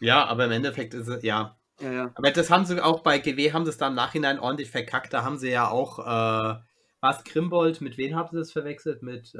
Ja, 0.00 0.24
aber 0.26 0.46
im 0.46 0.52
Endeffekt 0.52 0.94
ist 0.94 1.08
es, 1.08 1.22
ja. 1.22 1.56
Ja, 1.80 1.92
ja. 1.92 2.12
Aber 2.14 2.30
das 2.30 2.50
haben 2.50 2.66
sie 2.66 2.82
auch 2.84 3.00
bei 3.00 3.18
GW, 3.18 3.52
haben 3.52 3.64
sie 3.64 3.70
es 3.70 3.78
da 3.78 3.88
im 3.88 3.94
Nachhinein 3.94 4.38
ordentlich 4.38 4.70
verkackt. 4.70 5.12
Da 5.12 5.22
haben 5.24 5.38
sie 5.38 5.50
ja 5.50 5.68
auch, 5.68 5.98
äh, 6.00 6.60
was, 7.00 7.24
Grimbold, 7.24 7.80
mit 7.80 7.96
wem 7.96 8.14
haben 8.14 8.28
sie 8.30 8.38
das 8.38 8.52
verwechselt? 8.52 9.02
Mit, 9.02 9.34
äh, 9.34 9.38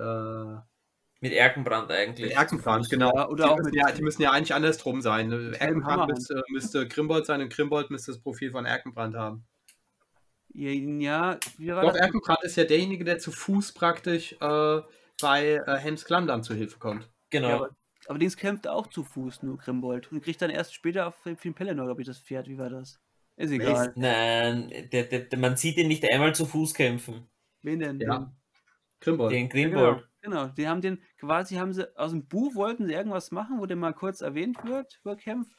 Mit 1.21 1.33
Erkenbrand 1.35 1.89
mit 1.91 1.99
eigentlich. 1.99 2.33
Erkenbrand, 2.33 2.89
genau. 2.89 3.15
Ja, 3.15 3.29
oder 3.29 3.45
die, 3.45 3.51
auch 3.51 3.57
müssen 3.59 3.67
mit- 3.67 3.75
ja, 3.75 3.93
die 3.93 4.03
müssen 4.03 4.23
ja 4.23 4.31
eigentlich 4.31 4.55
andersrum 4.55 5.03
sein. 5.03 5.31
Erkenbrand 5.53 5.85
Hammerhand. 5.85 6.13
müsste, 6.13 6.43
müsste 6.49 6.89
Grimbold 6.89 7.27
sein 7.27 7.43
und 7.43 7.53
Grimbold 7.53 7.91
müsste 7.91 8.13
das 8.13 8.21
Profil 8.23 8.51
von 8.51 8.65
Erkenbrand 8.65 9.15
haben. 9.17 9.47
Ja, 10.55 10.71
ja 10.71 11.39
wie 11.59 11.69
war 11.69 11.85
Doch, 11.85 11.93
das? 11.93 12.01
Erkenbrand 12.01 12.43
ist 12.43 12.57
ja 12.57 12.65
derjenige, 12.65 13.05
der 13.05 13.19
zu 13.19 13.31
Fuß 13.31 13.73
praktisch 13.73 14.33
äh, 14.41 14.81
bei 15.21 15.61
äh, 15.67 15.77
Helms 15.77 16.05
Klamm 16.05 16.27
dann 16.27 16.43
zu 16.43 16.55
Hilfe 16.55 16.79
kommt. 16.79 17.09
Genau. 17.31 17.49
Ja, 17.65 17.69
aber, 18.11 18.19
Dings 18.19 18.37
kämpft 18.37 18.67
auch 18.67 18.89
zu 18.89 19.05
Fuß, 19.05 19.43
nur 19.43 19.57
Grimbold. 19.59 20.11
Und 20.11 20.23
kriegt 20.23 20.43
dann 20.43 20.51
erst 20.51 20.75
später 20.75 21.07
auf 21.07 21.15
den 21.23 21.55
Pelennor, 21.55 21.87
glaube 21.87 22.03
ich, 22.03 22.07
das 22.09 22.19
Pferd. 22.19 22.49
Wie 22.49 22.59
war 22.59 22.69
das? 22.71 23.01
Ist 23.37 23.53
egal. 23.53 23.93
Nein, 23.97 24.69
der, 24.93 25.05
der, 25.05 25.21
der, 25.21 25.39
man 25.39 25.57
sieht 25.57 25.77
ihn 25.79 25.89
nicht 25.89 26.05
einmal 26.13 26.35
zu 26.35 26.45
Fuß 26.45 26.75
kämpfen. 26.75 27.29
Wen 27.63 27.79
denn? 27.79 28.01
Ja. 28.01 28.19
Den- 28.19 28.37
Grimbold. 29.01 29.33
Den 29.33 29.47
Ja, 29.47 29.49
genau, 29.49 29.79
Grimbold. 29.79 30.09
genau. 30.21 30.47
Die 30.49 30.69
haben 30.69 30.81
den 30.83 30.99
quasi, 31.19 31.55
haben 31.55 31.73
sie 31.73 31.97
aus 31.97 32.11
dem 32.11 32.27
Buch 32.27 32.55
wollten 32.55 32.87
sie 32.87 32.93
irgendwas 32.93 33.31
machen, 33.31 33.59
wo 33.61 33.65
der 33.67 33.77
mal 33.79 33.95
kurz 33.95 34.21
erwähnt 34.21 34.59
wird, 34.65 35.01
wo 35.05 35.11
er 35.11 35.17
kämpft. 35.17 35.57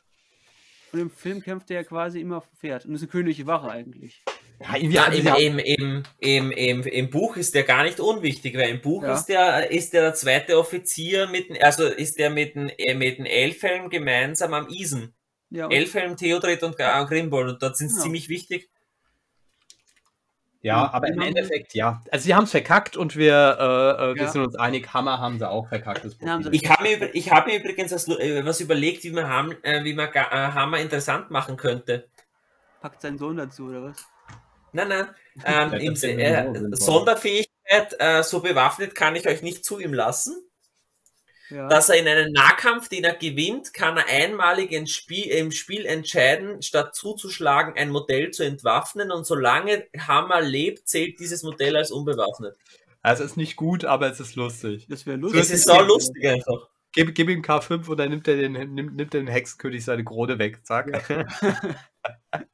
Und 0.92 1.00
im 1.00 1.10
Film 1.10 1.42
kämpft 1.42 1.72
er 1.72 1.78
ja 1.78 1.84
quasi 1.84 2.20
immer 2.22 2.38
auf 2.38 2.48
dem 2.50 2.58
Pferd. 2.58 2.86
Und 2.86 2.92
das 2.94 3.02
ist 3.02 3.08
eine 3.08 3.12
königliche 3.12 3.48
Wache 3.48 3.72
eigentlich. 3.72 4.24
Ja, 4.64 4.76
im, 4.76 4.92
ja- 4.92 5.06
im, 5.36 5.58
im, 5.60 6.04
im, 6.20 6.52
im, 6.52 6.82
im 6.84 7.10
Buch 7.10 7.36
ist 7.38 7.56
der 7.56 7.64
gar 7.64 7.84
nicht 7.84 8.00
unwichtig, 8.00 8.56
weil 8.58 8.70
im 8.70 8.82
Buch 8.82 9.04
Ja. 9.04 9.14
ist 9.14 9.26
der, 9.26 9.72
ist 9.72 9.94
der, 9.94 10.02
der 10.04 10.14
zweite 10.14 10.58
Offizier 10.58 11.28
mit, 11.28 11.50
den- 11.50 11.62
also 11.64 11.86
ist 11.86 12.20
der 12.20 12.30
mit 12.30 12.56
dem, 12.56 12.70
äh, 12.78 12.94
mit 12.94 13.18
dem 13.18 13.26
Elfhelm 13.26 13.90
gemeinsam 13.90 14.54
am 14.54 14.68
Isen. 14.70 15.14
Ja, 15.50 15.68
Elfhelm, 15.70 16.16
Theodred 16.16 16.64
und 16.64 16.78
Grimbold 16.78 17.50
und 17.50 17.62
dort 17.64 17.76
sind 17.76 17.90
sie 17.90 18.00
ziemlich 18.02 18.30
wichtig. 18.30 18.70
Ja, 20.64 20.94
aber 20.94 21.08
im 21.08 21.20
Endeffekt, 21.22 21.74
ja. 21.74 22.04
Also 22.12 22.26
sie 22.26 22.36
haben 22.36 22.44
es 22.44 22.52
verkackt 22.52 22.96
und 22.96 23.16
wir, 23.16 23.34
äh, 23.60 24.12
äh, 24.12 24.16
wir 24.16 24.24
Ja. 24.24 24.28
sind 24.30 24.44
uns 24.44 24.56
einig, 24.56 24.94
Hammer 24.94 25.18
haben 25.20 25.40
sie 25.40 25.50
auch 25.50 25.68
verkackt. 25.68 26.06
Ich 26.52 26.70
habe 26.70 26.84
mir, 26.84 27.16
ich 27.16 27.32
hab 27.32 27.48
mir 27.48 27.58
übrigens 27.60 27.92
was, 27.92 28.08
äh, 28.08 28.46
was 28.46 28.62
überlegt, 28.62 29.04
wie 29.04 29.10
man, 29.10 29.28
Ham, 29.28 29.56
wie 29.64 29.94
man 29.96 30.14
Hammer 30.14 30.78
interessant 30.78 31.32
machen 31.32 31.58
könnte. 31.58 32.08
packt 32.80 33.02
seinen 33.02 33.18
Sohn 33.18 33.38
dazu, 33.38 33.66
oder 33.66 33.84
was? 33.84 34.06
Nein, 34.74 34.88
nein. 34.90 35.08
Ähm, 35.46 35.72
Ja, 36.20 36.42
im, 36.42 36.74
äh. 36.74 36.76
Sonderfähigkeit, 36.76 37.96
äh, 38.00 38.22
so 38.22 38.42
bewaffnet 38.42 38.96
kann 38.96 39.16
ich 39.16 39.28
euch 39.28 39.42
nicht 39.42 39.64
zu 39.64 39.80
ihm 39.80 39.94
lassen. 39.94 40.36
Ja. 41.50 41.68
dass 41.68 41.90
er 41.90 41.98
in 41.98 42.08
einem 42.08 42.32
Nahkampf, 42.32 42.88
den 42.88 43.04
er 43.04 43.14
gewinnt, 43.14 43.74
kann 43.74 43.98
er 43.98 44.06
einmalig 44.08 44.72
ins 44.72 44.92
Spiel, 44.92 45.26
im 45.26 45.52
Spiel 45.52 45.86
entscheiden, 45.86 46.62
statt 46.62 46.96
zuzuschlagen, 46.96 47.74
ein 47.76 47.90
Modell 47.90 48.32
zu 48.32 48.44
entwaffnen 48.44 49.12
und 49.12 49.26
solange 49.26 49.86
Hammer 49.98 50.40
lebt, 50.40 50.88
zählt 50.88 51.20
dieses 51.20 51.44
Modell 51.44 51.76
als 51.76 51.92
unbewaffnet. 51.92 52.56
Also 53.02 53.24
es 53.26 53.32
ist 53.32 53.38
nicht 53.38 53.58
gut, 53.58 53.84
aber 53.84 54.10
es 54.10 54.22
ist 54.22 54.36
lustig. 54.38 54.88
das 54.90 55.06
wäre 55.06 55.18
Es 55.18 55.22
lustig. 55.22 55.52
ist 55.52 55.68
so 55.68 55.82
lustig 55.82 56.26
einfach. 56.26 56.70
Gib, 56.94 57.14
gib 57.16 57.28
ihm 57.30 57.42
K5 57.42 57.86
und 57.90 57.98
dann 57.98 58.10
nimmt 58.12 58.28
er 58.30 58.38
den, 58.38 58.54
nimmt, 58.54 58.96
nimmt 58.96 59.14
den 59.14 59.28
Hexenkönig 59.28 59.84
seine 59.84 60.06
Krone 60.06 60.40
weg. 60.40 60.66
Zack. 60.66 60.88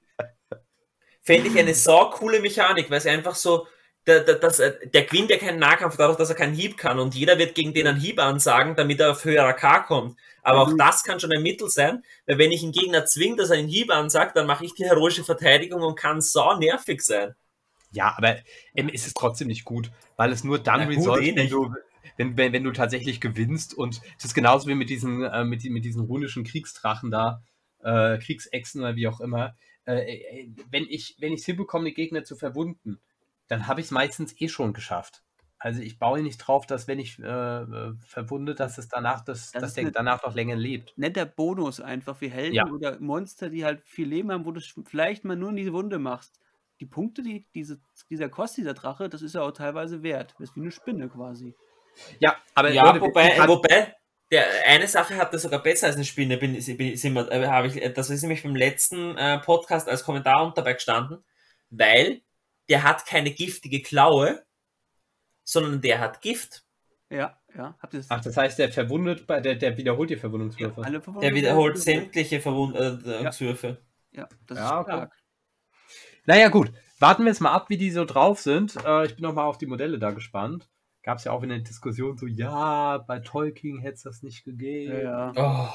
Fände 1.27 1.49
ich 1.49 1.59
eine 1.59 1.75
so 1.75 2.09
coole 2.11 2.39
Mechanik, 2.39 2.89
weil 2.89 2.99
es 2.99 3.05
einfach 3.05 3.35
so, 3.35 3.67
der, 4.07 4.21
der, 4.21 4.35
das, 4.35 4.59
äh, 4.59 4.87
der 4.87 5.03
gewinnt 5.03 5.29
ja 5.29 5.37
keinen 5.37 5.59
Nahkampf 5.59 5.97
dadurch, 5.97 6.17
dass 6.17 6.29
er 6.29 6.35
keinen 6.35 6.55
Hieb 6.55 6.77
kann 6.77 6.99
und 6.99 7.15
jeder 7.15 7.37
wird 7.37 7.53
gegen 7.53 7.73
den 7.73 7.85
einen 7.85 7.99
Hieb 7.99 8.17
ansagen, 8.19 8.77
damit 8.77 9.01
er 9.01 9.11
auf 9.11 9.25
höherer 9.25 9.51
K 9.51 9.81
kommt. 9.81 10.17
Aber 10.41 10.61
auch 10.61 10.71
Mhm. 10.71 10.77
das 10.77 11.03
kann 11.03 11.19
schon 11.19 11.33
ein 11.33 11.43
Mittel 11.43 11.69
sein, 11.69 12.01
weil 12.25 12.37
wenn 12.37 12.53
ich 12.53 12.63
einen 12.63 12.71
Gegner 12.71 13.05
zwinge, 13.05 13.35
dass 13.35 13.49
er 13.49 13.57
einen 13.57 13.67
Hieb 13.67 13.91
ansagt, 13.91 14.37
dann 14.37 14.47
mache 14.47 14.63
ich 14.63 14.73
die 14.73 14.85
heroische 14.85 15.25
Verteidigung 15.25 15.81
und 15.81 15.95
kann 15.99 16.21
so 16.21 16.55
nervig 16.57 17.01
sein. 17.01 17.35
Ja, 17.91 18.13
aber 18.17 18.37
ähm, 18.73 18.89
es 18.93 19.05
ist 19.05 19.17
trotzdem 19.17 19.49
nicht 19.49 19.65
gut, 19.65 19.91
weil 20.15 20.31
es 20.31 20.45
nur 20.45 20.59
dann 20.59 20.87
resolved, 20.87 21.23
eh 21.23 21.35
wenn 21.35 21.49
du, 21.49 21.73
wenn, 22.15 22.37
wenn, 22.37 22.53
wenn 22.53 22.63
du 22.63 22.71
tatsächlich 22.71 23.19
gewinnst. 23.19 23.73
Und 23.73 24.01
das 24.15 24.25
ist 24.25 24.33
genauso 24.33 24.67
wie 24.69 24.75
mit 24.75 24.89
diesen, 24.89 25.23
äh, 25.23 25.43
mit, 25.43 25.65
mit 25.65 25.83
diesen 25.83 26.05
runischen 26.05 26.45
Kriegsdrachen 26.45 27.11
da, 27.11 27.41
äh, 27.83 28.17
Kriegsechsen 28.17 28.81
oder 28.81 28.95
wie 28.95 29.07
auch 29.09 29.19
immer. 29.19 29.55
Äh, 29.87 30.15
äh, 30.41 30.49
wenn 30.69 30.83
ich 30.89 31.15
wenn 31.19 31.33
ich 31.33 31.39
es 31.39 31.45
hinbekomme, 31.45 31.85
die 31.85 31.93
Gegner 31.93 32.23
zu 32.23 32.35
verwunden, 32.35 32.99
dann 33.47 33.67
habe 33.67 33.79
ich 33.81 33.87
es 33.87 33.91
meistens 33.91 34.39
eh 34.41 34.49
schon 34.49 34.73
geschafft. 34.73 35.23
Also 35.59 35.81
ich 35.81 35.97
baue 35.97 36.21
nicht 36.21 36.37
drauf, 36.37 36.67
dass 36.67 36.87
wenn 36.87 36.99
ich 36.99 37.17
äh, 37.17 37.93
verwunde, 38.05 38.53
dass 38.53 38.77
es 38.77 38.89
danach, 38.89 39.23
dass, 39.25 39.51
Das 39.51 39.61
dass 39.61 39.73
der 39.73 39.83
eine- 39.85 39.91
danach 39.91 40.23
noch 40.23 40.35
länger 40.35 40.55
lebt. 40.55 40.93
Netter 40.97 41.25
Bonus 41.25 41.79
einfach 41.79 42.15
für 42.17 42.29
Helden 42.29 42.53
Ja. 42.53 42.67
oder 42.67 42.99
Monster, 42.99 43.49
die 43.49 43.65
halt 43.65 43.81
viel 43.85 44.07
Leben 44.07 44.31
haben, 44.31 44.45
wo 44.45 44.51
du 44.51 44.61
vielleicht 44.85 45.23
mal 45.25 45.35
nur 45.35 45.49
in 45.49 45.55
diese 45.55 45.73
Wunde 45.73 45.97
machst. 45.97 46.39
Die 46.79 46.85
Punkte, 46.85 47.23
die 47.23 47.47
diese, 47.55 47.79
dieser 48.09 48.29
kostet, 48.29 48.59
dieser 48.59 48.75
Drache, 48.75 49.09
das 49.09 49.23
ist 49.23 49.33
ja 49.33 49.41
auch 49.41 49.51
teilweise 49.51 50.03
wert. 50.03 50.35
Das 50.37 50.49
ist 50.49 50.55
wie 50.57 50.61
eine 50.61 50.71
Spinne 50.71 51.09
quasi. 51.09 51.55
Ja, 52.19 52.35
aber 52.53 52.71
Ja, 52.71 52.85
Leute, 52.85 53.01
wobei, 53.01 53.35
wobei, 53.47 53.95
der, 54.31 54.45
eine 54.65 54.87
Sache 54.87 55.15
hat 55.15 55.33
er 55.33 55.39
sogar 55.39 55.63
besser 55.63 55.87
als 55.87 55.95
eine 55.95 56.05
Spinne, 56.05 56.37
bin, 56.37 56.53
bin, 56.53 56.97
sind 56.97 57.13
wir, 57.13 57.31
äh, 57.31 57.67
ich, 57.67 57.81
äh, 57.81 57.93
das 57.93 58.09
ist 58.09 58.21
nämlich 58.21 58.43
beim 58.43 58.55
letzten 58.55 59.17
äh, 59.17 59.39
Podcast 59.39 59.87
als 59.87 60.03
Kommentar 60.03 60.45
und 60.45 60.57
dabei 60.57 60.73
gestanden, 60.73 61.23
weil 61.69 62.21
der 62.69 62.83
hat 62.83 63.05
keine 63.05 63.31
giftige 63.31 63.81
Klaue, 63.81 64.43
sondern 65.43 65.81
der 65.81 65.99
hat 65.99 66.21
Gift. 66.21 66.65
Ja, 67.09 67.39
ja. 67.55 67.77
Habt 67.81 67.93
ihr 67.93 68.01
das? 68.01 68.11
Ach, 68.11 68.21
das 68.21 68.35
heißt, 68.35 68.59
der 68.59 68.71
verwundet, 68.71 69.25
bei 69.27 69.39
der, 69.39 69.55
der 69.55 69.77
wiederholt 69.77 70.09
die 70.09 70.17
Verwundungswürfe. 70.17 70.83
alle 70.83 70.99
Der 71.21 71.33
wiederholt 71.33 71.77
sämtliche 71.77 72.41
Verwundungswürfe. 72.41 73.81
Ja, 74.11 74.27
das 74.45 74.57
Ja, 74.57 74.65
ist 74.65 74.71
okay. 74.73 74.91
stark. 74.91 75.13
Naja, 76.25 76.49
gut. 76.49 76.71
Warten 76.99 77.23
wir 77.23 77.29
jetzt 77.29 77.39
mal 77.39 77.53
ab, 77.53 77.69
wie 77.69 77.77
die 77.77 77.91
so 77.91 78.03
drauf 78.03 78.41
sind. 78.41 78.75
Äh, 78.83 79.05
ich 79.05 79.15
bin 79.15 79.23
noch 79.23 79.33
mal 79.33 79.45
auf 79.45 79.57
die 79.57 79.67
Modelle 79.67 79.99
da 79.99 80.11
gespannt. 80.11 80.67
Gab 81.07 81.19
es 81.19 81.23
ja 81.23 81.31
auch 81.31 81.41
in 81.41 81.47
der 81.47 81.59
Diskussion 81.59 82.17
so, 82.17 82.27
ja, 82.27 82.97
bei 82.97 83.19
Tolkien 83.19 83.79
hätte 83.79 83.93
es 83.93 84.03
das 84.03 84.23
nicht 84.23 84.43
gegeben. 84.43 84.91
Ja. 85.03 85.31
Oh. 85.37 85.69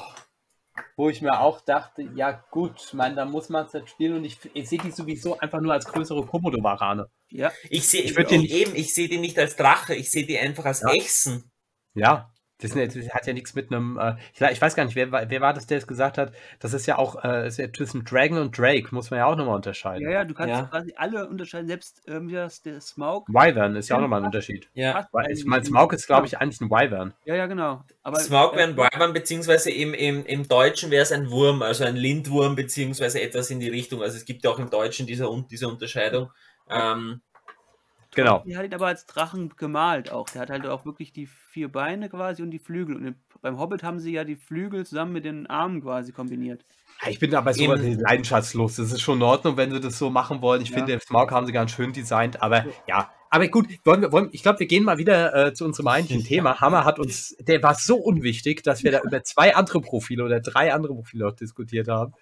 wo 0.95 1.09
ich 1.09 1.23
mir 1.23 1.39
auch 1.39 1.59
dachte, 1.61 2.03
ja 2.13 2.31
gut, 2.51 2.93
man, 2.93 3.15
da 3.15 3.25
muss 3.25 3.49
man 3.49 3.65
es 3.65 3.73
jetzt 3.73 3.89
spielen 3.89 4.15
und 4.17 4.25
ich, 4.25 4.37
ich 4.53 4.69
sehe 4.69 4.77
die 4.77 4.91
sowieso 4.91 5.39
einfach 5.39 5.59
nur 5.59 5.73
als 5.73 5.85
größere 5.85 6.23
Komodo-Varane. 6.23 7.09
Ja. 7.31 7.51
Ich 7.69 7.87
sehe 7.89 8.03
Ich 8.03 8.13
den- 8.13 8.43
eben, 8.43 8.75
ich 8.75 8.93
sehe 8.93 9.07
die 9.09 9.17
nicht 9.17 9.39
als 9.39 9.55
Drache, 9.55 9.95
ich 9.95 10.11
sehe 10.11 10.27
die 10.27 10.37
einfach 10.37 10.65
als 10.65 10.81
Ja. 10.81 10.89
Echsen. 10.93 11.49
Ja, 11.95 12.31
das, 12.63 12.71
ist 12.71 12.75
nicht- 12.95 13.07
das 13.07 13.13
hat 13.13 13.27
ja 13.27 13.33
nichts 13.33 13.53
mit 13.55 13.71
einem, 13.71 13.97
äh, 13.97 14.15
ich, 14.33 14.41
ich 14.41 14.61
weiß 14.61 14.75
gar 14.75 14.85
nicht, 14.85 14.95
wer, 14.95 15.11
war- 15.11 15.29
wer 15.29 15.41
war 15.41 15.53
das, 15.53 15.67
der 15.67 15.77
es 15.77 15.85
gesagt 15.87 16.17
hat, 16.17 16.31
das 16.59 16.73
ist 16.73 16.85
ja 16.85 16.97
auch, 16.97 17.23
äh, 17.23 17.47
ist 17.47 17.59
ja 17.59 17.71
zwischen 17.71 18.03
Dragon 18.05 18.37
und 18.39 18.57
Drake, 18.57 18.87
muss 18.91 19.11
man 19.11 19.19
ja 19.19 19.25
auch 19.25 19.35
nochmal 19.35 19.55
unterscheiden. 19.55 20.03
Ja, 20.07 20.11
ja, 20.11 20.23
du 20.25 20.33
kannst 20.33 20.49
Ja. 20.55 20.63
quasi 20.63 20.93
alle 20.95 21.27
unterscheiden, 21.27 21.67
selbst 21.67 22.01
ähm, 22.07 22.29
das, 22.31 22.61
der 22.61 22.81
Smaug. 22.81 23.27
Wyvern 23.27 23.75
ist 23.75 23.89
ja 23.89 23.97
auch 23.97 24.01
nochmal 24.01 24.21
ein 24.21 24.25
Unterschied. 24.25 24.67
Ja. 24.73 25.07
Ich 25.29 25.45
meine. 25.45 25.63
Smaug 25.65 25.93
ist, 25.93 26.07
glaube 26.07 26.25
ich, 26.27 26.39
eigentlich 26.39 26.61
ein 26.61 26.69
Wyvern. 26.69 27.13
Ja, 27.25 27.35
ja, 27.35 27.45
genau. 27.47 27.83
Aber 28.01 28.19
Smaug 28.19 28.53
äh, 28.53 28.57
wäre 28.57 28.69
ein 28.69 28.77
Wyvern, 28.77 29.13
beziehungsweise 29.13 29.69
im, 29.71 29.93
im, 29.93 30.25
im 30.25 30.47
Deutschen 30.47 30.89
wäre 30.91 31.03
es 31.03 31.11
ein 31.11 31.29
Wurm, 31.29 31.61
also 31.61 31.83
ein 31.83 31.95
Lindwurm, 31.95 32.55
beziehungsweise 32.55 33.21
etwas 33.21 33.49
in 33.51 33.59
die 33.59 33.69
Richtung. 33.69 34.01
Also 34.01 34.17
es 34.17 34.25
gibt 34.25 34.43
ja 34.43 34.49
auch 34.51 34.59
im 34.59 34.69
Deutschen 34.69 35.05
diese, 35.07 35.27
diese 35.49 35.67
Unterscheidung. 35.67 36.31
Ähm, 36.69 37.21
Genau. 38.15 38.43
Die 38.45 38.55
hat 38.57 38.65
ihn 38.65 38.73
aber 38.73 38.87
als 38.87 39.05
Drachen 39.05 39.49
gemalt 39.57 40.11
auch. 40.11 40.29
Der 40.29 40.41
hat 40.43 40.49
halt 40.49 40.67
auch 40.67 40.85
wirklich 40.85 41.13
die 41.13 41.25
vier 41.27 41.71
Beine 41.71 42.09
quasi 42.09 42.41
und 42.43 42.51
die 42.51 42.59
Flügel. 42.59 42.95
Und 42.95 43.05
im- 43.05 43.15
beim 43.41 43.59
Hobbit 43.59 43.83
haben 43.83 43.99
sie 43.99 44.11
ja 44.13 44.23
die 44.23 44.35
Flügel 44.35 44.85
zusammen 44.85 45.13
mit 45.13 45.25
den 45.25 45.47
Armen 45.47 45.81
quasi 45.81 46.11
kombiniert. 46.11 46.63
Ja, 47.03 47.09
Ich 47.09 47.19
bin 47.19 47.31
sowas 47.31 47.57
Eben. 47.57 47.81
nicht 47.81 47.99
leidenschaftslos. 47.99 48.75
Das 48.77 48.91
ist 48.91 49.01
schon 49.01 49.17
in 49.17 49.23
Ordnung, 49.23 49.57
wenn 49.57 49.71
sie 49.71 49.79
das 49.79 49.97
so 49.97 50.09
machen 50.09 50.41
wollen. 50.41 50.61
Ich 50.61 50.69
Ja. 50.69 50.77
finde, 50.77 50.99
Smaug 50.99 51.31
haben 51.31 51.45
sie 51.45 51.51
ganz 51.51 51.71
schön 51.71 51.91
designt, 51.93 52.41
aber 52.41 52.65
ja. 52.87 53.11
Aber 53.29 53.47
gut, 53.47 53.67
wollen 53.83 54.01
wir, 54.01 54.11
wollen, 54.11 54.29
ich 54.31 54.43
glaube, 54.43 54.59
wir 54.59 54.67
gehen 54.67 54.83
mal 54.83 54.99
wieder 54.99 55.47
äh, 55.47 55.53
zu 55.55 55.65
unserem 55.65 55.87
eigentlichen 55.87 56.23
Thema. 56.23 56.61
Hammer 56.61 56.85
hat 56.85 56.99
uns, 56.99 57.35
der 57.39 57.63
war 57.63 57.73
so 57.73 57.97
unwichtig, 57.97 58.61
dass 58.63 58.83
wir 58.83 58.91
da 58.91 59.01
über 59.01 59.23
zwei 59.23 59.55
andere 59.55 59.81
Profile 59.81 60.23
oder 60.23 60.39
drei 60.39 60.71
andere 60.71 60.93
Profile 60.93 61.27
auch 61.27 61.31
diskutiert 61.35 61.87
haben, 61.87 62.13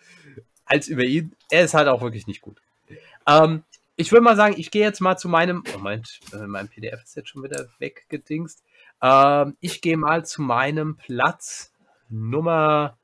als 0.64 0.88
über 0.88 1.04
ihn. 1.04 1.36
Er 1.50 1.66
ist 1.66 1.74
halt 1.74 1.90
auch 1.90 2.02
wirklich 2.02 2.28
nicht 2.28 2.40
gut. 2.40 2.62
Ähm, 3.28 3.64
ich 4.02 4.12
würde 4.12 4.24
mal 4.24 4.36
sagen, 4.36 4.56
ich 4.58 4.72
gehe 4.72 4.82
jetzt 4.82 5.00
mal 5.02 5.18
zu 5.18 5.30
meinem, 5.30 5.64
Moment, 5.74 6.20
äh, 6.34 6.46
mein 6.48 6.68
PDF 6.68 7.02
ist 7.04 7.16
jetzt 7.16 7.30
schon 7.30 7.44
wieder 7.44 7.68
weggedingst. 7.80 8.64
Ähm, 9.02 9.56
ich 9.60 9.82
gehe 9.82 9.98
mal 9.98 10.26
zu 10.26 10.42
meinem 10.42 10.98
Platz 10.98 11.72
Nummer 12.10 12.98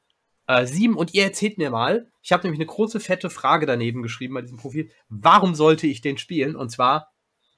äh, 0.48 0.66
sieben 0.66 0.96
und 0.96 1.14
ihr 1.14 1.24
erzählt 1.24 1.58
mir 1.58 1.70
mal, 1.70 2.08
ich 2.22 2.32
habe 2.32 2.44
nämlich 2.44 2.60
eine 2.60 2.68
große 2.68 3.00
fette 3.00 3.30
Frage 3.30 3.66
daneben 3.66 4.02
geschrieben 4.04 4.34
bei 4.34 4.42
diesem 4.42 4.58
Profil, 4.58 4.92
warum 5.10 5.56
sollte 5.56 5.88
ich 5.88 6.02
den 6.02 6.18
spielen? 6.18 6.56
Und 6.56 6.70
zwar 6.70 7.12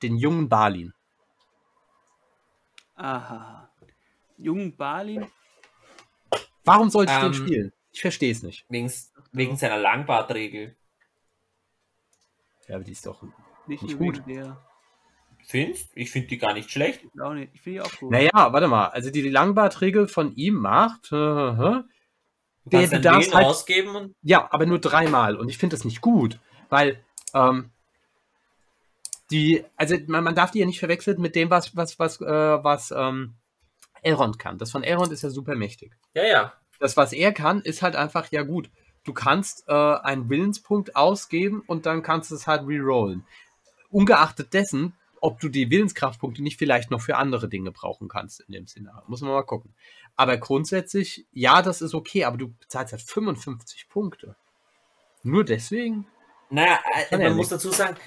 den 0.04 0.16
jungen 0.18 0.48
Balin. 0.50 0.94
Aha. 2.96 3.70
Jungen 4.38 4.76
Balin. 4.76 5.26
Warum 6.64 6.90
sollte 6.90 7.12
ich 7.12 7.20
den 7.20 7.28
Ähm, 7.28 7.34
spielen? 7.34 7.74
Ich 7.92 8.02
verstehe 8.02 8.32
es 8.32 8.44
nicht. 8.44 8.66
wegen, 8.70 8.92
wegen 9.32 9.58
seiner 9.58 9.78
Langbartregel. 9.78 10.76
Ja, 12.70 12.76
aber 12.76 12.84
die 12.86 12.93
ist 12.93 13.05
doch. 13.05 13.22
Nicht, 13.67 13.84
Nicht 13.84 13.97
gut. 13.97 14.22
der. 14.28 14.57
Findest? 15.45 15.89
Ich 15.95 16.11
finde 16.11 16.28
die 16.30 16.38
gar 16.38 16.53
nicht 16.53 16.70
schlecht. 16.72 17.01
Auch 17.22 17.34
nicht. 17.34 17.51
Ich 17.53 17.61
finde 17.61 17.80
die 17.80 17.86
auch 17.86 17.97
gut. 17.99 18.11
Naja, 18.11 18.30
warte 18.34 18.67
mal. 18.67 18.88
Also 18.88 19.09
die 19.09 19.28
Langbartregel 19.28 20.07
von 20.07 20.34
ihm 20.36 20.55
macht. 20.55 21.11
Äh, 21.11 21.15
äh, 21.15 21.84
Der- 22.65 22.88
du 22.88 23.01
darfst 23.01 23.34
halt- 23.34 23.45
ausgeben 23.47 23.95
und 23.95 24.15
Ja, 24.22 24.47
aber 24.51 24.65
nur 24.65 24.80
dreimal. 24.80 25.36
Und 25.36 25.49
ich 25.49 25.57
finde 25.57 25.76
das 25.76 25.84
nicht 25.86 26.01
gut, 26.01 26.39
weil 26.70 27.03
ähm, 27.34 27.72
die, 29.32 29.63
also 29.76 29.95
man, 30.07 30.24
man 30.24 30.36
darf 30.36 30.51
die 30.51 30.59
ja 30.59 30.65
nicht 30.65 30.80
verwechseln 30.80 31.22
mit 31.22 31.36
dem, 31.36 31.49
was, 31.49 31.76
was, 31.76 31.99
was, 31.99 32.20
äh, 32.22 32.26
was 32.63 32.91
ähm, 32.95 33.36
Elrond 34.01 34.39
kann. 34.39 34.57
Das 34.57 34.72
von 34.72 34.84
Elrond 34.84 35.11
ist 35.11 35.22
ja 35.24 35.30
super 35.30 35.55
mächtig. 35.55 35.93
ja, 36.13 36.24
ja. 36.26 36.53
Das, 36.82 36.95
was 36.95 37.11
er 37.11 37.34
kann, 37.34 37.59
ist 37.61 37.82
halt 37.82 37.97
einfach, 37.97 38.32
ja 38.32 38.41
gut, 38.43 38.70
du 39.04 39.14
kannst 39.14 39.66
äh, 39.68 39.74
einen 39.74 40.30
Willenspunkt 40.30 40.95
ausgeben 40.95 41.64
und 41.68 41.86
dann 41.86 42.04
kannst 42.04 42.32
du 42.32 42.36
es 42.36 42.47
halt 42.47 42.68
rerollen. 42.68 43.26
Ungeachtet 43.89 44.54
dessen, 44.54 44.93
ob 45.22 45.39
du 45.39 45.50
die 45.50 45.70
Willenskraftpunkte 45.70 46.41
nicht 46.41 46.58
vielleicht 46.58 46.91
noch 46.91 47.02
für 47.02 47.18
andere 47.18 47.50
Dinge 47.50 47.72
brauchen 47.72 48.08
kannst 48.08 48.41
in 48.41 48.54
dem 48.54 48.68
Szenario. 48.68 49.04
Muss 49.08 49.22
man 49.22 49.32
mal 49.32 49.43
gucken. 49.43 49.74
Aber 50.16 50.38
grundsätzlich, 50.38 51.26
ja, 51.32 51.62
das 51.62 51.82
ist 51.82 51.93
okay, 51.93 52.26
aber 52.26 52.38
du 52.38 52.54
bezahlst 52.60 52.93
halt 52.93 53.02
55 53.02 53.89
Punkte. 53.89 54.36
Nur 55.24 55.43
deswegen? 55.43 56.08
Naja, 56.50 56.80
äh, 57.10 57.18
man 57.18 57.36
muss 57.36 57.52
nicht. 57.52 57.52
dazu 57.52 57.72
sagen, 57.72 57.97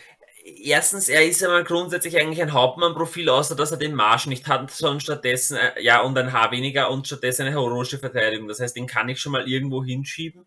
erstens, 0.45 1.09
er 1.09 1.24
ist 1.24 1.40
ja 1.40 1.49
mal 1.49 1.64
grundsätzlich 1.64 2.18
eigentlich 2.18 2.43
ein 2.43 2.53
Hauptmann-Profil, 2.53 3.28
außer 3.28 3.55
dass 3.55 3.70
er 3.70 3.76
den 3.76 3.95
Marsch 3.95 4.26
nicht 4.26 4.49
hat, 4.49 4.70
sondern 4.70 5.01
stattdessen, 5.01 5.57
äh, 5.57 5.80
ja, 5.82 6.01
und 6.01 6.16
ein 6.18 6.32
Haar 6.32 6.51
weniger 6.51 6.90
und 6.90 7.07
stattdessen 7.07 7.43
eine 7.43 7.53
heroische 7.53 7.99
Verteidigung. 7.99 8.49
Das 8.49 8.61
heißt, 8.61 8.76
den 8.76 8.86
kann 8.86 9.09
ich 9.09 9.20
schon 9.20 9.32
mal 9.32 9.49
irgendwo 9.49 9.84
hinschieben. 9.84 10.47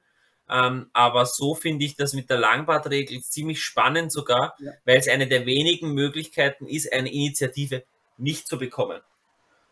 Ähm, 0.50 0.90
aber 0.94 1.26
so 1.26 1.56
finde 1.56 1.86
ich 1.86 1.96
das 1.96 2.14
mit 2.14 2.30
der 2.30 2.38
Langbartregel 2.38 3.22
ziemlich 3.22 3.64
spannend 3.64 4.12
sogar, 4.12 4.56
Ja. 4.60 4.72
weil 4.86 4.98
es 4.98 5.08
eine 5.08 5.28
der 5.28 5.46
wenigen 5.46 5.94
Möglichkeiten 5.94 6.68
ist, 6.68 6.92
eine 6.94 7.12
Initiative 7.12 7.84
nicht 8.18 8.48
zu 8.48 8.58
bekommen. 8.60 9.02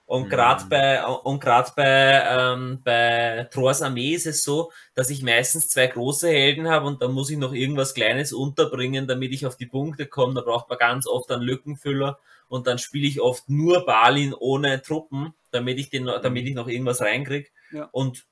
Und 0.06 0.26
Mhm. 0.26 0.30
gerade 0.30 0.66
bei 0.70 1.06
und 1.06 1.40
gerade 1.40 1.72
bei 1.78 2.24
ähm, 2.30 2.82
bei 2.84 3.48
Troas 3.52 3.82
Armee 3.82 4.14
ist 4.14 4.26
es 4.26 4.44
so, 4.44 4.72
dass 4.96 5.10
ich 5.10 5.24
meistens 5.24 5.70
zwei 5.70 5.88
große 5.88 6.28
Helden 6.28 6.68
habe 6.68 6.88
und 6.88 7.02
dann 7.02 7.14
muss 7.14 7.30
ich 7.30 7.38
noch 7.38 7.54
irgendwas 7.54 7.94
Kleines 7.94 8.34
unterbringen, 8.34 9.08
damit 9.08 9.32
ich 9.32 9.46
auf 9.46 9.56
die 9.56 9.66
Punkte 9.66 10.06
komme. 10.06 10.34
Da 10.34 10.42
braucht 10.42 10.68
man 10.70 10.78
ganz 10.78 11.08
oft 11.08 11.32
einen 11.32 11.42
Lückenfüller 11.44 12.20
und 12.50 12.68
dann 12.68 12.80
spiele 12.80 13.08
ich 13.08 13.22
oft 13.22 13.48
nur 13.50 13.86
Balin 13.86 14.34
ohne 14.38 14.82
Truppen, 14.82 15.34
damit 15.52 15.80
ich 15.80 15.90
den, 15.90 16.04
noch- 16.04 16.22
damit 16.22 16.46
ich 16.48 16.54
noch 16.54 16.68
irgendwas 16.68 17.00
reinkrieg. 17.02 17.52
Ja. 17.72 17.88
Und 17.94 18.26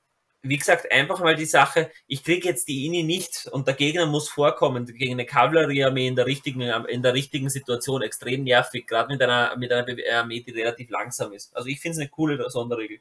wie 0.43 0.57
gesagt, 0.57 0.91
einfach 0.91 1.19
mal 1.19 1.35
die 1.35 1.45
Sache, 1.45 1.91
ich 2.07 2.23
kriege 2.23 2.47
jetzt 2.47 2.67
die 2.67 2.85
Ini 2.85 3.03
nicht 3.03 3.47
und 3.51 3.67
der 3.67 3.75
Gegner 3.75 4.05
muss 4.05 4.27
vorkommen 4.29 4.85
gegen 4.85 5.13
eine 5.13 5.25
Kavalleriearmee 5.25 6.07
in 6.07 6.15
der 6.15 6.25
richtigen, 6.25 6.61
in 6.61 7.03
der 7.03 7.13
richtigen 7.13 7.49
Situation 7.49 8.01
extrem 8.01 8.43
nervig, 8.43 8.87
gerade 8.87 9.13
mit 9.13 9.21
einer, 9.21 9.55
mit 9.57 9.71
einer 9.71 9.85
Armee, 10.13 10.41
die 10.41 10.51
relativ 10.51 10.89
langsam 10.89 11.33
ist. 11.33 11.55
Also 11.55 11.69
ich 11.69 11.79
finde 11.79 11.93
es 11.93 11.99
eine 11.99 12.09
coole 12.09 12.49
Sonderregel. 12.49 12.99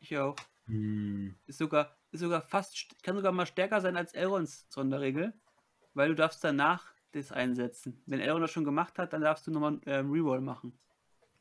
Ich 0.00 0.16
auch. 0.18 0.36
Hm. 0.66 1.34
Ist 1.46 1.58
sogar, 1.58 1.96
ist 2.12 2.20
sogar 2.20 2.42
fast, 2.42 2.74
st- 2.74 3.02
kann 3.02 3.16
sogar 3.16 3.32
mal 3.32 3.46
stärker 3.46 3.80
sein 3.80 3.96
als 3.96 4.12
Elrons 4.12 4.66
Sonderregel, 4.68 5.32
weil 5.94 6.08
du 6.08 6.14
darfst 6.14 6.44
danach 6.44 6.92
das 7.12 7.32
einsetzen. 7.32 8.02
Wenn 8.06 8.20
Elrond 8.20 8.42
das 8.44 8.50
schon 8.50 8.64
gemacht 8.64 8.98
hat, 8.98 9.12
dann 9.12 9.22
darfst 9.22 9.46
du 9.46 9.50
nochmal 9.50 9.80
ähm, 9.86 10.10
Reroll 10.10 10.40
machen. 10.40 10.78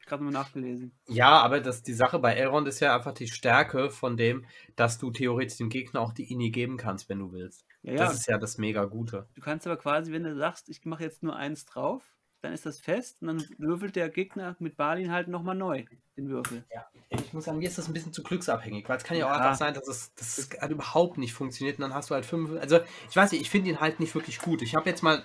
Gerade 0.06 0.24
nochmal 0.24 0.44
nachgelesen. 0.44 0.92
Ja, 1.08 1.40
aber 1.42 1.60
das, 1.62 1.82
die 1.84 1.94
Sache 1.94 2.20
bei 2.20 2.34
Elrond 2.36 2.68
ist 2.68 2.80
ja 2.80 2.96
einfach 2.96 3.14
die 3.14 3.28
Stärke 3.28 3.90
von 3.90 4.18
dem, 4.18 4.46
dass 4.76 4.98
du 5.00 5.10
theoretisch 5.12 5.58
dem 5.58 5.70
Gegner 5.70 6.02
auch 6.02 6.14
die 6.14 6.32
Ini 6.32 6.52
geben 6.52 6.78
kannst, 6.78 7.10
wenn 7.10 7.20
du 7.20 7.32
willst. 7.32 7.66
Ja, 7.82 7.94
ja, 7.94 7.98
Das 8.00 8.14
ist 8.14 8.28
ja 8.28 8.38
das 8.38 8.58
mega 8.58 8.86
Gute. 8.86 9.28
du 9.36 9.42
kannst 9.42 9.66
aber 9.66 9.78
quasi, 9.78 10.12
wenn 10.12 10.24
du 10.24 10.36
sagst, 10.36 10.70
ich 10.70 10.86
mache 10.86 11.04
jetzt 11.04 11.24
nur 11.24 11.36
eins 11.36 11.66
drauf, 11.66 12.04
dann 12.42 12.54
ist 12.54 12.66
das 12.68 12.80
fest 12.80 13.22
und 13.22 13.28
dann 13.30 13.46
würfelt 13.58 13.96
der 13.96 14.10
Gegner 14.10 14.56
mit 14.60 14.78
Balin 14.78 15.12
halt 15.12 15.28
nochmal 15.28 15.56
neu 15.56 15.84
den 16.16 16.30
Würfel. 16.30 16.64
Ja, 16.72 16.86
ich 17.10 17.34
muss 17.34 17.46
sagen, 17.46 17.58
mir 17.58 17.68
ist 17.68 17.78
das 17.80 17.88
ein 17.88 17.94
bisschen 17.94 18.14
zu 18.14 18.22
glücksabhängig, 18.22 18.88
weil 18.88 18.98
es 18.98 19.04
kann 19.04 19.18
ja 19.18 19.26
auch 19.26 19.30
Ja. 19.32 19.38
einfach 19.38 19.56
sein, 19.56 19.74
dass 19.74 19.88
es, 19.88 20.14
dass 20.14 20.38
es 20.38 20.50
halt 20.62 20.72
überhaupt 20.72 21.18
nicht 21.18 21.34
funktioniert 21.34 21.78
und 21.80 21.82
dann 21.82 21.94
hast 21.96 22.12
du 22.12 22.14
halt 22.14 22.26
fünf. 22.26 22.52
Also, 22.62 22.80
ich 23.10 23.16
weiß 23.16 23.32
nicht, 23.32 23.42
ich 23.42 23.50
finde 23.50 23.70
ihn 23.72 23.80
halt 23.80 24.00
nicht 24.00 24.14
wirklich 24.14 24.38
gut. 24.40 24.62
Ich 24.62 24.76
habe 24.76 24.88
jetzt 24.90 25.02
mal, 25.02 25.24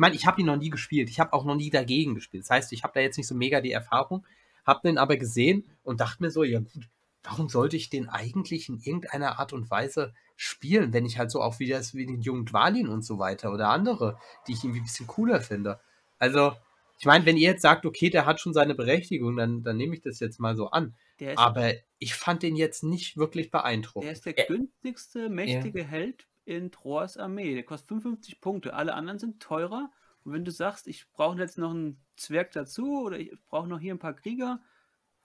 meine, 0.00 0.14
ich 0.16 0.26
habe 0.26 0.40
ihn 0.40 0.46
noch 0.46 0.56
nie 0.56 0.70
gespielt. 0.70 1.08
Ich 1.10 1.20
habe 1.20 1.32
auch 1.32 1.44
noch 1.44 1.54
nie 1.54 1.70
dagegen 1.70 2.14
gespielt. 2.14 2.42
Das 2.44 2.50
heißt, 2.50 2.72
ich 2.72 2.82
habe 2.82 2.94
da 2.94 3.00
jetzt 3.00 3.16
nicht 3.16 3.28
so 3.28 3.34
mega 3.34 3.60
die 3.60 3.72
Erfahrung, 3.72 4.26
habe 4.66 4.80
den 4.88 4.98
aber 4.98 5.16
gesehen 5.16 5.64
und 5.82 6.00
dachte 6.00 6.22
mir 6.22 6.30
so, 6.30 6.42
ja 6.42 6.58
gut, 6.60 6.88
warum 7.22 7.48
sollte 7.48 7.76
ich 7.76 7.90
den 7.90 8.08
eigentlich 8.08 8.68
in 8.68 8.80
irgendeiner 8.80 9.38
Art 9.38 9.52
und 9.52 9.70
Weise 9.70 10.14
spielen, 10.36 10.92
wenn 10.92 11.04
ich 11.04 11.18
halt 11.18 11.30
so 11.30 11.42
auch 11.42 11.58
wie, 11.58 11.68
das, 11.68 11.94
wie 11.94 12.06
den 12.06 12.22
jungen 12.22 12.46
Dwalin 12.46 12.88
und 12.88 13.04
so 13.04 13.18
weiter 13.18 13.52
oder 13.52 13.68
andere, 13.68 14.18
die 14.46 14.52
ich 14.52 14.64
irgendwie 14.64 14.80
ein 14.80 14.84
bisschen 14.84 15.06
cooler 15.06 15.40
finde. 15.40 15.80
Also, 16.18 16.52
ich 16.98 17.06
meine, 17.06 17.24
wenn 17.26 17.36
ihr 17.36 17.50
jetzt 17.50 17.62
sagt, 17.62 17.86
okay, 17.86 18.10
der 18.10 18.26
hat 18.26 18.40
schon 18.40 18.52
seine 18.54 18.74
Berechtigung, 18.74 19.36
dann, 19.36 19.62
dann 19.62 19.76
nehme 19.76 19.94
ich 19.94 20.02
das 20.02 20.20
jetzt 20.20 20.38
mal 20.40 20.56
so 20.56 20.70
an. 20.70 20.94
Der 21.18 21.38
Aber 21.38 21.72
ich 21.98 22.14
fand 22.14 22.42
den 22.42 22.56
jetzt 22.56 22.82
nicht 22.82 23.16
wirklich 23.16 23.50
der 23.50 23.58
beeindruckend. 23.58 24.10
ist 24.10 24.26
der 24.26 24.34
Ja. 24.36 24.44
günstigste, 24.46 25.28
mächtige 25.28 25.84
Held 25.84 26.26
in 26.50 26.70
Troas 26.70 27.16
Armee. 27.16 27.54
Der 27.54 27.62
kostet 27.62 27.88
55 27.88 28.40
Punkte. 28.40 28.74
Alle 28.74 28.94
anderen 28.94 29.18
sind 29.18 29.40
teurer. 29.40 29.90
Und 30.24 30.32
wenn 30.32 30.44
du 30.44 30.50
sagst, 30.50 30.86
ich 30.86 31.10
brauche 31.12 31.38
jetzt 31.38 31.58
noch 31.58 31.70
einen 31.70 32.02
Zwerg 32.16 32.52
dazu 32.52 33.02
oder 33.04 33.18
ich 33.18 33.32
brauche 33.48 33.68
noch 33.68 33.78
hier 33.78 33.94
ein 33.94 33.98
paar 33.98 34.14
Krieger, 34.14 34.60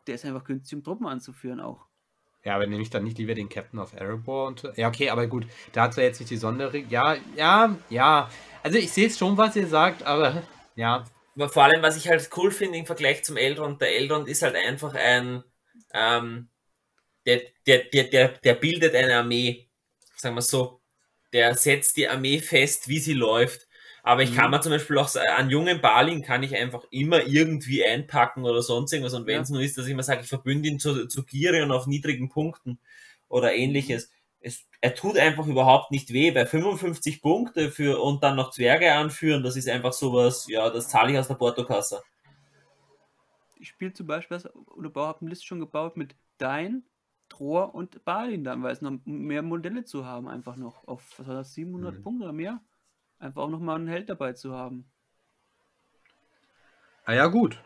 der 0.08 0.16
ist 0.16 0.26
einfach 0.26 0.44
günstig, 0.44 0.78
um 0.78 0.84
Truppen 0.84 1.08
anzuführen 1.08 1.60
auch. 1.60 1.88
Ja, 2.44 2.56
aber 2.56 2.68
nehme 2.68 2.84
ich 2.84 2.92
dann 2.92 3.04
nicht 3.04 3.18
lieber 3.18 3.34
den 3.34 3.50
Captain 3.50 3.80
of 3.80 3.94
Erebor 3.94 4.48
und. 4.48 4.72
Ja, 4.76 4.88
okay, 4.88 5.10
aber 5.10 5.26
gut, 5.26 5.48
da 5.74 5.84
hat 5.84 5.98
er 5.98 6.04
jetzt 6.04 6.20
nicht 6.20 6.30
die 6.30 6.38
Sonderregel. 6.38 6.92
Ja, 6.92 7.18
ja, 7.36 7.76
ja. 7.90 8.30
Also 8.62 8.78
ich 8.78 8.92
sehe 8.92 9.08
es 9.08 9.18
schon, 9.18 9.36
was 9.36 9.56
ihr 9.56 9.68
sagt, 9.68 10.04
aber 10.04 10.44
ja. 10.76 11.06
Aber 11.36 11.50
vor 11.50 11.64
allem, 11.64 11.82
was 11.82 11.98
ich 11.98 12.08
halt 12.08 12.30
cool 12.38 12.52
finde 12.52 12.78
im 12.78 12.86
Vergleich 12.86 13.24
zum 13.24 13.36
Elrond, 13.36 13.82
der 13.82 13.98
Elrond 13.98 14.28
ist 14.28 14.44
halt 14.44 14.56
einfach 14.56 14.94
ein, 14.94 15.44
ähm, 15.92 16.50
der, 17.26 17.42
der, 17.66 17.86
der, 17.86 18.04
der, 18.06 18.28
der 18.30 18.54
bildet 18.54 18.94
eine 18.94 19.18
Armee, 19.18 19.68
sagen 20.16 20.36
wir 20.36 20.42
so. 20.44 20.82
Der 21.36 21.56
setzt 21.56 21.98
die 21.98 22.10
Armee 22.10 22.40
fest, 22.40 22.90
wie 22.90 23.00
sie 23.00 23.14
läuft. 23.14 23.68
Aber 24.04 24.24
ich 24.24 24.32
Mhm. 24.32 24.36
kann 24.36 24.52
mir 24.52 24.62
zum 24.62 24.72
Beispiel 24.72 24.98
auch, 25.00 25.10
sa- 25.10 25.22
an 25.38 25.52
jungen 25.52 25.82
Balin 25.82 26.24
kann 26.24 26.44
ich 26.44 26.56
einfach 26.56 26.86
immer 26.92 27.28
irgendwie 27.28 27.86
einpacken 27.86 28.46
oder 28.46 28.64
sonst 28.64 28.94
irgendwas. 28.94 29.14
Und 29.16 29.28
wenn 29.28 29.36
Ja. 29.36 29.42
es 29.44 29.52
nur 29.52 29.62
ist, 29.62 29.78
dass 29.78 29.88
ich 29.88 29.96
mal 29.96 30.04
sage, 30.04 30.22
ich 30.24 30.30
verbünde 30.30 30.70
ihn 30.70 30.80
zu, 30.80 31.08
zu 31.08 31.26
Girion 31.26 31.72
auf 31.74 31.88
niedrigen 31.88 32.30
Punkten 32.30 32.80
oder 33.30 33.54
ähnliches. 33.56 34.12
es, 34.42 34.66
er 34.82 34.96
tut 34.96 35.18
einfach 35.18 35.48
überhaupt 35.48 35.92
nicht 35.92 36.14
weh, 36.14 36.32
bei 36.32 36.46
55 36.48 37.22
Punkte 37.22 37.72
für 37.72 38.02
und 38.02 38.24
dann 38.24 38.36
noch 38.38 38.52
Zwerge 38.52 38.94
anführen, 38.94 39.44
das 39.44 39.58
ist 39.58 39.68
einfach 39.70 39.94
sowas, 39.94 40.48
ja, 40.50 40.70
das 40.72 40.90
zahle 40.90 41.14
ich 41.14 41.20
aus 41.20 41.28
der 41.28 41.36
Portokasse. 41.36 42.04
Ich 43.60 43.70
spiele 43.70 43.94
zum 43.94 44.08
Beispiel, 44.08 44.38
oder 44.68 44.92
habe 45.08 45.22
eine 45.22 45.30
Liste 45.30 45.46
schon 45.46 45.60
gebaut 45.60 45.98
mit 45.98 46.16
Dein, 46.38 46.84
Trohr 47.36 47.76
und 47.76 48.06
Balin 48.06 48.44
dann, 48.44 48.64
weil 48.64 48.72
es 48.72 48.82
noch 48.82 48.98
mehr 49.06 49.42
Modelle 49.42 49.84
zu 49.84 50.06
haben, 50.06 50.28
einfach 50.28 50.56
noch 50.56 50.88
auf 50.88 51.02
was 51.18 51.28
war 51.28 51.36
das, 51.36 51.54
700 51.54 51.98
mhm. 51.98 52.04
Punkte 52.04 52.24
oder 52.24 52.34
mehr. 52.34 52.62
Einfach 53.20 53.44
auch 53.44 53.50
nochmal 53.50 53.76
einen 53.78 53.88
Held 53.88 54.10
dabei 54.10 54.34
zu 54.34 54.54
haben. 54.54 54.90
Ah 57.06 57.14
ja, 57.14 57.28
gut. 57.28 57.62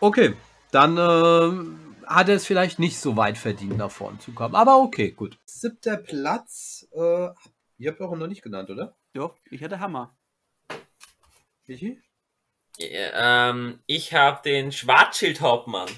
Okay, 0.00 0.34
dann 0.70 0.96
äh, 0.96 2.06
hat 2.06 2.28
er 2.28 2.36
es 2.36 2.46
vielleicht 2.46 2.78
nicht 2.78 2.98
so 2.98 3.16
weit 3.16 3.38
verdient, 3.38 3.76
nach 3.76 3.90
vorne 3.90 4.18
zu 4.18 4.32
kommen. 4.32 4.54
Aber 4.54 4.78
okay, 4.78 5.10
gut. 5.10 5.38
Siebter 5.44 5.96
Platz. 5.96 6.86
Äh, 6.92 7.28
ihr 7.78 7.90
habt 7.90 8.00
auch 8.00 8.14
noch 8.14 8.28
nicht 8.28 8.42
genannt, 8.42 8.70
oder? 8.70 8.96
Doch, 9.14 9.36
ich 9.50 9.62
hatte 9.64 9.80
Hammer. 9.80 10.16
Michi? 11.66 12.00
Ja, 12.78 13.50
ähm, 13.50 13.80
ich 13.86 14.14
habe 14.14 14.40
den 14.44 14.70
Schwarzschildhauptmann. 14.70 15.88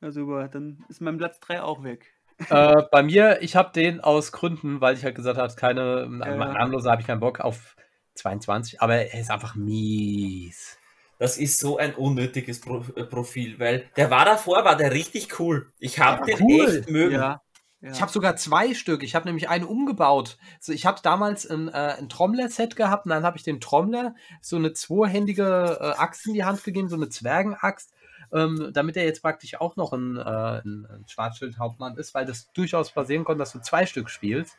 Ja, 0.00 0.10
super. 0.10 0.48
Dann 0.48 0.84
ist 0.88 1.00
mein 1.00 1.18
Platz 1.18 1.40
3 1.40 1.62
auch 1.62 1.82
weg. 1.82 2.12
Äh, 2.50 2.82
bei 2.92 3.02
mir, 3.02 3.38
ich 3.40 3.56
habe 3.56 3.72
den 3.72 4.00
aus 4.00 4.30
Gründen, 4.30 4.80
weil 4.80 4.94
ich 4.94 5.04
halt 5.04 5.14
gesagt 5.14 5.38
habe, 5.38 5.54
keine, 5.54 6.02
äh, 6.02 6.36
namenloser 6.36 6.90
habe 6.90 7.00
ich 7.00 7.06
keinen 7.06 7.20
Bock 7.20 7.40
auf 7.40 7.76
22, 8.14 8.82
aber 8.82 8.96
er 8.96 9.20
ist 9.20 9.30
einfach 9.30 9.54
mies. 9.54 10.78
Das 11.18 11.38
ist 11.38 11.58
so 11.58 11.78
ein 11.78 11.94
unnötiges 11.94 12.60
Pro 12.60 12.84
äh, 12.94 13.04
Profil, 13.04 13.58
weil 13.58 13.88
der 13.96 14.10
war 14.10 14.26
davor, 14.26 14.64
war 14.64 14.76
der 14.76 14.92
richtig 14.92 15.40
cool. 15.40 15.66
Ich 15.78 15.98
habe 15.98 16.26
den 16.26 16.42
cool. 16.42 16.76
echt 16.76 16.90
mögen. 16.90 17.14
Ja. 17.14 17.42
Ja. 17.80 17.92
Ich 17.92 18.00
habe 18.00 18.10
sogar 18.10 18.36
zwei 18.36 18.74
Stück. 18.74 19.02
Ich 19.02 19.14
habe 19.14 19.26
nämlich 19.26 19.48
einen 19.48 19.64
umgebaut. 19.64 20.38
So, 20.60 20.72
ich 20.72 20.86
habe 20.86 21.00
damals 21.02 21.46
ein, 21.46 21.68
äh, 21.68 21.96
ein 21.98 22.08
Trommler-Set 22.08 22.74
gehabt 22.74 23.04
und 23.04 23.10
dann 23.10 23.22
habe 23.22 23.36
ich 23.36 23.44
dem 23.44 23.60
Trommler 23.60 24.14
so 24.40 24.56
eine 24.56 24.72
zweihändige 24.72 25.78
äh, 25.80 25.98
Axt 25.98 26.26
in 26.26 26.34
die 26.34 26.44
Hand 26.44 26.64
gegeben, 26.64 26.88
so 26.88 26.96
eine 26.96 27.10
Zwergenaxt, 27.10 27.92
ähm, 28.36 28.70
damit 28.72 28.96
er 28.96 29.04
jetzt 29.04 29.22
praktisch 29.22 29.60
auch 29.60 29.76
noch 29.76 29.92
ein, 29.92 30.16
äh, 30.16 30.20
ein, 30.20 30.86
ein 30.86 31.04
Schwarzschild-Hauptmann 31.08 31.96
ist, 31.96 32.14
weil 32.14 32.26
das 32.26 32.52
durchaus 32.52 32.92
passieren 32.92 33.24
konnte, 33.24 33.40
dass 33.40 33.52
du 33.52 33.60
zwei 33.60 33.86
Stück 33.86 34.10
spielst. 34.10 34.56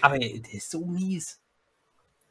Aber 0.00 0.18
der 0.18 0.30
ist 0.52 0.70
so 0.70 0.86
mies 0.86 1.40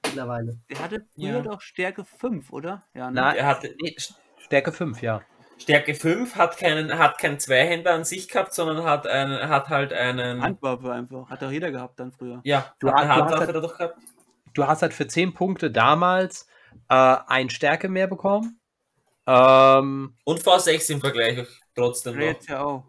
mittlerweile. 0.06 0.58
Der 0.70 0.80
hatte 0.80 1.06
früher 1.14 1.28
ja. 1.28 1.42
doch 1.42 1.62
Stärke 1.62 2.06
5, 2.06 2.52
oder? 2.52 2.84
Ja, 2.94 3.10
ne? 3.10 3.22
Na, 3.22 3.36
er 3.36 3.48
hatte 3.48 3.76
nee, 3.82 3.96
Stärke 4.38 4.72
5, 4.72 5.02
ja. 5.02 5.22
Stärke 5.58 5.96
5 5.96 6.36
hat 6.36 6.58
keinen, 6.58 6.98
hat 6.98 7.18
keinen 7.18 7.40
Zweihänder 7.40 7.94
an 7.94 8.04
sich 8.04 8.28
gehabt, 8.28 8.54
sondern 8.54 8.84
hat 8.84 9.08
einen, 9.08 9.48
hat 9.48 9.70
halt 9.70 9.94
einen. 9.94 10.42
Handwaffe 10.42 10.92
einfach. 10.92 11.30
Hat 11.30 11.42
doch 11.42 11.52
jeder 11.52 11.72
gehabt 11.72 12.00
dann 12.00 12.12
früher. 12.12 12.42
Ja, 12.44 12.74
du, 12.80 12.92
hast, 12.92 13.08
Handwaffe 13.08 13.54
halt, 13.54 13.64
doch 13.64 13.78
gehabt. 13.78 13.98
Du 14.54 14.68
hast 14.68 14.82
halt 14.82 14.94
für 14.94 15.08
10 15.08 15.34
Punkte 15.34 15.72
damals 15.72 16.48
äh, 16.90 17.18
ein 17.28 17.50
Stärke 17.50 17.90
mehr 17.90 18.08
bekommen. 18.08 18.60
Ähm, 19.28 20.16
Und 20.24 20.42
V6 20.42 20.92
im 20.92 21.00
Vergleich 21.00 21.48
trotzdem. 21.74 22.20
Auch. 22.52 22.86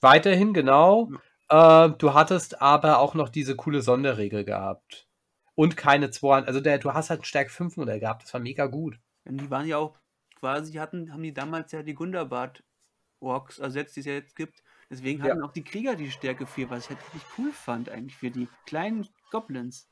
Weiterhin, 0.00 0.54
genau. 0.54 1.10
Äh, 1.48 1.90
du 1.90 2.14
hattest 2.14 2.62
aber 2.62 2.98
auch 2.98 3.14
noch 3.14 3.28
diese 3.28 3.56
coole 3.56 3.82
Sonderregel 3.82 4.44
gehabt 4.44 5.06
und 5.54 5.76
keine 5.76 6.10
2. 6.10 6.44
Also 6.44 6.60
der, 6.60 6.78
du 6.78 6.92
hast 6.94 7.10
halt 7.10 7.20
ein 7.20 7.24
Stärke 7.24 7.50
5 7.50 7.76
Modell 7.76 8.00
gehabt, 8.00 8.22
das 8.22 8.32
war 8.32 8.40
mega 8.40 8.66
gut. 8.66 8.98
Und 9.24 9.40
die 9.40 9.50
waren 9.50 9.66
ja 9.66 9.78
auch 9.78 9.98
quasi, 10.36 10.72
hatten, 10.74 11.12
haben 11.12 11.22
die 11.22 11.34
damals 11.34 11.72
ja 11.72 11.82
die 11.82 11.94
Gundabad-Orks 11.94 13.58
ersetzt, 13.58 13.96
die 13.96 14.00
es 14.00 14.06
ja 14.06 14.12
jetzt 14.12 14.36
gibt. 14.36 14.62
Deswegen 14.90 15.22
hatten 15.22 15.40
ja. 15.40 15.44
auch 15.44 15.52
die 15.52 15.64
Krieger 15.64 15.96
die 15.96 16.10
Stärke 16.10 16.46
4, 16.46 16.70
was 16.70 16.84
ich 16.84 16.90
halt 16.90 17.00
richtig 17.00 17.22
cool 17.38 17.52
fand, 17.52 17.88
eigentlich 17.88 18.16
für 18.16 18.30
die 18.30 18.48
kleinen 18.66 19.08
Goblins. 19.30 19.88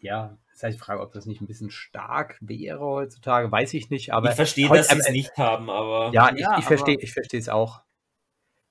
Ja, 0.00 0.36
das 0.52 0.62
heißt, 0.62 0.76
ich 0.76 0.80
frage, 0.80 1.00
ob 1.00 1.12
das 1.12 1.26
nicht 1.26 1.40
ein 1.40 1.46
bisschen 1.46 1.70
stark 1.70 2.38
wäre 2.40 2.80
heutzutage, 2.80 3.50
weiß 3.50 3.74
ich 3.74 3.90
nicht, 3.90 4.12
aber. 4.12 4.30
Ich 4.30 4.36
verstehe, 4.36 4.68
dass 4.68 4.88
sie 4.88 4.98
es 4.98 5.10
nicht 5.10 5.36
haben, 5.36 5.70
aber. 5.70 6.12
Ja, 6.12 6.32
ich, 6.32 6.40
ja, 6.40 6.58
ich 6.58 6.64
verstehe 6.64 6.98
ich 7.00 7.12
verstehe 7.12 7.40
es 7.40 7.48
auch. 7.48 7.82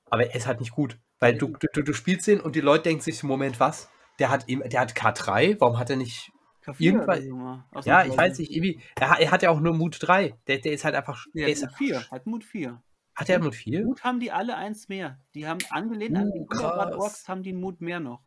Aber 0.09 0.25
er 0.25 0.35
ist 0.35 0.47
halt 0.47 0.59
nicht 0.59 0.71
gut. 0.71 0.97
Weil 1.19 1.37
du, 1.37 1.53
du, 1.73 1.81
du 1.81 1.93
spielst 1.93 2.27
den 2.27 2.39
und 2.39 2.55
die 2.55 2.61
Leute 2.61 2.83
denken 2.83 3.01
sich, 3.01 3.23
Moment, 3.23 3.59
was? 3.59 3.89
der 4.19 4.29
hat, 4.29 4.47
der 4.47 4.79
hat 4.79 4.93
K3, 4.93 5.57
warum 5.59 5.77
hat 5.77 5.89
er 5.89 5.97
nicht 5.97 6.31
irgendwann. 6.79 7.63
Ja, 7.85 8.05
ich 8.05 8.17
weiß 8.17 8.39
nicht, 8.39 8.51
irgendwie. 8.51 8.81
Er, 8.99 9.19
er, 9.19 9.31
hat 9.31 9.43
ja 9.43 9.49
auch 9.49 9.59
nur 9.59 9.73
Mut 9.73 9.97
3. 9.99 10.35
Der, 10.47 10.57
der 10.57 10.73
ist 10.73 10.83
halt 10.83 10.95
einfach. 10.95 11.25
Der, 11.33 11.45
der 11.45 11.53
ist 11.53 11.61
Mut 11.61 11.73
4. 11.75 12.11
Hat 12.11 12.25
Mut 12.25 12.43
4. 12.43 12.81
Hat 13.15 13.29
er 13.29 13.39
Mut 13.39 13.55
4? 13.55 13.85
Mut 13.85 14.03
haben 14.03 14.19
die 14.19 14.31
alle 14.31 14.55
eins 14.55 14.89
mehr. 14.89 15.19
Die 15.33 15.47
haben 15.47 15.59
angelehnt 15.69 16.17
uh, 16.17 16.21
an 16.21 16.31
die 16.33 16.95
Orks, 16.95 17.27
haben 17.27 17.43
die 17.43 17.53
Mut 17.53 17.81
mehr 17.81 17.99
noch. 17.99 18.21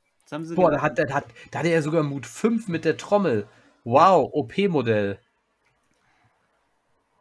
Boah, 0.55 0.71
da 0.71 0.83
hat, 0.83 0.99
da, 0.99 1.13
hat, 1.13 1.27
da 1.51 1.59
hat 1.61 1.67
er 1.67 1.83
sogar 1.83 2.03
Mut 2.03 2.27
5 2.27 2.69
mit 2.69 2.85
der 2.85 2.97
Trommel. 2.97 3.47
Wow, 3.85 4.31
OP-Modell. 4.33 5.19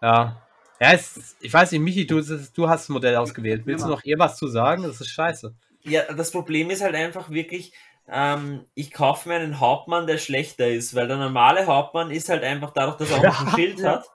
Ja. 0.02 0.42
Ja, 0.80 0.94
es, 0.94 1.36
ich 1.42 1.54
weiß 1.54 1.72
nicht, 1.72 1.82
Michi, 1.82 2.08
du, 2.08 2.22
du 2.22 2.70
hast 2.70 2.84
das 2.84 2.90
Modell 2.90 3.16
ausgewählt. 3.18 3.64
Willst 3.66 3.86
du 3.86 3.90
noch 3.90 4.04
ihr 4.04 4.18
was 4.18 4.38
zu 4.38 4.48
sagen? 4.48 4.84
Das 4.84 5.02
ist 5.02 5.10
scheiße. 5.10 5.54
Ja, 5.84 6.14
das 6.14 6.32
Problem 6.32 6.70
ist 6.70 6.82
halt 6.82 6.96
einfach 6.96 7.30
wirklich, 7.30 7.74
ähm, 8.08 8.66
ich 8.76 8.92
kaufe 8.92 9.28
mir 9.28 9.36
einen 9.36 9.60
Hauptmann, 9.60 10.08
der 10.08 10.18
schlechter 10.18 10.68
ist, 10.68 10.96
weil 10.96 11.08
der 11.08 11.18
normale 11.18 11.66
Hauptmann 11.66 12.12
ist 12.12 12.30
halt 12.30 12.44
einfach 12.44 12.72
dadurch, 12.74 12.98
dass 12.98 13.12
er 13.12 13.30
auch 13.30 13.42
ein 13.42 13.50
Schild 13.56 13.80
ja. 13.80 13.92
hat. 13.92 14.10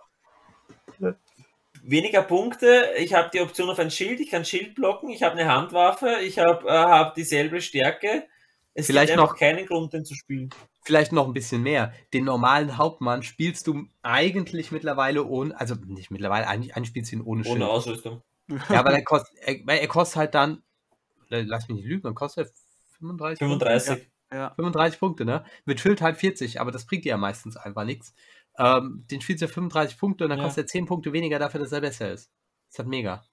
Weniger 1.83 2.23
Punkte, 2.23 2.93
ich 2.97 3.12
habe 3.12 3.29
die 3.33 3.43
Option 3.43 3.69
auf 3.69 3.79
ein 3.79 3.91
Schild, 3.91 4.19
ich 4.21 4.31
kann 4.31 4.47
Schild 4.47 4.75
blocken, 4.75 5.11
ich 5.11 5.23
habe 5.23 5.37
eine 5.37 5.53
Handwaffe, 5.53 6.16
ich 6.23 6.39
habe 6.39 6.66
äh, 6.66 6.73
hab 6.73 7.15
dieselbe 7.15 7.61
Stärke. 7.61 8.27
Es 8.75 8.87
vielleicht 8.87 9.13
gibt 9.13 9.19
noch 9.19 9.37
keinen 9.37 9.67
Grund, 9.67 9.93
den 9.93 10.05
zu 10.05 10.15
spielen. 10.15 10.51
Vielleicht 10.83 11.13
noch 11.13 11.27
ein 11.27 11.33
bisschen 11.33 11.63
mehr. 11.63 11.93
Den 12.13 12.25
normalen 12.25 12.77
Hauptmann 12.77 13.23
spielst 13.23 13.69
du 13.69 13.87
eigentlich 14.03 14.73
mittlerweile 14.73 15.25
ohne, 15.25 15.59
also 15.59 15.77
nicht 15.87 16.11
mittlerweile, 16.11 16.49
eigentlich, 16.49 16.77
eigentlich 16.77 16.89
spielst 16.89 17.13
du 17.13 17.17
ihn 17.17 17.23
ohne 17.23 17.45
Schild. 17.45 17.57
Ohne 17.57 17.69
Ausrüstung. 17.69 18.23
Ja, 18.69 18.85
weil 18.85 18.95
er 18.95 19.05
kostet, 19.05 19.39
er, 19.39 19.81
er 19.81 19.89
kostet 19.89 20.17
halt 20.17 20.35
dann, 20.35 20.63
lass 21.29 21.69
mich 21.69 21.77
nicht 21.77 21.87
lügen, 21.87 22.03
dann 22.03 22.15
kostet 22.15 22.49
er 22.49 22.53
35? 22.99 23.39
35. 23.39 23.89
Punkte? 23.89 24.07
Ja, 24.33 24.37
ja. 24.37 24.55
35 24.55 25.01
Punkte, 25.01 25.25
ne? 25.25 25.45
Mit 25.65 25.81
Schild 25.81 26.03
halt 26.03 26.17
40, 26.17 26.61
aber 26.61 26.73
das 26.73 26.85
bringt 26.85 27.05
dir 27.05 27.11
ja 27.11 27.17
meistens 27.17 27.57
einfach 27.57 27.85
nichts. 27.85 28.13
Ähm, 28.59 29.05
den 29.11 29.21
spielst 29.21 29.43
du 29.43 29.49
35 29.49 29.99
Punkte 29.99 30.25
und 30.25 30.31
dann 30.31 30.39
ja. 30.39 30.45
kostet 30.45 30.65
er 30.65 30.69
10 30.69 30.87
Punkte 30.87 31.13
weniger 31.13 31.39
dafür, 31.39 31.61
dass 31.61 31.73
er 31.73 31.81
besser 31.81 32.13
ist. 32.13 32.31
Das 32.67 32.75
ist 32.75 32.79
halt 32.79 32.89
mega. 32.89 33.25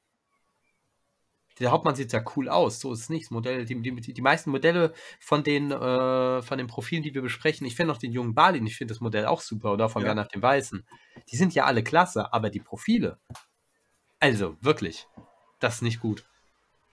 Der 1.59 1.71
Hauptmann 1.71 1.95
sieht 1.95 2.13
ja 2.13 2.23
cool 2.35 2.49
aus, 2.49 2.79
so 2.79 2.93
ist 2.93 3.01
es 3.01 3.09
nicht. 3.09 3.29
Modell, 3.31 3.65
die, 3.65 3.79
die, 3.81 4.13
die 4.13 4.21
meisten 4.21 4.51
Modelle 4.51 4.93
von 5.19 5.43
den, 5.43 5.71
äh, 5.71 6.41
von 6.41 6.57
den 6.57 6.67
Profilen, 6.67 7.03
die 7.03 7.13
wir 7.13 7.21
besprechen, 7.21 7.67
ich 7.67 7.75
finde 7.75 7.93
auch 7.93 7.97
den 7.97 8.11
jungen 8.11 8.33
Balin, 8.33 8.65
ich 8.65 8.77
finde 8.77 8.93
das 8.93 9.01
Modell 9.01 9.25
auch 9.25 9.41
super, 9.41 9.73
oder 9.73 9.89
von 9.89 10.03
ja. 10.03 10.13
nach 10.13 10.27
dem 10.27 10.41
Weißen. 10.41 10.85
Die 11.31 11.35
sind 11.35 11.53
ja 11.53 11.65
alle 11.65 11.83
klasse, 11.83 12.33
aber 12.33 12.49
die 12.49 12.59
Profile, 12.59 13.19
also 14.19 14.55
wirklich, 14.61 15.07
das 15.59 15.75
ist 15.75 15.81
nicht 15.81 15.99
gut. 15.99 16.25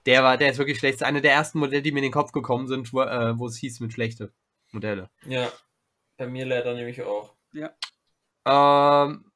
Der 0.07 0.23
war, 0.23 0.39
der 0.39 0.51
ist 0.51 0.59
wirklich 0.59 0.79
schlecht. 0.79 0.95
Das 0.95 1.03
ist 1.03 1.07
eine 1.07 1.21
der 1.21 1.33
ersten 1.33 1.59
Modelle, 1.59 1.83
die 1.83 1.93
mir 1.93 1.99
in 1.99 2.05
den 2.05 2.13
Kopf 2.13 2.33
gekommen 2.33 2.67
sind, 2.67 2.93
wo, 2.93 3.03
äh, 3.03 3.39
wo 3.39 3.47
es 3.47 3.59
hieß 3.59 3.81
mit 3.81 3.93
schlechte 3.93 4.33
Modelle. 4.73 5.11
Ja, 5.27 5.53
bei 6.17 6.27
mir 6.27 6.47
leider 6.47 6.75
nämlich 6.75 7.03
auch. 7.03 7.35
Ja. 7.53 7.71
Ähm, 8.47 9.31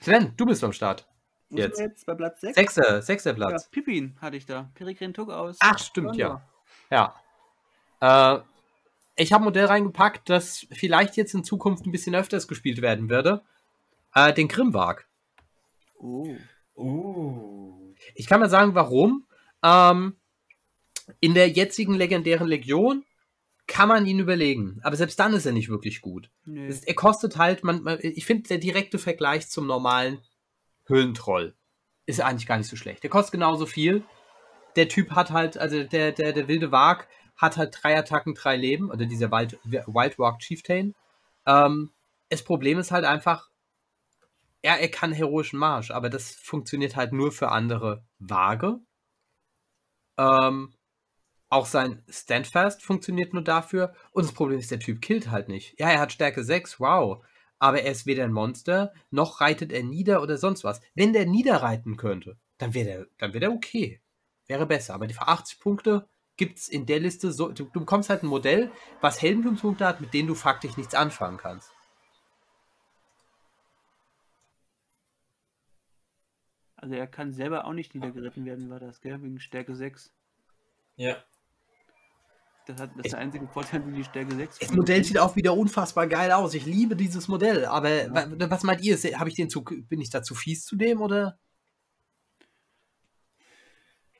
Sven, 0.00 0.32
du 0.36 0.46
bist 0.46 0.64
am 0.64 0.72
Start. 0.72 1.06
Jetzt. 1.50 1.78
jetzt 1.78 2.06
bei 2.06 2.14
Platz 2.14 2.40
6? 2.40 2.54
Sechster, 2.56 3.02
sechster 3.02 3.34
Platz. 3.34 3.64
Ja, 3.64 3.68
Pippin 3.70 4.16
hatte 4.20 4.36
ich 4.36 4.46
da. 4.46 4.70
Peregrin 4.74 5.14
Tuck 5.14 5.30
aus. 5.30 5.56
Ach, 5.60 5.78
stimmt, 5.78 6.16
ja. 6.16 6.42
Ja. 6.90 7.14
Äh, 8.00 8.40
ich 9.16 9.32
habe 9.32 9.42
ein 9.42 9.46
Modell 9.46 9.66
reingepackt, 9.66 10.28
das 10.28 10.66
vielleicht 10.72 11.16
jetzt 11.16 11.34
in 11.34 11.44
Zukunft 11.44 11.86
ein 11.86 11.92
bisschen 11.92 12.14
öfters 12.14 12.48
gespielt 12.48 12.82
werden 12.82 13.08
würde. 13.08 13.42
Äh, 14.14 14.32
den 14.32 14.48
Grimwag. 14.48 15.06
Oh. 15.98 16.36
Uh. 16.76 17.94
Ich 18.14 18.26
kann 18.26 18.40
mal 18.40 18.50
sagen, 18.50 18.74
warum. 18.74 19.26
Ähm, 19.62 20.16
in 21.20 21.34
der 21.34 21.48
jetzigen 21.48 21.94
legendären 21.94 22.48
Legion 22.48 23.04
kann 23.66 23.88
man 23.88 24.06
ihn 24.06 24.18
überlegen. 24.18 24.80
Aber 24.82 24.96
selbst 24.96 25.18
dann 25.18 25.32
ist 25.32 25.46
er 25.46 25.52
nicht 25.52 25.68
wirklich 25.68 26.00
gut. 26.00 26.30
Nee. 26.44 26.72
er 26.84 26.94
kostet 26.94 27.36
halt, 27.36 27.64
man, 27.64 27.82
man 27.82 27.98
ich 28.00 28.26
finde, 28.26 28.48
der 28.48 28.58
direkte 28.58 28.98
Vergleich 28.98 29.48
zum 29.48 29.66
normalen 29.66 30.20
Höhlentroll 30.86 31.54
ist 32.06 32.20
eigentlich 32.20 32.46
gar 32.46 32.58
nicht 32.58 32.68
so 32.68 32.76
schlecht. 32.76 33.02
Der 33.02 33.10
kostet 33.10 33.32
genauso 33.32 33.66
viel. 33.66 34.04
Der 34.76 34.88
Typ 34.88 35.12
hat 35.12 35.30
halt, 35.30 35.58
also 35.58 35.82
der, 35.84 36.12
der, 36.12 36.32
der 36.32 36.48
wilde 36.48 36.70
Wag 36.72 37.08
hat 37.36 37.56
halt 37.56 37.76
drei 37.80 37.98
Attacken, 37.98 38.34
drei 38.34 38.56
Leben, 38.56 38.90
oder 38.90 39.06
dieser 39.06 39.30
Wild, 39.30 39.58
Wild 39.64 40.18
Walk 40.18 40.38
Chieftain. 40.38 40.94
Ähm, 41.46 41.92
das 42.30 42.42
Problem 42.42 42.78
ist 42.78 42.90
halt 42.90 43.04
einfach, 43.04 43.50
ja, 44.64 44.74
er 44.74 44.88
kann 44.88 45.12
heroischen 45.12 45.58
Marsch, 45.58 45.90
aber 45.90 46.08
das 46.08 46.30
funktioniert 46.30 46.96
halt 46.96 47.12
nur 47.12 47.32
für 47.32 47.50
andere 47.50 48.04
Waage. 48.18 48.80
Ähm, 50.18 50.74
auch 51.48 51.66
sein 51.66 52.02
Standfast 52.08 52.82
funktioniert 52.82 53.32
nur 53.32 53.44
dafür. 53.44 53.94
Und 54.12 54.24
das 54.24 54.32
Problem 54.32 54.58
ist, 54.58 54.70
der 54.70 54.80
Typ 54.80 55.00
killt 55.00 55.30
halt 55.30 55.48
nicht. 55.48 55.78
Ja, 55.78 55.90
er 55.90 56.00
hat 56.00 56.12
Stärke 56.12 56.42
6, 56.42 56.80
wow. 56.80 57.24
Aber 57.58 57.82
er 57.82 57.92
ist 57.92 58.06
weder 58.06 58.24
ein 58.24 58.32
Monster, 58.32 58.92
noch 59.10 59.40
reitet 59.40 59.72
er 59.72 59.82
nieder 59.82 60.22
oder 60.22 60.36
sonst 60.36 60.64
was. 60.64 60.80
Wenn 60.94 61.12
der 61.12 61.26
niederreiten 61.26 61.96
könnte, 61.96 62.38
dann 62.58 62.74
wäre 62.74 62.86
der, 62.86 63.06
dann 63.18 63.32
wär 63.32 63.40
der 63.40 63.52
okay. 63.52 64.00
Wäre 64.46 64.66
besser. 64.66 64.94
Aber 64.94 65.06
die 65.06 65.14
für 65.14 65.26
80 65.26 65.60
Punkte, 65.60 66.08
gibt 66.36 66.58
es 66.58 66.68
in 66.68 66.86
der 66.86 67.00
Liste 67.00 67.32
so, 67.32 67.50
du, 67.50 67.64
du 67.64 67.80
bekommst 67.80 68.10
halt 68.10 68.22
ein 68.22 68.28
Modell, 68.28 68.70
was 69.00 69.22
Heldentumspunkte 69.22 69.86
hat, 69.86 70.00
mit 70.00 70.12
denen 70.14 70.28
du 70.28 70.34
faktisch 70.34 70.76
nichts 70.76 70.94
anfangen 70.94 71.38
kannst. 71.38 71.72
Also 76.76 76.94
er 76.94 77.06
kann 77.06 77.32
selber 77.32 77.64
auch 77.64 77.72
nicht 77.72 77.94
niedergeritten 77.94 78.44
werden, 78.44 78.70
war 78.70 78.78
das, 78.78 79.00
gell? 79.00 79.20
Wegen 79.22 79.40
Stärke 79.40 79.74
6. 79.74 80.12
Ja. 80.96 81.16
Das, 82.66 82.80
hat, 82.80 82.90
das 82.96 83.06
ist 83.06 83.12
der 83.12 83.20
einzige 83.20 83.46
Vorteil, 83.46 83.86
wie 83.86 83.96
die 83.96 84.04
Stärke 84.04 84.34
6. 84.34 84.58
Das 84.58 84.72
Modell 84.72 85.04
sieht 85.04 85.18
auch 85.18 85.36
wieder 85.36 85.54
unfassbar 85.54 86.06
geil 86.08 86.32
aus. 86.32 86.52
Ich 86.54 86.66
liebe 86.66 86.96
dieses 86.96 87.28
Modell. 87.28 87.64
Aber 87.64 87.88
wa- 88.12 88.26
was 88.50 88.64
meint 88.64 88.82
ihr? 88.82 88.96
Habe 89.18 89.28
ich 89.30 89.36
den 89.36 89.48
zu, 89.48 89.62
bin 89.62 90.00
ich 90.00 90.10
da 90.10 90.22
zu 90.22 90.34
fies 90.34 90.64
zu 90.64 90.74
dem 90.76 91.00
oder? 91.00 91.38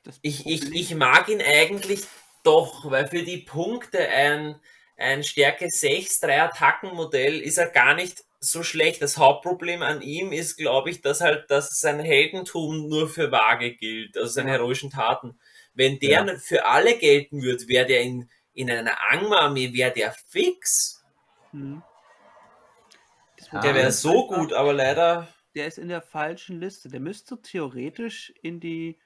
Das 0.04 0.18
Ich, 0.22 0.46
ich, 0.46 0.72
ich 0.72 0.94
mag 0.94 1.28
ihn 1.28 1.42
eigentlich 1.42 2.02
doch, 2.44 2.88
weil 2.90 3.08
für 3.08 3.22
die 3.24 3.38
Punkte 3.38 3.98
ein, 4.08 4.56
ein 4.96 5.24
Stärke 5.24 5.68
6 5.68 6.20
3 6.20 6.42
Attackenmodell 6.42 7.40
ist 7.40 7.58
er 7.58 7.66
gar 7.68 7.94
nicht 7.94 8.24
so 8.38 8.62
schlecht. 8.62 9.02
Das 9.02 9.18
Hauptproblem 9.18 9.82
an 9.82 10.02
ihm 10.02 10.30
ist, 10.30 10.56
glaube 10.56 10.90
ich, 10.90 11.00
dass 11.00 11.20
halt 11.20 11.50
dass 11.50 11.80
sein 11.80 11.98
Heldentum 11.98 12.88
nur 12.88 13.08
für 13.08 13.32
Vage 13.32 13.74
gilt, 13.74 14.16
also 14.16 14.28
seine 14.28 14.50
Ja. 14.52 14.58
heroischen 14.58 14.90
Taten. 14.90 15.40
Wenn 15.74 15.98
der 15.98 16.38
für 16.38 16.64
alle 16.66 16.96
gelten 16.96 17.42
würde, 17.42 17.66
wäre 17.68 17.86
der 17.86 18.02
in, 18.02 18.30
in 18.56 18.70
einer 18.70 18.96
Angma-Armee, 19.10 19.72
wäre 19.74 19.92
der 19.92 20.12
fix. 20.12 21.04
Ja, 21.52 23.60
Der 23.60 23.74
wäre 23.74 23.92
so 23.92 24.26
gut, 24.26 24.52
aber 24.52 24.72
leider 24.72 25.28
Der 25.54 25.66
ist 25.66 25.78
in 25.78 25.88
der 25.88 26.02
falschen 26.02 26.58
Liste. 26.58 26.88
Der 26.88 27.00
müsste 27.00 27.40
theoretisch 27.40 28.30
in 28.42 28.58
die 28.58 28.98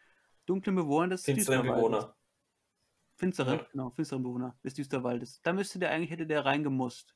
dunklen 0.46 0.76
Bewohner 0.76 1.08
des 1.08 1.24
finsteren 1.24 1.62
Düsterwaldes. 1.62 1.90
Bewohner. 1.90 2.16
Finsteren, 3.16 3.58
Ja. 3.58 3.66
genau, 3.70 3.90
finsteren 3.90 4.22
Bewohner 4.22 4.56
des 4.64 4.74
Düsterwaldes. 4.74 5.42
Da 5.42 5.52
müsste 5.52 5.78
der 5.80 5.90
eigentlich, 5.90 6.10
hätte 6.10 6.26
der 6.26 6.44
reingemusst. 6.44 7.14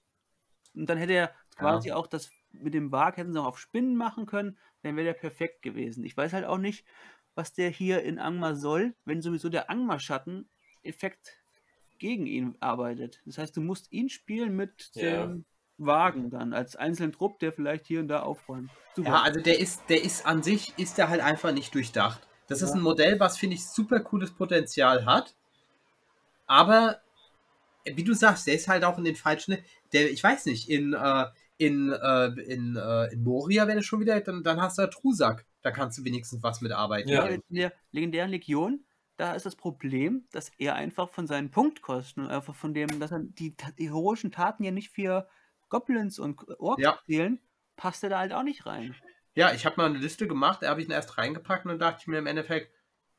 Und 0.74 0.86
dann 0.90 0.98
hätte 0.98 1.12
er 1.12 1.34
quasi 1.56 1.92
auch 1.92 2.08
das 2.08 2.30
mit 2.50 2.74
dem 2.74 2.90
Wag, 2.90 3.16
hätten 3.16 3.32
sie 3.32 3.40
auch 3.40 3.46
auf 3.46 3.58
Spinnen 3.58 3.96
machen 3.96 4.26
können, 4.26 4.58
dann 4.82 4.96
wäre 4.96 5.06
der 5.06 5.14
perfekt 5.14 5.62
gewesen. 5.62 6.04
Ich 6.04 6.16
weiß 6.16 6.32
halt 6.32 6.44
auch 6.44 6.58
nicht, 6.58 6.84
was 7.36 7.52
der 7.52 7.70
hier 7.70 8.02
in 8.02 8.18
Angmar 8.18 8.56
soll, 8.56 8.94
wenn 9.04 9.22
sowieso 9.22 9.48
der 9.48 9.70
Angmar-Schatten-Effekt 9.70 11.38
gegen 12.04 12.26
ihn 12.26 12.54
arbeitet. 12.60 13.22
Das 13.24 13.38
heißt, 13.38 13.56
du 13.56 13.62
musst 13.62 13.90
ihn 13.90 14.10
spielen 14.10 14.54
mit 14.54 14.90
Ja. 14.92 15.24
dem 15.24 15.46
Wagen 15.78 16.28
dann, 16.28 16.52
als 16.52 16.76
einzelnen 16.76 17.12
Trupp, 17.12 17.38
der 17.38 17.50
vielleicht 17.50 17.86
hier 17.86 18.00
und 18.00 18.08
da 18.08 18.20
aufräumt. 18.20 18.70
Super. 18.94 19.08
Ja, 19.08 19.22
also 19.22 19.40
der 19.40 19.58
ist, 19.58 19.80
der 19.88 20.04
ist 20.04 20.26
an 20.26 20.42
sich, 20.42 20.74
ist 20.76 20.98
der 20.98 21.08
halt 21.08 21.22
einfach 21.22 21.50
nicht 21.52 21.74
durchdacht. 21.74 22.20
Das 22.46 22.60
ist 22.60 22.68
Ja. 22.70 22.76
ein 22.76 22.82
Modell, 22.82 23.18
was, 23.20 23.38
finde 23.38 23.56
ich, 23.56 23.64
super 23.66 24.00
cooles 24.00 24.32
Potenzial 24.32 25.06
hat. 25.06 25.34
Aber, 26.46 27.00
wie 27.86 28.04
du 28.04 28.12
sagst, 28.12 28.46
der 28.46 28.54
ist 28.54 28.68
halt 28.68 28.84
auch 28.84 28.98
in 28.98 29.04
den 29.04 29.16
falschen. 29.16 29.56
Der, 29.94 30.10
ich 30.10 30.22
weiß 30.22 30.44
nicht, 30.44 30.68
in, 30.68 30.92
äh, 30.92 31.24
in, 31.56 31.90
äh, 31.90 32.26
in, 32.42 32.76
äh, 32.76 33.14
in 33.14 33.22
Moria, 33.24 33.66
wenn 33.66 33.78
es 33.78 33.86
schon 33.86 34.00
wieder, 34.00 34.20
dann, 34.20 34.42
dann 34.42 34.60
hast 34.60 34.76
du 34.76 34.82
da 34.82 34.88
Trusak. 34.88 35.46
Da 35.62 35.70
kannst 35.70 35.96
du 35.96 36.04
wenigstens 36.04 36.42
was 36.42 36.60
mitarbeiten. 36.60 37.08
Ja. 37.08 37.24
in 37.24 37.40
der 37.48 37.72
legendären 37.92 38.30
Legion, 38.30 38.84
da 39.16 39.34
ist 39.34 39.46
das 39.46 39.56
Problem, 39.56 40.26
dass 40.32 40.50
er 40.58 40.74
einfach 40.74 41.08
von 41.10 41.26
seinen 41.26 41.50
Punktkosten 41.50 42.24
und 42.24 42.30
einfach 42.30 42.54
von 42.54 42.74
dem, 42.74 42.98
dass 43.00 43.12
er 43.12 43.20
die, 43.20 43.54
heroischen 43.78 44.32
Taten 44.32 44.64
ja 44.64 44.70
nicht 44.70 44.90
für 44.90 45.28
Goblins 45.68 46.18
und 46.18 46.42
Orks 46.58 46.82
Ja. 46.82 46.98
zählen, 47.06 47.40
passt 47.76 48.02
er 48.02 48.10
da 48.10 48.18
halt 48.18 48.32
auch 48.32 48.42
nicht 48.42 48.66
rein. 48.66 48.94
Ja, 49.34 49.52
ich 49.52 49.66
habe 49.66 49.76
mal 49.76 49.86
eine 49.86 49.98
Liste 49.98 50.28
gemacht, 50.28 50.62
da 50.62 50.68
habe 50.68 50.80
ich 50.80 50.88
ihn 50.88 50.92
erst 50.92 51.18
reingepackt 51.18 51.64
und 51.64 51.70
dann 51.72 51.78
dachte 51.78 51.98
ich 52.02 52.06
mir 52.06 52.18
im 52.18 52.26
Endeffekt, 52.26 52.72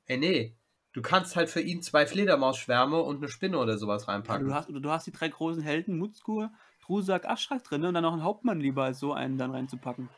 ey 0.05 0.17
nee, 0.17 0.57
du 0.93 1.01
kannst 1.01 1.35
halt 1.35 1.49
für 1.49 1.61
ihn 1.61 1.81
zwei 1.81 2.05
Fledermausschwärme 2.05 3.01
und 3.01 3.17
eine 3.17 3.27
Spinne 3.29 3.57
oder 3.57 3.77
sowas 3.77 4.07
reinpacken. 4.07 4.47
du, 4.47 4.53
hast, 4.53 4.69
du 4.69 4.89
hast 4.89 5.07
die 5.07 5.11
drei 5.11 5.27
großen 5.27 5.61
Helden, 5.61 5.97
Mutzkur, 5.97 6.51
Trusak, 6.81 7.25
Aschrak 7.25 7.63
drin 7.63 7.83
und 7.83 7.93
dann 7.93 8.03
noch 8.03 8.13
einen 8.13 8.23
Hauptmann 8.23 8.59
lieber 8.59 8.83
als 8.83 8.99
so 8.99 9.11
einen 9.13 9.37
dann 9.37 9.51
reinzupacken. 9.51 10.09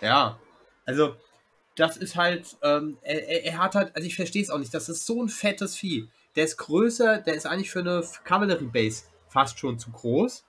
Ja, 0.00 0.38
also 0.86 1.16
das 1.76 1.96
ist 1.96 2.16
halt, 2.16 2.56
ähm, 2.62 2.98
er, 3.02 3.44
er- 3.44 3.58
hat 3.58 3.74
halt, 3.74 3.94
also 3.96 4.06
ich 4.06 4.14
verstehe 4.16 4.42
es 4.42 4.50
auch 4.50 4.58
nicht, 4.58 4.72
das 4.74 4.88
ist 4.88 5.06
so 5.06 5.22
ein 5.22 5.28
fettes 5.28 5.76
Vieh. 5.76 6.08
Der 6.36 6.44
ist 6.44 6.56
größer, 6.56 7.18
der 7.18 7.34
ist 7.34 7.46
eigentlich 7.46 7.70
für 7.70 7.80
eine 7.80 8.04
Cavalry 8.24 8.66
Base 8.66 9.04
fast 9.28 9.58
schon 9.58 9.78
zu 9.78 9.90
groß. 9.90 10.44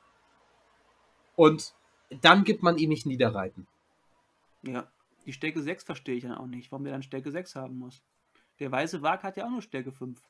Und 1.35 1.73
dann 2.21 2.43
gibt 2.43 2.63
man 2.63 2.77
ihm 2.77 2.89
nicht 2.89 3.05
Niederreiten. 3.05 3.67
Ja. 4.61 4.87
Die 5.25 5.33
Stärke 5.33 5.61
6 5.61 5.83
verstehe 5.83 6.15
ich 6.15 6.23
dann 6.23 6.35
auch 6.35 6.45
nicht, 6.45 6.71
warum 6.71 6.83
der 6.83 6.93
dann 6.93 7.01
Stärke 7.03 7.31
6 7.31 7.55
haben 7.55 7.77
muss. 7.79 8.03
Der 8.59 8.71
weiße 8.71 9.01
Wag 9.01 9.23
hat 9.23 9.37
ja 9.37 9.45
auch 9.45 9.49
nur 9.49 9.61
Stärke 9.61 9.91
5. 9.91 10.21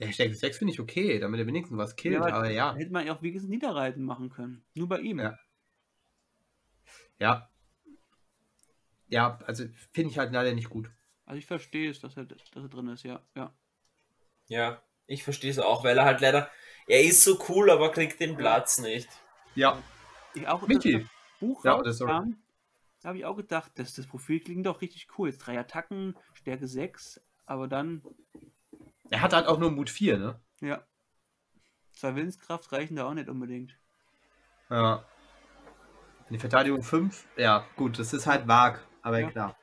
Der 0.00 0.10
Stärke 0.12 0.34
6 0.34 0.58
finde 0.58 0.72
ich 0.72 0.80
okay, 0.80 1.18
damit 1.20 1.38
er 1.38 1.46
wenigstens 1.46 1.78
was 1.78 1.94
killt, 1.94 2.16
aber 2.16 2.32
aber 2.32 2.50
ja. 2.50 2.74
Hätte 2.74 2.90
man 2.92 3.06
ja 3.06 3.14
auch 3.14 3.22
wenigstens 3.22 3.50
Niederreiten 3.50 4.02
machen 4.04 4.30
können. 4.30 4.64
Nur 4.74 4.88
bei 4.88 5.00
ihm. 5.00 5.20
Ja. 5.20 5.38
Ja. 7.18 7.48
Ja, 9.08 9.38
also 9.46 9.64
finde 9.92 10.10
ich 10.10 10.18
halt 10.18 10.32
leider 10.32 10.52
nicht 10.54 10.70
gut. 10.70 10.90
Also 11.26 11.38
ich 11.38 11.46
verstehe 11.46 11.90
es, 11.90 12.00
dass 12.00 12.16
er, 12.16 12.24
dass 12.26 12.40
er 12.54 12.68
drin 12.68 12.88
ist, 12.88 13.02
ja. 13.04 13.20
ja. 13.34 13.52
Ja, 14.48 14.82
ich 15.06 15.24
verstehe 15.24 15.50
es 15.50 15.58
auch, 15.58 15.84
weil 15.84 15.96
er 15.98 16.04
halt 16.04 16.20
leider, 16.20 16.50
er 16.86 17.02
ist 17.02 17.22
so 17.22 17.38
cool, 17.48 17.70
aber 17.70 17.90
kriegt 17.90 18.20
den 18.20 18.36
Platz 18.36 18.78
nicht. 18.78 19.08
Ja. 19.54 19.82
Ich 20.34 20.46
auch, 20.48 20.66
Michi. 20.66 21.00
das 21.00 21.08
Buch 21.40 21.64
Ja, 21.64 21.78
oder 21.78 21.92
sorry. 21.92 22.12
rauskam, 22.12 22.34
da 23.00 23.08
habe 23.08 23.18
ich 23.18 23.24
auch 23.24 23.36
gedacht, 23.36 23.72
das, 23.76 23.94
das 23.94 24.06
Profil 24.06 24.40
klingt 24.40 24.66
doch 24.66 24.80
richtig 24.80 25.06
cool. 25.18 25.28
Jetzt 25.28 25.38
drei 25.38 25.58
Attacken, 25.58 26.14
Stärke 26.32 26.66
6, 26.66 27.20
aber 27.46 27.68
dann, 27.68 28.02
Er 29.10 29.20
hat 29.22 29.32
halt 29.32 29.46
auch 29.46 29.58
nur 29.58 29.70
Mut 29.70 29.90
4, 29.90 30.18
ne? 30.18 30.40
ja. 30.60 30.84
Zwei 31.92 32.16
Willenskraft 32.16 32.72
reichen 32.72 32.96
da 32.96 33.06
auch 33.08 33.14
nicht 33.14 33.28
unbedingt. 33.28 33.78
Ja. 34.70 35.04
Die 36.30 36.38
Verteidigung 36.38 36.82
5, 36.82 37.26
ja, 37.36 37.66
gut, 37.76 37.98
das 37.98 38.12
ist 38.12 38.26
halt 38.26 38.48
vag, 38.48 38.80
aber 39.04 39.20
Ja. 39.20 39.30
klar. 39.30 39.56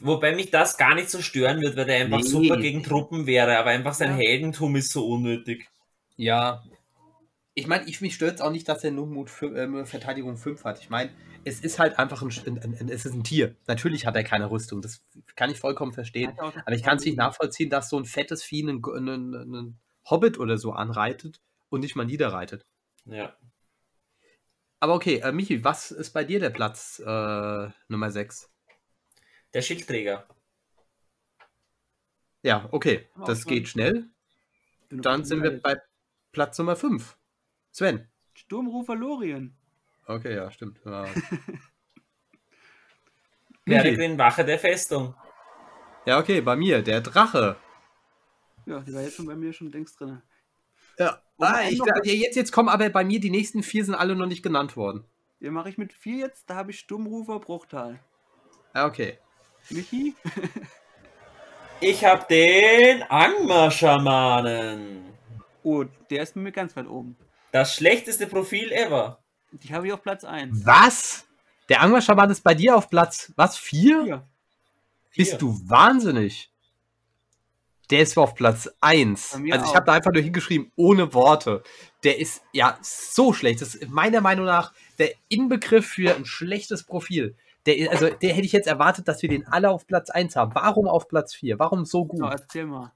Wobei 0.00 0.32
mich 0.34 0.50
das 0.52 0.76
gar 0.76 0.94
nicht 0.94 1.10
so 1.10 1.20
stören 1.20 1.60
wird, 1.60 1.76
weil 1.76 1.86
der 1.86 1.96
einfach 2.04 2.18
Nee. 2.18 2.28
super 2.28 2.56
gegen 2.58 2.84
Truppen 2.84 3.26
wäre, 3.26 3.58
aber 3.58 3.70
einfach 3.70 3.94
sein 3.94 4.10
Ja. 4.10 4.16
Heldentum 4.16 4.76
ist 4.76 4.92
so 4.92 5.08
unnötig. 5.08 5.68
Ja. 6.16 6.62
Ich 7.54 7.66
meine, 7.66 7.84
ich, 7.88 8.00
mich 8.00 8.14
stört 8.14 8.36
es 8.36 8.40
auch 8.40 8.52
nicht, 8.52 8.68
dass 8.68 8.84
er 8.84 8.92
nur 8.92 9.06
Mut 9.08 9.28
für, 9.28 9.52
äh, 9.56 9.84
Verteidigung 9.86 10.36
5 10.36 10.62
hat. 10.62 10.78
Ich 10.80 10.88
meine, 10.90 11.10
es 11.44 11.58
ist 11.60 11.80
halt 11.80 11.98
einfach 11.98 12.22
ein, 12.22 12.30
ein, 12.46 12.76
ein, 12.80 12.88
es 12.88 13.04
ist 13.06 13.14
ein 13.14 13.24
Tier. 13.24 13.56
Natürlich 13.66 14.06
hat 14.06 14.14
er 14.14 14.22
keine 14.22 14.48
Rüstung, 14.52 14.80
das 14.82 15.02
kann 15.34 15.50
ich 15.50 15.58
vollkommen 15.58 15.92
verstehen. 15.92 16.32
Aber 16.38 16.72
ich 16.76 16.84
kann 16.84 16.98
es 16.98 17.04
nicht 17.04 17.16
nachvollziehen, 17.16 17.68
dass 17.70 17.88
so 17.88 17.98
ein 17.98 18.04
fettes 18.04 18.44
Vieh 18.44 18.62
einen, 18.62 18.84
einen, 18.84 19.34
einen 19.34 19.78
Hobbit 20.08 20.38
oder 20.38 20.58
so 20.58 20.70
anreitet 20.72 21.40
und 21.70 21.80
nicht 21.80 21.96
mal 21.96 22.06
niederreitet. 22.06 22.64
Ja. 23.06 23.34
Aber 24.80 24.94
okay, 24.94 25.16
äh, 25.18 25.32
Michi, 25.32 25.64
was 25.64 25.90
ist 25.90 26.10
bei 26.10 26.24
dir 26.24 26.38
der 26.40 26.50
Platz 26.50 27.00
äh, 27.04 27.68
Nummer 27.88 28.10
6? 28.10 28.50
Der 29.52 29.62
Schildträger. 29.62 30.26
Ja, 32.42 32.68
okay, 32.70 33.08
das 33.26 33.44
geht 33.44 33.68
schnell. 33.68 34.08
Dann 34.90 35.24
sind 35.24 35.42
wir 35.42 35.60
bei 35.60 35.76
Platz 36.32 36.56
Nummer 36.58 36.76
5. 36.76 37.18
Sven. 37.72 38.08
Sturmrufer 38.34 38.94
Lorien. 38.94 39.56
Okay, 40.06 40.36
ja, 40.36 40.50
stimmt. 40.50 40.80
Ja. 40.84 41.06
Drin 43.66 44.16
Wache 44.16 44.44
der 44.44 44.58
Festung. 44.58 45.14
ja, 46.06 46.18
okay, 46.18 46.40
bei 46.40 46.56
mir, 46.56 46.82
der 46.82 47.00
Drache. 47.00 47.56
Ja, 48.64 48.80
die 48.80 48.94
war 48.94 49.02
jetzt 49.02 49.16
schon 49.16 49.26
bei 49.26 49.34
mir 49.34 49.52
schon 49.52 49.70
längst 49.70 50.00
drin. 50.00 50.22
Ja, 50.98 51.20
ah, 51.38 51.62
ich, 51.68 51.78
ja, 51.78 51.94
jetzt, 52.04 52.36
jetzt 52.36 52.52
kommen 52.52 52.68
aber 52.68 52.88
bei 52.90 53.04
mir 53.04 53.20
die 53.20 53.30
nächsten 53.30 53.62
vier 53.62 53.84
sind 53.84 53.94
alle 53.94 54.16
noch 54.16 54.26
nicht 54.26 54.42
genannt 54.42 54.76
worden. 54.76 55.04
Den 55.40 55.52
mache 55.52 55.68
ich 55.68 55.78
mit 55.78 55.92
vier 55.92 56.18
jetzt, 56.18 56.50
da 56.50 56.56
habe 56.56 56.72
ich 56.72 56.80
Sturmrufer 56.80 57.38
Bruchtal. 57.38 58.00
Ah, 58.72 58.86
okay. 58.86 59.18
Michi? 59.70 60.16
Ich 61.80 62.04
habe 62.04 62.26
den 62.28 63.04
Angmar-Schamanen. 63.04 65.12
Oh, 65.62 65.84
der 66.10 66.24
ist 66.24 66.34
mir 66.34 66.50
ganz 66.50 66.74
weit 66.74 66.88
oben. 66.88 67.16
Das 67.52 67.76
schlechteste 67.76 68.26
Profil 68.26 68.72
ever. 68.72 69.22
Die 69.52 69.72
habe 69.72 69.86
ich 69.86 69.92
auf 69.92 70.02
Platz 70.02 70.24
1. 70.24 70.66
Was? 70.66 71.28
Der 71.68 71.82
Angmerschaman 71.82 72.30
ist 72.30 72.42
bei 72.42 72.54
dir 72.54 72.76
auf 72.76 72.90
Platz, 72.90 73.32
was, 73.36 73.56
vier? 73.56 74.04
Ja. 74.04 74.26
Bist 75.14 75.30
Vier. 75.30 75.38
du 75.38 75.56
wahnsinnig? 75.68 76.50
Der 77.90 78.00
ist 78.00 78.16
auf 78.18 78.34
Platz 78.34 78.68
1. 78.80 79.30
Bei 79.32 79.38
mir 79.38 79.54
Also 79.54 79.66
ich 79.66 79.74
habe 79.74 79.86
da 79.86 79.92
einfach 79.92 80.12
nur 80.12 80.22
hingeschrieben, 80.22 80.70
ohne 80.76 81.14
Worte. 81.14 81.62
Der 82.04 82.18
ist 82.18 82.42
ja 82.52 82.78
so 82.82 83.32
schlecht. 83.32 83.62
Das 83.62 83.74
ist 83.74 83.88
meiner 83.90 84.20
Meinung 84.20 84.44
nach 84.46 84.72
der 84.98 85.12
Inbegriff 85.28 85.86
für 85.86 86.14
ein 86.14 86.24
schlechtes 86.26 86.84
Profil. 86.84 87.34
Der, 87.66 87.90
also, 87.90 88.08
der 88.08 88.32
hätte 88.32 88.46
ich 88.46 88.52
jetzt 88.52 88.66
erwartet, 88.68 89.08
dass 89.08 89.20
wir 89.22 89.28
den 89.28 89.46
alle 89.46 89.70
auf 89.70 89.86
Platz 89.86 90.10
1 90.10 90.36
haben. 90.36 90.54
Warum 90.54 90.86
auf 90.88 91.08
Platz 91.08 91.34
4? 91.34 91.58
Warum 91.58 91.84
so 91.84 92.04
gut? 92.04 92.20
So, 92.20 92.26
erzähl 92.26 92.66
mal. 92.66 92.92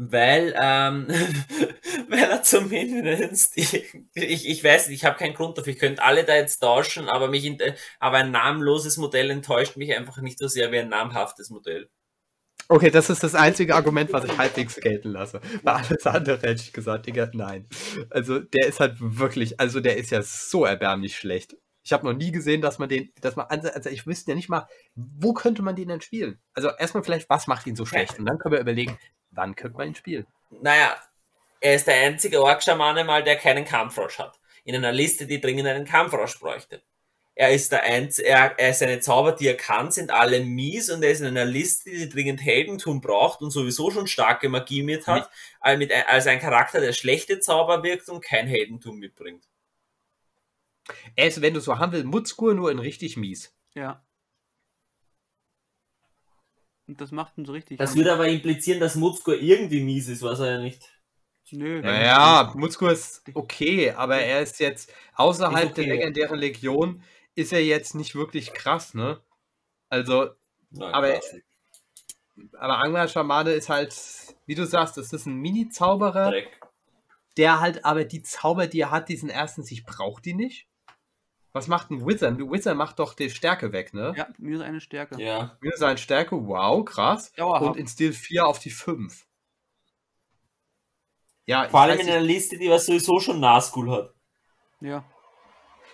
Weil, 0.00 0.54
ähm, 0.60 1.08
weil 2.08 2.18
er 2.20 2.42
zumindest, 2.42 3.56
ich, 3.56 3.92
ich, 4.14 4.48
ich 4.48 4.62
weiß 4.64 4.88
nicht, 4.88 4.98
ich 4.98 5.04
habe 5.04 5.18
keinen 5.18 5.34
Grund 5.34 5.58
dafür, 5.58 5.72
ich 5.72 5.78
könnte 5.78 6.02
alle 6.04 6.24
da 6.24 6.36
jetzt 6.36 6.60
tauschen, 6.60 7.08
aber 7.08 7.26
mich, 7.28 7.44
in- 7.44 7.58
aber 7.98 8.18
ein 8.18 8.30
namenloses 8.30 8.96
Modell 8.96 9.30
enttäuscht 9.30 9.76
mich 9.76 9.96
einfach 9.96 10.18
nicht 10.18 10.38
so 10.38 10.46
sehr 10.46 10.70
wie 10.70 10.78
ein 10.78 10.88
namhaftes 10.88 11.50
Modell. 11.50 11.88
Okay, 12.70 12.90
das 12.90 13.08
ist 13.08 13.22
das 13.22 13.34
einzige 13.34 13.74
Argument, 13.74 14.12
was 14.12 14.24
ich 14.24 14.36
halbwegs 14.36 14.76
gelten 14.76 15.08
lasse. 15.10 15.40
Bei 15.62 15.72
alles 15.72 16.06
andere 16.06 16.36
hätte 16.36 16.62
ich 16.62 16.72
gesagt, 16.72 17.06
Digga, 17.06 17.30
nein. 17.32 17.66
Also 18.10 18.40
der 18.40 18.66
ist 18.66 18.78
halt 18.78 18.96
wirklich, 18.98 19.58
also 19.58 19.80
der 19.80 19.96
ist 19.96 20.10
ja 20.10 20.20
so 20.20 20.66
erbärmlich 20.66 21.16
schlecht. 21.16 21.56
Ich 21.82 21.94
habe 21.94 22.06
noch 22.06 22.12
nie 22.12 22.30
gesehen, 22.30 22.60
dass 22.60 22.78
man 22.78 22.90
den, 22.90 23.10
dass 23.22 23.36
man, 23.36 23.46
also 23.46 23.70
also 23.70 23.88
ich 23.88 24.06
wüsste 24.06 24.32
ja 24.32 24.34
nicht 24.34 24.50
mal, 24.50 24.68
wo 24.94 25.32
könnte 25.32 25.62
man 25.62 25.76
den 25.76 25.88
denn 25.88 26.02
spielen? 26.02 26.38
Also 26.52 26.68
erstmal 26.78 27.02
vielleicht, 27.02 27.30
was 27.30 27.46
macht 27.46 27.66
ihn 27.66 27.76
so 27.76 27.86
schlecht? 27.86 28.18
Und 28.18 28.26
dann 28.26 28.38
können 28.38 28.52
wir 28.52 28.60
überlegen, 28.60 28.98
wann 29.30 29.56
könnte 29.56 29.78
man 29.78 29.88
ihn 29.88 29.94
spielen? 29.94 30.26
Naja, 30.50 30.94
er 31.60 31.74
ist 31.74 31.86
der 31.86 31.94
einzige 32.06 32.42
Orkschamane 32.42 33.04
mal, 33.04 33.24
der 33.24 33.36
keinen 33.36 33.64
Kampfrosch 33.64 34.18
hat. 34.18 34.38
In 34.64 34.74
einer 34.74 34.92
Liste, 34.92 35.26
die 35.26 35.40
dringend 35.40 35.66
einen 35.66 35.86
Kampfrosch 35.86 36.38
bräuchte. 36.38 36.82
Er 37.40 37.52
ist 37.52 37.70
der 37.70 37.84
Einz 37.84 38.18
er, 38.18 38.58
er 38.58 38.70
ist 38.70 38.80
seine 38.80 38.98
Zauber, 38.98 39.30
die 39.30 39.46
er 39.46 39.56
kann, 39.56 39.92
sind 39.92 40.10
alle 40.10 40.40
mies 40.40 40.90
und 40.90 41.04
er 41.04 41.12
ist 41.12 41.20
in 41.20 41.26
einer 41.28 41.44
Liste, 41.44 41.88
die 41.88 42.08
dringend 42.08 42.42
Heldentum 42.42 43.00
braucht 43.00 43.42
und 43.42 43.52
sowieso 43.52 43.92
schon 43.92 44.08
starke 44.08 44.48
Magie 44.48 44.82
mit 44.82 45.06
hat, 45.06 45.30
als, 45.60 45.78
mit, 45.78 45.92
als 46.08 46.26
ein 46.26 46.40
Charakter, 46.40 46.80
der 46.80 46.92
schlechte 46.92 47.38
Zauber 47.38 47.84
wirkt 47.84 48.08
und 48.08 48.24
kein 48.24 48.48
Heldentum 48.48 48.98
mitbringt. 48.98 49.44
Er 51.14 51.28
ist, 51.28 51.40
wenn 51.40 51.54
du 51.54 51.60
so 51.60 51.78
haben 51.78 51.92
willst, 51.92 52.06
Mutzgur 52.06 52.54
nur 52.54 52.72
in 52.72 52.80
richtig 52.80 53.16
mies. 53.16 53.54
Ja. 53.72 54.04
Und 56.88 57.00
das 57.00 57.12
macht 57.12 57.38
ihn 57.38 57.44
so 57.44 57.52
richtig. 57.52 57.78
Das 57.78 57.94
würde 57.94 58.14
aber 58.14 58.26
implizieren, 58.26 58.80
dass 58.80 58.96
Mutzgur 58.96 59.40
irgendwie 59.40 59.82
mies 59.82 60.08
ist, 60.08 60.22
was 60.22 60.40
er 60.40 60.54
ja 60.54 60.58
nicht. 60.58 60.90
Nö. 61.52 61.82
Naja, 61.82 62.52
Mutzgur 62.56 62.90
ist 62.90 63.22
okay, 63.34 63.92
aber 63.92 64.16
er 64.18 64.40
ist 64.40 64.58
jetzt 64.58 64.92
außerhalb 65.14 65.66
Ist 65.66 65.70
okay, 65.70 65.86
der 65.86 65.94
legendären 65.94 66.38
Legion 66.40 67.02
ist 67.38 67.52
er 67.52 67.64
jetzt 67.64 67.94
nicht 67.94 68.14
wirklich 68.14 68.52
krass, 68.52 68.94
ne? 68.94 69.20
Also, 69.88 70.30
Nein, 70.70 70.92
Aber- 70.92 71.12
krass. 71.12 71.36
aber 72.58 72.78
Angler 72.78 73.08
Schamane 73.08 73.52
ist 73.52 73.68
halt, 73.68 73.94
wie 74.46 74.54
du 74.54 74.66
sagst, 74.66 74.96
das 74.96 75.12
ist 75.12 75.26
ein 75.26 75.36
Mini-Zauberer, 75.36 76.32
der 77.36 77.60
halt 77.60 77.84
aber 77.84 78.04
die 78.04 78.22
Zauber, 78.22 78.66
die 78.66 78.80
er 78.80 78.90
hat, 78.90 79.08
die 79.08 79.16
sind 79.16 79.30
erstens, 79.30 79.70
ich 79.70 79.84
brauche 79.86 80.20
die 80.20 80.34
nicht. 80.34 80.66
Was 81.52 81.66
macht 81.68 81.90
ein 81.90 82.04
Wizard? 82.06 82.38
Ein 82.38 82.50
Wizard 82.50 82.76
macht 82.76 82.98
doch 82.98 83.14
die 83.14 83.30
Stärke 83.30 83.72
weg, 83.72 83.94
ne? 83.94 84.12
Ja, 84.16 84.28
minus 84.36 84.60
eine 84.60 84.80
Stärke. 84.80 85.20
Ja. 85.22 85.56
Minus 85.60 85.80
eine 85.80 85.96
Stärke, 85.96 86.36
wow, 86.46 86.84
krass. 86.84 87.32
Dauerhaft. 87.32 87.66
Und 87.66 87.76
in 87.78 87.86
Stil 87.86 88.12
4 88.12 88.46
auf 88.46 88.58
die 88.58 88.70
5. 88.70 89.24
Ja, 91.46 91.68
Vor 91.68 91.80
allem 91.80 91.96
das 91.96 92.06
in 92.06 92.12
einer 92.12 92.20
Liste, 92.22 92.58
die 92.58 92.68
was 92.68 92.84
sowieso 92.86 93.20
schon 93.20 93.40
Nazgul 93.40 93.90
hat. 93.90 94.12
Ja. 94.80 95.02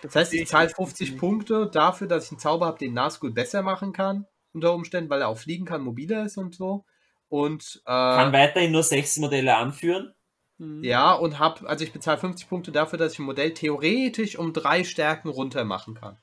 Das 0.01 0.15
heißt, 0.15 0.33
ich 0.33 0.47
zahle 0.47 0.69
50 0.69 1.17
Punkte 1.17 1.67
dafür, 1.71 2.07
dass 2.07 2.25
ich 2.25 2.31
einen 2.31 2.39
Zauber 2.39 2.65
habe, 2.67 2.77
den 2.79 2.93
Nazgul 2.93 3.31
besser 3.31 3.61
machen 3.63 3.93
kann, 3.93 4.25
unter 4.53 4.73
Umständen, 4.73 5.09
weil 5.09 5.21
er 5.21 5.27
auch 5.29 5.37
fliegen 5.37 5.65
kann, 5.65 5.81
mobiler 5.81 6.25
ist 6.25 6.37
und 6.37 6.55
so. 6.55 6.85
Und 7.27 7.81
Kann 7.85 8.29
äh, 8.29 8.37
weiterhin 8.37 8.71
nur 8.71 8.83
sechs 8.83 9.17
Modelle 9.17 9.55
anführen. 9.57 10.13
Mhm. 10.57 10.83
ja, 10.83 11.11
und 11.13 11.37
hab, 11.39 11.63
also 11.65 11.83
ich 11.83 11.91
bezahle 11.91 12.17
50 12.17 12.47
Punkte 12.47 12.71
dafür, 12.71 12.97
dass 12.97 13.13
ich 13.13 13.19
ein 13.19 13.25
Modell 13.25 13.53
theoretisch 13.53 14.37
um 14.37 14.53
drei 14.53 14.83
Stärken 14.85 15.27
runter 15.29 15.65
machen 15.65 15.95
kann. 15.95 16.17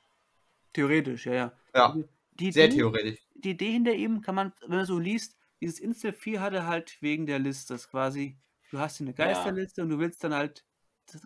Theoretisch, 0.73 1.27
ja, 1.27 1.33
ja. 1.35 1.53
Ja, 1.75 1.97
Die 2.35 2.53
sehr 2.53 2.67
Idee- 2.67 2.77
theoretisch. 2.77 3.21
die 3.35 3.51
Idee 3.51 3.73
hinter 3.73 3.93
ihm 3.93 4.23
kann 4.23 4.35
man, 4.35 4.53
wenn 4.67 4.77
man 4.79 4.87
so 4.87 4.99
liest, 4.99 5.37
dieses 5.61 5.79
Instant 5.81 6.17
4 6.17 6.41
hat 6.41 6.55
er 6.55 6.67
halt 6.67 6.97
wegen 7.03 7.27
der 7.27 7.39
Liste. 7.39 7.75
Das 7.75 7.91
quasi, 7.91 8.39
du 8.71 8.79
hast 8.79 8.97
hier 8.99 9.07
eine 9.07 9.15
Geisterliste 9.15 9.83
und 9.83 9.91
du 9.91 9.99
willst 9.99 10.25
dann 10.25 10.33
halt, 10.35 10.65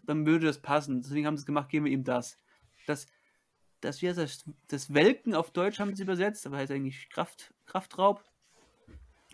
dann 0.04 0.26
würde 0.26 0.46
das 0.46 0.60
passen. 0.60 1.02
Deswegen 1.02 1.26
haben 1.26 1.36
sie 1.36 1.42
es 1.42 1.46
gemacht, 1.46 1.68
geben 1.68 1.86
wir 1.86 1.92
ihm 1.92 2.04
das. 2.04 2.38
Das, 2.86 3.06
das, 3.80 4.02
wie 4.02 4.08
heißt 4.08 4.18
das, 4.18 4.44
das 4.68 4.92
Welken 4.92 5.34
auf 5.34 5.50
Deutsch 5.50 5.78
haben 5.78 5.94
sie 5.94 6.02
übersetzt, 6.02 6.46
aber 6.46 6.58
heißt 6.58 6.72
eigentlich 6.72 7.08
Kraft, 7.10 7.52
Kraftraub. 7.66 8.24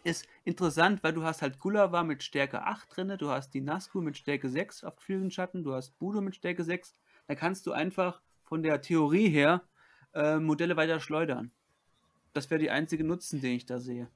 Ist 0.04 0.26
interessant, 0.44 1.04
weil 1.04 1.12
du 1.12 1.22
hast 1.22 1.42
halt 1.42 1.60
Gulliver 1.60 2.02
mit 2.02 2.24
Stärke 2.24 2.64
8 2.64 2.96
drin, 2.96 3.16
du 3.18 3.30
hast 3.30 3.50
die 3.54 3.60
Nazgul 3.60 4.02
mit 4.02 4.16
Stärke 4.16 4.48
6 4.48 4.82
auf 4.82 4.94
Schatten, 5.28 5.62
du 5.62 5.74
hast 5.74 5.96
Budo 5.98 6.20
mit 6.20 6.34
Stärke 6.34 6.64
6. 6.64 6.96
Da 7.28 7.36
kannst 7.36 7.66
du 7.66 7.72
einfach 7.72 8.20
von 8.42 8.64
der 8.64 8.80
Theorie 8.80 9.28
her 9.28 9.62
äh, 10.12 10.38
Modelle 10.38 10.76
weiter 10.76 10.98
schleudern. 10.98 11.52
Das 12.32 12.50
wäre 12.50 12.58
die 12.58 12.70
einzige 12.70 13.04
Nutzen, 13.04 13.40
den 13.40 13.52
ich 13.52 13.66
da 13.66 13.78
sehe. 13.78 14.08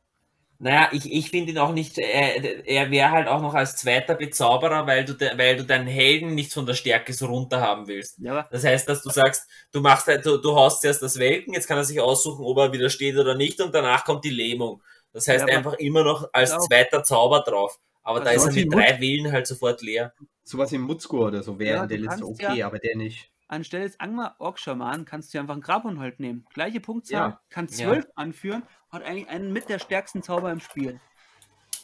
Naja, 0.58 0.88
ich, 0.92 1.12
ich 1.12 1.30
finde 1.30 1.52
ihn 1.52 1.58
auch 1.58 1.72
nicht, 1.72 1.98
er, 1.98 2.66
er 2.66 2.90
wäre 2.90 3.10
halt 3.10 3.28
auch 3.28 3.42
noch 3.42 3.54
als 3.54 3.76
zweiter 3.76 4.14
Bezauberer, 4.14 4.86
weil 4.86 5.04
du, 5.04 5.12
de, 5.12 5.36
weil 5.36 5.56
du 5.56 5.64
deinen 5.64 5.86
Helden 5.86 6.34
nicht 6.34 6.52
von 6.52 6.64
der 6.66 6.74
Stärke 6.74 7.12
so 7.12 7.26
runter 7.26 7.60
haben 7.60 7.86
willst. 7.88 8.18
Ja, 8.18 8.46
Das 8.50 8.64
heißt, 8.64 8.88
dass 8.88 9.02
du 9.02 9.10
sagst, 9.10 9.48
du 9.72 9.80
machst 9.80 10.06
halt, 10.06 10.24
du, 10.24 10.38
du 10.38 10.54
haust 10.54 10.80
zuerst 10.80 11.02
das 11.02 11.18
Welken, 11.18 11.52
jetzt 11.52 11.66
kann 11.68 11.76
er 11.76 11.84
sich 11.84 12.00
aussuchen, 12.00 12.44
ob 12.44 12.56
er 12.58 12.72
widersteht 12.72 13.16
oder 13.16 13.34
nicht, 13.34 13.60
und 13.60 13.74
danach 13.74 14.04
kommt 14.04 14.24
die 14.24 14.30
Lähmung. 14.30 14.82
Das 15.12 15.28
heißt 15.28 15.46
Ja, 15.48 15.56
einfach 15.58 15.74
immer 15.74 16.04
noch 16.04 16.28
als 16.32 16.50
Genau. 16.52 16.62
zweiter 16.64 17.02
Zauber 17.04 17.40
drauf. 17.40 17.78
Aber 18.02 18.20
da 18.20 18.30
Also 18.30 18.48
ist 18.48 18.56
er 18.56 18.62
mit 18.64 18.72
Mut- 18.72 18.82
drei 18.82 19.00
Willen 19.00 19.32
halt 19.32 19.46
sofort 19.46 19.82
leer. 19.82 20.12
Sowas 20.44 20.70
wie 20.72 20.78
Mutzgur 20.78 21.26
oder 21.26 21.42
so 21.42 21.58
wäre 21.58 21.76
Ja, 21.76 21.82
in 21.82 21.88
der 21.88 22.02
kannst 22.02 22.22
okay, 22.22 22.56
ja- 22.56 22.66
aber 22.66 22.78
der 22.78 22.96
nicht. 22.96 23.30
anstelle 23.48 23.84
des 23.84 23.98
Angmar 24.00 24.36
Ork 24.38 24.58
Schaman 24.58 25.04
kannst 25.04 25.32
du 25.32 25.38
ja 25.38 25.42
einfach 25.42 25.54
einen 25.54 25.62
Grabunhold 25.62 26.20
nehmen. 26.20 26.46
Gleiche 26.54 26.80
Punktzahl, 26.80 27.30
Ja. 27.30 27.40
kann 27.50 27.66
Ja. 27.66 27.72
12 27.72 28.06
anführen, 28.14 28.62
hat 28.90 29.02
eigentlich 29.02 29.28
einen 29.28 29.52
mit 29.52 29.68
der 29.68 29.78
stärksten 29.78 30.22
Zauber 30.22 30.50
im 30.50 30.60
Spiel. 30.60 31.00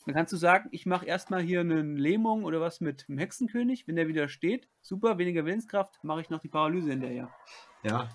Dann 0.06 0.14
kannst 0.14 0.32
du 0.32 0.36
sagen, 0.36 0.68
ich 0.72 0.84
mache 0.86 1.06
erstmal 1.06 1.42
hier 1.42 1.60
eine 1.60 1.80
Lähmung 1.82 2.44
oder 2.44 2.60
was 2.60 2.80
mit 2.80 3.06
dem 3.08 3.18
Hexenkönig. 3.18 3.86
Wenn 3.86 3.96
der 3.96 4.08
wieder 4.08 4.28
steht, 4.28 4.68
super, 4.80 5.18
weniger 5.18 5.44
Willenskraft, 5.44 6.02
mache 6.02 6.20
ich 6.22 6.30
noch 6.30 6.40
die 6.40 6.48
Paralyse 6.48 6.90
hinterher. 6.90 7.30
Ja. 7.84 8.08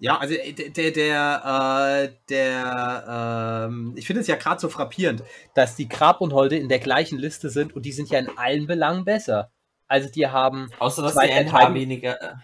Ja, 0.00 0.16
also 0.18 0.34
äh, 0.34 0.52
der, 0.52 0.70
der, 0.70 0.90
der, 0.92 2.02
äh, 2.04 2.14
der 2.30 3.66
ähm, 3.68 3.92
ich 3.96 4.06
finde 4.06 4.20
es 4.20 4.28
ja 4.28 4.36
gerade 4.36 4.60
so 4.60 4.68
frappierend, 4.68 5.24
dass 5.54 5.76
die 5.76 5.88
Grabunholde 5.88 6.56
in 6.56 6.68
der 6.68 6.78
gleichen 6.78 7.18
Liste 7.18 7.50
sind 7.50 7.74
und 7.74 7.84
die 7.84 7.92
sind 7.92 8.08
ja 8.08 8.18
in 8.20 8.30
allen 8.38 8.66
Belangen 8.66 9.04
besser. 9.04 9.50
Also 9.88 10.08
die 10.08 10.26
haben, 10.28 10.70
Außer 10.78 11.02
dass 11.02 11.14
Zwei 11.14 11.26
die 11.26 11.32
Verteidigung- 11.32 11.74
weniger. 11.74 12.22
äh, 12.22 12.34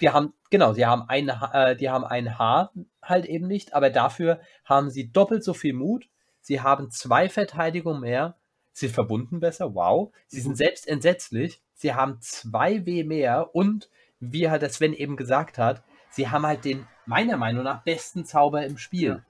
die 0.00 0.10
haben, 0.10 0.32
genau, 0.56 0.72
die 0.72 0.86
haben 0.86 1.02
ein, 1.02 1.28
äh, 1.28 1.76
die 1.76 1.90
haben 1.90 2.04
ein 2.04 2.38
Haar 2.38 2.72
halt 3.02 3.26
eben 3.26 3.46
nicht, 3.46 3.74
aber 3.74 3.90
dafür 3.90 4.40
haben 4.64 4.88
sie 4.88 5.12
doppelt 5.12 5.44
so 5.44 5.52
viel 5.52 5.74
Mut. 5.74 6.08
Sie 6.40 6.62
haben 6.62 6.90
zwei 6.90 7.28
Verteidigungen 7.28 8.00
mehr, 8.00 8.36
sind 8.72 8.94
verbunden 8.94 9.38
besser, 9.40 9.74
wow. 9.74 10.14
Sie 10.28 10.40
sind 10.40 10.56
selbst 10.56 10.88
entsetzlich, 10.88 11.60
sie 11.74 11.92
haben 11.92 12.18
zwei 12.20 12.86
W 12.86 13.04
mehr 13.04 13.54
und, 13.54 13.90
wie 14.18 14.48
halt 14.48 14.62
der 14.62 14.70
Sven 14.70 14.94
eben 14.94 15.16
gesagt 15.16 15.58
hat, 15.58 15.82
sie 16.08 16.30
haben 16.30 16.46
halt 16.46 16.64
den, 16.64 16.86
meiner 17.04 17.36
Meinung 17.36 17.64
nach, 17.64 17.82
besten 17.84 18.24
Zauber 18.24 18.64
im 18.64 18.78
Spiel. 18.78 19.08
Ja. 19.08 19.24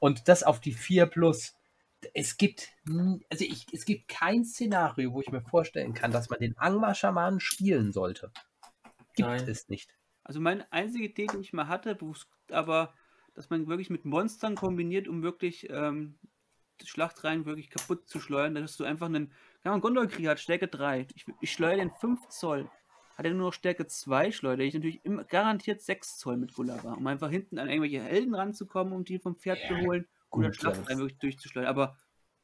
Und 0.00 0.26
das 0.26 0.42
auf 0.42 0.58
die 0.58 0.72
4 0.72 1.06
plus. 1.06 1.54
Es 2.12 2.36
gibt, 2.36 2.70
also 3.30 3.44
ich, 3.44 3.66
es 3.72 3.84
gibt 3.84 4.08
kein 4.08 4.44
Szenario, 4.44 5.12
wo 5.12 5.20
ich 5.20 5.30
mir 5.30 5.42
vorstellen 5.42 5.94
kann, 5.94 6.10
dass 6.10 6.28
man 6.28 6.40
den 6.40 6.58
Angmar-Schamanen 6.58 7.38
spielen 7.38 7.92
sollte. 7.92 8.32
Gibt 9.14 9.28
Nein. 9.28 9.48
es 9.48 9.68
nicht. 9.68 9.94
Also 10.24 10.40
meine 10.40 10.70
einzige 10.72 11.04
Idee, 11.04 11.26
die 11.32 11.38
ich 11.40 11.52
mal 11.52 11.68
hatte, 11.68 11.96
aber 12.50 12.94
dass 13.34 13.50
man 13.50 13.66
wirklich 13.66 13.90
mit 13.90 14.04
Monstern 14.04 14.54
kombiniert, 14.54 15.06
um 15.08 15.22
wirklich 15.22 15.68
ähm, 15.70 16.14
Schlachtreihen 16.82 17.44
wirklich 17.46 17.70
kaputt 17.70 18.08
zu 18.08 18.20
schleudern, 18.20 18.54
dass 18.54 18.76
du 18.76 18.84
einfach 18.84 19.06
einen, 19.06 19.32
ja, 19.64 19.72
ein 19.72 19.80
Gondor-Krieger 19.80 20.30
hat 20.30 20.40
Stärke 20.40 20.68
3. 20.68 21.06
Ich, 21.14 21.26
ich 21.40 21.52
schleudere 21.52 21.78
den 21.86 21.90
5 21.92 22.28
Zoll. 22.28 22.68
Hat 23.16 23.26
er 23.26 23.32
nur 23.32 23.48
noch 23.48 23.52
Stärke 23.54 23.86
2, 23.86 24.32
schleudere 24.32 24.66
ich 24.66 24.74
natürlich 24.74 25.04
immer, 25.04 25.22
garantiert 25.24 25.80
6 25.80 26.18
Zoll 26.18 26.36
mit 26.36 26.52
Gulliver, 26.54 26.96
um 26.96 27.06
einfach 27.06 27.30
hinten 27.30 27.58
an 27.58 27.68
irgendwelche 27.68 28.02
Helden 28.02 28.34
ranzukommen, 28.34 28.92
um 28.92 29.04
die 29.04 29.18
vom 29.20 29.36
Pferd 29.36 29.58
zu 29.68 29.76
holen 29.76 30.06
oder 30.30 30.48
gut, 30.48 30.56
Schlachtreihen 30.56 30.86
das- 30.88 30.98
wirklich 30.98 31.18
durchzuschleudern. 31.18 31.70
Aber 31.70 31.96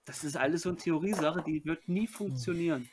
das 0.04 0.22
ist 0.22 0.36
alles 0.36 0.62
so 0.62 0.68
eine 0.68 0.78
Theoriesache, 0.78 1.42
die 1.42 1.64
wird 1.64 1.88
nie 1.88 2.06
funktionieren. 2.06 2.88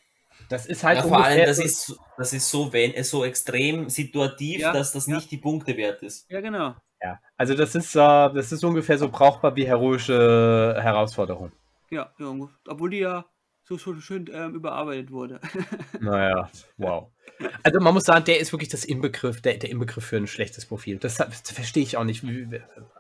Das 0.50 0.66
ist 0.66 0.84
halt 0.84 1.00
Ja, 1.00 1.04
vor 1.04 1.24
allem, 1.24 1.46
das 1.46 1.58
so- 1.58 1.64
ist, 1.64 2.00
das 2.18 2.34
ist 2.34 2.50
so, 2.50 2.72
wenn, 2.72 3.04
so 3.04 3.26
extrem 3.26 3.90
situativ, 3.90 4.62
Ja, 4.62 4.72
dass 4.72 4.92
das 4.94 5.08
ja. 5.08 5.16
nicht 5.16 5.30
die 5.32 5.38
Punkte 5.38 5.76
wert 5.78 6.02
ist. 6.04 6.30
Ja, 6.30 6.42
genau. 6.42 6.76
Ja, 7.02 7.20
also 7.36 7.54
das 7.54 7.76
ist, 7.76 7.96
äh, 7.96 8.00
das 8.00 8.52
ist 8.52 8.64
ungefähr 8.64 8.98
so 8.98 9.10
brauchbar 9.10 9.56
wie 9.56 9.68
heroische 9.68 10.78
Herausforderung. 10.82 11.52
Ja, 11.90 12.12
ja 12.18 12.34
obwohl 12.68 12.90
die 12.90 13.00
ja 13.00 13.26
so, 13.66 13.78
so 13.78 13.94
schön 14.00 14.30
ähm, 14.34 14.56
überarbeitet 14.56 15.12
wurde. 15.12 15.40
Naja, 16.00 16.50
wow. 16.78 17.10
Also 17.64 17.80
man 17.80 17.94
muss 17.94 18.06
sagen, 18.06 18.26
der 18.26 18.40
ist 18.40 18.52
wirklich 18.54 18.70
das 18.70 18.86
Inbegriff, 18.86 19.42
der, 19.42 19.58
der 19.58 19.70
Inbegriff 19.70 20.06
für 20.06 20.18
ein 20.18 20.26
schlechtes 20.28 20.66
Profil. 20.66 20.98
Das, 20.98 21.18
das 21.18 21.52
verstehe 21.52 21.84
ich 21.84 21.98
auch 21.98 22.04
nicht. 22.06 22.24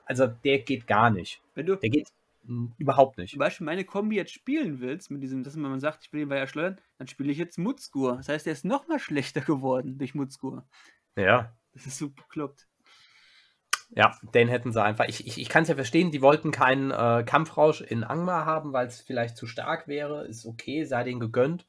Also 0.05 0.27
der 0.27 0.59
geht 0.59 0.85
gar 0.85 1.09
nicht. 1.09 1.41
Wenn 1.55 1.65
du 1.65 1.75
Der 1.77 1.89
geht 1.89 2.07
mm, 2.47 2.73
überhaupt 2.77 3.17
nicht. 3.17 3.31
zum 3.31 3.39
Beispiel 3.39 3.65
meine 3.65 3.83
Kombi 3.83 4.15
jetzt 4.15 4.31
spielen 4.33 4.79
willst, 4.79 5.11
mit 5.11 5.21
diesem, 5.21 5.43
dass 5.43 5.55
man 5.55 5.79
sagt, 5.79 6.05
ich 6.05 6.13
will 6.13 6.21
ihn 6.21 6.29
weiter 6.29 6.47
schleudern, 6.47 6.79
dann 6.97 7.07
spiele 7.07 7.31
ich 7.31 7.37
jetzt 7.37 7.57
Mutzgur. 7.57 8.17
Das 8.17 8.29
heißt, 8.29 8.45
der 8.45 8.53
ist 8.53 8.65
noch 8.65 8.87
mal 8.87 8.99
schlechter 8.99 9.41
geworden 9.41 9.97
durch 9.97 10.15
Mutzgur. 10.15 10.67
Ja. 11.15 11.53
Das 11.73 11.85
ist 11.85 11.97
so 11.97 12.09
bekloppt. 12.09 12.67
Ja, 13.91 14.17
den 14.33 14.49
hätten 14.49 14.71
sie 14.73 14.83
einfach. 14.83 15.05
Ich, 15.07 15.25
ich, 15.25 15.39
ich 15.39 15.49
kann 15.49 15.63
es 15.63 15.69
ja 15.69 15.75
verstehen, 15.75 16.11
die 16.11 16.21
wollten 16.21 16.51
keinen 16.51 16.91
äh, 16.91 17.23
Kampfrausch 17.25 17.81
in 17.81 18.03
Angmar 18.03 18.45
haben, 18.45 18.73
weil 18.73 18.87
es 18.87 18.99
vielleicht 18.99 19.37
zu 19.37 19.47
stark 19.47 19.87
wäre. 19.87 20.27
Ist 20.27 20.45
okay, 20.45 20.83
sei 20.83 21.03
denen 21.03 21.19
gegönnt. 21.21 21.65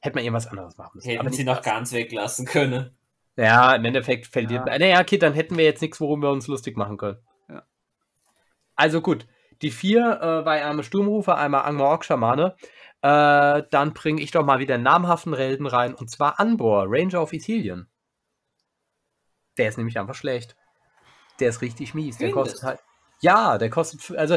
Hätte 0.00 0.16
man 0.16 0.24
irgendwas 0.24 0.46
anderes 0.46 0.76
machen 0.76 0.92
müssen. 0.94 1.08
Hätten 1.08 1.20
aber 1.20 1.32
sie 1.32 1.44
noch 1.44 1.62
ganz 1.62 1.92
weglassen 1.92 2.46
können. 2.46 2.96
Ja, 3.36 3.74
im 3.74 3.84
Endeffekt 3.84 4.26
verliert 4.26 4.64
Ja. 4.66 4.72
man. 4.72 4.80
Naja, 4.80 5.00
okay, 5.00 5.18
dann 5.18 5.32
hätten 5.32 5.56
wir 5.56 5.64
jetzt 5.64 5.82
nichts, 5.82 6.00
worum 6.00 6.22
wir 6.22 6.30
uns 6.30 6.46
lustig 6.46 6.76
machen 6.76 6.98
können. 6.98 7.18
Ja. 7.48 7.64
Also 8.76 9.00
gut, 9.00 9.26
Die 9.64 9.70
vier 9.70 10.20
äh, 10.20 10.44
war 10.44 10.52
einmal 10.52 10.84
Sturmrufer, 10.84 11.38
einmal 11.38 11.62
Angmar 11.62 11.88
Ork-Schamane. 11.88 12.54
Äh, 13.00 13.62
dann 13.70 13.94
bringe 13.94 14.20
ich 14.20 14.30
doch 14.30 14.44
mal 14.44 14.58
wieder 14.58 14.74
einen 14.74 14.84
namhaften 14.84 15.34
Helden 15.34 15.66
rein, 15.66 15.94
und 15.94 16.10
zwar 16.10 16.38
Anbor, 16.38 16.84
Ranger 16.86 17.22
of 17.22 17.32
Ithilien. 17.32 17.88
Der 19.56 19.70
ist 19.70 19.78
nämlich 19.78 19.98
einfach 19.98 20.14
schlecht. 20.14 20.54
Der 21.40 21.48
ist 21.48 21.62
richtig 21.62 21.94
mies. 21.94 22.18
Der 22.18 22.28
Findest 22.28 22.52
kostet 22.52 22.62
halt. 22.62 22.80
Ja, 23.22 23.56
der 23.56 23.70
kostet. 23.70 24.18
Also, 24.18 24.36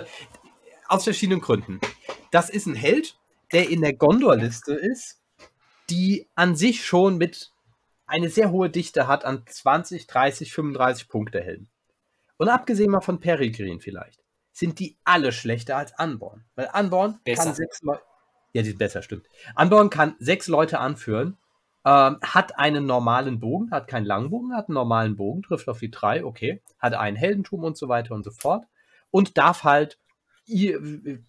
aus 0.87 1.03
verschiedenen 1.03 1.41
Gründen. 1.41 1.81
Das 2.31 2.49
ist 2.49 2.65
ein 2.65 2.75
Held, 2.75 3.17
der 3.51 3.69
in 3.69 3.81
der 3.81 3.95
Gondor-Liste 3.95 4.75
ist, 4.75 5.21
die 5.89 6.29
an 6.35 6.55
sich 6.55 6.85
schon 6.85 7.17
mit 7.17 7.51
eine 8.05 8.29
sehr 8.29 8.51
hohe 8.51 8.69
Dichte 8.69 9.07
hat 9.07 9.25
an 9.25 9.43
20, 9.45 10.07
30, 10.07 10.53
35 10.53 11.09
Punkte 11.09 11.41
Helden. 11.41 11.69
Und 12.37 12.47
abgesehen 12.47 12.91
mal 12.91 13.01
von 13.01 13.19
Peregrin 13.19 13.81
vielleicht, 13.81 14.23
sind 14.57 14.79
die 14.79 14.97
alle 15.03 15.31
schlechter 15.31 15.77
als 15.77 15.93
Anborn. 15.99 16.43
Weil 16.55 16.69
Anborn 16.73 17.19
Besser. 17.23 17.43
kann 17.43 17.53
sechs 17.53 17.83
Leute. 17.83 18.01
Ja, 18.53 18.63
die 18.63 18.69
ist 18.69 18.79
besser, 18.79 19.03
stimmt. 19.03 19.27
Anborn 19.53 19.91
kann 19.91 20.15
sechs 20.17 20.47
Leute 20.47 20.79
anführen, 20.79 21.37
ähm, 21.85 22.17
hat 22.23 22.57
einen 22.57 22.87
normalen 22.87 23.39
Bogen, 23.39 23.69
hat 23.69 23.87
keinen 23.87 24.05
Langbogen, 24.05 24.55
hat 24.55 24.67
einen 24.67 24.73
normalen 24.73 25.15
Bogen, 25.15 25.43
trifft 25.43 25.69
auf 25.69 25.77
die 25.77 25.91
drei, 25.91 26.25
okay, 26.25 26.63
hat 26.79 26.95
einen 26.95 27.15
Heldentum 27.15 27.63
und 27.63 27.77
so 27.77 27.87
weiter 27.87 28.15
und 28.15 28.23
so 28.23 28.31
fort. 28.31 28.65
Und 29.11 29.37
darf 29.37 29.63
halt 29.63 29.99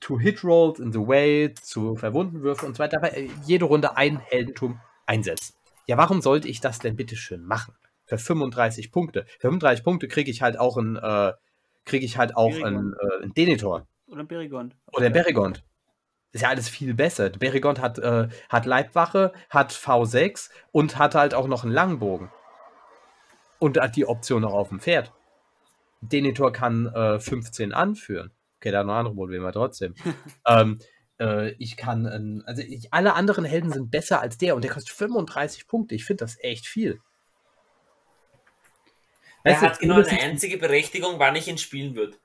to 0.00 0.18
Hit 0.18 0.42
Rolls 0.42 0.78
in 0.78 0.92
the 0.92 1.00
Way, 1.00 1.52
zu 1.52 1.96
Verwundenwürfe 1.96 2.64
und 2.64 2.76
so 2.76 2.82
weiter, 2.82 3.02
äh, 3.14 3.28
jede 3.44 3.66
Runde 3.66 3.98
ein 3.98 4.20
Heldentum 4.20 4.80
einsetzen. 5.04 5.54
Ja, 5.86 5.98
warum 5.98 6.22
sollte 6.22 6.48
ich 6.48 6.62
das 6.62 6.78
denn 6.78 6.96
bitte 6.96 7.16
schön 7.16 7.44
machen? 7.44 7.74
Für 8.06 8.16
35 8.16 8.90
Punkte. 8.90 9.26
Für 9.38 9.48
35 9.48 9.84
Punkte 9.84 10.08
kriege 10.08 10.30
ich 10.30 10.40
halt 10.40 10.58
auch 10.58 10.78
einen, 10.78 10.96
äh, 10.96 11.34
kriege 11.88 12.04
ich 12.04 12.16
halt 12.16 12.36
auch 12.36 12.54
einen, 12.62 12.94
äh, 12.94 13.22
einen 13.22 13.34
Denethor. 13.34 13.86
Oder 14.06 14.20
ein 14.20 14.28
Berigond. 14.28 14.76
Oder 14.92 15.06
ein 15.06 15.12
Berigond. 15.12 15.64
Ist 16.32 16.42
ja 16.42 16.48
alles 16.48 16.68
viel 16.68 16.94
besser. 16.94 17.30
Der 17.30 17.38
Berigond 17.38 17.80
hat, 17.80 17.98
äh, 17.98 18.28
hat 18.48 18.66
Leibwache, 18.66 19.32
hat 19.50 19.72
V6 19.72 20.50
und 20.72 20.98
hat 20.98 21.14
halt 21.14 21.34
auch 21.34 21.48
noch 21.48 21.64
einen 21.64 21.72
Langbogen. 21.72 22.30
Und 23.58 23.80
hat 23.80 23.96
die 23.96 24.06
Option 24.06 24.42
noch 24.42 24.52
auf 24.52 24.68
dem 24.68 24.80
Pferd. 24.80 25.12
Denethor 26.00 26.52
kann 26.52 26.86
äh, 26.86 27.18
15 27.18 27.72
anführen. 27.72 28.30
Okay, 28.56 28.70
da 28.70 28.84
noch 28.84 28.94
andere 28.94 29.14
Probleme 29.14 29.50
trotzdem. 29.52 29.94
ähm, 30.46 30.78
äh, 31.18 31.50
ich 31.52 31.76
kann, 31.76 32.06
ähm, 32.06 32.42
also 32.46 32.62
ich, 32.62 32.92
alle 32.92 33.14
anderen 33.14 33.44
Helden 33.44 33.72
sind 33.72 33.90
besser 33.90 34.20
als 34.20 34.38
der 34.38 34.54
und 34.54 34.62
der 34.62 34.70
kostet 34.70 34.94
35 34.94 35.66
Punkte. 35.66 35.94
Ich 35.94 36.04
finde 36.04 36.24
das 36.24 36.36
echt 36.40 36.66
viel. 36.66 37.00
Er 39.48 39.60
hat 39.60 39.78
genau 39.78 39.96
eine 39.96 40.20
einzige 40.22 40.58
Berechtigung, 40.58 41.18
wann 41.18 41.36
ich 41.36 41.48
ihn 41.48 41.58
spielen 41.58 41.94
würde. 41.94 42.16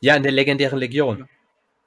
Ja, 0.00 0.16
in 0.16 0.22
der 0.22 0.32
legendären 0.32 0.78
Legion. 0.78 1.28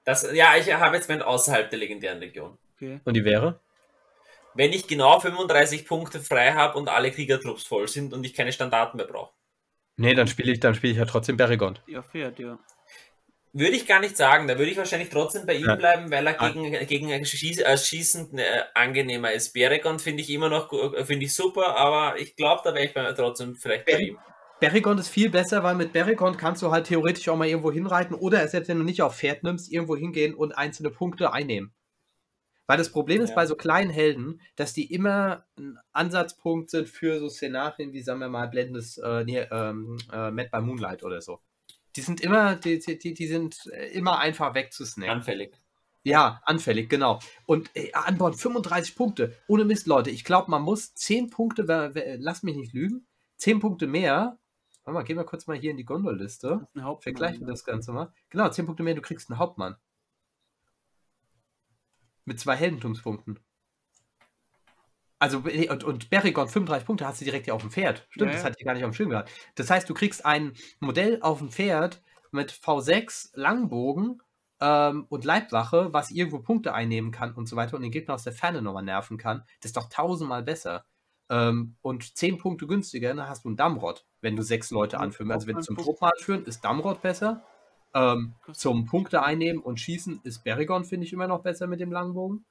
Das, 0.05 0.27
ja, 0.33 0.55
ich 0.55 0.71
habe 0.73 0.95
jetzt 0.95 1.09
meinen 1.09 1.21
außerhalb 1.21 1.69
der 1.69 1.79
legendären 1.79 2.19
Legion. 2.19 2.57
Okay. 2.75 2.99
Und 3.03 3.13
die 3.15 3.25
wäre? 3.25 3.59
Wenn 4.53 4.71
ich 4.71 4.87
genau 4.87 5.19
35 5.19 5.85
Punkte 5.85 6.19
frei 6.19 6.53
habe 6.53 6.77
und 6.77 6.87
alle 6.87 7.11
Kriegertrupps 7.11 7.63
voll 7.65 7.87
sind 7.87 8.13
und 8.13 8.23
ich 8.23 8.33
keine 8.33 8.53
Standarten 8.53 8.97
mehr 8.97 9.05
brauche. 9.07 9.33
Nee, 9.97 10.13
dann 10.13 10.27
spiele 10.27 10.51
ich, 10.51 10.59
dann 10.59 10.75
spiele 10.75 10.93
ich 10.93 10.99
ja 10.99 11.05
trotzdem 11.05 11.37
Berigond. 11.37 11.81
Ja, 11.87 12.01
Pferd, 12.03 12.39
ja. 12.39 12.57
Würde 13.53 13.75
ich 13.77 13.87
gar 13.87 14.01
nicht 14.01 14.17
sagen, 14.17 14.47
da 14.49 14.57
würde 14.57 14.69
ich 14.69 14.77
wahrscheinlich 14.77 15.09
trotzdem 15.09 15.45
bei 15.45 15.53
ihm 15.55 15.65
Ja. 15.65 15.75
bleiben, 15.75 16.11
weil 16.11 16.27
er 16.27 16.41
Ah. 16.41 16.49
gegen, 16.49 16.71
gegen 16.87 17.25
Schieß, 17.25 17.59
äh, 17.61 17.77
Schießen 17.77 18.37
äh, 18.37 18.63
angenehmer 18.73 19.31
ist. 19.31 19.53
Beregon 19.53 19.99
finde 19.99 20.21
ich 20.23 20.29
immer 20.29 20.49
noch 20.49 20.71
äh, 20.73 21.05
finde 21.05 21.25
ich 21.25 21.33
super, 21.33 21.75
aber 21.77 22.19
ich 22.19 22.35
glaube, 22.35 22.61
da 22.65 22.73
wäre 22.73 22.85
ich 22.85 22.93
bei, 22.93 23.09
trotzdem 23.13 23.55
vielleicht 23.55 23.85
bei 23.85 23.99
ihm. 23.99 24.19
Berigond 24.59 24.99
ist 24.99 25.09
viel 25.09 25.29
besser, 25.29 25.63
weil 25.63 25.75
mit 25.75 25.91
Berigond 25.93 26.37
kannst 26.37 26.61
du 26.61 26.71
halt 26.71 26.87
theoretisch 26.87 27.27
auch 27.29 27.37
mal 27.37 27.47
irgendwo 27.47 27.71
hinreiten 27.71 28.15
oder 28.15 28.47
selbst 28.47 28.69
wenn 28.69 28.77
du 28.77 28.83
nicht 28.85 29.01
auf 29.01 29.17
Pferd 29.17 29.43
nimmst, 29.43 29.71
irgendwo 29.71 29.95
hingehen 29.95 30.33
und 30.33 30.57
einzelne 30.57 30.89
Punkte 30.89 31.33
einnehmen. 31.33 31.73
Weil 32.67 32.77
das 32.77 32.89
Problem 32.91 33.21
ist 33.21 33.29
Ja. 33.31 33.35
bei 33.35 33.45
so 33.45 33.55
kleinen 33.55 33.91
Helden, 33.91 34.41
dass 34.55 34.73
die 34.73 34.91
immer 34.91 35.45
ein 35.57 35.77
Ansatzpunkt 35.91 36.71
sind 36.71 36.89
für 36.89 37.19
so 37.19 37.29
Szenarien 37.29 37.93
wie, 37.93 38.01
sagen 38.01 38.19
wir 38.19 38.29
mal, 38.29 38.47
blendendes 38.47 38.97
äh, 38.97 39.23
nee, 39.23 39.39
ähm, 39.39 39.97
äh, 40.11 40.31
Mad 40.31 40.49
by 40.51 40.61
Moonlight 40.61 41.03
oder 41.03 41.21
so. 41.21 41.39
Die 41.95 42.01
sind 42.01 42.21
immer, 42.21 42.55
die, 42.55 42.79
die, 42.79 43.13
die 43.13 43.27
sind 43.27 43.67
äh, 43.71 43.87
immer 43.89 44.19
einfach 44.19 44.55
wegzusnacken. 44.55 45.13
Anfällig. 45.17 45.53
Ja, 46.03 46.41
anfällig, 46.45 46.89
genau. 46.89 47.19
Und 47.45 47.69
ey, 47.73 47.91
an 47.93 48.17
Bord 48.17 48.35
35 48.35 48.95
Punkte. 48.95 49.35
Ohne 49.47 49.65
Mist, 49.65 49.85
Leute. 49.87 50.09
Ich 50.11 50.23
glaube, 50.23 50.49
man 50.51 50.61
muss 50.61 50.93
10 50.93 51.29
Punkte, 51.29 51.63
lasst 52.19 52.43
mich 52.43 52.55
nicht 52.55 52.73
lügen, 52.73 53.07
10 53.37 53.59
Punkte 53.59 53.87
mehr. 53.87 54.37
Warte 54.85 54.93
mal, 54.93 55.03
gehen 55.03 55.17
wir 55.17 55.23
kurz 55.23 55.47
mal 55.47 55.57
hier 55.57 55.71
in 55.71 55.77
die 55.77 55.85
Gondolliste. 55.85 56.67
Vergleichen 57.01 57.41
wir 57.41 57.47
das 57.47 57.65
Ganze 57.65 57.91
mal. 57.91 58.13
Genau, 58.29 58.47
10 58.49 58.67
Punkte 58.67 58.83
mehr, 58.83 58.93
du 58.93 59.01
kriegst 59.01 59.29
einen 59.31 59.39
Hauptmann. 59.39 59.75
Mit 62.23 62.39
zwei 62.39 62.55
Heldentumspunkten. 62.55 63.39
Also, 65.17 65.39
und, 65.39 65.83
und 65.83 66.09
Berrigon 66.11 66.47
35 66.47 66.85
Punkte 66.85 67.07
hast 67.07 67.19
du 67.19 67.25
direkt 67.25 67.47
ja 67.47 67.55
auf 67.55 67.61
dem 67.61 67.71
Pferd. 67.71 68.05
Stimmt, 68.09 68.29
Ja, 68.29 68.35
das 68.35 68.45
hatte 68.45 68.57
ich 68.59 68.65
gar 68.65 68.75
nicht 68.75 68.83
auf 68.83 68.91
dem 68.91 68.93
Schirm 68.93 69.09
gehabt. 69.09 69.31
Das 69.55 69.71
heißt, 69.71 69.89
du 69.89 69.95
kriegst 69.95 70.23
ein 70.23 70.53
Modell 70.79 71.19
auf 71.21 71.39
dem 71.39 71.49
Pferd 71.49 72.03
mit 72.31 72.51
V6, 72.51 73.31
Langbogen 73.33 74.21
ähm, 74.59 75.07
und 75.09 75.25
Leibwache, 75.25 75.93
was 75.93 76.11
irgendwo 76.11 76.39
Punkte 76.39 76.75
einnehmen 76.75 77.11
kann 77.11 77.33
und 77.33 77.47
so 77.47 77.55
weiter 77.55 77.75
und 77.75 77.81
den 77.81 77.91
Gegner 77.91 78.13
aus 78.13 78.23
der 78.23 78.33
Ferne 78.33 78.61
nochmal 78.61 78.83
nerven 78.83 79.17
kann. 79.17 79.43
Das 79.61 79.69
ist 79.69 79.77
doch 79.77 79.89
tausendmal 79.89 80.43
besser. 80.43 80.85
Ähm, 81.29 81.75
und 81.81 82.15
10 82.17 82.37
Punkte 82.37 82.67
günstiger, 82.67 83.13
dann 83.13 83.27
hast 83.27 83.45
du 83.45 83.49
einen 83.49 83.57
Dammrod, 83.57 84.05
wenn 84.21 84.35
du 84.35 84.43
sechs 84.43 84.69
Leute 84.71 84.99
anführen. 84.99 85.31
Also, 85.31 85.47
wenn 85.47 85.55
du 85.55 85.61
zum 85.61 85.75
Punkt. 85.75 85.87
Truppen 85.99 86.07
anführen, 86.13 86.45
ist 86.45 86.63
Dammrod 86.63 87.01
besser. 87.01 87.43
Ähm, 87.93 88.35
zum 88.53 88.85
Punkte 88.85 89.23
einnehmen 89.23 89.61
und 89.63 89.79
schießen 89.79 90.19
ist 90.23 90.43
Berrigon, 90.43 90.83
finde 90.85 91.05
ich, 91.07 91.13
immer 91.13 91.27
noch 91.27 91.41
besser 91.41 91.65
mit 91.67 91.79
dem 91.79 91.91
Langbogen. 91.91 92.45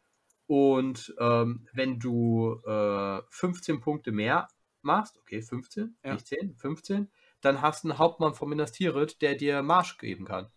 Und 0.47 1.15
ähm, 1.19 1.69
wenn 1.73 1.99
du 1.99 2.61
äh, 2.67 3.21
15 3.31 3.81
Punkte 3.81 4.11
mehr 4.13 4.49
machst, 4.83 5.19
okay, 5.19 5.41
15, 5.43 5.97
Ja. 6.05 6.15
nicht 6.15 6.27
10, 6.27 6.57
15, 6.57 7.11
dann 7.41 7.61
hast 7.63 7.85
du 7.85 7.91
einen 7.91 7.99
Hauptmann 7.99 8.35
von 8.35 8.49
Minas 8.49 8.73
Tirith, 8.73 9.21
der 9.21 9.35
dir 9.35 9.63
Marsch 9.63 9.99
geben 9.99 10.25
kann. 10.25 10.49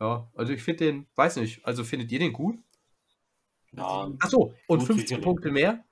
Ja, 0.00 0.30
also 0.34 0.52
ich 0.52 0.62
finde 0.62 0.84
den, 0.86 1.06
weiß 1.14 1.36
nicht, 1.36 1.64
also 1.66 1.84
findet 1.84 2.10
ihr 2.10 2.18
den 2.18 2.32
gut? 2.32 2.58
Ja, 3.72 4.10
Achso, 4.20 4.54
und 4.66 4.78
Gut, 4.80 4.86
15 4.86 4.98
sicherlich. 5.06 5.24
Punkte 5.24 5.50
mehr 5.50 5.84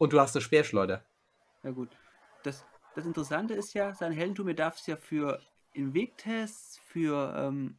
und 0.00 0.14
du 0.14 0.18
hast 0.18 0.34
eine 0.34 0.40
Speerschleuder. 0.40 1.04
Ja 1.62 1.70
gut. 1.72 1.90
Das, 2.42 2.64
das 2.94 3.04
Interessante 3.04 3.52
ist 3.52 3.74
ja, 3.74 3.94
sein 3.94 4.12
Heldentum, 4.12 4.48
ihr 4.48 4.54
darf 4.54 4.78
es 4.78 4.86
ja 4.86 4.96
für 4.96 5.40
Invictests, 5.74 6.78
für 6.86 7.34
ähm, 7.36 7.76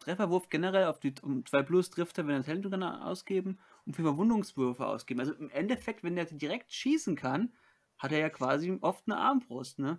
Trefferwurf 0.00 0.50
generell 0.50 0.84
auf 0.84 1.00
die 1.00 1.14
um 1.22 1.44
2 1.46 1.62
plus 1.62 1.88
trifft 1.88 2.18
er, 2.18 2.26
wenn 2.26 2.34
er 2.34 2.38
das 2.40 2.48
Heldentum 2.48 2.72
kann 2.72 2.82
ausgeben 2.82 3.58
und 3.86 3.96
für 3.96 4.02
Verwundungswürfe 4.02 4.86
ausgeben. 4.86 5.20
Also 5.20 5.32
im 5.32 5.48
Endeffekt, 5.50 6.04
wenn 6.04 6.18
er 6.18 6.26
direkt 6.26 6.70
schießen 6.70 7.16
kann, 7.16 7.50
hat 7.96 8.12
er 8.12 8.18
ja 8.18 8.28
quasi 8.28 8.76
oft 8.82 9.04
eine 9.06 9.16
Armbrust, 9.16 9.78
ne? 9.78 9.98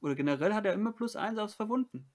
Oder 0.00 0.14
generell 0.14 0.54
hat 0.54 0.66
er 0.66 0.74
immer 0.74 0.92
plus 0.92 1.16
1 1.16 1.36
aufs 1.38 1.54
Verwunden. 1.54 2.08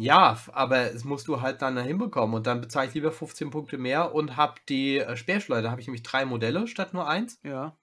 Ja, 0.00 0.38
aber 0.52 0.94
es 0.94 1.04
musst 1.04 1.28
du 1.28 1.42
halt 1.42 1.60
dann 1.60 1.76
hinbekommen 1.76 2.34
und 2.34 2.46
dann 2.46 2.62
bezahle 2.62 2.88
ich 2.88 2.94
lieber 2.94 3.12
15 3.12 3.50
Punkte 3.50 3.76
mehr 3.76 4.14
und 4.14 4.34
habe 4.38 4.54
die 4.66 4.98
äh, 4.98 5.14
Speerschleuder. 5.14 5.62
Da 5.64 5.70
habe 5.70 5.82
ich 5.82 5.86
nämlich 5.86 6.02
drei 6.02 6.24
Modelle 6.24 6.66
statt 6.68 6.94
nur 6.94 7.06
eins. 7.06 7.38
Ja. 7.44 7.76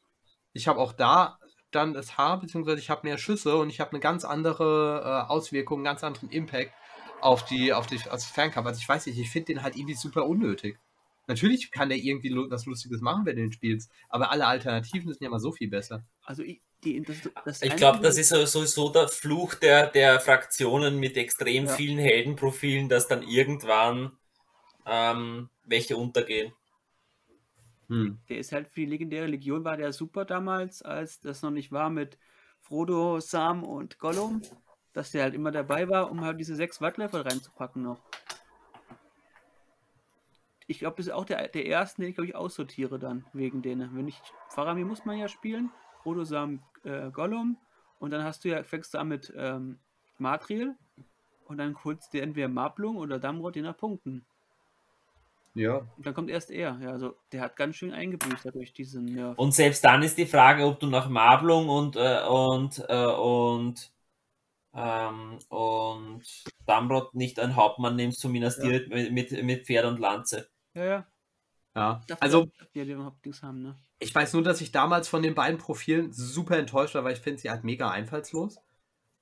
Ich 0.51 0.67
habe 0.67 0.79
auch 0.79 0.93
da 0.93 1.37
dann 1.69 1.93
das 1.93 2.17
Haar, 2.17 2.39
beziehungsweise 2.39 2.79
ich 2.79 2.89
habe 2.89 3.05
mehr 3.07 3.19
Schüsse 3.19 3.57
und 3.57 3.69
ich 3.69 3.79
habe 3.79 3.91
eine 3.91 3.99
ganz 3.99 4.25
andere 4.25 5.03
äh, 5.05 5.31
Auswirkung, 5.31 5.79
einen 5.79 5.85
ganz 5.85 6.03
anderen 6.03 6.31
Impact 6.31 6.71
auf 7.21 7.45
die, 7.45 7.71
auf 7.71 7.85
die, 7.85 7.97
auf 7.97 8.09
das 8.09 8.25
Fernkampf. 8.25 8.65
Also 8.65 8.79
ich 8.79 8.89
weiß 8.89 9.05
nicht, 9.05 9.19
ich 9.19 9.29
finde 9.29 9.53
den 9.53 9.61
halt 9.61 9.75
irgendwie 9.75 9.93
super 9.93 10.25
unnötig. 10.25 10.79
Natürlich 11.27 11.71
kann 11.71 11.89
der 11.89 11.97
irgendwie 11.97 12.33
was 12.49 12.65
Lustiges 12.65 13.01
machen, 13.01 13.25
wenn 13.25 13.35
du 13.35 13.41
den 13.43 13.51
spielst, 13.51 13.91
aber 14.09 14.31
alle 14.31 14.47
Alternativen 14.47 15.11
sind 15.11 15.21
ja 15.21 15.29
mal 15.29 15.39
so 15.39 15.51
viel 15.51 15.69
besser. 15.69 16.03
Also 16.23 16.41
ich, 16.43 16.61
die, 16.83 17.01
das, 17.01 17.17
das 17.43 17.61
Ich 17.61 17.75
glaube, 17.75 17.99
das 17.99 18.17
ist 18.17 18.29
so- 18.29 18.45
sowieso 18.45 18.89
der 18.89 19.09
Fluch 19.09 19.55
der, 19.55 19.87
der 19.87 20.19
Fraktionen 20.21 20.99
mit 20.99 21.17
extrem 21.17 21.65
Ja. 21.65 21.73
vielen 21.73 21.99
Heldenprofilen, 21.99 22.87
dass 22.87 23.07
dann 23.07 23.23
irgendwann 23.23 24.13
ähm, 24.85 25.49
welche 25.65 25.97
untergehen. 25.97 26.53
Hm. 27.89 28.19
Der 28.29 28.37
ist 28.37 28.51
halt 28.51 28.67
für 28.67 28.81
die 28.81 28.85
legendäre 28.85 29.27
Legion 29.27 29.63
war 29.63 29.77
der 29.77 29.93
super 29.93 30.25
damals, 30.25 30.81
als 30.81 31.19
das 31.19 31.41
noch 31.41 31.51
nicht 31.51 31.71
war 31.71 31.89
mit 31.89 32.17
Frodo, 32.59 33.19
Sam 33.19 33.63
und 33.63 33.97
Gollum, 33.97 34.41
dass 34.93 35.11
der 35.11 35.23
halt 35.23 35.35
immer 35.35 35.51
dabei 35.51 35.87
war, 35.89 36.11
um 36.11 36.21
halt 36.21 36.39
diese 36.39 36.55
sechs 36.55 36.81
Wattlevel 36.81 37.21
reinzupacken 37.21 37.83
noch. 37.83 38.01
Ich 40.67 40.79
glaube, 40.79 40.97
das 40.97 41.07
ist 41.07 41.13
auch 41.13 41.25
der, 41.25 41.47
der 41.47 41.65
erste, 41.65 42.01
den 42.01 42.09
ich 42.09 42.15
glaube 42.15 42.27
ich 42.27 42.35
aussortiere 42.35 42.99
dann, 42.99 43.25
wegen 43.33 43.61
denen. 43.61 43.95
Wenn 43.95 44.07
ich, 44.07 44.21
Faramir 44.49 44.85
muss 44.85 45.05
man 45.05 45.17
ja 45.17 45.27
spielen, 45.27 45.71
Frodo, 46.03 46.23
Sam, 46.23 46.61
äh, 46.83 47.09
Gollum 47.11 47.57
und 47.99 48.11
dann 48.11 48.23
hast 48.23 48.43
du 48.43 48.49
ja, 48.49 48.63
fängst 48.63 48.93
du 48.93 48.99
an 48.99 49.07
mit 49.07 49.33
ähm, 49.35 49.79
Matriel 50.17 50.75
und 51.45 51.57
dann 51.57 51.81
holst 51.83 52.13
du 52.13 52.17
dir 52.17 52.23
entweder 52.23 52.49
Mablung 52.49 52.97
oder 52.97 53.19
Damrod 53.19 53.55
je 53.55 53.61
nach 53.61 53.77
Punkten. 53.77 54.25
Ja. 55.55 55.77
Und 55.77 56.05
dann 56.05 56.13
kommt 56.13 56.29
erst 56.29 56.51
er. 56.51 56.77
Ja, 56.81 56.91
also 56.91 57.15
der 57.31 57.41
hat 57.41 57.55
ganz 57.55 57.77
schön 57.77 57.91
eingebüßt 57.91 58.45
dadurch 58.45 58.73
diesen 58.73 59.05
Nerv. 59.05 59.39
Und 59.39 59.55
selbst 59.55 59.83
dann 59.83 60.03
ist 60.03 60.17
die 60.17 60.27
Frage, 60.27 60.65
ob 60.65 60.79
du 60.79 60.87
nach 60.87 61.09
Marblung 61.09 61.69
und, 61.69 61.95
äh, 61.95 62.21
und, 62.27 62.83
äh, 62.87 63.05
und 63.05 63.91
ähm, 64.77 65.39
und 65.49 66.23
Damrod 66.67 67.15
nicht 67.15 67.39
einen 67.39 67.55
Hauptmann 67.55 67.95
nimmst 67.95 68.19
zu 68.19 68.29
Minas 68.29 68.59
Tirith 68.59 68.89
mit, 68.89 69.11
mit, 69.11 69.43
mit 69.43 69.65
Pferd 69.65 69.85
und 69.85 69.99
Lanze. 69.99 70.49
Ja, 70.77 70.85
ja. 70.85 71.07
Ja, 71.75 72.01
Dafür 72.07 72.23
also 72.23 72.51
ja, 72.73 72.85
die 72.85 72.91
überhaupt 72.91 73.23
nichts 73.25 73.43
haben, 73.43 73.61
ne? 73.61 73.75
ich 73.99 74.13
weiß 74.13 74.33
nur, 74.33 74.43
dass 74.43 74.61
ich 74.61 74.71
damals 74.71 75.07
von 75.07 75.21
den 75.21 75.35
beiden 75.35 75.57
Profilen 75.57 76.13
super 76.13 76.57
enttäuscht 76.57 76.95
war, 76.95 77.03
weil 77.03 77.13
ich 77.13 77.19
finde 77.19 77.39
sie 77.39 77.49
halt 77.49 77.63
mega 77.63 77.89
einfallslos. 77.89 78.59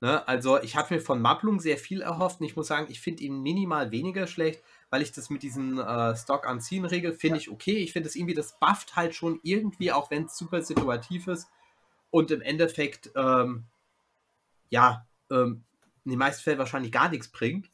Ne? 0.01 0.27
Also 0.27 0.61
ich 0.61 0.75
habe 0.75 0.93
mir 0.93 0.99
von 0.99 1.21
Maplung 1.21 1.59
sehr 1.59 1.77
viel 1.77 2.01
erhofft 2.01 2.41
und 2.41 2.45
ich 2.45 2.55
muss 2.55 2.67
sagen, 2.67 2.87
ich 2.89 2.99
finde 2.99 3.23
ihn 3.23 3.41
minimal 3.41 3.91
weniger 3.91 4.27
schlecht, 4.27 4.61
weil 4.89 5.01
ich 5.01 5.13
das 5.13 5.29
mit 5.29 5.43
diesen 5.43 5.79
äh, 5.79 6.15
stock 6.15 6.45
anziehen 6.45 6.85
regel 6.85 7.13
finde 7.13 7.37
ich 7.37 7.49
okay. 7.49 7.77
Ich 7.77 7.93
finde 7.93 8.09
es 8.09 8.15
irgendwie, 8.15 8.33
das 8.33 8.59
bufft 8.59 8.95
halt 8.95 9.15
schon 9.15 9.39
irgendwie, 9.43 9.91
auch 9.91 10.11
wenn 10.11 10.25
es 10.25 10.37
super 10.37 10.61
situativ 10.61 11.27
ist 11.27 11.47
und 12.09 12.31
im 12.31 12.41
Endeffekt, 12.41 13.11
ähm, 13.15 13.65
ja, 14.69 15.07
ähm, 15.31 15.63
in 16.03 16.11
den 16.11 16.19
meisten 16.19 16.43
Fällen 16.43 16.59
wahrscheinlich 16.59 16.91
gar 16.91 17.09
nichts 17.09 17.29
bringt. 17.29 17.71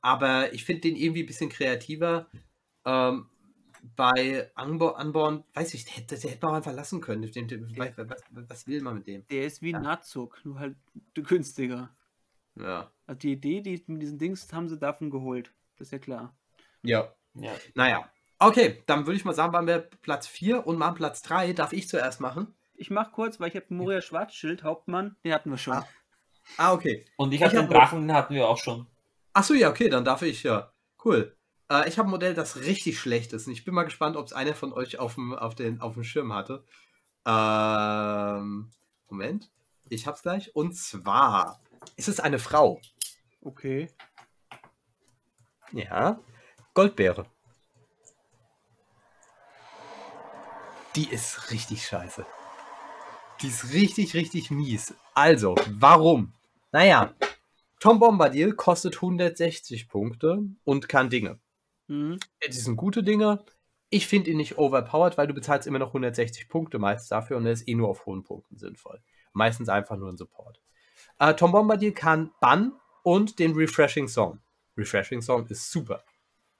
Aber 0.00 0.52
ich 0.52 0.64
finde 0.64 0.82
den 0.82 0.96
irgendwie 0.96 1.22
ein 1.22 1.26
bisschen 1.26 1.48
kreativer. 1.48 2.26
Ähm, 2.84 3.28
bei 3.96 4.50
Unborn, 4.56 5.06
Unborn, 5.06 5.44
weiß 5.54 5.74
ich, 5.74 5.84
der, 5.84 5.94
hätte- 5.94 6.18
der 6.18 6.30
hätte 6.30 6.44
man 6.46 6.52
auch 6.52 6.56
einfach 6.56 6.72
lassen 6.72 7.00
können. 7.00 7.30
Den, 7.30 7.48
den, 7.48 7.76
was, 7.76 7.90
was, 7.98 8.22
was 8.48 8.66
will 8.66 8.80
man 8.82 8.94
mit 8.96 9.06
dem? 9.06 9.26
Der 9.28 9.44
ist 9.46 9.60
wie 9.62 9.70
Ja. 9.72 9.78
ein 9.78 9.82
Nazug, 9.82 10.40
nur 10.44 10.58
halt 10.58 10.76
günstiger. 11.14 11.90
Ja. 12.56 12.90
Also 13.06 13.18
die 13.18 13.32
Idee, 13.32 13.60
die 13.60 13.82
mit 13.86 14.00
diesen 14.02 14.18
Dings 14.18 14.52
haben 14.52 14.68
sie 14.68 14.78
davon 14.78 15.10
geholt. 15.10 15.52
Das 15.76 15.88
ist 15.88 15.92
ja 15.92 15.98
klar. 15.98 16.34
Ja. 16.82 17.12
Ja. 17.34 17.52
Naja. 17.74 18.08
Okay, 18.38 18.82
dann 18.86 19.06
würde 19.06 19.16
ich 19.16 19.24
mal 19.24 19.34
sagen, 19.34 19.52
waren 19.52 19.66
wir 19.66 19.78
Platz 19.80 20.26
4 20.26 20.66
und 20.66 20.78
mal 20.78 20.92
Platz 20.92 21.22
3. 21.22 21.52
Darf 21.52 21.72
ich 21.72 21.88
zuerst 21.88 22.20
machen? 22.20 22.54
Ich 22.74 22.90
mach 22.90 23.12
kurz, 23.12 23.38
weil 23.38 23.48
ich 23.48 23.56
habe 23.56 23.66
Moria 23.68 24.00
Schwarzschild, 24.00 24.62
Hauptmann, 24.64 25.16
den 25.24 25.32
hatten 25.32 25.50
wir 25.50 25.58
schon. 25.58 25.74
Ah. 25.74 25.88
Ah, 26.56 26.72
okay. 26.72 27.04
Und 27.16 27.32
ich 27.32 27.40
Ich 27.40 27.46
habe 27.46 27.56
den 27.56 27.68
Drachen, 27.70 28.06
den 28.06 28.12
hatten 28.16 28.34
wir 28.34 28.48
auch 28.48 28.58
schon. 28.58 28.86
Achso, 29.32 29.54
ja, 29.54 29.70
okay, 29.70 29.88
dann 29.88 30.04
darf 30.04 30.22
ich, 30.22 30.42
ja. 30.42 30.72
Cool. 31.04 31.36
Äh, 31.70 31.88
ich 31.88 31.98
habe 31.98 32.08
ein 32.08 32.10
Modell, 32.10 32.34
das 32.34 32.56
richtig 32.56 32.98
schlecht 32.98 33.32
ist. 33.32 33.46
Und 33.46 33.52
ich 33.52 33.64
bin 33.64 33.74
mal 33.74 33.84
gespannt, 33.84 34.16
ob 34.16 34.26
es 34.26 34.32
einer 34.32 34.54
von 34.54 34.72
euch 34.72 34.98
auf 34.98 35.14
dem, 35.14 35.34
auf 35.34 35.54
den, 35.54 35.80
auf 35.80 35.94
dem 35.94 36.04
Schirm 36.04 36.32
hatte. 36.32 36.64
Ähm, 37.26 38.70
Moment. 39.08 39.50
Ich 39.88 40.06
hab's 40.06 40.22
gleich. 40.22 40.54
Und 40.54 40.76
zwar 40.76 41.60
ist 41.96 42.08
es 42.08 42.20
eine 42.20 42.38
Frau. 42.38 42.80
Okay. 43.42 43.90
Ja. 45.72 46.20
Goldbeere. 46.74 47.26
Die 50.96 51.08
ist 51.08 51.50
richtig 51.50 51.86
scheiße. 51.86 52.24
Die 53.42 53.48
ist 53.48 53.72
richtig, 53.72 54.14
richtig 54.14 54.50
mies. 54.50 54.94
Also, 55.12 55.56
warum? 55.68 56.32
Naja, 56.70 57.12
Tom 57.80 57.98
Bombadil 57.98 58.54
kostet 58.54 58.94
160 58.94 59.88
Punkte 59.88 60.44
und 60.64 60.88
kann 60.88 61.10
Dinge. 61.10 61.38
Mhm. 61.88 62.18
Die 62.46 62.52
sind 62.52 62.76
gute 62.76 63.02
Dinge. 63.02 63.44
Ich 63.90 64.06
finde 64.06 64.30
ihn 64.30 64.38
nicht 64.38 64.58
overpowered, 64.58 65.18
weil 65.18 65.26
du 65.26 65.34
bezahlst 65.34 65.66
immer 65.66 65.78
noch 65.78 65.88
160 65.88 66.48
Punkte 66.48 66.78
meist 66.78 67.10
dafür 67.12 67.36
und 67.36 67.46
er 67.46 67.52
ist 67.52 67.68
eh 67.68 67.74
nur 67.74 67.88
auf 67.88 68.06
hohen 68.06 68.24
Punkten 68.24 68.56
sinnvoll. 68.58 69.00
Meistens 69.32 69.68
einfach 69.68 69.96
nur 69.96 70.08
ein 70.08 70.16
Support. 70.16 70.60
Äh, 71.18 71.34
Tom 71.34 71.52
Bombadil 71.52 71.92
kann 71.92 72.32
Bann 72.40 72.72
und 73.02 73.38
den 73.38 73.54
Refreshing 73.54 74.08
Song. 74.08 74.40
Refreshing 74.76 75.22
Song 75.22 75.46
ist 75.46 75.70
super. 75.70 76.02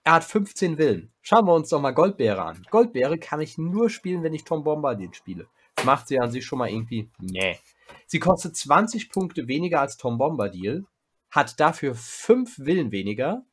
Er 0.04 0.14
hat 0.14 0.24
15 0.24 0.76
Willen. 0.76 1.12
Schauen 1.22 1.46
wir 1.46 1.54
uns 1.54 1.70
doch 1.70 1.80
mal 1.80 1.92
Goldbeere 1.92 2.42
an. 2.42 2.62
Goldbeere 2.70 3.18
kann 3.18 3.40
ich 3.40 3.56
nur 3.56 3.88
spielen, 3.88 4.22
wenn 4.22 4.34
ich 4.34 4.44
Tom 4.44 4.62
Bombadil 4.62 5.12
spiele. 5.14 5.48
Das 5.74 5.86
macht 5.86 6.08
sie 6.08 6.20
an 6.20 6.30
sich 6.30 6.44
schon 6.44 6.58
mal 6.58 6.68
irgendwie. 6.68 7.10
Nee. 7.18 7.58
Sie 8.06 8.18
kostet 8.18 8.54
20 8.56 9.10
Punkte 9.10 9.48
weniger 9.48 9.80
als 9.80 9.96
Tom 9.96 10.18
Bombadil, 10.18 10.86
hat 11.30 11.58
dafür 11.58 11.94
5 11.94 12.58
Willen 12.60 12.92
weniger 12.92 13.44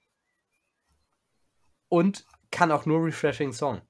und 1.92 2.26
kann 2.52 2.72
auch 2.72 2.86
nur 2.86 3.06
Refreshing 3.06 3.52
Song. 3.52 3.82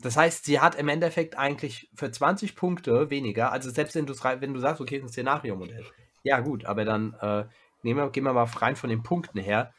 Das 0.00 0.16
heißt, 0.16 0.46
sie 0.46 0.58
hat 0.58 0.74
im 0.74 0.88
Endeffekt 0.88 1.36
eigentlich 1.36 1.90
für 1.94 2.10
20 2.10 2.56
Punkte 2.56 3.10
weniger, 3.10 3.52
also 3.52 3.70
selbst 3.70 3.94
wenn, 3.94 4.08
wenn 4.08 4.54
du 4.54 4.60
sagst, 4.60 4.80
okay, 4.80 4.96
ist 4.96 5.04
ein 5.04 5.08
Szenario-Modell. 5.08 5.84
Ja, 6.22 6.40
gut, 6.40 6.64
aber 6.64 6.86
dann 6.86 7.12
äh, 7.20 7.44
nehmen 7.82 8.00
wir, 8.00 8.10
gehen 8.10 8.24
wir 8.24 8.32
mal 8.32 8.44
rein 8.44 8.74
von 8.74 8.88
den 8.88 9.02
Punkten 9.02 9.38
her, 9.38 9.74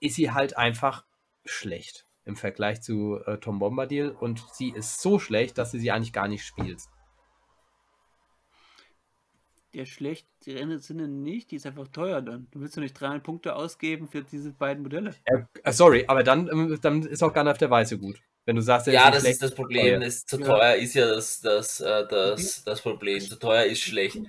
ist 0.00 0.16
sie 0.16 0.32
halt 0.32 0.56
einfach 0.58 1.04
schlecht 1.46 2.04
im 2.26 2.36
Vergleich 2.36 2.82
zu 2.82 3.18
äh, 3.24 3.38
Tom 3.38 3.58
Bombadil 3.58 4.10
und 4.10 4.44
sie 4.52 4.70
ist 4.70 5.00
so 5.00 5.18
schlecht, 5.18 5.56
dass 5.56 5.72
du 5.72 5.78
sie 5.78 5.90
eigentlich 5.90 6.12
gar 6.12 6.28
nicht 6.28 6.44
spielst. 6.44 6.90
Der 9.72 9.86
schlecht, 9.86 10.28
die 10.46 10.52
Rennen 10.52 10.78
sind 10.78 11.22
nicht, 11.22 11.50
die 11.50 11.56
ist 11.56 11.66
einfach 11.66 11.88
teuer 11.88 12.20
dann. 12.22 12.48
Du 12.50 12.60
willst 12.60 12.76
doch 12.76 12.82
nicht 12.82 12.94
300 13.00 13.22
Punkte 13.22 13.56
ausgeben 13.56 14.08
für 14.08 14.22
diese 14.22 14.52
beiden 14.52 14.82
Modelle. 14.82 15.14
Äh, 15.24 15.72
sorry, 15.72 16.04
aber 16.06 16.22
dann, 16.22 16.48
ähm, 16.48 16.78
dann 16.80 17.02
ist 17.02 17.22
auch 17.22 17.32
gar 17.32 17.44
nicht 17.44 17.52
auf 17.52 17.58
der 17.58 17.70
Weise 17.70 17.98
gut. 17.98 18.20
Wenn 18.44 18.56
du 18.56 18.62
sagst, 18.62 18.86
Ja, 18.88 19.04
nicht 19.04 19.14
das 19.14 19.22
schlecht, 19.22 19.32
ist 19.34 19.42
das 19.42 19.54
Problem. 19.54 20.00
teuer. 20.00 20.00
Das, 20.00 20.26
zu 20.26 20.38
Ja. 20.38 20.46
teuer 20.46 20.74
ist 20.74 20.94
ja 20.94 21.06
das, 21.08 21.40
das, 21.40 21.80
äh, 21.80 22.06
das, 22.08 22.62
das 22.64 22.82
Problem. 22.82 23.20
Zu 23.20 23.38
teuer 23.38 23.64
ist 23.64 23.80
schlecht. 23.80 24.20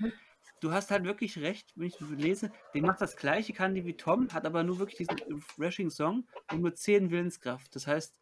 Du 0.61 0.71
hast 0.71 0.89
halt 0.89 1.03
wirklich 1.03 1.37
recht, 1.39 1.73
wenn 1.75 1.87
ich 1.87 1.95
so 1.95 2.05
lese, 2.05 2.51
den 2.73 2.85
macht 2.85 3.01
das 3.01 3.17
gleiche, 3.17 3.51
kann 3.53 3.75
die 3.75 3.85
wie 3.85 3.97
Tom, 3.97 4.29
hat 4.31 4.45
aber 4.45 4.63
nur 4.63 4.79
wirklich 4.79 4.97
diesen 5.07 5.17
Refreshing 5.29 5.89
Song 5.89 6.25
und 6.51 6.61
nur 6.61 6.73
10 6.73 7.11
Willenskraft. 7.11 7.75
Das 7.75 7.87
heißt, 7.87 8.15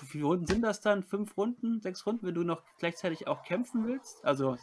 wie 0.00 0.06
viele 0.06 0.24
Runden 0.24 0.46
sind 0.46 0.62
das 0.62 0.80
dann? 0.80 1.02
Fünf 1.02 1.36
Runden, 1.36 1.80
sechs 1.80 2.06
Runden, 2.06 2.26
wenn 2.26 2.34
du 2.34 2.42
noch 2.44 2.62
gleichzeitig 2.78 3.26
auch 3.26 3.42
kämpfen 3.42 3.86
willst? 3.86 4.24
Also 4.24 4.56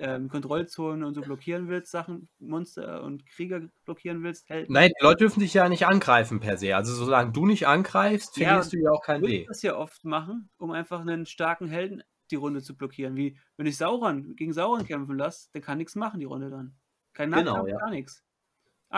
ähm, 0.00 0.28
Kontrollzonen 0.28 1.04
und 1.04 1.14
so 1.14 1.20
blockieren 1.20 1.68
willst, 1.68 1.90
Sachen, 1.92 2.28
Monster 2.38 3.02
und 3.02 3.26
Krieger 3.26 3.62
blockieren 3.84 4.22
willst, 4.22 4.48
Helden. 4.48 4.72
Nein, 4.72 4.90
die 4.98 5.04
Leute 5.04 5.18
dürfen 5.18 5.40
dich 5.40 5.54
ja 5.54 5.68
nicht 5.68 5.86
angreifen 5.86 6.40
per 6.40 6.56
se. 6.56 6.74
Also 6.74 6.94
solange 6.94 7.32
du 7.32 7.46
nicht 7.46 7.66
angreifst, 7.66 8.36
Ja, 8.36 8.48
verlierst 8.48 8.72
du 8.72 8.78
ja 8.78 8.90
auch 8.90 9.02
kein 9.02 9.20
würde 9.20 9.32
W. 9.32 9.40
ich 9.42 9.46
das 9.46 9.62
ja 9.62 9.76
oft 9.76 10.04
machen, 10.04 10.50
um 10.58 10.70
einfach 10.72 11.00
einen 11.00 11.26
starken 11.26 11.68
Helden 11.68 12.02
die 12.30 12.36
Runde 12.36 12.62
zu 12.62 12.74
blockieren. 12.76 13.16
Wie 13.16 13.38
wenn 13.56 13.66
ich 13.66 13.76
Sauron 13.76 14.34
gegen 14.34 14.52
Sauron 14.52 14.86
kämpfen 14.86 15.16
lasse, 15.16 15.50
der 15.52 15.60
kann 15.60 15.78
nichts 15.78 15.94
machen 15.94 16.20
die 16.20 16.26
Runde 16.26 16.50
dann. 16.50 16.74
Kein 17.12 17.30
Genau, 17.30 17.52
Nahkampf, 17.52 17.68
ja. 17.70 17.78
gar 17.78 17.90
nichts. 17.90 18.24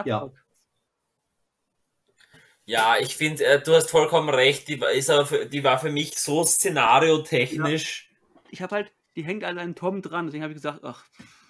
Ja. 0.05 0.31
Ja, 2.65 2.97
ich 2.99 3.17
finde, 3.17 3.45
äh, 3.45 3.63
du 3.63 3.75
hast 3.75 3.91
vollkommen 3.91 4.29
recht. 4.29 4.67
Die, 4.69 4.81
war- 4.81 4.91
ist 4.91 5.09
aber 5.11 5.27
für, 5.27 5.47
die 5.47 5.63
war 5.63 5.79
für 5.79 5.91
mich 5.91 6.19
so 6.19 6.43
szenariotechnisch. 6.45 8.11
Ich 8.51 8.61
habe 8.63 8.75
halt, 8.75 8.93
die 9.17 9.25
hängt 9.25 9.45
an 9.45 9.59
einem 9.59 9.75
Tom 9.75 10.03
dran, 10.03 10.27
deswegen 10.27 10.43
habe 10.45 10.53
ich 10.53 10.57
gesagt, 10.59 10.81
ach, 10.85 11.05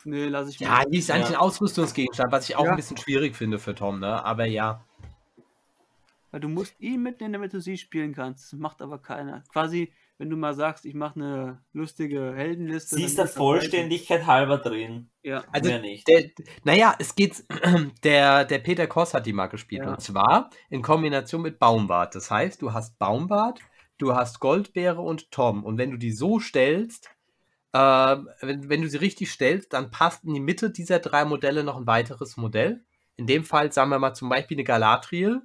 nee, 0.04 0.26
lass 0.26 0.48
ich 0.48 0.60
Ja, 0.60 0.68
mal. 0.70 0.84
die 0.86 0.98
ist 0.98 1.10
eigentlich 1.10 1.30
Ja. 1.30 1.36
ein 1.36 1.40
Ausrüstungsgegenstand, 1.42 2.32
was 2.32 2.48
ich 2.48 2.56
auch 2.56 2.64
Ja. 2.64 2.70
ein 2.70 2.76
bisschen 2.76 2.96
schwierig 2.96 3.36
finde 3.36 3.58
für 3.58 3.74
Tom, 3.74 4.00
ne? 4.00 4.24
Aber 4.24 4.46
ja. 4.46 4.84
Weil 6.30 6.40
du 6.40 6.48
musst 6.48 6.74
ihn 6.80 7.02
mitnehmen, 7.02 7.32
damit 7.32 7.52
du 7.52 7.60
sie 7.60 7.78
spielen 7.78 8.14
kannst. 8.14 8.52
Das 8.52 8.58
macht 8.58 8.82
aber 8.82 8.98
keiner. 8.98 9.42
Quasi, 9.52 9.92
wenn 10.18 10.28
du 10.28 10.36
mal 10.36 10.54
sagst, 10.54 10.84
ich 10.84 10.92
mache 10.94 11.16
eine 11.20 11.62
lustige 11.72 12.34
Heldenliste. 12.34 12.96
Sie 12.96 13.04
ist 13.04 13.16
der 13.16 13.24
halt- 13.26 13.34
Vollständigkeit 13.34 14.26
halber 14.26 14.58
drin. 14.58 15.08
Ja. 15.22 15.44
Also, 15.52 15.70
Mehr 15.70 15.80
nicht. 15.80 16.06
der, 16.08 16.30
naja, 16.64 16.94
es 16.98 17.14
geht, 17.14 17.44
der, 18.04 18.44
der 18.44 18.58
Peter 18.58 18.86
Koss 18.86 19.14
hat 19.14 19.24
die 19.26 19.32
mal 19.32 19.46
gespielt. 19.46 19.82
Ja. 19.84 19.90
Und 19.90 20.00
zwar 20.00 20.50
in 20.68 20.82
Kombination 20.82 21.42
mit 21.42 21.58
Baumbart. 21.58 22.14
Das 22.14 22.30
heißt, 22.30 22.60
du 22.60 22.72
hast 22.72 22.98
Baumbart, 22.98 23.60
du 23.98 24.14
hast 24.14 24.40
Goldbeere 24.40 25.00
und 25.00 25.30
Tom. 25.30 25.64
Und 25.64 25.78
wenn 25.78 25.90
du 25.90 25.96
die 25.96 26.12
so 26.12 26.38
stellst, 26.40 27.08
wenn, 27.76 28.68
wenn 28.68 28.82
du 28.82 28.88
sie 28.88 28.98
richtig 28.98 29.30
stellst, 29.30 29.72
dann 29.72 29.90
passt 29.90 30.24
in 30.24 30.34
die 30.34 30.40
Mitte 30.40 30.70
dieser 30.70 30.98
drei 30.98 31.24
Modelle 31.24 31.64
noch 31.64 31.76
ein 31.76 31.86
weiteres 31.86 32.36
Modell. 32.36 32.84
In 33.16 33.26
dem 33.26 33.44
Fall, 33.44 33.72
sagen 33.72 33.90
wir 33.90 33.98
mal, 33.98 34.14
zum 34.14 34.28
Beispiel 34.28 34.56
eine 34.56 34.64
Galatriel, 34.64 35.42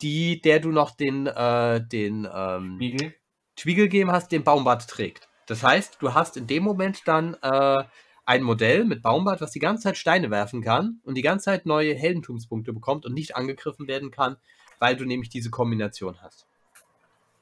die, 0.00 0.40
der 0.40 0.60
du 0.60 0.70
noch 0.70 0.92
den, 0.92 1.26
äh, 1.26 1.80
den, 1.86 2.28
ähm, 2.32 2.76
Spiegel. 2.76 3.14
Spiegel 3.58 3.84
gegeben 3.86 4.12
hast, 4.12 4.32
den 4.32 4.44
Baumbart 4.44 4.88
trägt. 4.88 5.28
Das 5.46 5.62
heißt, 5.62 5.98
du 6.00 6.14
hast 6.14 6.36
in 6.36 6.46
dem 6.46 6.62
Moment 6.62 7.02
dann 7.06 7.34
äh, 7.42 7.84
ein 8.24 8.42
Modell 8.42 8.84
mit 8.84 9.02
Baumbart, 9.02 9.40
was 9.40 9.50
die 9.50 9.58
ganze 9.58 9.82
Zeit 9.82 9.98
Steine 9.98 10.30
werfen 10.30 10.62
kann 10.62 11.00
und 11.02 11.16
die 11.16 11.22
ganze 11.22 11.46
Zeit 11.46 11.66
neue 11.66 11.94
Heldentumspunkte 11.94 12.72
bekommt 12.72 13.04
und 13.04 13.12
nicht 13.12 13.36
angegriffen 13.36 13.88
werden 13.88 14.10
kann, 14.10 14.36
weil 14.78 14.96
du 14.96 15.04
nämlich 15.04 15.28
diese 15.28 15.50
Kombination 15.50 16.22
hast. 16.22 16.46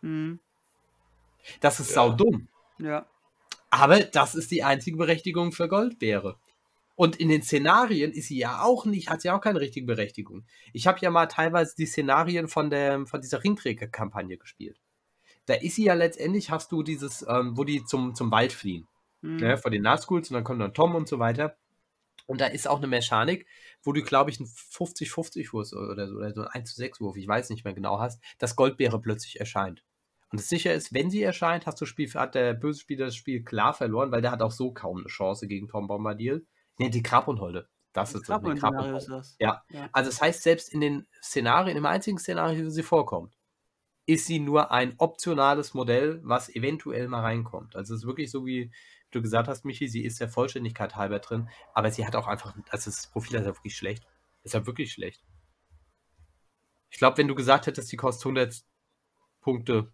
Hm, 0.03 0.41
Das 1.61 1.79
ist 1.81 1.91
Ja. 1.91 1.95
saudumm. 1.95 2.49
ja. 2.79 3.07
Aber 3.71 4.01
das 4.01 4.35
ist 4.35 4.51
die 4.51 4.65
einzige 4.65 4.97
Berechtigung 4.97 5.53
für 5.53 5.69
Goldbeere. 5.69 6.39
Und 6.95 7.17
in 7.17 7.29
den 7.29 7.43
Szenarien 7.43 8.13
ist 8.13 8.29
sie 8.29 8.39
ja 8.39 8.63
auch 8.63 8.85
nicht, 8.85 9.09
hat 9.09 9.21
sie 9.21 9.31
auch 9.31 9.41
keine 9.41 9.61
richtige 9.61 9.87
Berechtigung. 9.87 10.45
Ich 10.73 10.87
habe 10.87 10.99
ja 11.01 11.11
mal 11.11 11.27
teilweise 11.27 11.77
die 11.77 11.87
Szenarien 11.87 12.49
von, 12.49 12.71
der, 12.71 13.07
von 13.07 13.21
dieser 13.21 13.45
Ringträger-Kampagne 13.45 14.37
gespielt. 14.37 14.81
Da 15.47 15.55
ist 15.55 15.77
sie 15.77 15.85
ja 15.85 15.95
letztendlich, 15.95 16.51
hast 16.51 16.73
du 16.73 16.83
dieses, 16.83 17.25
ähm, 17.29 17.57
wo 17.57 17.65
die 17.65 17.85
zum, 17.85 18.15
zum 18.15 18.31
Wald 18.31 18.53
fliehen. 18.53 18.89
Hm. 19.23 19.37
ne, 19.37 19.59
vor 19.59 19.71
den 19.71 19.83
Nazguls 19.83 20.31
und 20.31 20.35
dann 20.35 20.45
kommt 20.45 20.61
dann 20.61 20.75
Tom 20.75 20.95
und 20.95 21.09
so 21.09 21.19
weiter. 21.19 21.57
Und 22.27 22.41
da 22.41 22.47
ist 22.47 22.69
auch 22.69 22.79
eine 22.79 22.87
Mechanik, 22.87 23.47
wo 23.83 23.93
du, 23.93 24.03
glaube 24.03 24.31
ich, 24.31 24.39
einen 24.39 24.49
50-50 24.49 25.53
Wurf 25.53 25.73
oder 25.73 26.07
so, 26.07 26.17
oder 26.17 26.35
so 26.35 26.43
einen 26.43 26.51
1 26.51 26.71
zu 26.71 26.77
6 26.77 27.01
Wurf, 27.01 27.17
ich 27.17 27.27
weiß 27.27 27.51
nicht 27.51 27.65
mehr 27.65 27.75
genau 27.75 27.99
hast, 27.99 28.23
dass 28.39 28.57
Goldbeere 28.57 29.01
plötzlich 29.01 29.41
erscheint. 29.41 29.83
Und 30.31 30.41
es 30.41 30.49
sicher 30.49 30.75
ist, 30.75 30.93
wenn 30.93 31.11
sie 31.11 31.23
erscheint, 31.23 31.67
hast 31.67 31.81
du 31.81 31.87
Spiel, 31.87 32.13
hat 32.15 32.35
der 32.35 32.53
böse 32.55 32.81
Spieler 32.81 33.07
das 33.07 33.17
Spiel 33.17 33.43
klar 33.43 33.73
verloren, 33.73 34.13
weil 34.13 34.23
der 34.23 34.31
hat 34.31 34.43
auch 34.43 34.51
so 34.51 34.73
kaum 34.73 34.99
eine 34.99 35.07
Chance 35.07 35.47
gegen 35.47 35.69
Tom 35.69 35.87
Bombadil. 35.87 36.47
Nee, 36.79 36.91
die 36.91 37.03
Krabbenholde. 37.03 37.69
Das 37.93 38.15
ist 38.15 38.29
das. 38.29 38.43
Krabbenholde 38.43 38.97
ist 38.97 39.09
das. 39.09 39.37
Ja. 39.41 39.65
ja. 39.71 39.89
Also 39.93 40.11
das 40.11 40.21
heißt, 40.21 40.43
selbst 40.43 40.73
in 40.73 40.81
den 40.81 41.07
Szenarien, 41.23 41.77
im 41.77 41.87
einzigen 41.87 42.19
Szenario, 42.19 42.67
wo 42.67 42.71
sie 42.71 42.83
vorkommt, 42.83 43.35
ist 44.07 44.27
sie 44.27 44.39
nur 44.39 44.71
ein 44.71 44.95
optionales 44.99 45.75
Modell, 45.75 46.21
was 46.23 46.49
eventuell 46.55 47.09
mal 47.09 47.21
reinkommt. 47.21 47.75
Also 47.75 47.95
es 47.95 48.01
ist 48.01 48.07
wirklich 48.07 48.31
so, 48.31 48.47
wie 48.47 48.71
du 49.11 49.23
gesagt 49.23 49.49
hast, 49.49 49.65
Michi, 49.65 49.89
sie 49.89 50.05
ist 50.05 50.21
der 50.21 50.29
Vollständigkeit 50.29 50.97
halber 50.97 51.19
drin, 51.19 51.49
aber 51.75 51.91
sie 51.91 52.07
hat 52.07 52.17
auch 52.17 52.27
einfach, 52.27 52.55
also 52.71 52.91
das 52.91 53.07
Profil 53.09 53.37
ist 53.37 53.47
ja 53.47 53.55
wirklich 53.55 53.77
schlecht. 53.77 54.07
Ist 54.45 54.55
ja 54.55 54.67
wirklich 54.67 54.93
schlecht. 54.93 55.23
Ich 56.91 56.99
glaube, 56.99 57.19
wenn 57.19 57.29
du 57.29 57.35
gesagt 57.35 57.67
hättest, 57.67 57.91
die 57.93 57.97
kostet 57.97 58.25
100 58.27 58.63
Punkte, 59.41 59.93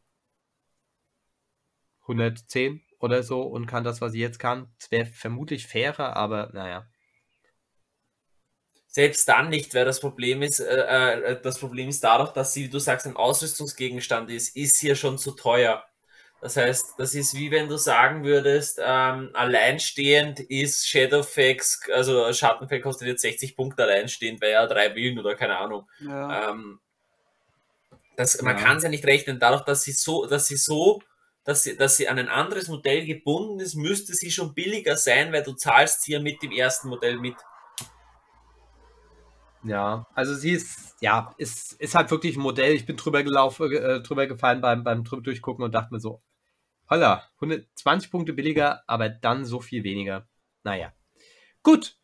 110 2.07 2.83
oder 2.99 3.23
so 3.23 3.43
und 3.43 3.67
kann 3.67 3.85
das, 3.85 4.01
was 4.01 4.13
sie 4.13 4.21
jetzt 4.21 4.39
kann, 4.39 4.69
das 4.79 4.91
wäre 4.91 5.07
vermutlich 5.07 5.67
fairer, 5.67 6.17
aber 6.17 6.51
naja. 6.53 6.87
Selbst 8.87 9.29
dann 9.29 9.49
nicht, 9.49 9.75
weil 9.75 9.85
das 9.85 9.99
Problem 10.01 10.41
ist, 10.43 10.61
äh, 10.61 11.33
äh, 11.33 11.41
das 11.43 11.59
Problem 11.59 11.89
ist 11.89 12.05
dadurch, 12.05 12.31
dass 12.31 12.53
sie, 12.53 12.65
wie 12.65 12.69
du 12.69 12.79
sagst, 12.79 13.07
ein 13.07 13.17
Ausrüstungsgegenstand 13.17 14.31
ist, 14.31 14.57
ist 14.57 14.77
hier 14.77 14.95
schon 14.95 15.19
zu 15.19 15.33
teuer. 15.33 15.85
Das 16.41 16.57
heißt, 16.57 16.95
das 16.99 17.15
ist 17.15 17.35
wie 17.35 17.51
wenn 17.51 17.69
du 17.69 17.77
sagen 17.77 18.23
würdest, 18.23 18.79
ähm, 18.81 19.31
alleinstehend 19.33 20.41
ist 20.41 20.87
Shadowfax, 20.87 21.89
also 21.93 22.33
Schattenfell 22.33 22.83
kostet 22.83 23.09
jetzt 23.09 23.23
60 23.23 23.57
Punkte 23.57 23.85
alleinstehend, 23.85 24.43
weil 24.43 24.51
er 24.51 24.67
drei 24.69 24.95
Willen 24.95 25.19
oder 25.19 25.35
keine 25.35 25.57
Ahnung. 25.57 25.89
Ja. 26.01 26.51
Ähm, 26.51 26.81
das, 28.17 28.41
man 28.43 28.59
ja. 28.59 28.63
kann 28.63 28.77
es 28.77 28.83
ja 28.83 28.91
nicht 28.91 29.07
rechnen. 29.07 29.41
Dadurch, 29.41 29.65
dass 29.65 29.83
sie 29.83 29.93
so, 29.93 30.27
dass 30.27 30.47
sie 30.47 30.57
so, 30.57 31.03
dass 31.45 31.62
sie, 31.62 31.77
dass 31.77 31.97
sie 31.97 32.09
an 32.09 32.19
ein 32.19 32.29
anderes 32.29 32.69
Modell 32.69 33.05
gebunden 33.05 33.61
ist, 33.61 33.75
müsste 33.75 34.15
sie 34.15 34.31
schon 34.31 34.55
billiger 34.55 34.97
sein, 34.97 35.33
weil 35.33 35.43
du 35.43 35.53
zahlst 35.53 36.03
sie 36.03 36.12
ja 36.12 36.21
mit 36.21 36.43
dem 36.43 36.53
ersten 36.53 36.89
Modell 36.89 37.19
mit. 37.19 37.37
Ja, 39.62 40.07
also 40.15 40.35
sie 40.35 40.53
ist, 40.53 40.97
ja, 41.01 41.35
ist, 41.39 41.75
ist 41.75 41.95
halt 41.95 42.11
wirklich 42.11 42.37
ein 42.37 42.43
Modell. 42.43 42.75
Ich 42.75 42.87
bin 42.87 42.97
drüber 42.97 43.23
gelaufen, 43.23 43.73
äh, 43.73 44.01
drüber 44.03 44.27
gefallen 44.27 44.61
beim, 44.61 44.85
beim 44.85 45.05
durchgucken 45.05 45.65
und 45.65 45.75
dachte 45.75 45.93
mir 45.93 46.01
so, 46.01 46.23
Holla, 46.91 47.25
120 47.37 48.11
Punkte 48.11 48.35
billiger, 48.35 48.83
aber 48.87 49.09
dann 49.09 49.45
so 49.45 49.61
viel 49.61 49.85
weniger. 49.85 50.29
Naja. 50.65 50.93
Gut. 51.62 51.97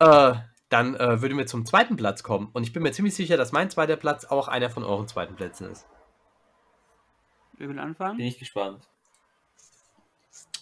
Äh, 0.00 0.34
dann 0.68 0.96
äh, 0.96 1.22
würden 1.22 1.38
wir 1.38 1.46
zum 1.46 1.64
zweiten 1.64 1.96
Platz 1.96 2.24
kommen. 2.24 2.48
Und 2.52 2.64
ich 2.64 2.72
bin 2.72 2.82
mir 2.82 2.90
ziemlich 2.90 3.14
sicher, 3.14 3.36
dass 3.36 3.52
mein 3.52 3.70
zweiter 3.70 3.96
Platz 3.96 4.24
auch 4.24 4.48
einer 4.48 4.70
von 4.70 4.82
euren 4.82 5.06
zweiten 5.06 5.36
Plätzen 5.36 5.70
ist. 5.70 5.86
Wir 7.56 7.68
will 7.68 7.78
anfangen? 7.78 8.16
Bin 8.16 8.26
ich 8.26 8.38
gespannt. 8.38 8.88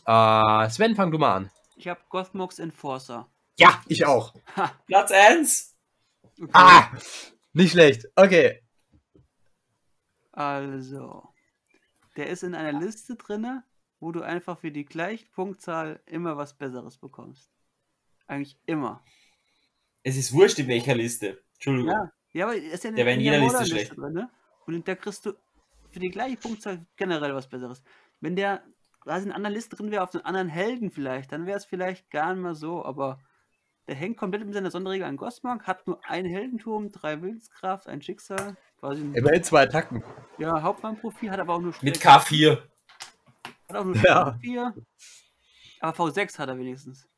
Äh, 0.06 0.68
Sven, 0.70 0.94
fang 0.94 1.10
du 1.10 1.18
mal 1.18 1.36
an. 1.36 1.50
Ich 1.76 1.88
habe 1.88 2.00
Gothmox 2.08 2.58
Enforcer. 2.58 3.28
Ja, 3.58 3.82
ich 3.88 4.04
auch. 4.04 4.34
Platz 4.86 5.10
1. 5.10 5.76
Okay. 6.40 6.50
Ah, 6.52 6.90
nicht 7.52 7.72
schlecht. 7.72 8.06
Okay. 8.16 8.62
Also. 10.32 11.28
Der 12.16 12.28
ist 12.28 12.42
in 12.42 12.54
einer 12.54 12.78
Liste 12.78 13.16
drin, 13.16 13.62
wo 14.00 14.12
du 14.12 14.22
einfach 14.22 14.58
für 14.58 14.70
die 14.70 14.84
gleiche 14.84 15.26
Punktzahl 15.26 16.00
immer 16.06 16.36
was 16.36 16.56
Besseres 16.56 16.98
bekommst. 16.98 17.50
Eigentlich 18.26 18.58
immer. 18.66 19.02
Es 20.02 20.16
ist 20.16 20.32
wurscht 20.32 20.58
in 20.58 20.68
welcher 20.68 20.94
Liste. 20.94 21.42
Entschuldigung. 21.54 21.92
Ja, 21.92 22.12
ja 22.32 22.44
aber 22.46 22.56
es 22.56 22.64
ist 22.64 22.84
ja 22.84 22.90
in, 22.90 22.96
der 22.96 23.06
in 23.06 23.20
jeder 23.20 23.38
Liste 23.38 23.66
schlecht. 23.66 23.96
Drin, 23.96 24.28
und 24.66 24.88
da 24.88 24.94
kriegst 24.94 25.24
du 25.26 25.34
für 25.92 26.00
die 26.00 26.10
gleiche 26.10 26.36
Punktzahl 26.36 26.86
generell 26.96 27.34
was 27.34 27.48
Besseres. 27.48 27.82
Wenn 28.20 28.36
der 28.36 28.62
quasi 29.00 29.24
in 29.24 29.30
einer 29.30 29.36
anderen 29.36 29.54
Liste 29.54 29.76
drin 29.76 29.90
wäre, 29.90 30.02
auf 30.02 30.14
einen 30.14 30.24
anderen 30.24 30.48
Helden 30.48 30.90
vielleicht, 30.90 31.32
dann 31.32 31.46
wäre 31.46 31.58
es 31.58 31.64
vielleicht 31.64 32.10
gar 32.10 32.32
nicht 32.32 32.42
mal 32.42 32.54
so, 32.54 32.84
aber 32.84 33.18
der 33.88 33.96
hängt 33.96 34.16
komplett 34.16 34.44
mit 34.44 34.54
seiner 34.54 34.70
Sonderregel 34.70 35.06
an 35.06 35.16
Gosmark, 35.16 35.66
hat 35.66 35.86
nur 35.86 36.00
ein 36.08 36.24
Heldenturm, 36.24 36.92
drei 36.92 37.20
Willenskraft, 37.20 37.88
ein 37.88 38.00
Schicksal. 38.00 38.56
Quasi 38.78 39.02
Immerhin 39.02 39.42
zwei 39.42 39.62
Attacken. 39.62 40.02
Ja, 40.38 40.62
Hauptmannprofil 40.62 41.30
hat 41.30 41.40
aber 41.40 41.54
auch 41.54 41.60
nur 41.60 41.74
Mit 41.82 41.98
K4. 41.98 42.62
Hat 43.68 43.76
auch 43.76 43.84
nur 43.84 43.96
ja. 43.96 44.38
4. 44.40 44.74
Aber 45.80 45.96
V6 45.96 46.38
hat 46.38 46.48
er 46.48 46.58
wenigstens. 46.58 47.08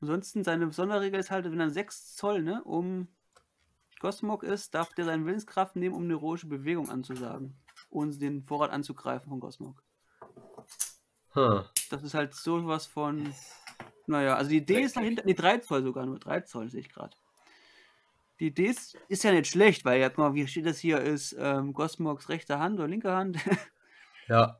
Ansonsten, 0.00 0.44
seine 0.44 0.70
Sonderregel 0.72 1.20
ist 1.20 1.30
halt, 1.30 1.44
wenn 1.50 1.60
er 1.60 1.70
6 1.70 2.14
Zoll, 2.16 2.42
ne, 2.42 2.62
um 2.64 3.08
Gosmog 4.02 4.42
ist, 4.42 4.74
darf 4.74 4.92
der 4.94 5.06
seine 5.06 5.24
Willenskraft 5.24 5.76
nehmen, 5.76 5.94
um 5.94 6.02
eine 6.02 6.14
heroische 6.14 6.46
Bewegung 6.46 6.90
anzusagen. 6.90 7.56
Ohne 7.88 8.14
den 8.14 8.42
Vorrat 8.42 8.70
anzugreifen 8.70 9.30
von 9.30 9.40
Gosmog. 9.40 9.82
Huh. 11.34 11.62
Das 11.88 12.02
ist 12.02 12.12
halt 12.12 12.34
sowas 12.34 12.84
von 12.84 13.32
naja, 14.06 14.36
also 14.36 14.50
die 14.50 14.58
Idee 14.58 14.82
ist 14.82 14.96
dahinter, 14.96 15.22
die 15.22 15.34
3 15.34 15.58
Zoll 15.58 15.82
sogar, 15.82 16.06
nur 16.06 16.18
3 16.18 16.40
Zoll 16.40 16.70
sehe 16.70 16.80
ich 16.80 16.88
gerade. 16.88 17.16
Die 18.40 18.48
Idee 18.48 18.66
ist, 18.66 18.98
ist, 19.08 19.22
ja 19.22 19.32
nicht 19.32 19.48
schlecht, 19.48 19.84
weil 19.84 20.00
ja, 20.00 20.10
mal, 20.16 20.34
wie 20.34 20.46
steht 20.46 20.66
das 20.66 20.78
hier, 20.78 21.00
ist 21.00 21.36
ähm, 21.38 21.72
Gosmogs 21.72 22.28
rechte 22.28 22.58
Hand 22.58 22.78
oder 22.78 22.88
linke 22.88 23.12
Hand? 23.12 23.38
ja. 24.28 24.58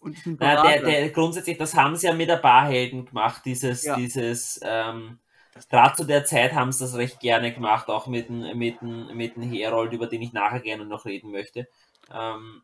Und 0.00 0.18
ja, 0.26 0.62
der, 0.62 0.82
der, 0.82 1.10
grundsätzlich, 1.10 1.56
das 1.58 1.74
haben 1.74 1.96
sie 1.96 2.08
ja 2.08 2.12
mit 2.12 2.28
der 2.28 2.36
Barhelden 2.36 3.06
gemacht, 3.06 3.42
dieses, 3.44 3.84
ja. 3.84 3.96
dieses, 3.96 4.60
ähm, 4.62 5.20
gerade 5.68 5.96
zu 5.96 6.04
der 6.04 6.24
Zeit 6.24 6.54
haben 6.54 6.72
sie 6.72 6.84
das 6.84 6.94
recht 6.94 7.20
gerne 7.20 7.52
gemacht, 7.52 7.88
auch 7.88 8.06
mit 8.06 8.28
dem, 8.28 8.56
mit 8.56 8.82
mit 8.82 9.36
Herold, 9.36 9.92
über 9.92 10.06
den 10.06 10.22
ich 10.22 10.32
nachher 10.32 10.60
gerne 10.60 10.86
noch 10.86 11.04
reden 11.04 11.30
möchte. 11.30 11.68
Ähm, 12.10 12.62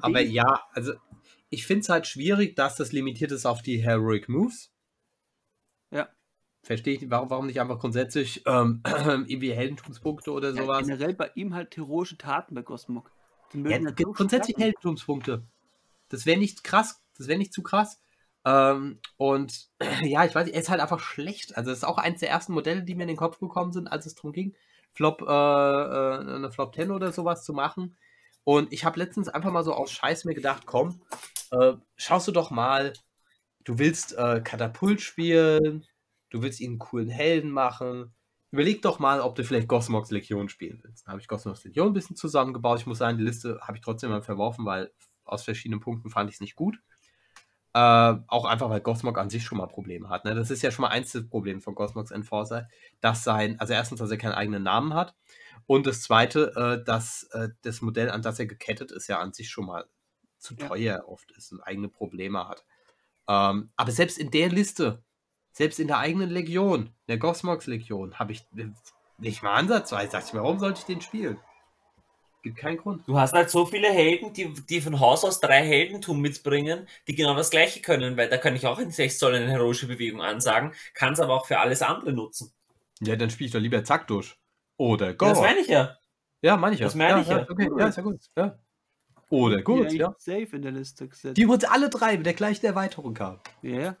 aber 0.00 0.20
ja, 0.20 0.62
also 0.72 0.94
ich 1.50 1.66
finde 1.66 1.82
es 1.82 1.88
halt 1.88 2.06
schwierig, 2.06 2.56
dass 2.56 2.76
das 2.76 2.92
limitiert 2.92 3.32
ist 3.32 3.46
auf 3.46 3.62
die 3.62 3.82
Heroic 3.82 4.28
Moves. 4.28 4.72
Ja. 5.90 6.08
Verstehe 6.62 6.94
ich, 6.94 7.10
warum, 7.10 7.30
warum 7.30 7.46
nicht 7.46 7.60
einfach 7.60 7.78
grundsätzlich 7.78 8.42
ähm, 8.46 8.82
irgendwie 8.86 9.52
Heldentumspunkte 9.52 10.32
oder 10.32 10.52
sowas? 10.52 10.80
Ja, 10.80 10.96
generell 10.96 11.14
bei 11.14 11.30
ihm 11.34 11.54
halt 11.54 11.76
heroische 11.76 12.18
Taten 12.18 12.54
bei 12.54 12.62
Cosmog. 12.62 13.10
Ja, 13.52 13.78
grundsätzlich 13.78 14.56
Taten. 14.56 14.62
Heldentumspunkte. 14.62 15.44
Das 16.08 16.26
wäre 16.26 16.38
nicht 16.38 16.64
krass, 16.64 17.02
das 17.16 17.28
wäre 17.28 17.38
nicht 17.38 17.52
zu 17.52 17.62
krass. 17.62 18.00
Ähm, 18.44 19.00
und 19.16 19.68
ja, 20.02 20.24
ich 20.24 20.34
weiß 20.34 20.48
er 20.48 20.60
ist 20.60 20.68
halt 20.68 20.80
einfach 20.80 21.00
schlecht. 21.00 21.56
Also, 21.56 21.70
es 21.70 21.78
ist 21.78 21.84
auch 21.84 21.98
eins 21.98 22.20
der 22.20 22.30
ersten 22.30 22.52
Modelle, 22.52 22.82
die 22.82 22.94
mir 22.94 23.02
in 23.02 23.08
den 23.08 23.16
Kopf 23.16 23.38
gekommen 23.38 23.72
sind, 23.72 23.88
als 23.88 24.06
es 24.06 24.14
darum 24.14 24.32
ging, 24.32 24.54
Flop, 24.92 25.22
äh, 25.22 25.24
äh, 25.24 26.36
eine 26.36 26.50
Flop 26.52 26.74
10 26.74 26.90
oder 26.90 27.12
sowas 27.12 27.44
zu 27.44 27.52
machen. 27.52 27.96
Und 28.44 28.72
ich 28.72 28.84
habe 28.84 28.98
letztens 28.98 29.28
einfach 29.28 29.50
mal 29.50 29.64
so 29.64 29.74
aus 29.74 29.90
Scheiß 29.90 30.24
mir 30.26 30.34
gedacht, 30.34 30.64
komm, 30.66 31.00
äh, 31.50 31.72
schaust 31.96 32.28
du 32.28 32.32
doch 32.32 32.50
mal, 32.50 32.92
du 33.64 33.78
willst 33.78 34.16
äh, 34.16 34.40
Katapult 34.42 35.00
spielen, 35.00 35.86
du 36.30 36.42
willst 36.42 36.60
ihn 36.60 36.72
einen 36.72 36.78
coolen 36.78 37.08
Helden 37.08 37.50
machen. 37.50 38.14
Überleg 38.50 38.82
doch 38.82 38.98
mal, 38.98 39.20
ob 39.20 39.34
du 39.34 39.44
vielleicht 39.44 39.66
Gosmox 39.66 40.10
Legion 40.10 40.48
spielen 40.48 40.80
willst. 40.84 41.06
Da 41.06 41.12
habe 41.12 41.20
ich 41.20 41.26
Gosmox 41.26 41.64
Legion 41.64 41.88
ein 41.88 41.92
bisschen 41.94 42.16
zusammengebaut. 42.16 42.80
Ich 42.80 42.86
muss 42.86 42.98
sagen, 42.98 43.18
die 43.18 43.24
Liste 43.24 43.58
habe 43.62 43.78
ich 43.78 43.82
trotzdem 43.82 44.10
mal 44.10 44.22
verworfen, 44.22 44.64
weil 44.66 44.92
aus 45.24 45.42
verschiedenen 45.42 45.80
Punkten 45.80 46.10
fand 46.10 46.28
ich 46.28 46.36
es 46.36 46.40
nicht 46.40 46.54
gut. 46.54 46.78
Äh, 47.74 48.14
auch 48.28 48.44
einfach, 48.44 48.70
weil 48.70 48.80
Gosmog 48.80 49.18
an 49.18 49.30
sich 49.30 49.42
schon 49.44 49.58
mal 49.58 49.66
Probleme 49.66 50.08
hat. 50.08 50.24
Ne? 50.24 50.36
Das 50.36 50.50
ist 50.50 50.62
ja 50.62 50.70
schon 50.70 50.82
mal 50.82 50.90
eins 50.90 51.10
der 51.10 51.22
Probleme 51.22 51.60
von 51.60 51.74
Gosmogs 51.74 52.12
Enforcer, 52.12 52.68
dass 53.00 53.24
sein, 53.24 53.58
also 53.58 53.72
erstens, 53.72 53.98
dass 53.98 54.12
er 54.12 54.16
keinen 54.16 54.34
eigenen 54.34 54.62
Namen 54.62 54.94
hat 54.94 55.16
und 55.66 55.86
das 55.86 56.02
zweite, 56.02 56.52
äh, 56.54 56.84
dass 56.84 57.24
äh, 57.32 57.48
das 57.62 57.80
Modell, 57.80 58.10
an 58.10 58.22
das 58.22 58.38
er 58.38 58.46
gekettet 58.46 58.92
ist, 58.92 59.08
ja 59.08 59.18
an 59.18 59.32
sich 59.32 59.50
schon 59.50 59.66
mal 59.66 59.86
zu 60.38 60.54
teuer 60.54 60.98
ja. 60.98 61.04
oft 61.04 61.32
ist 61.32 61.50
und 61.50 61.62
eigene 61.62 61.88
Probleme 61.88 62.46
hat. 62.46 62.64
Ähm, 63.26 63.70
aber 63.76 63.90
selbst 63.90 64.18
in 64.18 64.30
der 64.30 64.50
Liste, 64.50 65.02
selbst 65.50 65.80
in 65.80 65.88
der 65.88 65.98
eigenen 65.98 66.30
Legion, 66.30 66.94
der 67.08 67.18
Gosmox 67.18 67.66
Legion, 67.66 68.20
habe 68.20 68.32
ich 68.32 68.46
nicht 69.18 69.42
mal 69.42 69.54
ansatzweise, 69.54 70.12
sag 70.12 70.24
ich 70.24 70.32
mir, 70.32 70.42
warum 70.42 70.60
sollte 70.60 70.78
ich 70.80 70.86
den 70.86 71.00
spielen? 71.00 71.38
Gibt 72.44 72.58
keinen 72.58 72.76
Grund. 72.76 73.08
Du 73.08 73.18
hast 73.18 73.32
halt 73.32 73.48
so 73.48 73.64
viele 73.64 73.88
Helden, 73.88 74.34
die, 74.34 74.52
die 74.68 74.82
von 74.82 75.00
Haus 75.00 75.24
aus 75.24 75.40
drei 75.40 75.64
Heldentum 75.64 76.20
mitbringen, 76.20 76.86
die 77.08 77.14
genau 77.14 77.34
das 77.34 77.48
gleiche 77.48 77.80
können, 77.80 78.18
weil 78.18 78.28
da 78.28 78.36
kann 78.36 78.54
ich 78.54 78.66
auch 78.66 78.78
in 78.78 78.90
6 78.90 79.18
Zoll 79.18 79.34
eine 79.34 79.50
heroische 79.50 79.86
Bewegung 79.86 80.20
ansagen, 80.20 80.74
kann 80.92 81.14
es 81.14 81.20
aber 81.20 81.32
auch 81.32 81.46
für 81.46 81.58
alles 81.58 81.80
andere 81.80 82.12
nutzen. 82.12 82.52
Ja, 83.00 83.16
dann 83.16 83.30
spiele 83.30 83.46
ich 83.46 83.52
doch 83.54 83.60
lieber 83.60 83.82
Zack 83.82 84.08
durch. 84.08 84.36
Oder 84.76 85.14
Gore. 85.14 85.30
Das 85.30 85.40
meine 85.40 85.60
ich 85.60 85.68
ja. 85.68 85.96
Ja, 86.42 86.58
meine 86.58 86.74
ich 86.74 86.80
ja. 86.80 86.86
Das 86.86 86.94
meine 86.94 87.12
ja, 87.12 87.20
ich 87.22 87.28
ja. 87.28 87.38
ja. 87.38 87.46
Okay, 87.48 87.70
ja, 87.78 87.86
ist 87.86 87.96
ja 87.96 88.02
gut. 88.02 88.20
Ja. 88.36 88.58
Oder 89.30 89.62
gut, 89.62 89.90
ja. 89.94 90.14
Safe 90.18 90.48
in 90.52 90.60
der 90.60 90.72
Liste 90.72 91.08
gesetzt. 91.08 91.38
Die 91.38 91.46
uns 91.46 91.64
alle 91.64 91.88
drei 91.88 92.18
mit 92.18 92.26
der 92.26 92.34
gleichen 92.34 92.66
Erweiterung 92.66 93.18
haben. 93.18 93.40
Ja. 93.62 93.96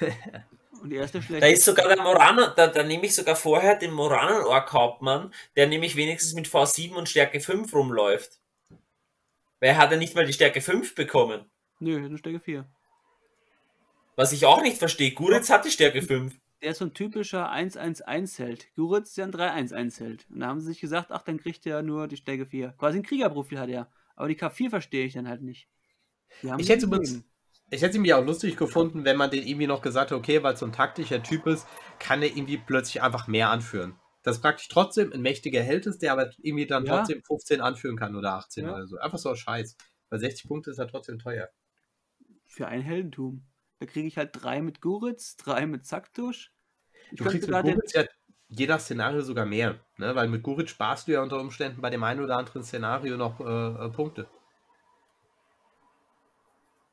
Und 0.82 0.90
die 0.90 0.96
erste 0.96 1.22
schlechte. 1.22 1.46
Da 1.46 1.52
ist 1.52 1.64
sogar 1.64 1.88
der 1.88 2.02
Moraner, 2.02 2.54
da, 2.56 2.66
da 2.66 2.82
nehme 2.82 3.06
ich 3.06 3.14
sogar 3.14 3.36
vorher 3.36 3.76
den 3.76 3.92
Moranen-Ork-Hauptmann, 3.92 5.32
der 5.56 5.66
nämlich 5.66 5.96
wenigstens 5.96 6.34
mit 6.34 6.48
V7 6.48 6.94
und 6.94 7.08
Stärke 7.08 7.40
5 7.40 7.72
rumläuft. 7.74 8.40
Weil 9.60 9.70
er 9.70 9.78
hat 9.78 9.90
ja 9.90 9.96
nicht 9.96 10.14
mal 10.14 10.26
die 10.26 10.32
Stärke 10.32 10.60
5 10.60 10.94
bekommen. 10.94 11.44
Nö, 11.80 12.08
nur 12.08 12.18
Stärke 12.18 12.40
4. 12.40 12.66
Was 14.16 14.32
ich 14.32 14.46
auch 14.46 14.62
nicht 14.62 14.78
verstehe. 14.78 15.12
Guritz 15.12 15.50
hat 15.50 15.64
die 15.64 15.70
Stärke 15.70 16.02
5. 16.02 16.34
der 16.62 16.70
ist 16.70 16.78
so 16.78 16.86
ein 16.86 16.94
typischer 16.94 17.52
1-1-1-Held. 17.52 18.68
Guritz 18.74 19.10
ist 19.10 19.16
ja 19.18 19.24
ein 19.24 19.32
3-1-1-Held. 19.32 20.26
Und 20.30 20.40
da 20.40 20.46
haben 20.46 20.60
sie 20.60 20.68
sich 20.68 20.80
gesagt, 20.80 21.12
ach, 21.12 21.22
dann 21.22 21.38
kriegt 21.38 21.66
er 21.66 21.82
nur 21.82 22.08
die 22.08 22.16
Stärke 22.16 22.46
4. 22.46 22.74
Quasi 22.78 22.98
ein 22.98 23.02
Kriegerprofil 23.02 23.58
hat 23.58 23.68
er. 23.68 23.90
Aber 24.14 24.28
die 24.28 24.38
K4 24.38 24.70
verstehe 24.70 25.04
ich 25.04 25.12
dann 25.12 25.28
halt 25.28 25.42
nicht. 25.42 25.68
Die 26.42 26.50
haben 26.50 26.60
Ich 26.60 26.68
hätte 26.68 26.86
übrigens. 26.86 27.22
Ich 27.70 27.82
hätte 27.82 27.90
es 27.90 27.94
irgendwie 27.96 28.14
auch 28.14 28.24
lustig 28.24 28.56
gefunden, 28.56 29.04
wenn 29.04 29.16
man 29.16 29.30
den 29.30 29.46
irgendwie 29.46 29.66
noch 29.66 29.82
gesagt 29.82 30.10
hätte, 30.10 30.18
okay, 30.18 30.42
weil 30.42 30.54
es 30.54 30.60
so 30.60 30.66
ein 30.66 30.72
taktischer 30.72 31.22
Typ 31.22 31.46
ist, 31.46 31.66
kann 31.98 32.22
er 32.22 32.28
irgendwie 32.28 32.58
plötzlich 32.58 33.02
einfach 33.02 33.26
mehr 33.26 33.50
anführen. 33.50 33.96
Das 34.22 34.40
praktisch 34.40 34.68
trotzdem 34.68 35.12
ein 35.12 35.22
mächtiger 35.22 35.62
Held 35.62 35.86
ist, 35.86 36.02
der 36.02 36.12
aber 36.12 36.30
irgendwie 36.38 36.66
dann 36.66 36.84
Ja. 36.84 36.98
trotzdem 36.98 37.22
15 37.22 37.60
anführen 37.60 37.96
kann 37.96 38.16
oder 38.16 38.34
18 38.34 38.64
Ja. 38.64 38.74
oder 38.74 38.86
so. 38.86 38.98
Einfach 38.98 39.18
so 39.18 39.30
ein 39.30 39.36
Scheiß. 39.36 39.76
Weil 40.10 40.20
60 40.20 40.48
Punkte 40.48 40.70
ist 40.70 40.78
ja 40.78 40.86
trotzdem 40.86 41.18
teuer. 41.18 41.48
Für 42.46 42.68
ein 42.68 42.82
Heldentum. 42.82 43.44
Da 43.78 43.86
kriege 43.86 44.08
ich 44.08 44.16
halt 44.16 44.30
drei 44.32 44.62
mit 44.62 44.80
Guritz, 44.80 45.36
drei 45.36 45.66
mit 45.66 45.84
Zaktusch. 45.84 46.52
Ich 47.10 47.18
Du 47.18 47.24
kriegst 47.24 47.48
mit 47.48 47.62
Guritz 47.62 47.92
ja 47.92 48.04
je 48.48 48.66
nach 48.66 48.80
Szenario 48.80 49.22
sogar 49.22 49.46
mehr. 49.46 49.80
Ne? 49.96 50.14
Weil 50.14 50.28
mit 50.28 50.42
Guritz 50.42 50.70
sparst 50.70 51.08
du 51.08 51.12
ja 51.12 51.22
unter 51.22 51.40
Umständen 51.40 51.80
bei 51.80 51.90
dem 51.90 52.02
einen 52.04 52.22
oder 52.22 52.36
anderen 52.36 52.62
Szenario 52.62 53.16
noch 53.16 53.40
äh, 53.40 53.86
äh, 53.86 53.90
Punkte. 53.90 54.28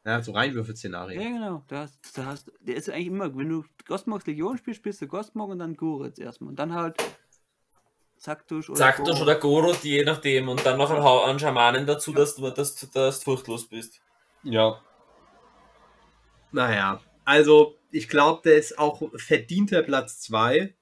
Ja, 0.06 0.22
so 0.22 0.34
Reinwürfelszenarien. 0.34 1.22
Ja, 1.22 1.28
genau. 1.30 1.64
Da 1.68 1.80
hast, 1.82 2.18
da 2.18 2.26
hast, 2.26 2.52
der 2.60 2.76
ist 2.76 2.90
eigentlich 2.90 3.08
immer, 3.08 3.36
wenn 3.38 3.48
du 3.50 3.64
Gosmogs 3.88 4.26
Legion 4.26 4.58
spielst, 4.58 4.80
spielst 4.80 5.02
du 5.02 5.08
Gosmog 5.08 5.50
und 5.50 5.60
dann 5.60 5.76
Guritz 5.78 6.20
erstmal. 6.20 6.50
Und 6.50 6.60
dann 6.60 6.74
halt 6.74 6.98
Zaktusch 8.18 8.70
oder 8.70 8.78
Zaktusch 8.80 9.08
Goro. 9.20 9.22
oder 9.24 9.36
Gorot, 9.36 9.84
je 9.84 10.04
nachdem. 10.04 10.50
Und 10.50 10.66
dann 10.66 10.78
noch 10.78 10.92
ein 10.92 11.02
Hau 11.02 11.22
an 11.24 11.40
Schamanen 11.40 11.86
dazu, 11.86 12.12
dass 12.12 12.36
du, 12.36 12.50
dass, 12.50 12.76
du- 12.76 12.88
dass 12.88 13.20
du 13.20 13.24
furchtlos 13.24 13.68
bist. 13.68 14.02
Ja. 14.44 14.82
Naja, 16.52 17.00
also 17.26 17.78
ich 17.92 18.10
glaube, 18.10 18.42
der 18.44 18.58
ist 18.58 18.78
auch 18.78 19.02
verdienter 19.16 19.84
Platz 19.84 20.20
2. 20.22 20.74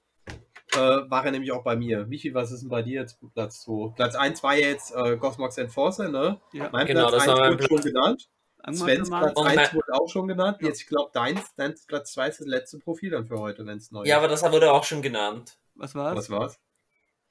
Äh, 0.74 0.78
war 0.78 1.24
er 1.24 1.30
nämlich 1.30 1.52
auch 1.52 1.62
bei 1.62 1.76
mir. 1.76 2.06
Michi, 2.06 2.32
was 2.34 2.50
ist 2.50 2.62
denn 2.62 2.70
bei 2.70 2.82
dir 2.82 3.02
jetzt 3.02 3.18
Platz 3.34 3.60
2? 3.62 3.92
Platz 3.94 4.14
1 4.14 4.42
war 4.42 4.54
ja 4.56 4.68
jetzt 4.68 4.94
äh, 4.94 5.16
Cosmox 5.16 5.58
Enforcer, 5.58 6.08
ne? 6.08 6.40
Ja, 6.52 6.70
Mein 6.72 6.86
Genau, 6.86 7.08
Platz 7.08 7.24
das 7.26 7.26
war 7.28 7.34
1 7.36 7.40
mein 7.40 7.52
wurde 7.54 7.66
schon 7.68 7.92
genannt. 7.92 8.28
Svens. 8.70 9.08
Platz 9.10 9.32
Und 9.36 9.46
1 9.46 9.56
mein- 9.56 9.74
wurde 9.74 9.92
auch 9.94 10.08
schon 10.08 10.28
genannt. 10.28 10.58
Ja. 10.60 10.68
Jetzt, 10.68 10.80
ich 10.82 10.86
glaube, 10.86 11.10
deins, 11.12 11.54
deins 11.56 11.86
Platz 11.86 12.12
2 12.12 12.28
ist 12.28 12.40
das 12.40 12.46
letzte 12.46 12.78
Profil 12.78 13.10
dann 13.10 13.26
für 13.26 13.38
heute, 13.38 13.66
wenn 13.66 13.78
es 13.78 13.90
neu 13.90 14.04
Ja, 14.04 14.16
ist. 14.16 14.18
aber 14.18 14.28
das 14.28 14.42
wurde 14.52 14.72
auch 14.72 14.84
schon 14.84 15.02
genannt. 15.02 15.56
Was 15.74 15.94
war's? 15.94 16.16
Was 16.16 16.30
war's? 16.30 16.60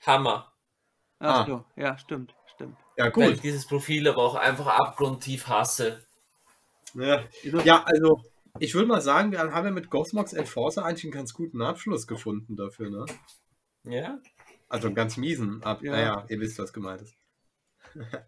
Hammer. 0.05 0.51
Ach 1.19 1.41
Ah. 1.41 1.45
so, 1.45 1.65
ja, 1.75 1.97
stimmt, 1.97 2.33
stimmt. 2.53 2.77
Ja, 2.97 3.05
Weil 3.05 3.13
cool. 3.15 3.33
ich 3.33 3.41
dieses 3.41 3.65
Profil 3.67 4.07
aber 4.07 4.21
auch 4.23 4.35
einfach 4.35 4.65
abgrundtief 4.67 5.47
hasse. 5.47 6.03
Ja, 6.95 7.23
ja 7.63 7.83
also 7.85 8.23
ich 8.59 8.73
würde 8.73 8.87
mal 8.87 9.01
sagen, 9.01 9.31
wir 9.31 9.39
haben 9.39 9.65
ja 9.65 9.71
mit 9.71 9.89
Cosmox 9.89 10.33
Enforcer 10.33 10.83
eigentlich 10.83 11.03
einen 11.05 11.13
ganz 11.13 11.33
guten 11.33 11.61
Abschluss 11.61 12.07
gefunden 12.07 12.55
dafür, 12.57 12.89
ne? 12.89 13.05
Ja? 13.83 14.19
Also 14.67 14.87
einen 14.87 14.95
ganz 14.95 15.15
miesen. 15.17 15.63
Ab 15.63 15.81
Ja. 15.83 15.91
Naja, 15.91 16.25
ihr 16.29 16.39
wisst, 16.39 16.59
was 16.59 16.73
gemeint 16.73 17.01
ist. 17.01 17.15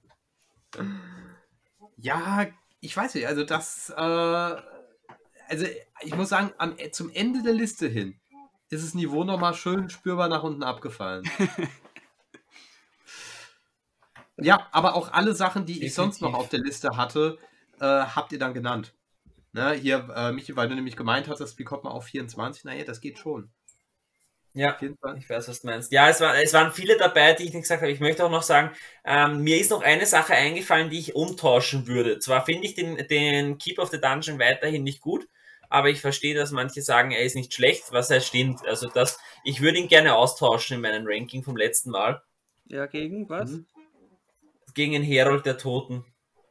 ja, 1.97 2.45
ich 2.83 2.95
weiß 2.95 3.15
nicht, 3.15 3.27
also 3.27 3.45
das, 3.45 3.89
äh, 3.91 3.93
also 3.97 5.65
ich 6.01 6.15
muss 6.15 6.29
sagen, 6.29 6.51
am, 6.57 6.75
zum 6.91 7.09
Ende 7.09 7.41
der 7.41 7.53
Liste 7.53 7.87
hin 7.87 8.19
ist 8.69 8.83
das 8.83 8.93
Niveau 8.93 9.23
nochmal 9.23 9.53
schön 9.53 9.89
spürbar 9.89 10.27
nach 10.27 10.43
unten 10.43 10.63
abgefallen. 10.63 11.23
ja, 14.37 14.67
aber 14.71 14.95
auch 14.95 15.13
alle 15.13 15.33
Sachen, 15.33 15.65
die 15.65 15.85
ich 15.85 15.93
sonst 15.93 16.21
noch 16.21 16.29
Definitiv. 16.29 16.43
auf 16.43 16.49
der 16.49 16.59
Liste 16.59 16.97
hatte, 16.97 17.37
äh, 17.79 17.85
habt 17.85 18.33
ihr 18.33 18.39
dann 18.39 18.53
genannt. 18.53 18.93
Ne, 19.53 19.73
hier, 19.73 20.09
äh, 20.15 20.31
Michi, 20.31 20.55
weil 20.55 20.67
du 20.67 20.75
nämlich 20.75 20.97
gemeint 20.97 21.29
hast, 21.29 21.59
wie 21.59 21.63
kommt 21.63 21.85
man 21.85 21.93
auf 21.93 22.05
24? 22.05 22.65
Naja, 22.65 22.83
das 22.83 22.99
geht 22.99 23.17
schon. 23.17 23.51
Ja. 24.53 24.75
24. 24.77 25.23
Ich 25.23 25.29
weiß, 25.29 25.47
was 25.47 25.61
du 25.61 25.67
meinst. 25.67 25.91
Ja, 25.91 26.09
es, 26.09 26.21
war, 26.21 26.35
es 26.35 26.53
waren 26.53 26.71
viele 26.71 26.95
dabei, 26.97 27.33
die 27.33 27.43
ich 27.43 27.53
nicht 27.53 27.63
gesagt 27.63 27.81
habe. 27.81 27.91
Ich 27.91 27.99
möchte 27.99 28.23
auch 28.23 28.29
noch 28.31 28.43
sagen, 28.43 28.71
ähm, 29.03 29.41
mir 29.41 29.59
ist 29.59 29.71
noch 29.71 29.81
eine 29.81 30.05
Sache 30.05 30.33
eingefallen, 30.33 30.89
die 30.89 30.99
ich 30.99 31.15
umtauschen 31.15 31.87
würde. 31.87 32.19
Zwar 32.19 32.45
finde 32.45 32.65
ich 32.67 32.75
den, 32.75 32.97
den 33.07 33.57
Keep 33.57 33.79
of 33.79 33.89
the 33.89 33.99
Dungeon 33.99 34.37
weiterhin 34.39 34.83
nicht 34.83 35.01
gut, 35.01 35.27
aber 35.69 35.89
ich 35.89 36.01
verstehe, 36.01 36.35
dass 36.35 36.51
manche 36.51 36.81
sagen, 36.83 37.11
er 37.11 37.23
ist 37.23 37.35
nicht 37.35 37.53
schlecht, 37.53 37.85
was 37.91 38.11
er 38.11 38.21
stimmt. 38.21 38.65
Also 38.67 38.89
das, 38.89 39.17
ich 39.43 39.61
würde 39.61 39.79
ihn 39.79 39.87
gerne 39.87 40.13
austauschen 40.15 40.75
in 40.75 40.81
meinem 40.81 41.05
Ranking 41.07 41.43
vom 41.43 41.57
letzten 41.57 41.89
Mal 41.89 42.21
Ja, 42.65 42.85
gegen 42.85 43.27
was? 43.29 43.49
Mhm. 43.49 43.65
gegen 44.75 44.91
den 44.93 45.03
Herold 45.03 45.45
der 45.47 45.57
Toten. 45.57 46.05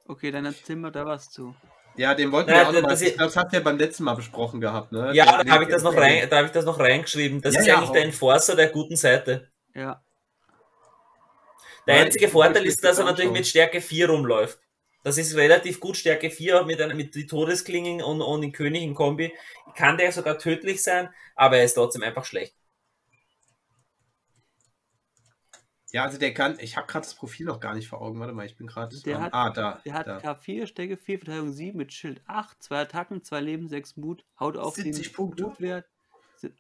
Okay, 0.09 0.33
dann 0.33 0.45
erzähl 0.45 0.74
mal 0.77 0.91
da 0.91 1.07
was 1.07 1.31
zu. 1.31 1.55
Ja, 1.97 2.14
den 2.14 2.32
wollten 2.32 2.51
Ja, 2.51 2.56
wir 2.56 2.62
auch 2.62 2.66
das- 2.66 2.74
nochmal. 2.74 2.90
das- 2.93 3.02
Ich 3.02 3.16
glaube, 3.16 3.32
das 3.32 3.48
du 3.51 3.56
ja 3.56 3.62
beim 3.62 3.78
letzten 3.78 4.05
Mal 4.05 4.14
besprochen 4.14 4.60
gehabt, 4.60 4.93
ne? 4.93 5.12
Ja, 5.14 5.39
Den- 5.39 5.47
da 5.47 5.52
habe 5.55 5.64
ich 5.64 5.69
den- 5.69 5.74
das 5.74 5.82
noch 5.82 5.97
rein, 5.97 6.28
da 6.31 6.36
habe 6.36 6.47
ich 6.47 6.52
das 6.52 6.64
noch 6.64 6.78
reingeschrieben. 6.78 7.40
Das 7.43 7.55
Ja, 7.55 7.60
ist 7.60 7.66
ja, 7.66 7.77
eigentlich 7.77 7.90
der 7.90 8.01
auch. 8.02 8.06
Enforcer 8.06 8.56
der 8.56 8.69
guten 8.69 8.97
Seite. 8.97 9.51
Ja, 9.74 10.02
Der 11.86 11.97
Weil 11.97 12.05
einzige 12.05 12.27
ich- 12.27 12.31
Vorteil 12.32 12.62
ich 12.62 12.69
ist, 12.69 12.85
dass 12.85 12.98
er 12.98 13.05
natürlich 13.05 13.32
mit 13.32 13.44
Stärke 13.47 13.81
4 13.81 14.09
rumläuft. 14.09 14.60
Das 15.02 15.19
ist 15.19 15.35
relativ 15.35 15.81
gut, 15.81 15.97
Stärke 15.97 16.31
4 16.31 16.62
mit, 16.62 16.81
einer, 16.81 16.94
mit 16.94 17.16
die 17.16 17.27
Todesklingen 17.27 18.02
und, 18.02 18.23
und 18.23 18.40
den 18.40 18.52
König 18.52 18.82
in 18.85 18.94
Kombi. 18.94 19.32
Kann 19.74 19.98
der 19.98 20.12
sogar 20.12 20.39
tödlich 20.39 20.81
sein, 20.81 21.09
aber 21.35 21.56
er 21.59 21.64
ist 21.64 21.74
trotzdem 21.74 22.05
einfach 22.05 22.24
schlecht. 22.24 22.55
Ja, 25.93 26.05
also 26.05 26.19
der 26.19 26.32
kann. 26.32 26.59
Ich 26.59 26.77
habe 26.77 26.86
gerade 26.86 27.05
das 27.05 27.14
Profil 27.14 27.44
noch 27.47 27.60
gar 27.60 27.74
nicht 27.74 27.86
vor 27.89 28.01
Augen. 28.01 28.19
Warte 28.19 28.32
mal, 28.32 28.47
ich 28.47 28.56
bin 28.56 28.66
gerade. 28.66 28.98
Der 29.02 29.20
hat- 29.20 29.35
ah, 29.35 29.51
da. 29.51 29.81
der 29.85 29.93
hat 29.93 30.06
da. 30.06 30.19
K4, 30.19 30.66
Stärke 30.66 30.97
4, 30.97 31.19
Verteidigung 31.19 31.52
7 31.52 31.77
mit 31.77 31.93
Schild 31.93 32.23
8, 32.27 32.62
2 32.62 32.81
Attacken, 32.81 33.23
2 33.23 33.40
Leben, 33.40 33.69
6 33.69 33.97
Mut, 33.98 34.24
haut 34.40 34.56
auf 34.56 34.74
70 34.74 35.09
den 35.09 35.12
Punkte. 35.14 35.43
Mutwert, 35.44 35.85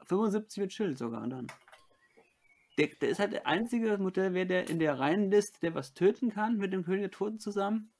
75 0.06 0.60
mit 0.62 0.72
Schild 0.72 0.98
sogar 0.98 1.26
dann. 1.26 1.46
Der, 2.78 2.88
der 3.00 3.08
ist 3.08 3.18
halt 3.20 3.32
der 3.32 3.46
einzige 3.46 3.96
Modell, 3.98 4.34
wer 4.34 4.44
der 4.44 4.68
in 4.68 4.78
der 4.78 4.98
Reihenliste, 4.98 5.60
der 5.60 5.74
was 5.74 5.94
töten 5.94 6.30
kann 6.30 6.56
mit 6.58 6.72
dem 6.72 6.84
König 6.84 7.02
der 7.02 7.10
Toten 7.10 7.38
zusammen. 7.38 7.90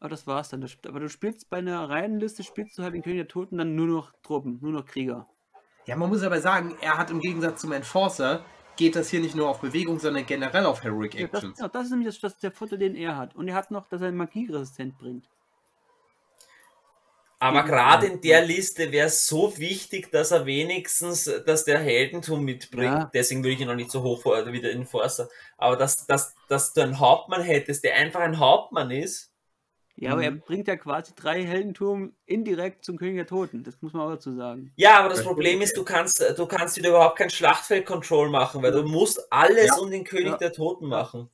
Aber 0.00 0.08
das 0.10 0.26
war's 0.26 0.48
dann. 0.48 0.64
Aber 0.86 1.00
du 1.00 1.08
spielst 1.08 1.50
bei 1.50 1.58
einer 1.58 1.88
Reihenliste, 1.88 2.42
spielst 2.42 2.76
du 2.78 2.82
halt 2.82 2.94
den 2.94 3.02
König 3.02 3.18
der 3.18 3.28
Toten 3.28 3.58
dann 3.58 3.74
nur 3.76 3.86
noch 3.86 4.12
Truppen, 4.22 4.58
nur 4.60 4.72
noch 4.72 4.84
Krieger. 4.86 5.28
Ja, 5.86 5.96
man 5.96 6.08
muss 6.08 6.22
aber 6.22 6.40
sagen, 6.40 6.76
er 6.80 6.98
hat 6.98 7.10
im 7.10 7.20
Gegensatz 7.20 7.60
zum 7.60 7.72
Enforcer, 7.72 8.44
geht 8.76 8.96
das 8.96 9.10
hier 9.10 9.20
nicht 9.20 9.34
nur 9.34 9.48
auf 9.48 9.60
Bewegung, 9.60 9.98
sondern 9.98 10.26
generell 10.26 10.66
auf 10.66 10.82
Heroic 10.82 11.14
Ja, 11.14 11.26
das, 11.26 11.42
Actions. 11.42 11.58
ja, 11.58 11.68
das 11.68 11.84
ist 11.84 11.90
nämlich 11.90 12.08
das, 12.08 12.20
das 12.20 12.38
der 12.38 12.52
Vorteil, 12.52 12.78
den 12.78 12.94
er 12.94 13.16
hat. 13.16 13.34
Und 13.34 13.48
er 13.48 13.54
hat 13.54 13.70
noch, 13.70 13.88
dass 13.88 14.02
er 14.02 14.12
magieresistent 14.12 14.98
bringt. 14.98 15.24
Aber 17.38 17.64
gerade 17.64 18.06
in 18.06 18.20
der 18.20 18.46
Liste 18.46 18.92
wäre 18.92 19.08
es 19.08 19.26
so 19.26 19.58
wichtig, 19.58 20.12
dass 20.12 20.30
er 20.30 20.46
wenigstens, 20.46 21.24
dass 21.44 21.64
der 21.64 21.80
Heldentum 21.80 22.44
mitbringt. 22.44 22.84
Ja. 22.84 23.10
Deswegen 23.12 23.42
würde 23.42 23.54
ich 23.54 23.60
ihn 23.60 23.66
noch 23.66 23.74
nicht 23.74 23.90
so 23.90 24.02
hoch 24.04 24.22
vor, 24.22 24.36
also 24.36 24.52
wie 24.52 24.60
der 24.60 24.70
Enforcer. 24.70 25.28
Aber 25.58 25.76
dass, 25.76 26.06
dass, 26.06 26.36
dass 26.48 26.72
du 26.72 26.82
einen 26.82 27.00
Hauptmann 27.00 27.42
hättest, 27.42 27.82
der 27.82 27.96
einfach 27.96 28.20
ein 28.20 28.38
Hauptmann 28.38 28.92
ist, 28.92 29.31
Ja, 30.02 30.12
aber 30.14 30.24
er 30.24 30.32
Mhm. 30.32 30.40
bringt 30.40 30.66
ja 30.66 30.74
quasi 30.76 31.14
drei 31.14 31.44
Heldentum 31.44 32.12
indirekt 32.26 32.84
zum 32.84 32.96
König 32.98 33.14
der 33.18 33.26
Toten. 33.28 33.62
Das 33.62 33.80
muss 33.82 33.92
man 33.92 34.02
auch 34.02 34.10
dazu 34.10 34.34
sagen. 34.34 34.72
Ja, 34.74 34.98
aber 34.98 35.08
das 35.08 35.18
Das 35.18 35.26
Problem 35.28 35.60
ist, 35.62 35.76
du 35.76 35.84
kannst, 35.84 36.20
du 36.36 36.46
kannst 36.46 36.76
wieder 36.76 36.88
überhaupt 36.88 37.18
kein 37.18 37.30
Schlachtfeld-Control 37.30 38.28
machen, 38.28 38.62
weil 38.64 38.72
du 38.72 38.82
musst 38.82 39.32
alles 39.32 39.68
Ja. 39.68 39.76
um 39.76 39.92
den 39.92 40.02
König 40.02 40.32
Ja. 40.32 40.36
der 40.38 40.52
Toten 40.52 40.86
machen. 40.88 41.30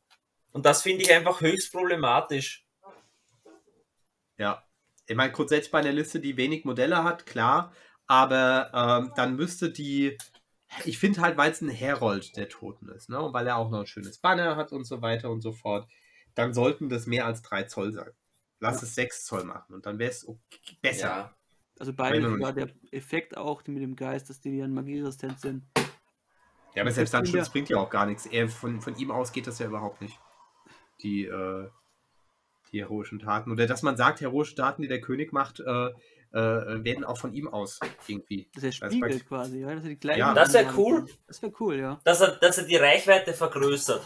Und 0.53 0.67
das 0.67 0.83
finde 0.83 1.03
ich 1.03 1.11
einfach 1.13 1.41
höchst 1.41 1.73
problematisch. 1.73 2.67
Ja. 4.37 4.63
Ich 5.07 5.17
meine, 5.17 5.33
grundsätzlich 5.33 5.71
bei 5.71 5.79
einer 5.79 5.93
Liste, 5.93 6.21
die 6.21 6.37
wenig 6.37 6.67
Modelle 6.67 7.03
hat, 7.05 7.25
klar. 7.25 7.73
Aber 8.07 8.71
ähm, 8.75 9.13
dann 9.17 9.35
müsste 9.37 9.71
die. 9.71 10.19
Ich 10.85 10.99
finde 10.99 11.23
halt, 11.23 11.39
weil 11.39 11.51
es 11.53 11.63
ein 11.63 11.71
Herold 11.71 12.37
der 12.37 12.51
Toten 12.51 12.91
ist, 12.91 13.09
ne? 13.09 13.19
Und 13.19 13.33
weil 13.33 13.47
er 13.47 13.57
auch 13.57 13.71
noch 13.71 13.81
ein 13.81 13.87
schönes 13.87 14.19
Banner 14.19 14.57
hat 14.57 14.73
und 14.73 14.85
so 14.85 15.01
weiter 15.01 15.31
und 15.31 15.41
so 15.41 15.53
fort, 15.53 15.89
dann 16.35 16.53
sollten 16.53 16.91
das 16.91 17.07
mehr 17.07 17.25
als 17.25 17.41
3 17.41 17.63
Zoll 17.63 17.93
sein. 17.93 18.11
Lass 18.61 18.83
es 18.83 18.95
6 18.95 19.25
Zoll 19.25 19.45
machen 19.45 19.75
und 19.75 19.87
dann 19.87 19.99
wäre 19.99 20.11
es 20.11 20.27
okay, 20.27 20.77
besser. 20.83 21.07
Ja. 21.07 21.35
Also 21.79 21.93
beide 21.93 22.21
nicht- 22.29 22.57
der 22.57 22.69
Effekt 22.91 23.37
auch 23.37 23.65
mit 23.67 23.83
dem 23.83 23.95
Geist, 23.95 24.29
dass 24.31 24.41
die 24.41 24.59
dann 24.59 24.75
magieresistent 24.75 25.41
sind. 25.41 25.65
Ja, 26.75 26.83
aber 26.83 26.91
selbst 26.91 27.15
dann 27.15 27.25
schon, 27.25 27.37
ja- 27.37 27.41
das 27.43 27.51
bringt 27.51 27.69
ja 27.69 27.77
auch 27.79 27.91
gar 27.91 28.07
nichts. 28.07 28.27
Er, 28.27 28.49
von, 28.49 28.81
von 28.81 28.97
ihm 28.97 29.11
aus 29.11 29.33
geht 29.33 29.47
das 29.47 29.59
ja 29.61 29.67
überhaupt 29.67 30.01
nicht. 30.01 30.19
Die, 31.03 31.25
äh, 31.25 31.69
die 32.73 32.81
heroischen 32.81 33.21
Taten. 33.21 33.53
Oder 33.53 33.67
dass 33.67 33.83
man 33.83 33.97
sagt, 33.97 34.21
heroische 34.21 34.57
Taten, 34.57 34.83
die 34.83 34.89
der 34.89 35.01
König 35.01 35.33
macht, 35.33 35.61
äh, 35.61 35.91
äh, 36.33 36.85
werden 36.85 37.05
auch 37.05 37.17
von 37.17 37.33
ihm 37.33 37.49
aus 37.49 37.79
irgendwie. 38.07 38.49
Das 38.55 38.65
ist 38.65 38.81
der 38.83 38.89
Das 38.89 38.95
ist 38.95 38.99
Spiegel 39.05 39.21
quasi, 39.21 39.61
ja. 39.61 39.71
Er 39.71 40.17
Ja. 40.19 40.35
Das 40.35 40.53
wär 40.53 40.65
Sachen 40.65 40.79
cool. 40.79 41.07
Das 41.27 41.41
wäre 41.41 41.53
cool, 41.61 41.77
ja. 41.77 42.01
Dass 42.05 42.21
er, 42.21 42.37
dass 42.37 42.59
er 42.59 42.65
die 42.65 42.77
Reichweite 42.77 43.33
vergrößert. 43.33 44.05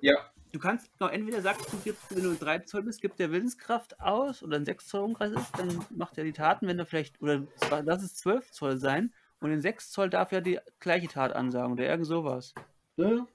Ja. 0.00 0.31
Du 0.52 0.58
kannst, 0.58 0.90
genau, 0.98 1.10
entweder 1.10 1.40
sagst 1.40 1.72
du, 1.72 1.78
gibst, 1.78 2.14
wenn 2.14 2.24
du 2.24 2.34
3 2.34 2.60
Zoll 2.60 2.82
bist, 2.82 3.00
gibt 3.00 3.18
der 3.18 3.32
Willenskraft 3.32 3.98
aus 4.00 4.42
oder 4.42 4.56
ein 4.56 4.66
6 4.66 4.86
Zoll 4.86 5.02
Umkreis 5.02 5.32
ist, 5.32 5.58
dann 5.58 5.84
macht 5.90 6.18
er 6.18 6.24
die 6.24 6.32
Taten, 6.32 6.66
wenn 6.66 6.78
er 6.78 6.84
vielleicht, 6.84 7.20
oder 7.22 7.42
lass 7.82 8.02
es 8.02 8.16
12 8.16 8.50
Zoll 8.52 8.76
sein 8.76 9.12
und 9.40 9.50
in 9.50 9.62
6 9.62 9.90
Zoll 9.90 10.10
darf 10.10 10.30
er 10.30 10.42
die 10.42 10.60
gleiche 10.78 11.08
Tat 11.08 11.32
ansagen 11.32 11.72
oder 11.72 11.86
irgend 11.86 12.06
sowas. 12.06 12.54
ja 12.96 13.26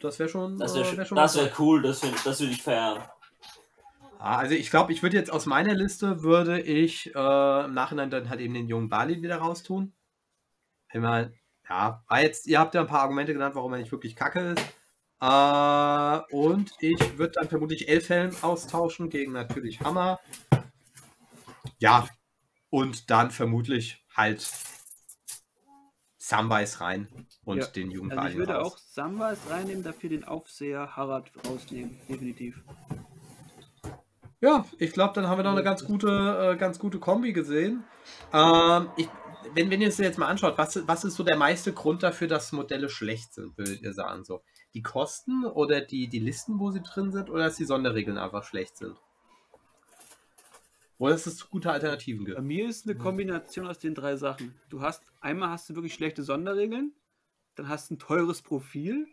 das 0.00 0.18
wäre 0.18 0.28
schon. 0.28 0.58
Das 0.58 0.74
äh, 0.74 0.80
wäre 0.80 0.96
wär 0.98 1.04
das 1.04 1.10
was. 1.12 1.36
wär 1.36 1.52
cool, 1.58 1.82
das 1.82 2.02
würde 2.02 2.16
das 2.22 2.40
würd 2.40 2.50
ich 2.50 2.62
feiern. 2.62 3.02
Ah, 4.18 4.38
Also 4.38 4.54
ich 4.54 4.70
glaube, 4.70 4.92
ich 4.92 5.02
würde 5.02 5.16
jetzt 5.16 5.32
aus 5.32 5.46
meiner 5.46 5.74
Liste 5.74 6.22
würde 6.22 6.60
ich 6.60 7.14
äh, 7.14 7.64
im 7.64 7.74
Nachhinein 7.74 8.10
dann 8.10 8.28
halt 8.28 8.40
eben 8.40 8.54
den 8.54 8.68
jungen 8.68 8.88
Balin 8.88 9.22
wieder 9.22 9.36
raustun. 9.38 9.94
Meine, 10.92 11.32
ja, 11.68 12.04
jetzt, 12.20 12.46
ihr 12.46 12.58
habt 12.58 12.74
ja 12.74 12.80
ein 12.82 12.86
paar 12.86 13.02
Argumente 13.02 13.32
genannt, 13.32 13.54
warum 13.54 13.72
er 13.72 13.78
nicht 13.78 13.92
wirklich 13.92 14.16
kacke 14.16 14.52
ist. 14.52 14.75
Äh, 15.20 16.34
und 16.34 16.72
ich 16.80 17.18
würde 17.18 17.32
dann 17.32 17.48
vermutlich 17.48 17.88
Elfhelm 17.88 18.34
austauschen 18.42 19.08
gegen 19.10 19.32
natürlich 19.32 19.80
Hammer. 19.80 20.20
Ja, 21.78 22.08
und 22.70 23.10
dann 23.10 23.30
vermutlich 23.30 24.04
halt 24.14 24.46
Samwise 26.18 26.80
rein 26.80 27.08
und 27.44 27.58
Ja, 27.58 27.66
den 27.66 28.10
Also 28.10 28.28
ich 28.28 28.36
würde 28.36 28.54
raus. 28.54 28.72
auch 28.74 28.78
Samwise 28.78 29.38
reinnehmen, 29.48 29.84
dafür 29.84 30.10
den 30.10 30.24
Aufseher 30.24 30.96
Harald 30.96 31.30
rausnehmen. 31.46 31.96
Definitiv. 32.08 32.62
Ja, 34.40 34.66
ich 34.78 34.92
glaube, 34.92 35.14
dann 35.14 35.28
haben 35.28 35.38
wir 35.38 35.44
noch 35.44 35.52
eine 35.52 35.62
ganz 35.62 35.84
gute, 35.84 36.08
äh, 36.54 36.56
ganz 36.56 36.78
gute 36.78 36.98
Kombi 36.98 37.32
gesehen. 37.32 37.84
Ähm, 38.32 38.90
ich, 38.96 39.08
wenn, 39.54 39.70
wenn 39.70 39.80
ihr 39.80 39.88
es 39.88 39.98
jetzt 39.98 40.18
mal 40.18 40.26
anschaut, 40.26 40.58
was, 40.58 40.86
was 40.86 41.04
ist 41.04 41.14
so 41.14 41.22
der 41.22 41.36
meiste 41.36 41.72
Grund 41.72 42.02
dafür, 42.02 42.28
dass 42.28 42.52
Modelle 42.52 42.88
schlecht 42.88 43.32
sind, 43.32 43.56
würdet 43.56 43.80
ihr 43.80 43.94
sagen? 43.94 44.24
So, 44.24 44.42
die 44.74 44.82
Kosten 44.82 45.44
oder 45.46 45.80
die, 45.80 46.08
die 46.08 46.18
Listen, 46.18 46.58
wo 46.60 46.70
sie 46.70 46.82
drin 46.82 47.12
sind, 47.12 47.30
oder 47.30 47.44
dass 47.44 47.56
die 47.56 47.64
Sonderregeln 47.64 48.18
einfach 48.18 48.44
schlecht 48.44 48.76
sind? 48.76 48.96
Oder 50.98 51.12
dass 51.12 51.26
es 51.26 51.48
gute 51.50 51.70
Alternativen 51.70 52.24
Bei 52.32 52.40
gibt? 52.40 52.42
mir 52.42 52.68
ist 52.68 52.86
eine. 52.86 52.96
Kombination 52.96 53.66
aus 53.66 53.78
den 53.78 53.94
drei 53.94 54.16
Sachen. 54.16 54.60
Du 54.68 54.80
hast, 54.82 55.04
einmal 55.20 55.50
hast 55.50 55.68
du 55.68 55.74
wirklich 55.74 55.94
schlechte 55.94 56.22
Sonderregeln, 56.22 56.94
dann 57.56 57.68
hast 57.68 57.90
du 57.90 57.94
ein 57.94 57.98
teures 57.98 58.42
Profil 58.42 59.08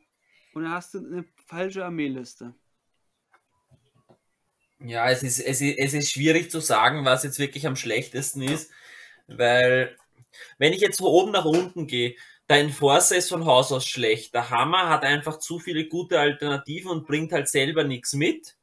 und 0.54 0.64
dann 0.64 0.72
hast 0.72 0.94
du 0.94 1.00
eine 1.00 1.26
falsche 1.48 1.86
Armeeliste. 1.86 2.56
Ja, 4.80 5.10
es 5.10 5.24
ist, 5.24 5.40
es, 5.40 5.62
ist, 5.62 5.78
es 5.78 5.94
ist 5.94 6.12
schwierig 6.12 6.52
zu 6.52 6.60
sagen, 6.60 7.06
was 7.06 7.24
jetzt 7.24 7.40
wirklich 7.40 7.66
am 7.68 7.76
schlechtesten 7.78 8.42
ist, 8.42 8.70
weil 9.28 9.98
wenn 10.58 10.74
ich 10.74 10.82
jetzt 10.82 10.98
von 10.98 11.08
oben 11.08 11.32
nach 11.32 11.46
unten 11.46 11.88
gehe, 11.88 12.16
der 12.50 12.58
Enforcer 12.60 13.16
ist 13.18 13.30
von 13.30 13.46
Haus 13.46 13.72
aus 13.72 13.86
schlecht. 13.86 14.34
Der 14.34 14.50
Hammer 14.50 14.90
hat 14.90 15.04
einfach 15.04 15.40
zu 15.40 15.60
viele 15.60 15.88
gute 15.88 16.20
Alternativen 16.20 16.92
und 16.92 17.08
bringt 17.08 17.32
halt 17.32 17.48
selber 17.48 17.84
nichts 17.84 18.14
mit. 18.14 18.56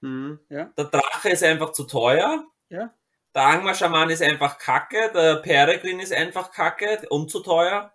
Mhm. 0.00 0.40
Ja, 0.50 0.66
Der 0.76 0.84
Drache 0.86 1.30
ist 1.30 1.42
einfach 1.42 1.72
zu 1.72 1.84
teuer. 1.84 2.44
ja. 2.68 2.92
Der 3.34 3.46
Angmar-Schaman 3.46 4.10
ist 4.10 4.22
einfach 4.22 4.58
kacke. 4.58 5.10
Der 5.12 5.36
Peregrin 5.36 5.98
ist 5.98 6.12
einfach 6.12 6.52
kacke 6.52 7.04
und 7.10 7.32
zu 7.32 7.40
teuer. 7.40 7.92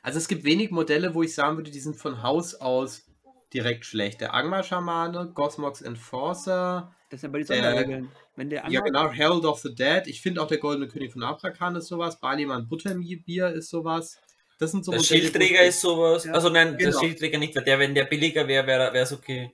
Also 0.00 0.18
es 0.18 0.28
gibt 0.28 0.44
wenig 0.44 0.70
Modelle, 0.70 1.12
wo 1.12 1.24
ich 1.24 1.34
sagen 1.34 1.56
würde, 1.56 1.72
die 1.72 1.80
sind 1.80 1.96
von 1.96 2.22
Haus 2.22 2.54
aus 2.54 3.04
direkt 3.52 3.84
schlecht. 3.84 4.20
Der 4.20 4.32
Angmar-Schamane, 4.32 5.32
Gosmox 5.34 5.82
Enforcer, 5.82 6.94
Das 7.10 7.22
sind 7.22 7.30
aber 7.30 7.38
die 7.38 7.44
Äh, 7.44 7.46
Sonderregeln. 7.56 8.12
Wenn 8.36 8.48
der 8.50 8.68
Ja, 8.68 8.80
genau, 8.80 9.08
Herald 9.10 9.44
of 9.44 9.58
the 9.58 9.74
Dead. 9.74 10.06
Ich 10.06 10.20
finde 10.20 10.40
auch 10.40 10.46
der 10.46 10.58
Goldene 10.58 10.86
König 10.86 11.12
von 11.12 11.24
Abrakan 11.24 11.74
ist 11.74 11.88
sowas. 11.88 12.20
Baliman 12.20 12.68
Butterbier 12.68 13.48
ist 13.48 13.70
sowas. 13.70 14.20
Das 14.58 14.70
sind 14.70 14.84
so 14.84 14.92
Der 14.92 15.00
Modelle, 15.00 15.20
Schildträger 15.20 15.62
ist 15.64 15.80
sowas. 15.80 16.24
Ja. 16.24 16.32
Also 16.32 16.48
nein, 16.48 16.78
der 16.78 16.88
Genau. 16.88 17.00
Schildträger 17.00 17.38
nicht, 17.38 17.54
weil 17.56 17.64
der, 17.64 17.78
wenn 17.78 17.94
der 17.94 18.04
billiger 18.04 18.46
wäre, 18.46 18.68
wäre 18.68 18.98
es 18.98 19.12
okay. 19.12 19.52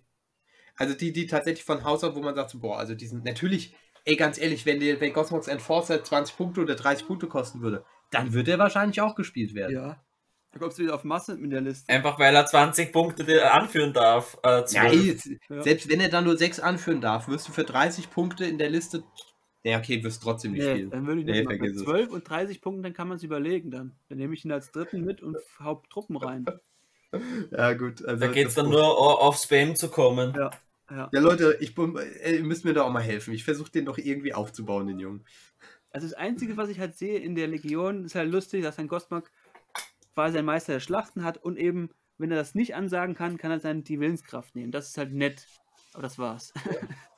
Also 0.77 0.95
die, 0.95 1.13
die 1.13 1.27
tatsächlich 1.27 1.65
von 1.65 1.85
Haus 1.85 2.05
aus, 2.05 2.15
wo 2.15 2.21
man 2.21 2.35
sagt, 2.35 2.51
so, 2.51 2.59
boah, 2.59 2.79
also 2.79 2.95
die 2.95 3.07
sind 3.07 3.25
natürlich, 3.25 3.75
ey, 4.05 4.17
ganz 4.17 4.39
ehrlich, 4.39 4.65
wenn, 4.67 4.81
der, 4.81 5.01
wenn 5.01 5.13
Cosmox 5.13 5.49
Enforcer 5.49 6.03
20 6.03 6.37
Punkte 6.37 6.61
oder 6.63 6.75
30 6.75 7.07
Punkte 7.07 7.27
kosten 7.27 7.61
würde, 7.61 7.85
dann 8.11 8.33
würde 8.33 8.53
er 8.53 8.59
wahrscheinlich 8.59 9.01
auch 9.01 9.15
gespielt 9.15 9.55
werden. 9.55 9.75
Ja. 9.75 10.03
Da 10.53 10.59
kommst 10.59 10.79
du 10.79 10.83
wieder 10.83 10.95
auf 10.97 11.05
Masse 11.05 11.37
mit 11.37 11.53
der 11.53 11.61
Liste. 11.61 11.93
Einfach 11.93 12.19
weil 12.19 12.35
er 12.35 12.45
20 12.45 12.93
Punkte 12.93 13.51
anführen 13.53 13.93
darf. 13.93 14.37
Äh, 14.43 14.49
Ja, 14.49 14.65
12. 14.67 14.93
ey, 14.93 14.99
jetzt, 15.07 15.31
Ja. 15.49 15.63
selbst 15.63 15.89
wenn 15.89 16.01
er 16.01 16.09
dann 16.09 16.25
nur 16.25 16.37
6 16.37 16.59
anführen 16.61 17.01
darf, 17.01 17.29
wirst 17.29 17.47
du 17.49 17.53
für 17.53 17.63
30 17.65 18.11
Punkte 18.11 18.45
in 18.47 18.59
der 18.59 18.69
Liste. 18.69 19.05
Ja, 19.63 19.79
okay, 19.79 20.03
wirst 20.03 20.23
trotzdem 20.23 20.53
nicht 20.53 20.63
Nee, 20.65 20.71
spielen. 20.73 20.91
dann 20.91 21.07
würde 21.07 21.21
ich 21.21 21.27
nicht 21.27 21.37
Nee, 21.37 21.45
machen. 21.45 21.65
Es. 21.65 21.83
12 21.83 22.11
und 22.11 22.29
30 22.29 22.61
Punkten, 22.63 22.83
dann 22.83 22.95
kann 22.95 23.09
man 23.09 23.19
es 23.19 23.23
überlegen 23.23 23.71
dann. 23.71 23.93
Dann 24.09 24.19
nehme 24.19 24.33
ich 24.35 24.45
ihn 24.45 24.53
als 24.53 24.71
dritten 24.71 25.05
mit 25.05 25.23
und 25.23 25.37
hau 25.61 25.83
Truppen 25.91 26.17
rein. 26.17 26.47
Ja, 27.51 27.75
gut. 27.75 28.05
Also 28.05 28.21
da 28.27 28.33
geht 28.33 28.49
es 28.49 28.55
dann 28.55 28.71
nur 28.71 28.83
auf 28.85 29.37
Spam 29.37 29.77
zu 29.77 29.89
kommen. 29.91 30.33
Ja, 30.35 30.51
ja. 30.91 31.09
Ja, 31.13 31.21
Leute, 31.21 31.59
ich, 31.61 31.75
bin- 31.75 31.99
ihr 32.27 32.43
müsst 32.43 32.65
mir 32.65 32.73
da 32.73 32.83
auch 32.85 32.91
mal 32.93 33.03
helfen. 33.03 33.35
Ich 33.35 33.45
versuche 33.45 33.71
den 33.71 33.85
doch 33.85 33.99
irgendwie 33.99 34.33
aufzubauen, 34.33 34.87
den 34.87 34.99
Jungen. 34.99 35.25
Also 35.91 36.07
das 36.07 36.15
Einzige, 36.15 36.57
was 36.57 36.69
ich 36.69 36.79
halt 36.79 36.97
sehe 36.97 37.19
in 37.19 37.35
der 37.35 37.49
Legion, 37.49 38.05
ist 38.05 38.15
halt 38.15 38.31
lustig, 38.31 38.63
dass 38.63 38.79
ein 38.79 38.89
Gostmark 38.89 39.31
quasi 40.15 40.39
ein 40.39 40.45
Meister 40.45 40.73
der 40.75 40.81
Schlachten 40.81 41.25
hat 41.25 41.37
und 41.39 41.59
eben, 41.59 41.91
wenn 42.17 42.31
er 42.31 42.37
das 42.37 42.55
nicht 42.55 42.75
ansagen 42.77 43.15
kann, 43.15 43.39
kann 43.39 43.51
er 43.51 43.59
dann 43.59 43.83
die 43.85 43.99
Willenskraft 44.01 44.55
nehmen. 44.55 44.71
Das 44.73 44.89
ist 44.89 44.99
halt 44.99 45.13
nett. 45.13 45.47
Aber 45.93 46.03
das 46.03 46.19
war's. 46.19 46.53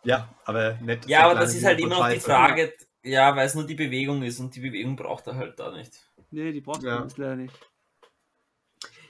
Ja, 0.05 0.35
aber 0.47 0.75
nett. 0.81 1.07
Ja, 1.07 1.27
aber 1.31 1.39
das 1.39 1.55
ist 1.55 1.65
halt 1.65 1.79
immer 1.79 1.91
noch 2.01 2.09
die. 2.11 2.19
Frage, 2.19 2.73
ja, 3.05 3.37
weil 3.37 3.47
es 3.47 3.55
nur 3.55 3.65
die 3.65 3.77
Bewegung 3.77 4.21
ist 4.25 4.41
und 4.41 4.53
die 4.57 4.59
Bewegung 4.61 4.97
braucht 4.97 5.29
er 5.29 5.37
halt 5.37 5.61
da 5.61 5.71
nicht. 5.71 5.93
nee, 6.33 6.51
die 6.51 6.61
braucht 6.61 6.83
Ja. 6.83 6.97
man 6.97 7.05
jetzt 7.05 7.19
leider 7.19 7.37
nicht. 7.37 7.71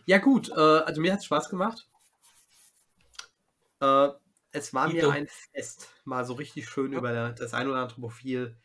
Ja, 0.05 0.19
gut. 0.19 0.51
Äh, 0.51 0.55
also 0.61 1.01
mir 1.01 1.13
hat 1.15 1.21
es 1.21 1.25
Spaß 1.25 1.49
gemacht. 1.49 1.89
Äh, 3.81 4.09
es 4.51 4.75
war 4.75 4.91
Ito. 4.93 5.07
mir 5.09 5.13
ein 5.15 5.29
Fest, 5.29 5.89
mal 6.05 6.27
so 6.27 6.35
richtig 6.35 6.69
schön 6.69 6.93
Ja. 6.93 6.99
über 6.99 7.31
das 7.33 7.55
ein 7.55 7.69
oder 7.69 7.81
andere 7.81 7.99
Profil 8.01 8.57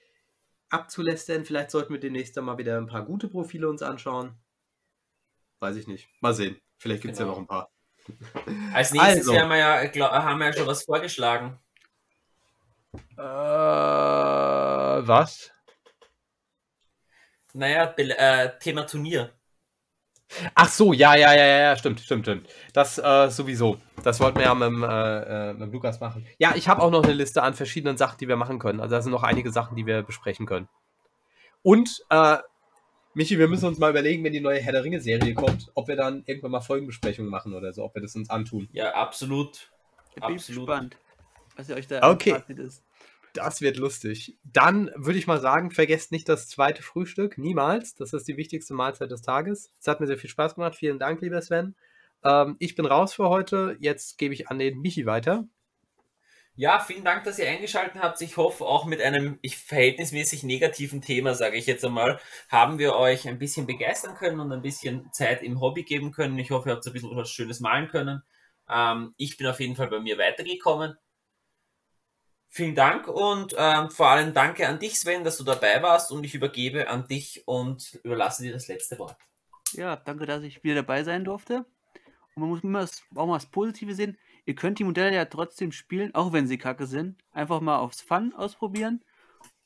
abzulästern. 0.68 1.46
Vielleicht 1.46 1.72
sollten 1.72 1.94
wir 1.94 2.00
demnächst 2.02 2.36
dann 2.36 2.44
mal 2.44 2.58
wieder 2.58 2.78
ein 2.78 2.88
paar 2.88 3.06
gute 3.06 3.30
Profile 3.30 3.70
uns 3.70 3.82
anschauen. 3.82 4.36
Weiß 5.62 5.78
ich 5.78 5.88
nicht. 5.88 6.10
Mal 6.20 6.34
sehen. 6.34 6.60
Vielleicht 6.78 7.04
gibt 7.04 7.14
es 7.14 7.20
Genau. 7.20 7.30
ja 7.32 7.36
noch 7.36 7.42
ein 7.42 7.48
paar. 7.48 7.72
Als 8.74 8.92
nächstes 8.92 9.28
Also. 9.28 9.40
haben 9.40 9.50
wir 9.50 9.58
ja, 9.58 9.86
glaub, 9.86 10.12
haben 10.12 10.40
wir 10.40 10.48
ja 10.48 10.54
schon 10.54 10.68
was 10.68 10.84
vorgeschlagen. 10.84 11.60
Äh, 13.18 13.22
was? 15.08 15.52
Naja, 17.54 17.94
äh, 17.98 18.60
Thema 18.60 18.86
Turnier. 18.86 19.34
Ach 20.54 20.70
so, 20.70 20.92
ja, 20.94 21.16
ja, 21.16 21.34
ja, 21.34 21.46
ja, 21.46 21.78
stimmt, 21.78 22.02
stimmt, 22.02 22.26
stimmt. 22.26 22.50
Das 22.74 22.98
äh, 22.98 23.30
sowieso. 23.30 23.78
Das 24.04 24.20
wollten 24.20 24.38
wir 24.38 24.46
ja 24.46 24.54
mit, 24.54 24.68
dem, 24.68 24.84
äh, 24.84 24.88
äh, 24.88 25.54
mit 25.54 25.62
dem 25.62 25.72
Lukas 25.72 26.00
machen. 26.00 26.28
Ja, 26.38 26.54
ich 26.56 26.68
habe 26.68 26.82
auch 26.82 26.92
noch 26.92 27.04
eine 27.04 27.14
Liste 27.14 27.42
an 27.44 27.54
verschiedenen 27.54 27.98
Sachen, 27.98 28.18
die 28.20 28.28
wir 28.28 28.36
machen 28.36 28.60
können. 28.60 28.82
Also 28.82 28.96
da 28.96 29.02
sind 29.02 29.12
noch 29.12 29.24
einige 29.24 29.52
Sachen, 29.52 29.76
die 29.78 29.86
wir 29.86 30.04
besprechen 30.04 30.46
können. 30.46 30.68
Und, 31.64 32.04
äh, 32.10 32.38
Michi, 33.18 33.40
wir 33.40 33.48
müssen 33.48 33.66
uns 33.66 33.80
mal 33.80 33.90
überlegen, 33.90 34.24
wenn 34.24 34.32
die 34.32 34.42
neue 34.42 34.60
Herr 34.60 34.74
der 34.74 34.84
Ringe-Serie 34.84 35.34
kommt, 35.34 35.72
ob 35.74 35.88
wir 35.88 35.96
dann 35.96 36.22
irgendwann 36.28 36.52
mal 36.52 36.62
Folgenbesprechungen 36.62 37.32
machen 37.32 37.56
oder 37.56 37.74
so, 37.74 37.84
ob 37.84 37.96
wir 37.96 38.02
das 38.04 38.16
uns 38.16 38.30
antun. 38.30 38.70
Ja, 38.74 38.94
absolut. 38.94 39.72
Ich 40.10 40.22
bin 40.22 40.36
Absolut. 40.36 40.68
gespannt, 40.68 40.98
was 41.56 41.68
ihr 41.68 41.78
euch 41.78 41.88
da 41.88 42.12
Okay. 42.12 42.40
Ist. 42.50 42.84
Das 43.34 43.62
wird 43.62 43.78
lustig. 43.78 44.38
Dann 44.44 44.92
würde 44.94 45.18
ich 45.18 45.26
mal 45.26 45.42
sagen, 45.42 45.72
vergesst 45.72 46.12
nicht 46.12 46.30
das 46.30 46.48
zweite 46.48 46.84
Frühstück. 46.84 47.40
Niemals. 47.40 47.96
Das 47.96 48.14
ist 48.14 48.28
die 48.28 48.38
wichtigste 48.38 48.76
Mahlzeit 48.76 49.10
des 49.10 49.24
Tages. 49.24 49.72
Es 49.82 49.88
hat 49.88 50.00
mir 50.00 50.06
sehr 50.06 50.20
viel 50.20 50.30
Spaß 50.30 50.54
gemacht. 50.54 50.76
Vielen 50.76 51.00
Dank, 51.00 51.20
lieber 51.22 51.42
Sven. 51.42 51.76
Ähm, 52.24 52.56
ich 52.60 52.76
bin 52.76 52.86
raus 52.86 53.16
für 53.16 53.30
heute. 53.30 53.78
Jetzt 53.80 54.20
gebe 54.20 54.36
ich 54.36 54.50
an 54.50 54.60
den 54.60 54.78
Michi 54.78 55.08
weiter. 55.08 55.48
Ja, 56.60 56.80
vielen 56.80 57.06
Dank, 57.06 57.24
dass 57.24 57.38
ihr 57.38 57.48
eingeschaltet 57.48 58.02
habt. 58.02 58.20
Ich 58.20 58.36
hoffe, 58.36 58.66
auch 58.66 58.86
mit 58.86 59.00
einem 59.00 59.40
verhältnismäßig 59.48 60.42
negativen 60.42 61.04
Thema, 61.04 61.36
sage 61.36 61.56
ich 61.56 61.68
jetzt 61.68 61.86
einmal, 61.86 62.20
haben 62.50 62.80
wir 62.80 62.96
euch 62.96 63.28
ein 63.28 63.38
bisschen 63.38 63.68
begeistern 63.68 64.16
können 64.16 64.40
und 64.40 64.52
ein 64.52 64.64
bisschen 64.64 65.08
Zeit 65.14 65.44
im 65.44 65.62
Hobby 65.62 65.84
geben 65.84 66.12
können. 66.12 66.40
Ich 66.40 66.50
hoffe, 66.50 66.70
ihr 66.70 66.76
habt 66.76 66.88
ein 66.88 66.94
bisschen 66.94 67.16
was 67.16 67.30
Schönes 67.30 67.60
malen 67.60 67.90
können. 67.90 68.24
Ähm, 68.68 69.14
ich 69.18 69.38
bin 69.38 69.46
auf 69.46 69.60
jeden 69.60 69.76
Fall 69.76 69.88
bei 69.88 70.00
mir 70.00 70.18
weitergekommen. 70.18 70.98
Vielen 72.50 72.74
Dank 72.74 73.08
und 73.08 73.54
ähm, 73.56 73.92
vor 73.92 74.08
allem 74.08 74.34
danke 74.34 74.68
an 74.68 74.80
dich, 74.80 75.00
Sven, 75.00 75.24
dass 75.24 75.38
du 75.38 75.44
dabei 75.44 75.84
warst 75.84 76.12
und 76.12 76.24
ich 76.24 76.34
übergebe 76.34 76.90
an 76.90 77.08
dich 77.08 77.44
und 77.46 78.00
überlasse 78.04 78.42
dir 78.42 78.52
das 78.52 78.68
letzte 78.68 78.98
Wort. 78.98 79.16
Ja, 79.74 79.96
danke, 79.96 80.26
dass 80.26 80.42
ich 80.42 80.64
wieder 80.64 80.76
dabei 80.76 81.04
sein 81.04 81.24
durfte. 81.24 81.66
Und 82.34 82.42
man 82.42 82.50
muss 82.50 82.64
immer 82.64 82.88
auch 83.14 83.28
mal 83.28 83.38
das 83.38 83.46
Positive 83.46 83.94
sehen. 83.94 84.18
Ihr 84.48 84.56
könnt 84.56 84.80
die 84.80 84.86
Modelle 84.86 85.14
ja 85.14 85.26
trotzdem 85.26 85.74
spielen, 85.74 86.16
auch 86.16 86.32
wenn 86.32 86.48
sie 86.48 86.58
kacke 86.58 86.88
sind. 86.88 87.18
Einfach 87.34 87.60
mal 87.60 87.80
aufs 87.80 88.00
Fun 88.00 88.34
ausprobieren. 88.34 89.04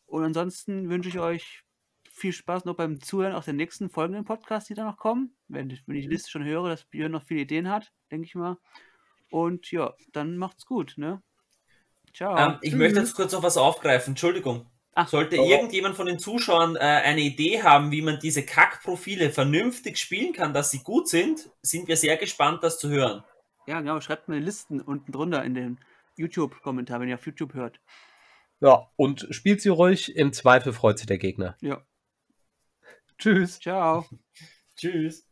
Und 0.08 0.24
ansonsten 0.24 0.90
wünsche 0.90 1.08
ich 1.08 1.20
euch 1.20 1.64
viel 2.12 2.34
Spaß 2.34 2.66
noch 2.66 2.76
beim 2.76 3.00
Zuhören 3.00 3.36
auf 3.36 3.46
den 3.46 3.58
nächsten 3.58 3.92
folgenden 3.92 4.26
Podcasts, 4.26 4.70
die 4.70 4.74
da 4.74 4.84
noch 4.84 4.98
kommen. 4.98 5.36
Wenn, 5.48 5.70
wenn 5.86 5.96
ich 5.96 6.06
die 6.06 6.12
Liste 6.12 6.32
schon 6.32 6.44
höre, 6.44 6.68
dass 6.68 6.86
Björn 6.86 7.12
noch 7.12 7.22
viele 7.22 7.42
Ideen 7.42 7.70
hat, 7.70 7.92
denke 8.10 8.26
ich 8.26 8.34
mal. 8.34 8.58
Und 9.30 9.72
ja, 9.72 9.94
dann 10.14 10.38
macht's 10.38 10.66
gut, 10.66 10.96
ne? 10.98 11.22
Ciao. 12.12 12.36
Ähm, 12.36 12.58
ich 12.64 12.74
möchte 12.74 13.02
jetzt 13.02 13.14
kurz 13.14 13.34
noch 13.34 13.44
was 13.44 13.58
aufgreifen. 13.58 14.14
Entschuldigung. 14.14 14.66
Ach, 14.96 15.08
Sollte 15.08 15.40
oh. 15.40 15.48
irgendjemand 15.48 15.96
von 15.96 16.08
den 16.08 16.18
Zuschauern 16.18 16.76
äh, 16.76 16.80
eine 16.80 17.22
Idee 17.22 17.62
haben, 17.62 17.92
wie 17.92 18.02
man 18.02 18.18
diese 18.20 18.44
Kackprofile 18.44 19.30
vernünftig 19.30 20.00
spielen 20.00 20.34
kann, 20.34 20.56
dass 20.56 20.72
sie 20.72 20.80
gut 20.80 21.08
sind, 21.08 21.52
sind 21.62 21.88
wir 21.88 21.98
sehr 21.98 22.18
gespannt, 22.18 22.64
das 22.64 22.80
zu 22.80 22.90
hören. 22.90 23.24
Ja, 23.68 23.80
genau, 23.80 24.00
schreibt 24.02 24.28
mal 24.28 24.40
die 24.40 24.46
Listen 24.46 24.82
unten 24.82 25.12
drunter 25.12 25.44
in 25.44 25.54
den 25.54 25.80
YouTube-Kommentar, 26.18 27.00
wenn 27.00 27.10
ihr 27.10 27.16
auf 27.16 27.26
YouTube 27.26 27.54
hört. 27.54 27.80
Ja, 28.60 28.92
und 28.96 29.28
spielt 29.32 29.62
sie 29.62 29.70
ruhig. 29.70 30.16
Im 30.16 30.34
Zweifel 30.34 30.74
freut 30.74 31.00
sich 31.00 31.08
der 31.08 31.18
Gegner. 31.18 31.58
Ja, 31.62 31.84
Tschüss. 33.22 33.60
ciao. 33.60 34.06
Tschüss. 34.76 35.31